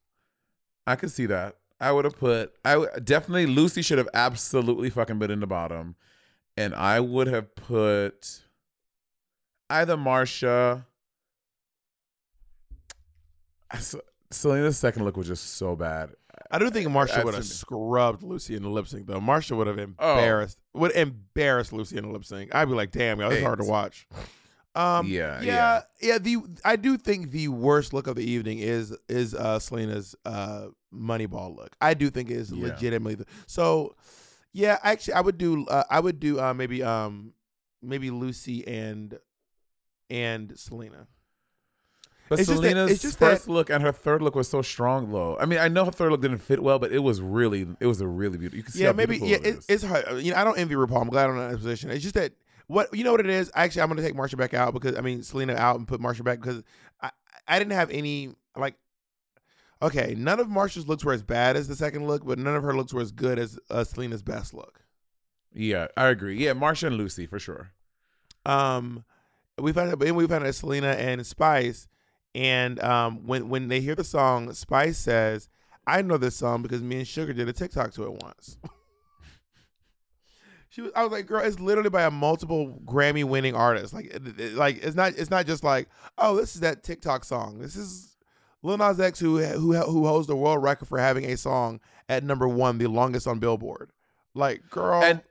I 0.86 0.94
could 0.94 1.10
see 1.10 1.26
that. 1.26 1.56
I 1.80 1.92
would 1.92 2.04
have 2.04 2.16
put. 2.18 2.52
I 2.64 2.86
definitely 3.04 3.46
Loosey 3.46 3.84
should 3.84 3.98
have 3.98 4.08
absolutely 4.14 4.90
fucking 4.90 5.18
been 5.18 5.30
in 5.30 5.40
the 5.40 5.46
bottom, 5.46 5.94
and 6.56 6.74
I 6.74 7.00
would 7.00 7.26
have 7.26 7.54
put 7.54 8.42
either 9.68 9.96
Marcia. 9.96 10.86
Salina's 14.30 14.78
second 14.78 15.04
look 15.04 15.16
was 15.16 15.26
just 15.26 15.54
so 15.56 15.76
bad. 15.76 16.10
I 16.50 16.58
do 16.58 16.70
think 16.70 16.88
Marcia 16.90 17.22
would 17.24 17.34
have 17.34 17.44
scrubbed 17.44 18.22
Loosey 18.22 18.56
in 18.56 18.62
the 18.62 18.68
lip 18.68 18.86
sync 18.86 19.06
though. 19.06 19.20
Marcia 19.20 19.56
would 19.56 19.66
have 19.66 19.78
Oh. 19.78 20.12
embarrassed 20.14 20.60
would 20.74 20.92
embarrass 20.92 21.70
Loosey 21.70 21.96
in 21.96 22.04
the 22.04 22.10
lip 22.10 22.24
sync. 22.24 22.54
I'd 22.54 22.66
be 22.68 22.74
like, 22.74 22.90
damn, 22.92 23.20
y'all, 23.20 23.30
it's 23.32 23.42
hard 23.42 23.58
to 23.58 23.64
watch. 23.64 24.06
Um, 24.76 25.06
Yeah, 25.06 25.40
yeah, 25.42 25.80
yeah. 26.00 26.18
The 26.18 26.38
I 26.64 26.76
do 26.76 26.96
think 26.96 27.30
the 27.30 27.48
worst 27.48 27.92
look 27.92 28.06
of 28.06 28.16
the 28.16 28.24
evening 28.30 28.58
is 28.58 28.94
is 29.08 29.34
uh, 29.34 29.58
Salina's 29.58 30.14
uh, 30.24 30.66
Moneyball 30.94 31.56
look. 31.56 31.74
I 31.80 31.94
do 31.94 32.10
think 32.10 32.30
it 32.30 32.34
is 32.36 32.52
Yeah. 32.52 32.68
legitimately 32.68 33.14
the, 33.16 33.26
so. 33.46 33.94
Yeah, 34.52 34.78
actually, 34.82 35.12
I 35.12 35.20
would 35.20 35.36
do. 35.36 35.66
Uh, 35.66 35.84
I 35.90 36.00
would 36.00 36.18
do 36.18 36.40
uh, 36.40 36.54
maybe 36.54 36.82
um 36.82 37.34
maybe 37.82 38.08
Loosey 38.08 38.64
and 38.66 39.18
and 40.08 40.58
Salina. 40.58 41.08
But 42.30 42.40
It's 42.40 42.48
just 42.48 42.62
that- 42.62 42.68
Salina's 42.70 42.90
it's 42.90 43.02
just 43.02 43.18
first 43.18 43.44
that- 43.46 43.52
look 43.52 43.68
and 43.70 43.82
her 43.84 43.92
third 43.92 44.22
look 44.22 44.34
was 44.34 44.48
so 44.48 44.62
strong, 44.62 45.12
though. 45.12 45.38
I 45.38 45.44
mean, 45.44 45.58
I 45.58 45.68
know 45.68 45.84
her 45.84 45.90
third 45.90 46.10
look 46.10 46.22
didn't 46.22 46.38
fit 46.38 46.62
well, 46.62 46.78
but 46.78 46.90
it 46.90 47.00
was 47.00 47.20
really, 47.20 47.66
it 47.80 47.86
was 47.86 48.00
a 48.00 48.08
really 48.08 48.38
beautiful. 48.38 48.56
You 48.56 48.62
can 48.62 48.72
see 48.72 48.82
yeah, 48.84 48.92
maybe 48.92 49.18
yeah, 49.18 49.36
it 49.44 49.64
it's 49.68 49.84
hard. 49.84 50.22
You 50.24 50.32
know, 50.32 50.38
I 50.38 50.44
don't 50.44 50.58
envy 50.58 50.74
RuPaul. 50.74 51.02
I'm 51.02 51.08
glad 51.10 51.28
I'm 51.28 51.36
not 51.36 51.44
in 51.46 51.50
that 51.52 51.58
position. 51.58 51.90
It's 51.90 52.02
just 52.02 52.14
that 52.14 52.32
what 52.66 52.92
you 52.94 53.04
know 53.04 53.12
what 53.12 53.20
it 53.20 53.28
is. 53.28 53.50
Actually, 53.54 53.82
I'm 53.82 53.88
gonna 53.88 54.02
take 54.02 54.16
Marcia 54.16 54.36
back 54.36 54.54
out 54.54 54.74
because 54.74 54.96
I 54.96 55.00
mean 55.00 55.22
Salina 55.22 55.54
out 55.54 55.76
and 55.76 55.86
put 55.86 56.00
Marcia 56.00 56.22
back 56.22 56.40
because 56.40 56.62
I 57.00 57.10
I 57.46 57.58
didn't 57.58 57.72
have 57.72 57.90
any 57.90 58.34
like. 58.56 58.76
Okay, 59.82 60.14
none 60.16 60.40
of 60.40 60.48
Marcia's 60.48 60.88
looks 60.88 61.04
were 61.04 61.12
as 61.12 61.22
bad 61.22 61.54
as 61.54 61.68
the 61.68 61.76
second 61.76 62.06
look, 62.06 62.24
but 62.24 62.38
none 62.38 62.56
of 62.56 62.62
her 62.62 62.74
looks 62.74 62.94
were 62.94 63.02
as 63.02 63.12
good 63.12 63.38
as 63.38 63.58
uh, 63.68 63.84
Salina's 63.84 64.22
best 64.22 64.54
look. 64.54 64.80
yeah, 65.52 65.88
I 65.98 66.06
agree. 66.06 66.42
Yeah, 66.42 66.54
Marcia 66.54 66.86
and 66.86 66.98
Loosey 66.98 67.28
for 67.28 67.38
sure. 67.38 67.72
Um, 68.46 69.04
we 69.58 69.72
found 69.72 69.90
out, 69.92 70.02
and 70.02 70.16
we 70.16 70.26
found 70.26 70.46
out 70.46 70.54
Salina 70.54 70.92
and 70.92 71.26
Spice, 71.26 71.88
and 72.34 72.82
um, 72.82 73.26
when 73.26 73.50
when 73.50 73.68
they 73.68 73.80
hear 73.82 73.94
the 73.94 74.02
song, 74.04 74.52
Spice 74.54 74.96
says, 74.96 75.50
"I 75.86 76.00
know 76.00 76.16
this 76.16 76.36
song 76.36 76.62
because 76.62 76.82
me 76.82 76.96
and 76.96 77.06
Sugar 77.06 77.34
did 77.34 77.48
a 77.48 77.52
TikTok 77.52 77.92
to 77.92 78.04
it 78.04 78.22
once." 78.22 78.56
she 80.76 80.82
was, 80.82 80.92
I 80.94 81.02
was 81.02 81.10
like, 81.10 81.24
"Girl, 81.26 81.40
it's 81.42 81.58
literally 81.58 81.88
by 81.88 82.02
a 82.02 82.10
multiple 82.10 82.78
Grammy 82.84 83.24
winning 83.24 83.54
artist. 83.54 83.94
Like, 83.94 84.06
it- 84.06 84.38
it- 84.38 84.54
like 84.56 84.76
it's 84.84 84.94
not 84.94 85.14
it's 85.16 85.30
not 85.30 85.46
just 85.46 85.64
like, 85.64 85.88
oh, 86.18 86.36
this 86.36 86.54
is 86.54 86.60
that 86.60 86.82
TikTok 86.82 87.24
song. 87.24 87.58
This 87.60 87.76
is 87.76 88.14
Lil 88.62 88.76
Nas 88.76 89.00
X 89.00 89.18
who 89.18 89.38
who 89.38 89.72
who 89.74 90.06
holds 90.06 90.26
the 90.26 90.36
world 90.36 90.62
record 90.62 90.86
for 90.86 90.98
having 90.98 91.24
a 91.24 91.36
song 91.38 91.80
at 92.10 92.22
number 92.22 92.46
one, 92.46 92.76
the 92.76 92.88
longest 92.88 93.26
on 93.26 93.38
Billboard. 93.38 93.88
Like, 94.34 94.68
girl, 94.68 95.02
And 95.02 95.22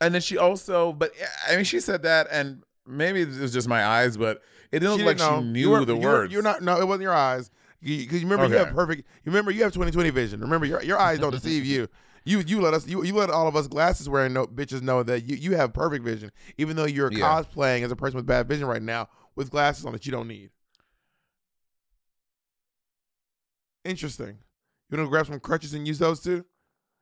and 0.00 0.14
then 0.14 0.20
she 0.22 0.38
also, 0.38 0.92
but 0.92 1.10
I 1.50 1.56
mean, 1.56 1.64
she 1.64 1.80
said 1.80 2.02
that, 2.04 2.28
and 2.30 2.62
maybe 2.86 3.22
it 3.22 3.36
was 3.40 3.52
just 3.52 3.66
my 3.66 3.84
eyes, 3.84 4.16
but 4.16 4.42
it 4.70 4.78
didn't 4.78 4.98
look 4.98 5.06
like 5.06 5.16
didn't 5.18 5.32
know. 5.32 5.40
she 5.40 5.48
knew 5.48 5.84
the 5.84 5.96
you 5.96 6.06
words. 6.06 6.32
You're 6.32 6.42
not. 6.42 6.62
No, 6.62 6.80
it 6.80 6.86
wasn't 6.86 7.02
your 7.02 7.14
eyes. 7.14 7.50
Because 7.82 8.22
you, 8.22 8.28
remember 8.28 8.46
you 8.54 8.64
have 8.64 8.74
perfect. 8.74 9.00
You 9.24 9.32
remember 9.32 9.50
you 9.50 9.64
have 9.64 9.72
2020 9.72 10.10
vision. 10.10 10.40
Remember 10.40 10.66
your 10.66 10.80
your 10.84 10.98
eyes 11.00 11.18
don't 11.18 11.30
deceive 11.42 11.64
you. 11.64 11.88
You 12.28 12.40
you 12.46 12.60
let 12.60 12.74
us 12.74 12.86
you, 12.86 13.02
you 13.04 13.14
let 13.14 13.30
all 13.30 13.48
of 13.48 13.56
us 13.56 13.66
glasses 13.68 14.06
wearing 14.06 14.34
no, 14.34 14.46
bitches 14.46 14.82
know 14.82 15.02
that 15.02 15.24
you, 15.24 15.34
you 15.36 15.56
have 15.56 15.72
perfect 15.72 16.04
vision, 16.04 16.30
even 16.58 16.76
though 16.76 16.84
you're 16.84 17.10
Yeah. 17.10 17.24
cosplaying 17.42 17.82
as 17.84 17.90
a 17.90 17.96
person 17.96 18.16
with 18.16 18.26
bad 18.26 18.46
vision 18.46 18.66
right 18.66 18.82
now 18.82 19.08
with 19.34 19.50
glasses 19.50 19.86
on 19.86 19.92
that 19.92 20.04
you 20.04 20.12
don't 20.12 20.28
need. 20.28 20.50
Interesting. 23.82 24.38
You 24.90 24.98
want 24.98 25.06
to 25.06 25.10
grab 25.10 25.26
some 25.26 25.40
crutches 25.40 25.72
and 25.72 25.86
use 25.86 25.98
those 25.98 26.20
too? 26.20 26.44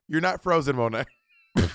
You're 0.07 0.21
not 0.21 0.43
frozen, 0.45 0.77
Monet. 0.77 1.07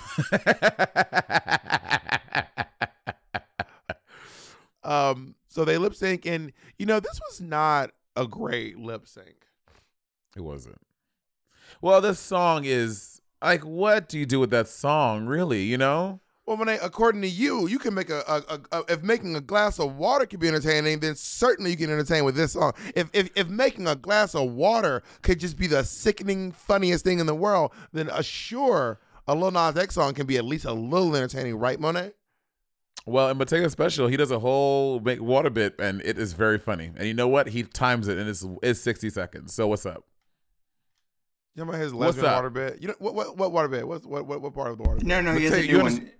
Um, 4.84 5.36
so 5.48 5.64
they 5.64 5.78
lip 5.78 5.94
sync, 5.94 6.26
and 6.26 6.52
you 6.80 6.86
know 6.86 7.00
this 7.00 7.20
was 7.30 7.40
not 7.40 7.92
a 8.16 8.26
great 8.28 8.78
lip 8.80 9.08
sync. 9.08 9.46
it 10.36 10.42
wasn't. 10.42 10.82
Well, 11.82 12.02
this 12.02 12.20
song 12.20 12.64
is 12.66 13.11
like, 13.42 13.62
what 13.62 14.08
do 14.08 14.20
you 14.20 14.26
do 14.26 14.40
with 14.40 14.52
that 14.52 14.68
song, 14.68 15.26
really? 15.26 15.64
You 15.64 15.78
know? 15.78 16.20
Well, 16.46 16.58
Monet, 16.58 16.80
according 16.82 17.22
to 17.22 17.30
you, 17.30 17.68
you 17.68 17.78
can 17.80 17.94
make 17.94 18.10
a, 18.10 18.24
a, 18.28 18.60
a, 18.72 18.84
if 18.90 19.04
making 19.04 19.36
a 19.36 19.42
glass 19.42 19.80
of 19.80 19.96
water 19.96 20.26
can 20.26 20.40
be 20.40 20.48
entertaining, 20.48 21.00
then 21.00 21.16
certainly 21.16 21.70
you 21.70 21.78
can 21.78 21.90
entertain 21.92 22.26
with 22.26 22.36
this 22.36 22.54
song. 22.54 22.74
If 22.96 23.10
if 23.14 23.30
if 23.36 23.48
making 23.48 23.88
a 23.88 23.96
glass 23.96 24.34
of 24.34 24.52
water 24.52 25.04
could 25.22 25.40
just 25.40 25.56
be 25.56 25.68
the 25.68 25.84
sickening 25.84 26.52
funniest 26.52 27.06
thing 27.06 27.20
in 27.20 27.28
the 27.28 27.36
world, 27.36 27.72
then 27.94 28.10
uh, 28.10 28.22
sure, 28.22 29.00
a 29.28 29.36
Lil 29.36 29.52
Nas 29.52 29.78
X 29.78 29.96
song 29.96 30.14
can 30.14 30.26
be 30.26 30.38
at 30.38 30.44
least 30.44 30.66
a 30.66 30.74
little 30.74 31.16
entertaining, 31.16 31.56
right, 31.56 31.80
Monet? 31.80 32.12
Well, 33.06 33.30
in 33.30 33.38
Matteo 33.38 33.68
Special, 33.68 34.08
he 34.08 34.18
does 34.18 34.32
a 34.32 34.40
whole 34.40 35.00
make 35.00 35.22
water 35.22 35.50
bit, 35.50 35.76
and 35.80 36.02
it 36.02 36.18
is 36.18 36.34
very 36.34 36.60
funny. 36.60 36.92
And 36.98 37.08
you 37.08 37.14
know 37.14 37.28
what? 37.28 37.50
He 37.50 37.64
times 37.64 38.08
it, 38.08 38.18
and 38.18 38.28
it's 38.28 38.46
it's 38.62 38.82
sixty 38.82 39.10
seconds. 39.10 39.54
So 39.54 39.68
what's 39.68 39.86
up? 39.86 40.06
You 41.56 41.64
know 41.64 41.70
about 41.70 41.82
his 41.82 41.94
What's 41.94 42.18
lesbian 42.18 42.26
up? 42.28 42.36
water 42.38 42.50
bit? 42.50 42.82
You 42.82 42.88
know 42.90 42.96
what 43.00 43.14
what 43.14 43.38
what 43.38 43.52
water 43.52 43.68
bit? 43.68 43.88
What's 43.88 44.06
what 44.06 44.26
what, 44.26 44.42
what 44.42 44.54
part 44.54 44.72
of 44.72 44.78
the 44.78 44.84
water 44.84 44.98
bit? 44.98 45.06
No, 45.08 45.22
no, 45.22 45.34
he 45.36 45.44
has 45.46 45.52
Matteo, 45.52 45.64
a 45.64 45.68
you're 45.68 45.84
new 45.84 45.90
gonna 45.90 46.02
one. 46.02 46.12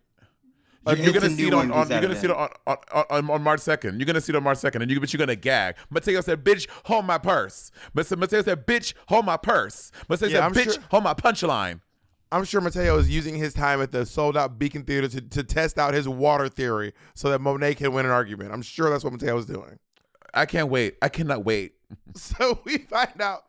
You're 0.98 1.14
gonna 1.14 1.30
see 1.30 1.48
it 1.48 1.54
on, 1.54 1.72
on 1.72 1.90
you're 1.92 2.02
gonna 2.02 2.20
see 2.20 2.26
it 2.26 2.32
on, 2.32 2.50
on, 2.66 2.78
on, 3.12 3.30
on 3.30 3.42
March 3.44 3.60
second. 3.60 4.00
You're 4.00 4.08
gonna 4.08 4.20
see 4.20 4.34
it 4.34 4.36
on 4.36 4.44
March 4.44 4.58
second, 4.58 4.82
and 4.82 4.90
you 4.90 5.00
but 5.00 5.14
you're 5.14 5.20
gonna 5.20 5.36
gag. 5.36 5.76
Matteo 5.92 6.22
said, 6.22 6.44
"Bitch, 6.44 6.68
hold 6.86 7.06
my 7.06 7.18
purse." 7.20 7.72
But 7.94 8.10
Matteo 8.18 8.42
said, 8.42 8.66
"Bitch, 8.66 8.94
hold 9.08 9.26
my 9.26 9.38
purse." 9.38 9.92
Matteo 10.10 10.28
Yeah, 10.28 10.34
said, 10.38 10.44
I'm 10.44 10.54
"Bitch, 10.54 10.74
sure- 10.74 10.84
hold 10.90 11.04
my 11.04 11.14
punchline." 11.14 11.82
I'm 12.34 12.46
sure 12.46 12.62
Matteo 12.62 12.98
is 12.98 13.10
using 13.10 13.36
his 13.36 13.54
time 13.54 13.82
at 13.82 13.92
the 13.92 14.06
sold 14.06 14.36
out 14.38 14.58
Beacon 14.58 14.84
Theater 14.84 15.08
to, 15.10 15.22
to 15.22 15.44
test 15.44 15.78
out 15.78 15.94
his 15.94 16.08
water 16.08 16.48
theory 16.50 16.94
so 17.14 17.30
that 17.30 17.42
Monet 17.42 17.76
can 17.76 17.92
win 17.94 18.06
an 18.06 18.12
argument. 18.12 18.52
I'm 18.54 18.62
sure 18.62 18.90
that's 18.90 19.04
what 19.04 19.12
Matteo 19.14 19.38
is 19.38 19.46
doing. 19.46 19.78
I 20.34 20.46
can't 20.46 20.70
wait. 20.70 20.96
I 21.02 21.10
cannot 21.10 21.46
wait. 21.46 21.74
So 22.16 22.62
we 22.64 22.78
find 22.78 23.22
out 23.22 23.44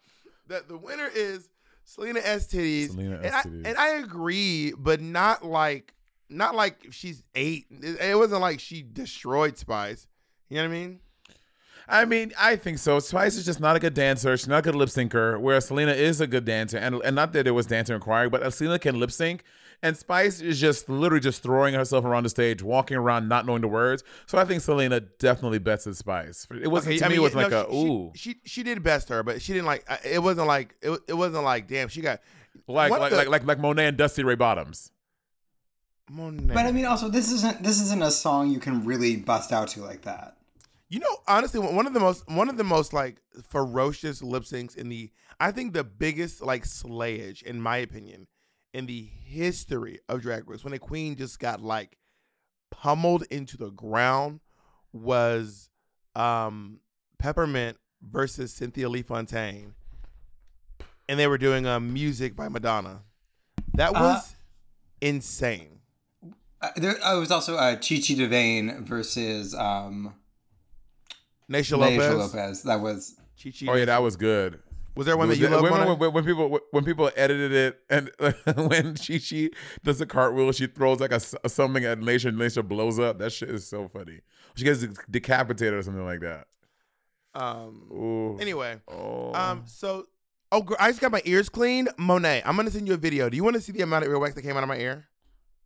that 0.48 0.68
the 0.68 0.76
winner 0.76 1.08
is 1.14 1.48
Selena 1.84 2.20
S 2.22 2.46
titties. 2.48 2.90
Salina 2.90 3.16
and 3.16 3.26
S. 3.26 3.34
I, 3.34 3.42
Titties. 3.42 3.62
and 3.66 3.76
I 3.76 3.88
agree, 3.94 4.72
but 4.76 5.00
not 5.00 5.44
like 5.44 5.94
not 6.28 6.54
like 6.54 6.86
she's 6.90 7.22
eight. 7.34 7.66
It, 7.70 8.00
it 8.00 8.16
wasn't 8.16 8.40
like 8.40 8.60
she 8.60 8.82
destroyed 8.82 9.58
Spice. 9.58 10.06
You 10.48 10.56
know 10.58 10.62
what 10.64 10.68
I 10.68 10.72
mean? 10.72 11.00
I 11.88 12.04
mean, 12.04 12.32
I 12.38 12.56
think 12.56 12.78
so. 12.78 13.00
Spice 13.00 13.36
is 13.36 13.44
just 13.44 13.60
not 13.60 13.76
a 13.76 13.80
good 13.80 13.94
dancer. 13.94 14.36
She's 14.36 14.48
not 14.48 14.60
a 14.60 14.62
good 14.62 14.74
lip 14.76 14.88
syncer. 14.88 15.38
Whereas 15.38 15.66
Salina 15.66 15.92
is 15.92 16.20
a 16.20 16.26
good 16.26 16.44
dancer, 16.44 16.78
and 16.78 16.96
and 17.04 17.14
not 17.16 17.32
that 17.32 17.46
it 17.46 17.50
was 17.50 17.66
dancer 17.66 17.94
inquiry, 17.94 18.28
but 18.28 18.50
Salina 18.54 18.78
can 18.78 18.98
lip 18.98 19.10
sync, 19.10 19.42
and 19.82 19.96
Spice 19.96 20.40
is 20.40 20.60
just 20.60 20.88
literally 20.88 21.20
just 21.20 21.42
throwing 21.42 21.74
herself 21.74 22.04
around 22.04 22.22
the 22.22 22.28
stage, 22.30 22.62
walking 22.62 22.96
around, 22.96 23.28
not 23.28 23.46
knowing 23.46 23.62
the 23.62 23.68
words. 23.68 24.04
So 24.26 24.38
I 24.38 24.44
think 24.44 24.62
Salina 24.62 25.00
definitely 25.00 25.58
bets 25.58 25.86
at 25.86 25.96
Spice. 25.96 26.46
It 26.50 26.68
wasn't 26.68 26.92
Okay, 26.92 26.98
to 27.00 27.04
I 27.04 27.08
me. 27.08 27.14
mean, 27.14 27.20
it 27.20 27.24
was 27.24 27.34
no, 27.34 27.42
like 27.42 27.52
a 27.52 27.66
she, 27.68 27.70
she- 27.72 27.86
ooh, 27.86 28.12
She, 28.14 28.34
she 28.44 28.62
did 28.62 28.82
best 28.82 29.08
her, 29.08 29.22
but 29.22 29.42
she 29.42 29.52
didn't 29.52 29.66
like. 29.66 29.84
uh, 29.88 29.96
It 30.04 30.22
wasn't 30.22 30.46
like 30.46 30.74
it. 30.82 30.98
It 31.08 31.14
wasn't 31.14 31.44
like 31.44 31.66
damn. 31.68 31.88
She 31.88 32.00
got 32.00 32.20
like 32.68 32.90
like, 32.90 33.10
the- 33.10 33.16
like 33.16 33.28
like 33.28 33.44
like 33.44 33.58
Monet 33.58 33.86
and 33.88 33.96
Dusty 33.96 34.22
Ray 34.22 34.36
Bottoms. 34.36 34.90
Monet. 36.10 36.52
But 36.54 36.66
I 36.66 36.72
mean, 36.72 36.84
also, 36.84 37.08
this 37.08 37.30
isn't 37.32 37.62
this 37.62 37.80
isn't 37.80 38.02
a 38.02 38.10
song 38.10 38.50
you 38.50 38.58
can 38.60 38.84
really 38.84 39.16
bust 39.16 39.52
out 39.52 39.68
to 39.68 39.80
like 39.82 40.02
that. 40.02 40.36
You 40.88 40.98
know, 41.00 41.16
honestly, 41.26 41.58
one 41.58 41.86
of 41.86 41.94
the 41.94 42.00
most 42.00 42.28
one 42.28 42.48
of 42.48 42.56
the 42.56 42.64
most 42.64 42.92
like 42.92 43.16
ferocious 43.48 44.22
lip 44.22 44.42
syncs 44.42 44.76
in 44.76 44.88
the 44.90 45.10
I 45.40 45.50
think 45.50 45.72
the 45.72 45.84
biggest 45.84 46.42
like 46.42 46.64
slayage, 46.64 47.42
in 47.42 47.60
my 47.60 47.78
opinion, 47.78 48.26
in 48.72 48.86
the 48.86 49.08
history 49.24 50.00
of 50.08 50.22
Drag 50.22 50.48
Race 50.48 50.64
when 50.64 50.72
a 50.72 50.78
queen 50.78 51.16
just 51.16 51.38
got 51.38 51.60
like 51.60 51.96
pummeled 52.70 53.24
into 53.30 53.56
the 53.56 53.70
ground 53.70 54.40
was 54.92 55.68
um 56.14 56.80
Peppermint 57.18 57.78
versus 58.02 58.52
Cynthia 58.52 58.88
Lee 58.88 59.02
Fontaine. 59.02 59.74
And 61.08 61.18
they 61.18 61.26
were 61.26 61.38
doing 61.38 61.66
um, 61.66 61.92
music 61.92 62.34
by 62.34 62.48
Madonna. 62.48 63.02
That 63.74 63.92
was 63.92 64.34
insane. 65.00 65.80
Uh, 66.60 66.68
there 66.76 67.04
uh, 67.04 67.18
was 67.18 67.30
also 67.30 67.56
uh, 67.56 67.74
Chi 67.74 67.96
Chi 67.96 68.14
DeVayne 68.14 68.86
versus 68.86 69.54
um, 69.54 70.14
Naysha 71.50 71.76
Lopez. 71.76 71.98
Naysha 71.98 72.18
Lopez. 72.18 72.62
That 72.62 72.80
was 72.80 73.16
Chi-Chi. 73.42 73.66
Oh 73.68 73.74
yeah, 73.74 73.86
that 73.86 74.02
was 74.02 74.16
good. 74.16 74.60
Was 74.94 75.06
there 75.06 75.16
one 75.16 75.28
that 75.30 75.38
you 75.38 75.48
loved? 75.48 75.62
when, 75.62 75.98
when, 75.98 76.12
when 76.12 76.24
people 76.24 76.60
when 76.70 76.84
people 76.84 77.10
edited 77.16 77.52
it 77.52 77.80
and 77.88 78.10
when 78.68 78.94
she 78.96 79.18
she 79.18 79.50
does 79.82 80.00
a 80.00 80.06
cartwheel, 80.06 80.52
she 80.52 80.66
throws 80.66 81.00
like 81.00 81.12
a 81.12 81.20
something 81.48 81.84
at 81.84 81.98
Naysha 82.00 82.26
and 82.26 82.38
Naysha 82.38 82.66
blows 82.66 82.98
up. 82.98 83.18
That 83.18 83.32
shit 83.32 83.50
is 83.50 83.66
so 83.66 83.88
funny. 83.88 84.20
She 84.54 84.64
gets 84.64 84.84
decapitated 85.10 85.74
or 85.74 85.82
something 85.82 86.04
like 86.04 86.20
that. 86.20 86.46
Um. 87.34 87.88
Ooh. 87.90 88.38
Anyway, 88.38 88.80
Oh. 88.88 89.32
um. 89.34 89.62
So, 89.66 90.04
oh, 90.50 90.66
I 90.78 90.90
just 90.90 91.00
got 91.00 91.10
my 91.10 91.22
ears 91.24 91.48
cleaned. 91.48 91.88
Monet, 91.96 92.42
I'm 92.44 92.56
gonna 92.56 92.70
send 92.70 92.86
you 92.86 92.92
a 92.94 92.98
video. 92.98 93.30
Do 93.30 93.36
you 93.36 93.44
want 93.44 93.56
to 93.56 93.62
see 93.62 93.72
the 93.72 93.80
amount 93.80 94.04
of 94.04 94.10
earwax 94.10 94.34
that 94.34 94.42
came 94.42 94.56
out 94.56 94.62
of 94.62 94.68
my 94.68 94.76
ear? 94.76 95.06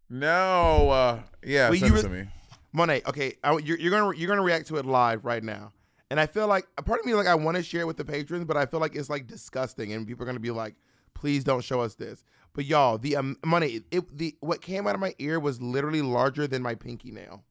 no. 0.08 0.90
Uh, 0.90 1.20
yeah, 1.44 1.68
Well, 1.70 1.78
send 1.80 1.92
you 1.92 1.98
it 1.98 2.02
to 2.02 2.08
me. 2.08 2.26
Monet, 2.72 3.02
okay, 3.08 3.34
I, 3.42 3.56
you're, 3.58 3.78
you're 3.78 3.90
gonna 3.90 4.16
you're 4.16 4.28
gonna 4.28 4.42
react 4.42 4.68
to 4.68 4.76
it 4.76 4.86
live 4.86 5.24
right 5.24 5.42
now, 5.42 5.72
and 6.10 6.20
I 6.20 6.26
feel 6.26 6.46
like 6.46 6.66
a 6.78 6.82
part 6.82 7.00
of 7.00 7.06
me 7.06 7.14
like 7.14 7.26
I 7.26 7.34
want 7.34 7.56
to 7.56 7.62
share 7.62 7.82
it 7.82 7.86
with 7.86 7.96
the 7.96 8.04
patrons, 8.04 8.44
but 8.44 8.56
I 8.56 8.66
feel 8.66 8.80
like 8.80 8.94
it's 8.94 9.10
like 9.10 9.26
disgusting, 9.26 9.92
and 9.92 10.06
people 10.06 10.22
are 10.22 10.26
gonna 10.26 10.40
be 10.40 10.50
like, 10.50 10.74
please 11.14 11.44
don't 11.44 11.64
show 11.64 11.80
us 11.80 11.94
this. 11.94 12.24
But 12.52 12.64
y'all, 12.64 12.98
the 12.98 13.16
um, 13.16 13.36
Monet, 13.44 13.80
it 13.90 14.16
the 14.16 14.36
what 14.40 14.62
came 14.62 14.86
out 14.86 14.94
of 14.94 15.00
my 15.00 15.14
ear 15.18 15.38
was 15.40 15.60
literally 15.60 16.02
larger 16.02 16.46
than 16.46 16.62
my 16.62 16.74
pinky 16.74 17.10
nail. 17.10 17.44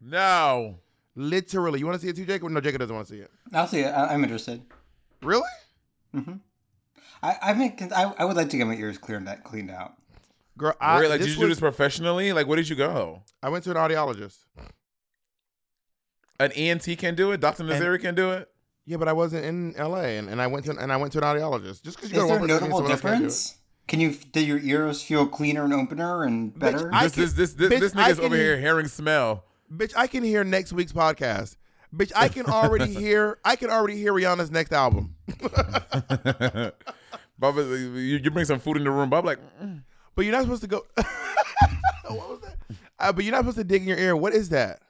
No. 0.00 0.80
Literally, 1.16 1.78
you 1.78 1.86
want 1.86 2.00
to 2.00 2.04
see 2.04 2.10
it 2.10 2.16
too, 2.16 2.24
Jacob? 2.24 2.50
No, 2.50 2.60
Jacob 2.60 2.80
doesn't 2.80 2.94
want 2.94 3.06
to 3.06 3.14
see 3.14 3.20
it. 3.20 3.30
I'll 3.52 3.68
see 3.68 3.80
it. 3.80 3.88
I, 3.88 4.12
I'm 4.12 4.24
interested. 4.24 4.62
Really? 5.22 5.42
Mm-hmm. 6.14 6.34
I 7.22 7.36
I 7.42 7.54
think 7.54 7.80
I, 7.92 8.12
I 8.18 8.24
would 8.24 8.36
like 8.36 8.50
to 8.50 8.56
get 8.56 8.66
my 8.66 8.74
ears 8.74 8.98
cleared 8.98 9.26
out, 9.28 9.44
cleaned 9.44 9.70
out. 9.70 9.94
Girl, 10.56 10.74
I, 10.80 10.98
Really? 10.98 11.10
Like, 11.10 11.20
did 11.20 11.30
you 11.30 11.36
do 11.36 11.48
this 11.48 11.60
professionally? 11.60 12.32
Like, 12.32 12.46
where 12.46 12.56
did 12.56 12.68
you 12.68 12.76
go? 12.76 13.22
I 13.42 13.48
went 13.48 13.64
to 13.64 13.70
an 13.70 13.76
audiologist. 13.76 14.38
An 16.40 16.52
ENT 16.52 16.98
can 16.98 17.14
do 17.14 17.32
it. 17.32 17.40
Doctor 17.40 17.62
Nazari 17.64 18.00
can 18.00 18.14
do 18.14 18.32
it. 18.32 18.48
Yeah, 18.86 18.98
but 18.98 19.08
I 19.08 19.12
wasn't 19.12 19.44
in 19.44 19.72
LA, 19.78 20.00
and, 20.18 20.28
and 20.28 20.42
I 20.42 20.46
went 20.46 20.66
to 20.66 20.72
and 20.76 20.92
I 20.92 20.96
went 20.96 21.12
to 21.14 21.18
an 21.18 21.24
audiologist. 21.24 21.82
Just 21.82 21.96
because 21.96 22.12
you 22.12 22.18
Is 22.18 22.22
go 22.22 22.26
there 22.28 22.36
a 22.36 22.40
one 22.40 22.48
place 22.48 22.60
notable 22.60 22.78
someone 22.78 22.90
else 22.92 23.00
can't 23.00 23.14
do 23.14 23.18
difference? 23.18 23.56
Can 23.86 24.00
you 24.00 24.12
did 24.32 24.46
your 24.48 24.58
ears 24.58 25.02
feel 25.02 25.26
cleaner 25.26 25.64
and 25.64 25.72
opener 25.72 26.24
and 26.24 26.58
better? 26.58 26.90
I 26.92 27.04
This 27.04 27.12
can- 27.14 27.22
this 27.22 27.32
this 27.34 27.52
this, 27.54 27.70
bitch, 27.72 27.80
this 27.80 27.94
nigga's 27.94 28.18
over 28.20 28.34
hear- 28.36 28.56
here 28.56 28.60
hearing 28.60 28.88
smell. 28.88 29.44
Bitch, 29.72 29.92
I 29.96 30.06
can 30.06 30.22
hear 30.22 30.44
next 30.44 30.72
week's 30.72 30.92
podcast. 30.92 31.56
Bitch, 31.94 32.12
I 32.14 32.28
can 32.28 32.46
already 32.46 32.92
hear 33.00 33.38
I 33.44 33.56
can 33.56 33.70
already 33.70 33.96
hear 33.96 34.12
Rihanna's 34.12 34.50
next 34.50 34.72
album. 34.72 35.14
Baba, 37.38 37.62
you, 37.62 37.96
you 37.96 38.30
bring 38.30 38.44
some 38.44 38.58
food 38.60 38.76
in 38.76 38.84
the 38.84 38.90
room. 38.90 39.10
Bob 39.10 39.24
like, 39.24 39.38
mm. 39.62 39.82
But 40.14 40.24
you're 40.24 40.32
not 40.32 40.42
supposed 40.42 40.62
to 40.62 40.68
go. 40.68 40.84
what 40.96 42.30
was 42.30 42.40
that? 42.42 42.56
Uh, 42.98 43.12
but 43.12 43.24
you're 43.24 43.32
not 43.32 43.38
supposed 43.40 43.58
to 43.58 43.64
dig 43.64 43.82
in 43.82 43.88
your 43.88 43.98
ear. 43.98 44.16
What 44.16 44.32
is 44.34 44.50
that? 44.50 44.80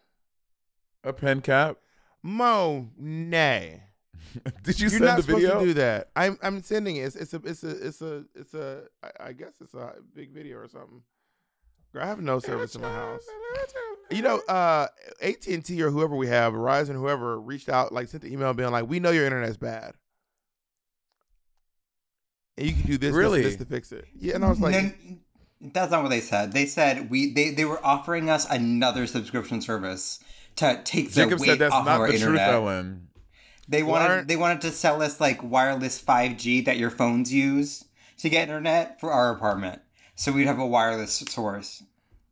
A 1.04 1.12
pen 1.12 1.40
cap. 1.40 1.76
Mo, 2.22 2.88
nay. 2.98 3.82
Did 4.62 4.80
you 4.80 4.84
You're 4.84 4.90
send 4.90 5.04
not 5.04 5.16
the 5.18 5.22
supposed 5.22 5.42
video? 5.42 5.60
to 5.60 5.66
do 5.66 5.74
that. 5.74 6.08
I'm 6.16 6.38
I'm 6.42 6.62
sending 6.62 6.96
it. 6.96 7.02
It's, 7.02 7.16
it's 7.16 7.34
a 7.34 7.40
it's 7.44 7.62
a 7.62 7.86
it's 7.86 8.02
a 8.02 8.24
it's 8.34 8.54
a 8.54 8.82
I, 9.02 9.28
I 9.28 9.32
guess 9.32 9.52
it's 9.60 9.74
a 9.74 9.92
big 10.14 10.32
video 10.32 10.58
or 10.58 10.68
something. 10.68 11.02
Girl, 11.92 12.02
I 12.02 12.06
have 12.06 12.20
no 12.20 12.40
service 12.40 12.74
in 12.74 12.80
my 12.80 12.92
house. 12.92 13.22
You 14.10 14.22
know, 14.22 14.40
uh, 14.48 14.88
AT 15.22 15.46
and 15.46 15.64
T 15.64 15.80
or 15.82 15.90
whoever 15.90 16.16
we 16.16 16.26
have, 16.26 16.52
Verizon, 16.52 16.94
whoever 16.94 17.40
reached 17.40 17.68
out, 17.68 17.92
like 17.92 18.08
sent 18.08 18.24
the 18.24 18.32
email 18.32 18.52
being 18.52 18.72
like, 18.72 18.88
"We 18.88 18.98
know 18.98 19.10
your 19.12 19.24
internet's 19.26 19.56
bad, 19.56 19.94
and 22.58 22.66
you 22.66 22.72
can 22.72 22.82
do 22.82 22.98
this, 22.98 23.10
this, 23.10 23.14
Really? 23.14 23.40
and 23.40 23.46
this 23.46 23.56
to 23.56 23.64
fix 23.64 23.92
it." 23.92 24.06
Yeah, 24.16 24.34
and 24.34 24.44
I 24.44 24.48
was 24.48 24.60
like, 24.60 24.74
No, 25.04 25.18
that's 25.72 25.92
not 25.92 26.02
what 26.02 26.08
they 26.08 26.20
said. 26.20 26.52
They 26.52 26.66
said 26.66 27.10
we 27.10 27.32
they, 27.32 27.50
they 27.50 27.64
were 27.64 27.84
offering 27.84 28.28
us 28.28 28.48
another 28.50 29.06
subscription 29.06 29.60
service 29.60 30.18
to 30.56 30.80
take 30.84 31.08
the 31.12 31.22
Jacob 31.24 31.40
weight 31.40 31.48
said 31.50 31.58
that's 31.58 31.74
off 31.74 31.84
not 31.86 31.94
of 31.96 32.00
our 32.02 32.12
the 32.12 32.18
truth. 32.18 32.38
Ellen. 32.40 33.08
They 33.68 33.82
wanted 33.82 34.28
they 34.28 34.36
wanted 34.36 34.60
to 34.62 34.70
sell 34.70 35.00
us 35.02 35.20
like 35.20 35.42
wireless 35.42 36.00
5G 36.02 36.64
that 36.66 36.76
your 36.76 36.90
phones 36.90 37.32
use 37.32 37.84
to 38.18 38.28
get 38.28 38.42
internet 38.42 39.00
for 39.00 39.10
our 39.10 39.30
apartment. 39.32 39.80
So 40.14 40.32
we'd 40.32 40.46
have 40.46 40.58
a 40.58 40.66
wireless 40.66 41.14
source. 41.28 41.82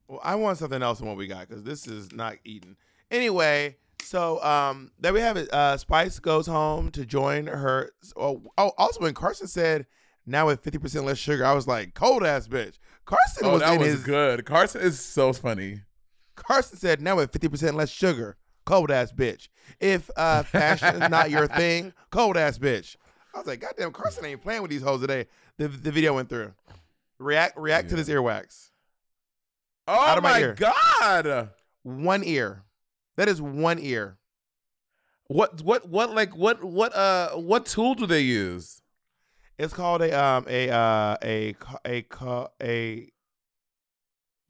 Well, 0.09 0.21
I 0.23 0.35
want 0.35 0.59
something 0.59 0.83
else 0.83 0.99
than 0.99 1.09
what 1.09 1.17
we 1.17 1.27
got 1.27 1.49
because 1.49 1.63
this 1.65 1.87
is 1.89 2.13
not 2.13 2.37
eating. 2.45 2.77
Anyway, 3.11 3.77
so 4.03 4.43
um, 4.45 4.93
there 5.01 5.13
we 5.13 5.21
have 5.21 5.37
it. 5.37 5.53
Uh, 5.53 5.77
Spice 5.79 6.19
goes 6.19 6.47
home 6.47 6.91
to 6.93 7.05
join 7.07 7.47
her. 7.47 7.91
Oh, 8.17 8.43
oh, 8.59 8.73
also 8.79 9.01
when 9.01 9.15
Carson 9.15 9.47
said 9.49 9.87
now 10.27 10.47
with 10.47 10.61
fifty 10.61 10.79
percent 10.79 11.07
less 11.07 11.19
sugar, 11.19 11.45
I 11.47 11.55
was 11.55 11.67
like, 11.67 11.95
cold 11.95 12.23
ass 12.25 12.47
bitch. 12.47 12.79
Carson 13.07 13.47
Oh, 13.47 13.53
was 13.55 13.63
that 13.63 13.75
in 13.75 13.81
was 13.81 13.89
his. 13.89 14.05
good. 14.05 14.45
Carson 14.45 14.83
is 14.83 15.01
so 15.01 15.33
funny. 15.33 15.81
Carson 16.37 16.79
said 16.79 17.01
now 17.01 17.17
with 17.17 17.33
fifty 17.33 17.49
percent 17.49 17.77
less 17.77 17.91
sugar, 17.91 18.37
cold 18.65 18.91
ass 18.91 19.13
bitch. 19.13 19.49
If 19.81 20.11
uh, 20.17 20.43
fashion 20.45 21.03
is 21.03 21.11
not 21.11 21.31
your 21.31 21.47
thing, 21.47 21.93
cold 22.11 22.37
ass 22.37 22.59
bitch. 22.59 22.97
I 23.35 23.39
was 23.39 23.47
like, 23.47 23.61
goddamn, 23.61 23.93
Carson 23.93 24.25
ain't 24.27 24.43
playing 24.43 24.63
with 24.63 24.71
these 24.71 24.83
hoes 24.83 25.01
today. 25.01 25.27
The 25.59 25.69
the 25.69 25.91
video 25.93 26.15
went 26.15 26.29
through. 26.29 26.53
React 27.19 27.59
react 27.59 27.89
to 27.91 27.97
this 27.97 28.09
earwax. 28.09 28.71
Oh 29.87 29.93
Out 30.09 30.19
of 30.19 30.25
my 30.25 30.33
my 30.33 30.41
ear. 30.41 30.55
god! 30.55 31.51
One 31.83 32.23
ear. 32.25 32.65
That 33.17 33.29
is 33.29 33.41
one 33.43 33.79
ear. 33.79 34.17
What 35.29 35.63
what 35.63 35.89
what 35.89 36.15
like 36.15 36.37
what 36.37 36.63
what 36.65 36.95
uh 36.95 37.31
what 37.31 37.67
tool 37.67 37.95
do 37.95 38.07
they 38.07 38.21
use? 38.21 38.81
It's 39.59 39.73
called 39.73 40.03
a 40.03 40.19
um 40.19 40.47
a 40.49 40.71
uh 40.71 41.17
a 41.23 41.53
ca- 41.55 41.79
a 41.85 42.03
ca- 42.03 42.49
a 42.63 43.11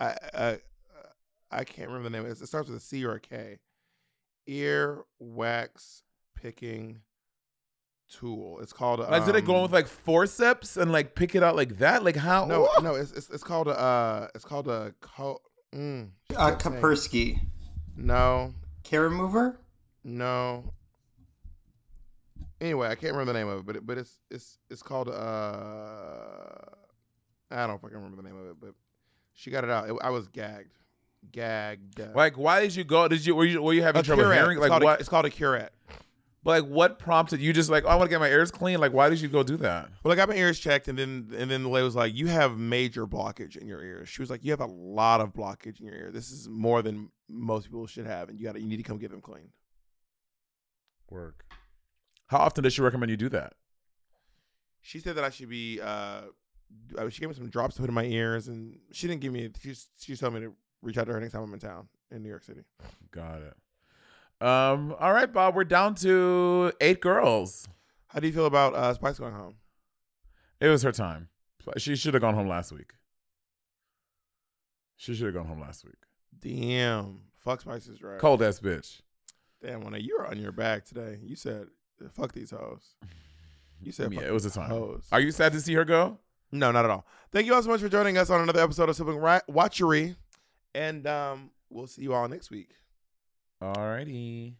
I 0.00 0.58
I 1.52 1.60
I 1.60 1.64
can't 1.64 1.88
remember 1.88 2.08
the 2.08 2.22
name. 2.22 2.30
It 2.30 2.38
starts 2.46 2.68
with 2.68 2.78
a 2.78 2.80
C 2.80 3.04
or 3.04 3.14
a 3.14 3.20
K. 3.20 3.58
Ear 4.46 5.04
wax 5.20 6.02
picking 6.34 7.00
tool. 8.10 8.58
It's 8.60 8.72
called 8.72 9.00
a, 9.00 9.04
Like, 9.10 9.24
do 9.24 9.32
they 9.32 9.40
go 9.40 9.52
in 9.52 9.56
um, 9.58 9.62
with 9.62 9.72
like 9.72 9.86
forceps 9.86 10.76
and 10.76 10.90
like 10.92 11.14
pick 11.14 11.34
it 11.34 11.42
out 11.42 11.54
like 11.56 11.78
that? 11.78 12.04
Like 12.04 12.16
how? 12.16 12.44
no 12.46 12.64
Ooh. 12.64 12.68
no 12.82 12.94
it's, 12.96 13.12
it's 13.12 13.30
it's 13.30 13.44
called 13.44 13.68
a 13.68 13.78
uh 13.78 14.28
it's 14.34 14.44
called 14.44 14.68
a 14.68 14.94
co- 15.00 15.40
mm, 15.74 16.08
Uh, 16.36 16.50
what's 16.50 16.64
the 16.64 16.70
name? 16.70 16.82
Kaspersky. 16.82 17.40
no 17.96 18.52
Care 18.82 19.02
remover? 19.02 19.58
no. 20.04 20.72
Anyway, 22.60 22.86
I 22.86 22.94
can't 22.94 23.12
remember 23.12 23.32
the 23.32 23.38
name 23.40 23.48
of 23.48 23.58
it, 23.60 23.66
but 23.66 23.76
it, 23.76 23.86
but 23.86 23.98
it's 23.98 24.18
it's 24.30 24.58
it's 24.70 24.82
called 24.82 25.08
uh 25.08 25.12
I 27.50 27.66
don't 27.66 27.80
fucking 27.80 27.96
remember 27.96 28.16
the 28.16 28.22
name 28.28 28.36
of 28.38 28.46
it, 28.50 28.56
but 28.60 28.74
she 29.32 29.50
got 29.50 29.64
it 29.64 29.70
out. 29.70 29.88
It- 29.88 29.96
I 30.02 30.10
was 30.10 30.28
gagged, 30.28 30.74
gagged. 31.30 32.00
Like, 32.14 32.36
why 32.36 32.60
did 32.60 32.74
you 32.74 32.84
go? 32.84 33.06
Did 33.08 33.24
you 33.24 33.34
were 33.34 33.44
you 33.44 33.62
were 33.62 33.72
you 33.72 33.82
having 33.82 34.00
a 34.00 34.02
trouble 34.02 34.24
curette. 34.24 34.38
hearing? 34.40 34.56
It's 34.58 34.62
Like 34.62 34.70
called 34.70 34.82
A, 34.82 34.84
what? 34.86 35.00
it's 35.00 35.08
called 35.08 35.24
a 35.26 35.30
curette. 35.30 35.72
But 36.44 36.62
like 36.62 36.70
what 36.72 36.98
prompted 36.98 37.40
you? 37.40 37.52
Just 37.52 37.70
like, 37.70 37.84
oh, 37.84 37.88
I 37.88 37.94
want 37.94 38.08
to 38.08 38.10
get 38.10 38.18
my 38.18 38.28
ears 38.28 38.50
clean. 38.50 38.80
Like, 38.80 38.92
why 38.92 39.08
did 39.08 39.20
you 39.20 39.28
go 39.28 39.44
do 39.44 39.56
that? 39.58 39.88
Well, 40.02 40.12
I 40.12 40.16
got 40.16 40.28
my 40.28 40.34
ears 40.34 40.58
checked, 40.58 40.88
and 40.88 40.98
then 40.98 41.28
and 41.36 41.48
then 41.48 41.62
the 41.62 41.68
lady 41.68 41.84
was 41.84 41.94
like, 41.94 42.14
"You 42.14 42.26
have 42.26 42.58
major 42.58 43.06
blockage 43.06 43.56
in 43.56 43.68
your 43.68 43.80
ears." 43.84 44.08
She 44.08 44.20
was 44.22 44.28
like, 44.28 44.42
"You 44.44 44.50
have 44.50 44.60
a 44.60 44.66
lot 44.66 45.20
of 45.20 45.32
blockage 45.32 45.78
in 45.78 45.86
your 45.86 45.94
ear. 45.94 46.10
This 46.12 46.32
is 46.32 46.48
more 46.48 46.82
than 46.82 47.10
most 47.30 47.66
people 47.66 47.86
should 47.86 48.06
have, 48.06 48.28
and 48.28 48.40
you 48.40 48.44
got 48.46 48.54
to 48.54 48.60
you 48.60 48.66
need 48.66 48.78
to 48.78 48.82
come 48.82 48.98
get 48.98 49.12
them 49.12 49.20
cleaned." 49.20 49.50
Work. 51.10 51.44
How 52.26 52.38
often 52.38 52.64
does 52.64 52.72
she 52.72 52.80
recommend 52.82 53.10
you 53.10 53.16
do 53.16 53.28
that? 53.28 53.52
She 54.80 54.98
said 54.98 55.14
that 55.16 55.24
I 55.24 55.30
should 55.30 55.48
be. 55.48 55.80
uh 55.80 56.22
uh, 56.98 57.08
She 57.10 57.20
gave 57.20 57.28
me 57.28 57.34
some 57.36 57.50
drops 57.50 57.74
to 57.76 57.82
put 57.82 57.88
in 57.90 57.94
my 57.94 58.04
ears, 58.04 58.48
and 58.48 58.78
she 58.90 59.06
didn't 59.06 59.20
give 59.20 59.32
me. 59.32 59.48
She 59.60 59.74
she 59.98 60.16
told 60.16 60.34
me 60.34 60.40
to 60.40 60.54
reach 60.82 60.98
out 60.98 61.06
to 61.06 61.12
her 61.12 61.20
next 61.20 61.32
time 61.32 61.42
I'm 61.42 61.54
in 61.54 61.60
town 61.60 61.88
in 62.10 62.22
New 62.22 62.28
York 62.28 62.44
City. 62.44 62.62
Got 63.10 63.40
it. 63.42 64.44
Um. 64.46 64.94
All 64.98 65.12
right, 65.12 65.32
Bob. 65.32 65.54
We're 65.54 65.64
down 65.64 65.94
to 65.96 66.72
eight 66.80 67.00
girls. 67.00 67.68
How 68.08 68.20
do 68.20 68.26
you 68.26 68.32
feel 68.32 68.46
about 68.46 68.74
uh, 68.74 68.92
Spice 68.94 69.18
going 69.18 69.34
home? 69.34 69.54
It 70.60 70.68
was 70.68 70.82
her 70.82 70.92
time. 70.92 71.28
She 71.78 71.94
should 71.96 72.14
have 72.14 72.20
gone 72.20 72.34
home 72.34 72.48
last 72.48 72.72
week. 72.72 72.92
She 74.96 75.14
should 75.14 75.26
have 75.26 75.34
gone 75.34 75.46
home 75.46 75.60
last 75.60 75.84
week. 75.84 75.94
Damn, 76.40 77.20
fuck 77.38 77.60
Spice 77.60 77.86
is 77.86 78.02
right. 78.02 78.18
Cold 78.18 78.42
ass 78.42 78.58
bitch. 78.60 79.00
Damn, 79.62 79.80
when 79.82 79.94
you 80.00 80.16
were 80.18 80.26
on 80.26 80.40
your 80.40 80.52
back 80.52 80.84
today, 80.84 81.18
you 81.22 81.36
said, 81.36 81.68
"Fuck 82.12 82.32
these 82.32 82.50
hoes." 82.50 82.94
You 83.84 83.90
said, 83.90 84.12
Yeah, 84.12 84.20
it 84.20 84.32
was 84.32 84.44
a 84.44 84.50
time. 84.50 84.70
Hoes. 84.70 85.08
Are 85.10 85.18
you 85.18 85.32
sad 85.32 85.52
to 85.54 85.60
see 85.60 85.74
her 85.74 85.84
go? 85.84 86.18
No, 86.52 86.70
not 86.70 86.84
at 86.84 86.90
all. 86.92 87.04
Thank 87.32 87.46
you 87.46 87.54
all 87.54 87.62
so 87.64 87.68
much 87.68 87.80
for 87.80 87.88
joining 87.88 88.16
us 88.16 88.30
on 88.30 88.40
another 88.40 88.60
episode 88.62 88.88
of 88.88 88.94
Sibling 88.94 89.20
Watchery. 89.48 90.14
And 90.74 91.06
um, 91.06 91.50
we'll 91.70 91.86
see 91.86 92.02
you 92.02 92.14
all 92.14 92.28
next 92.28 92.50
week. 92.50 92.70
Alrighty. 93.62 94.54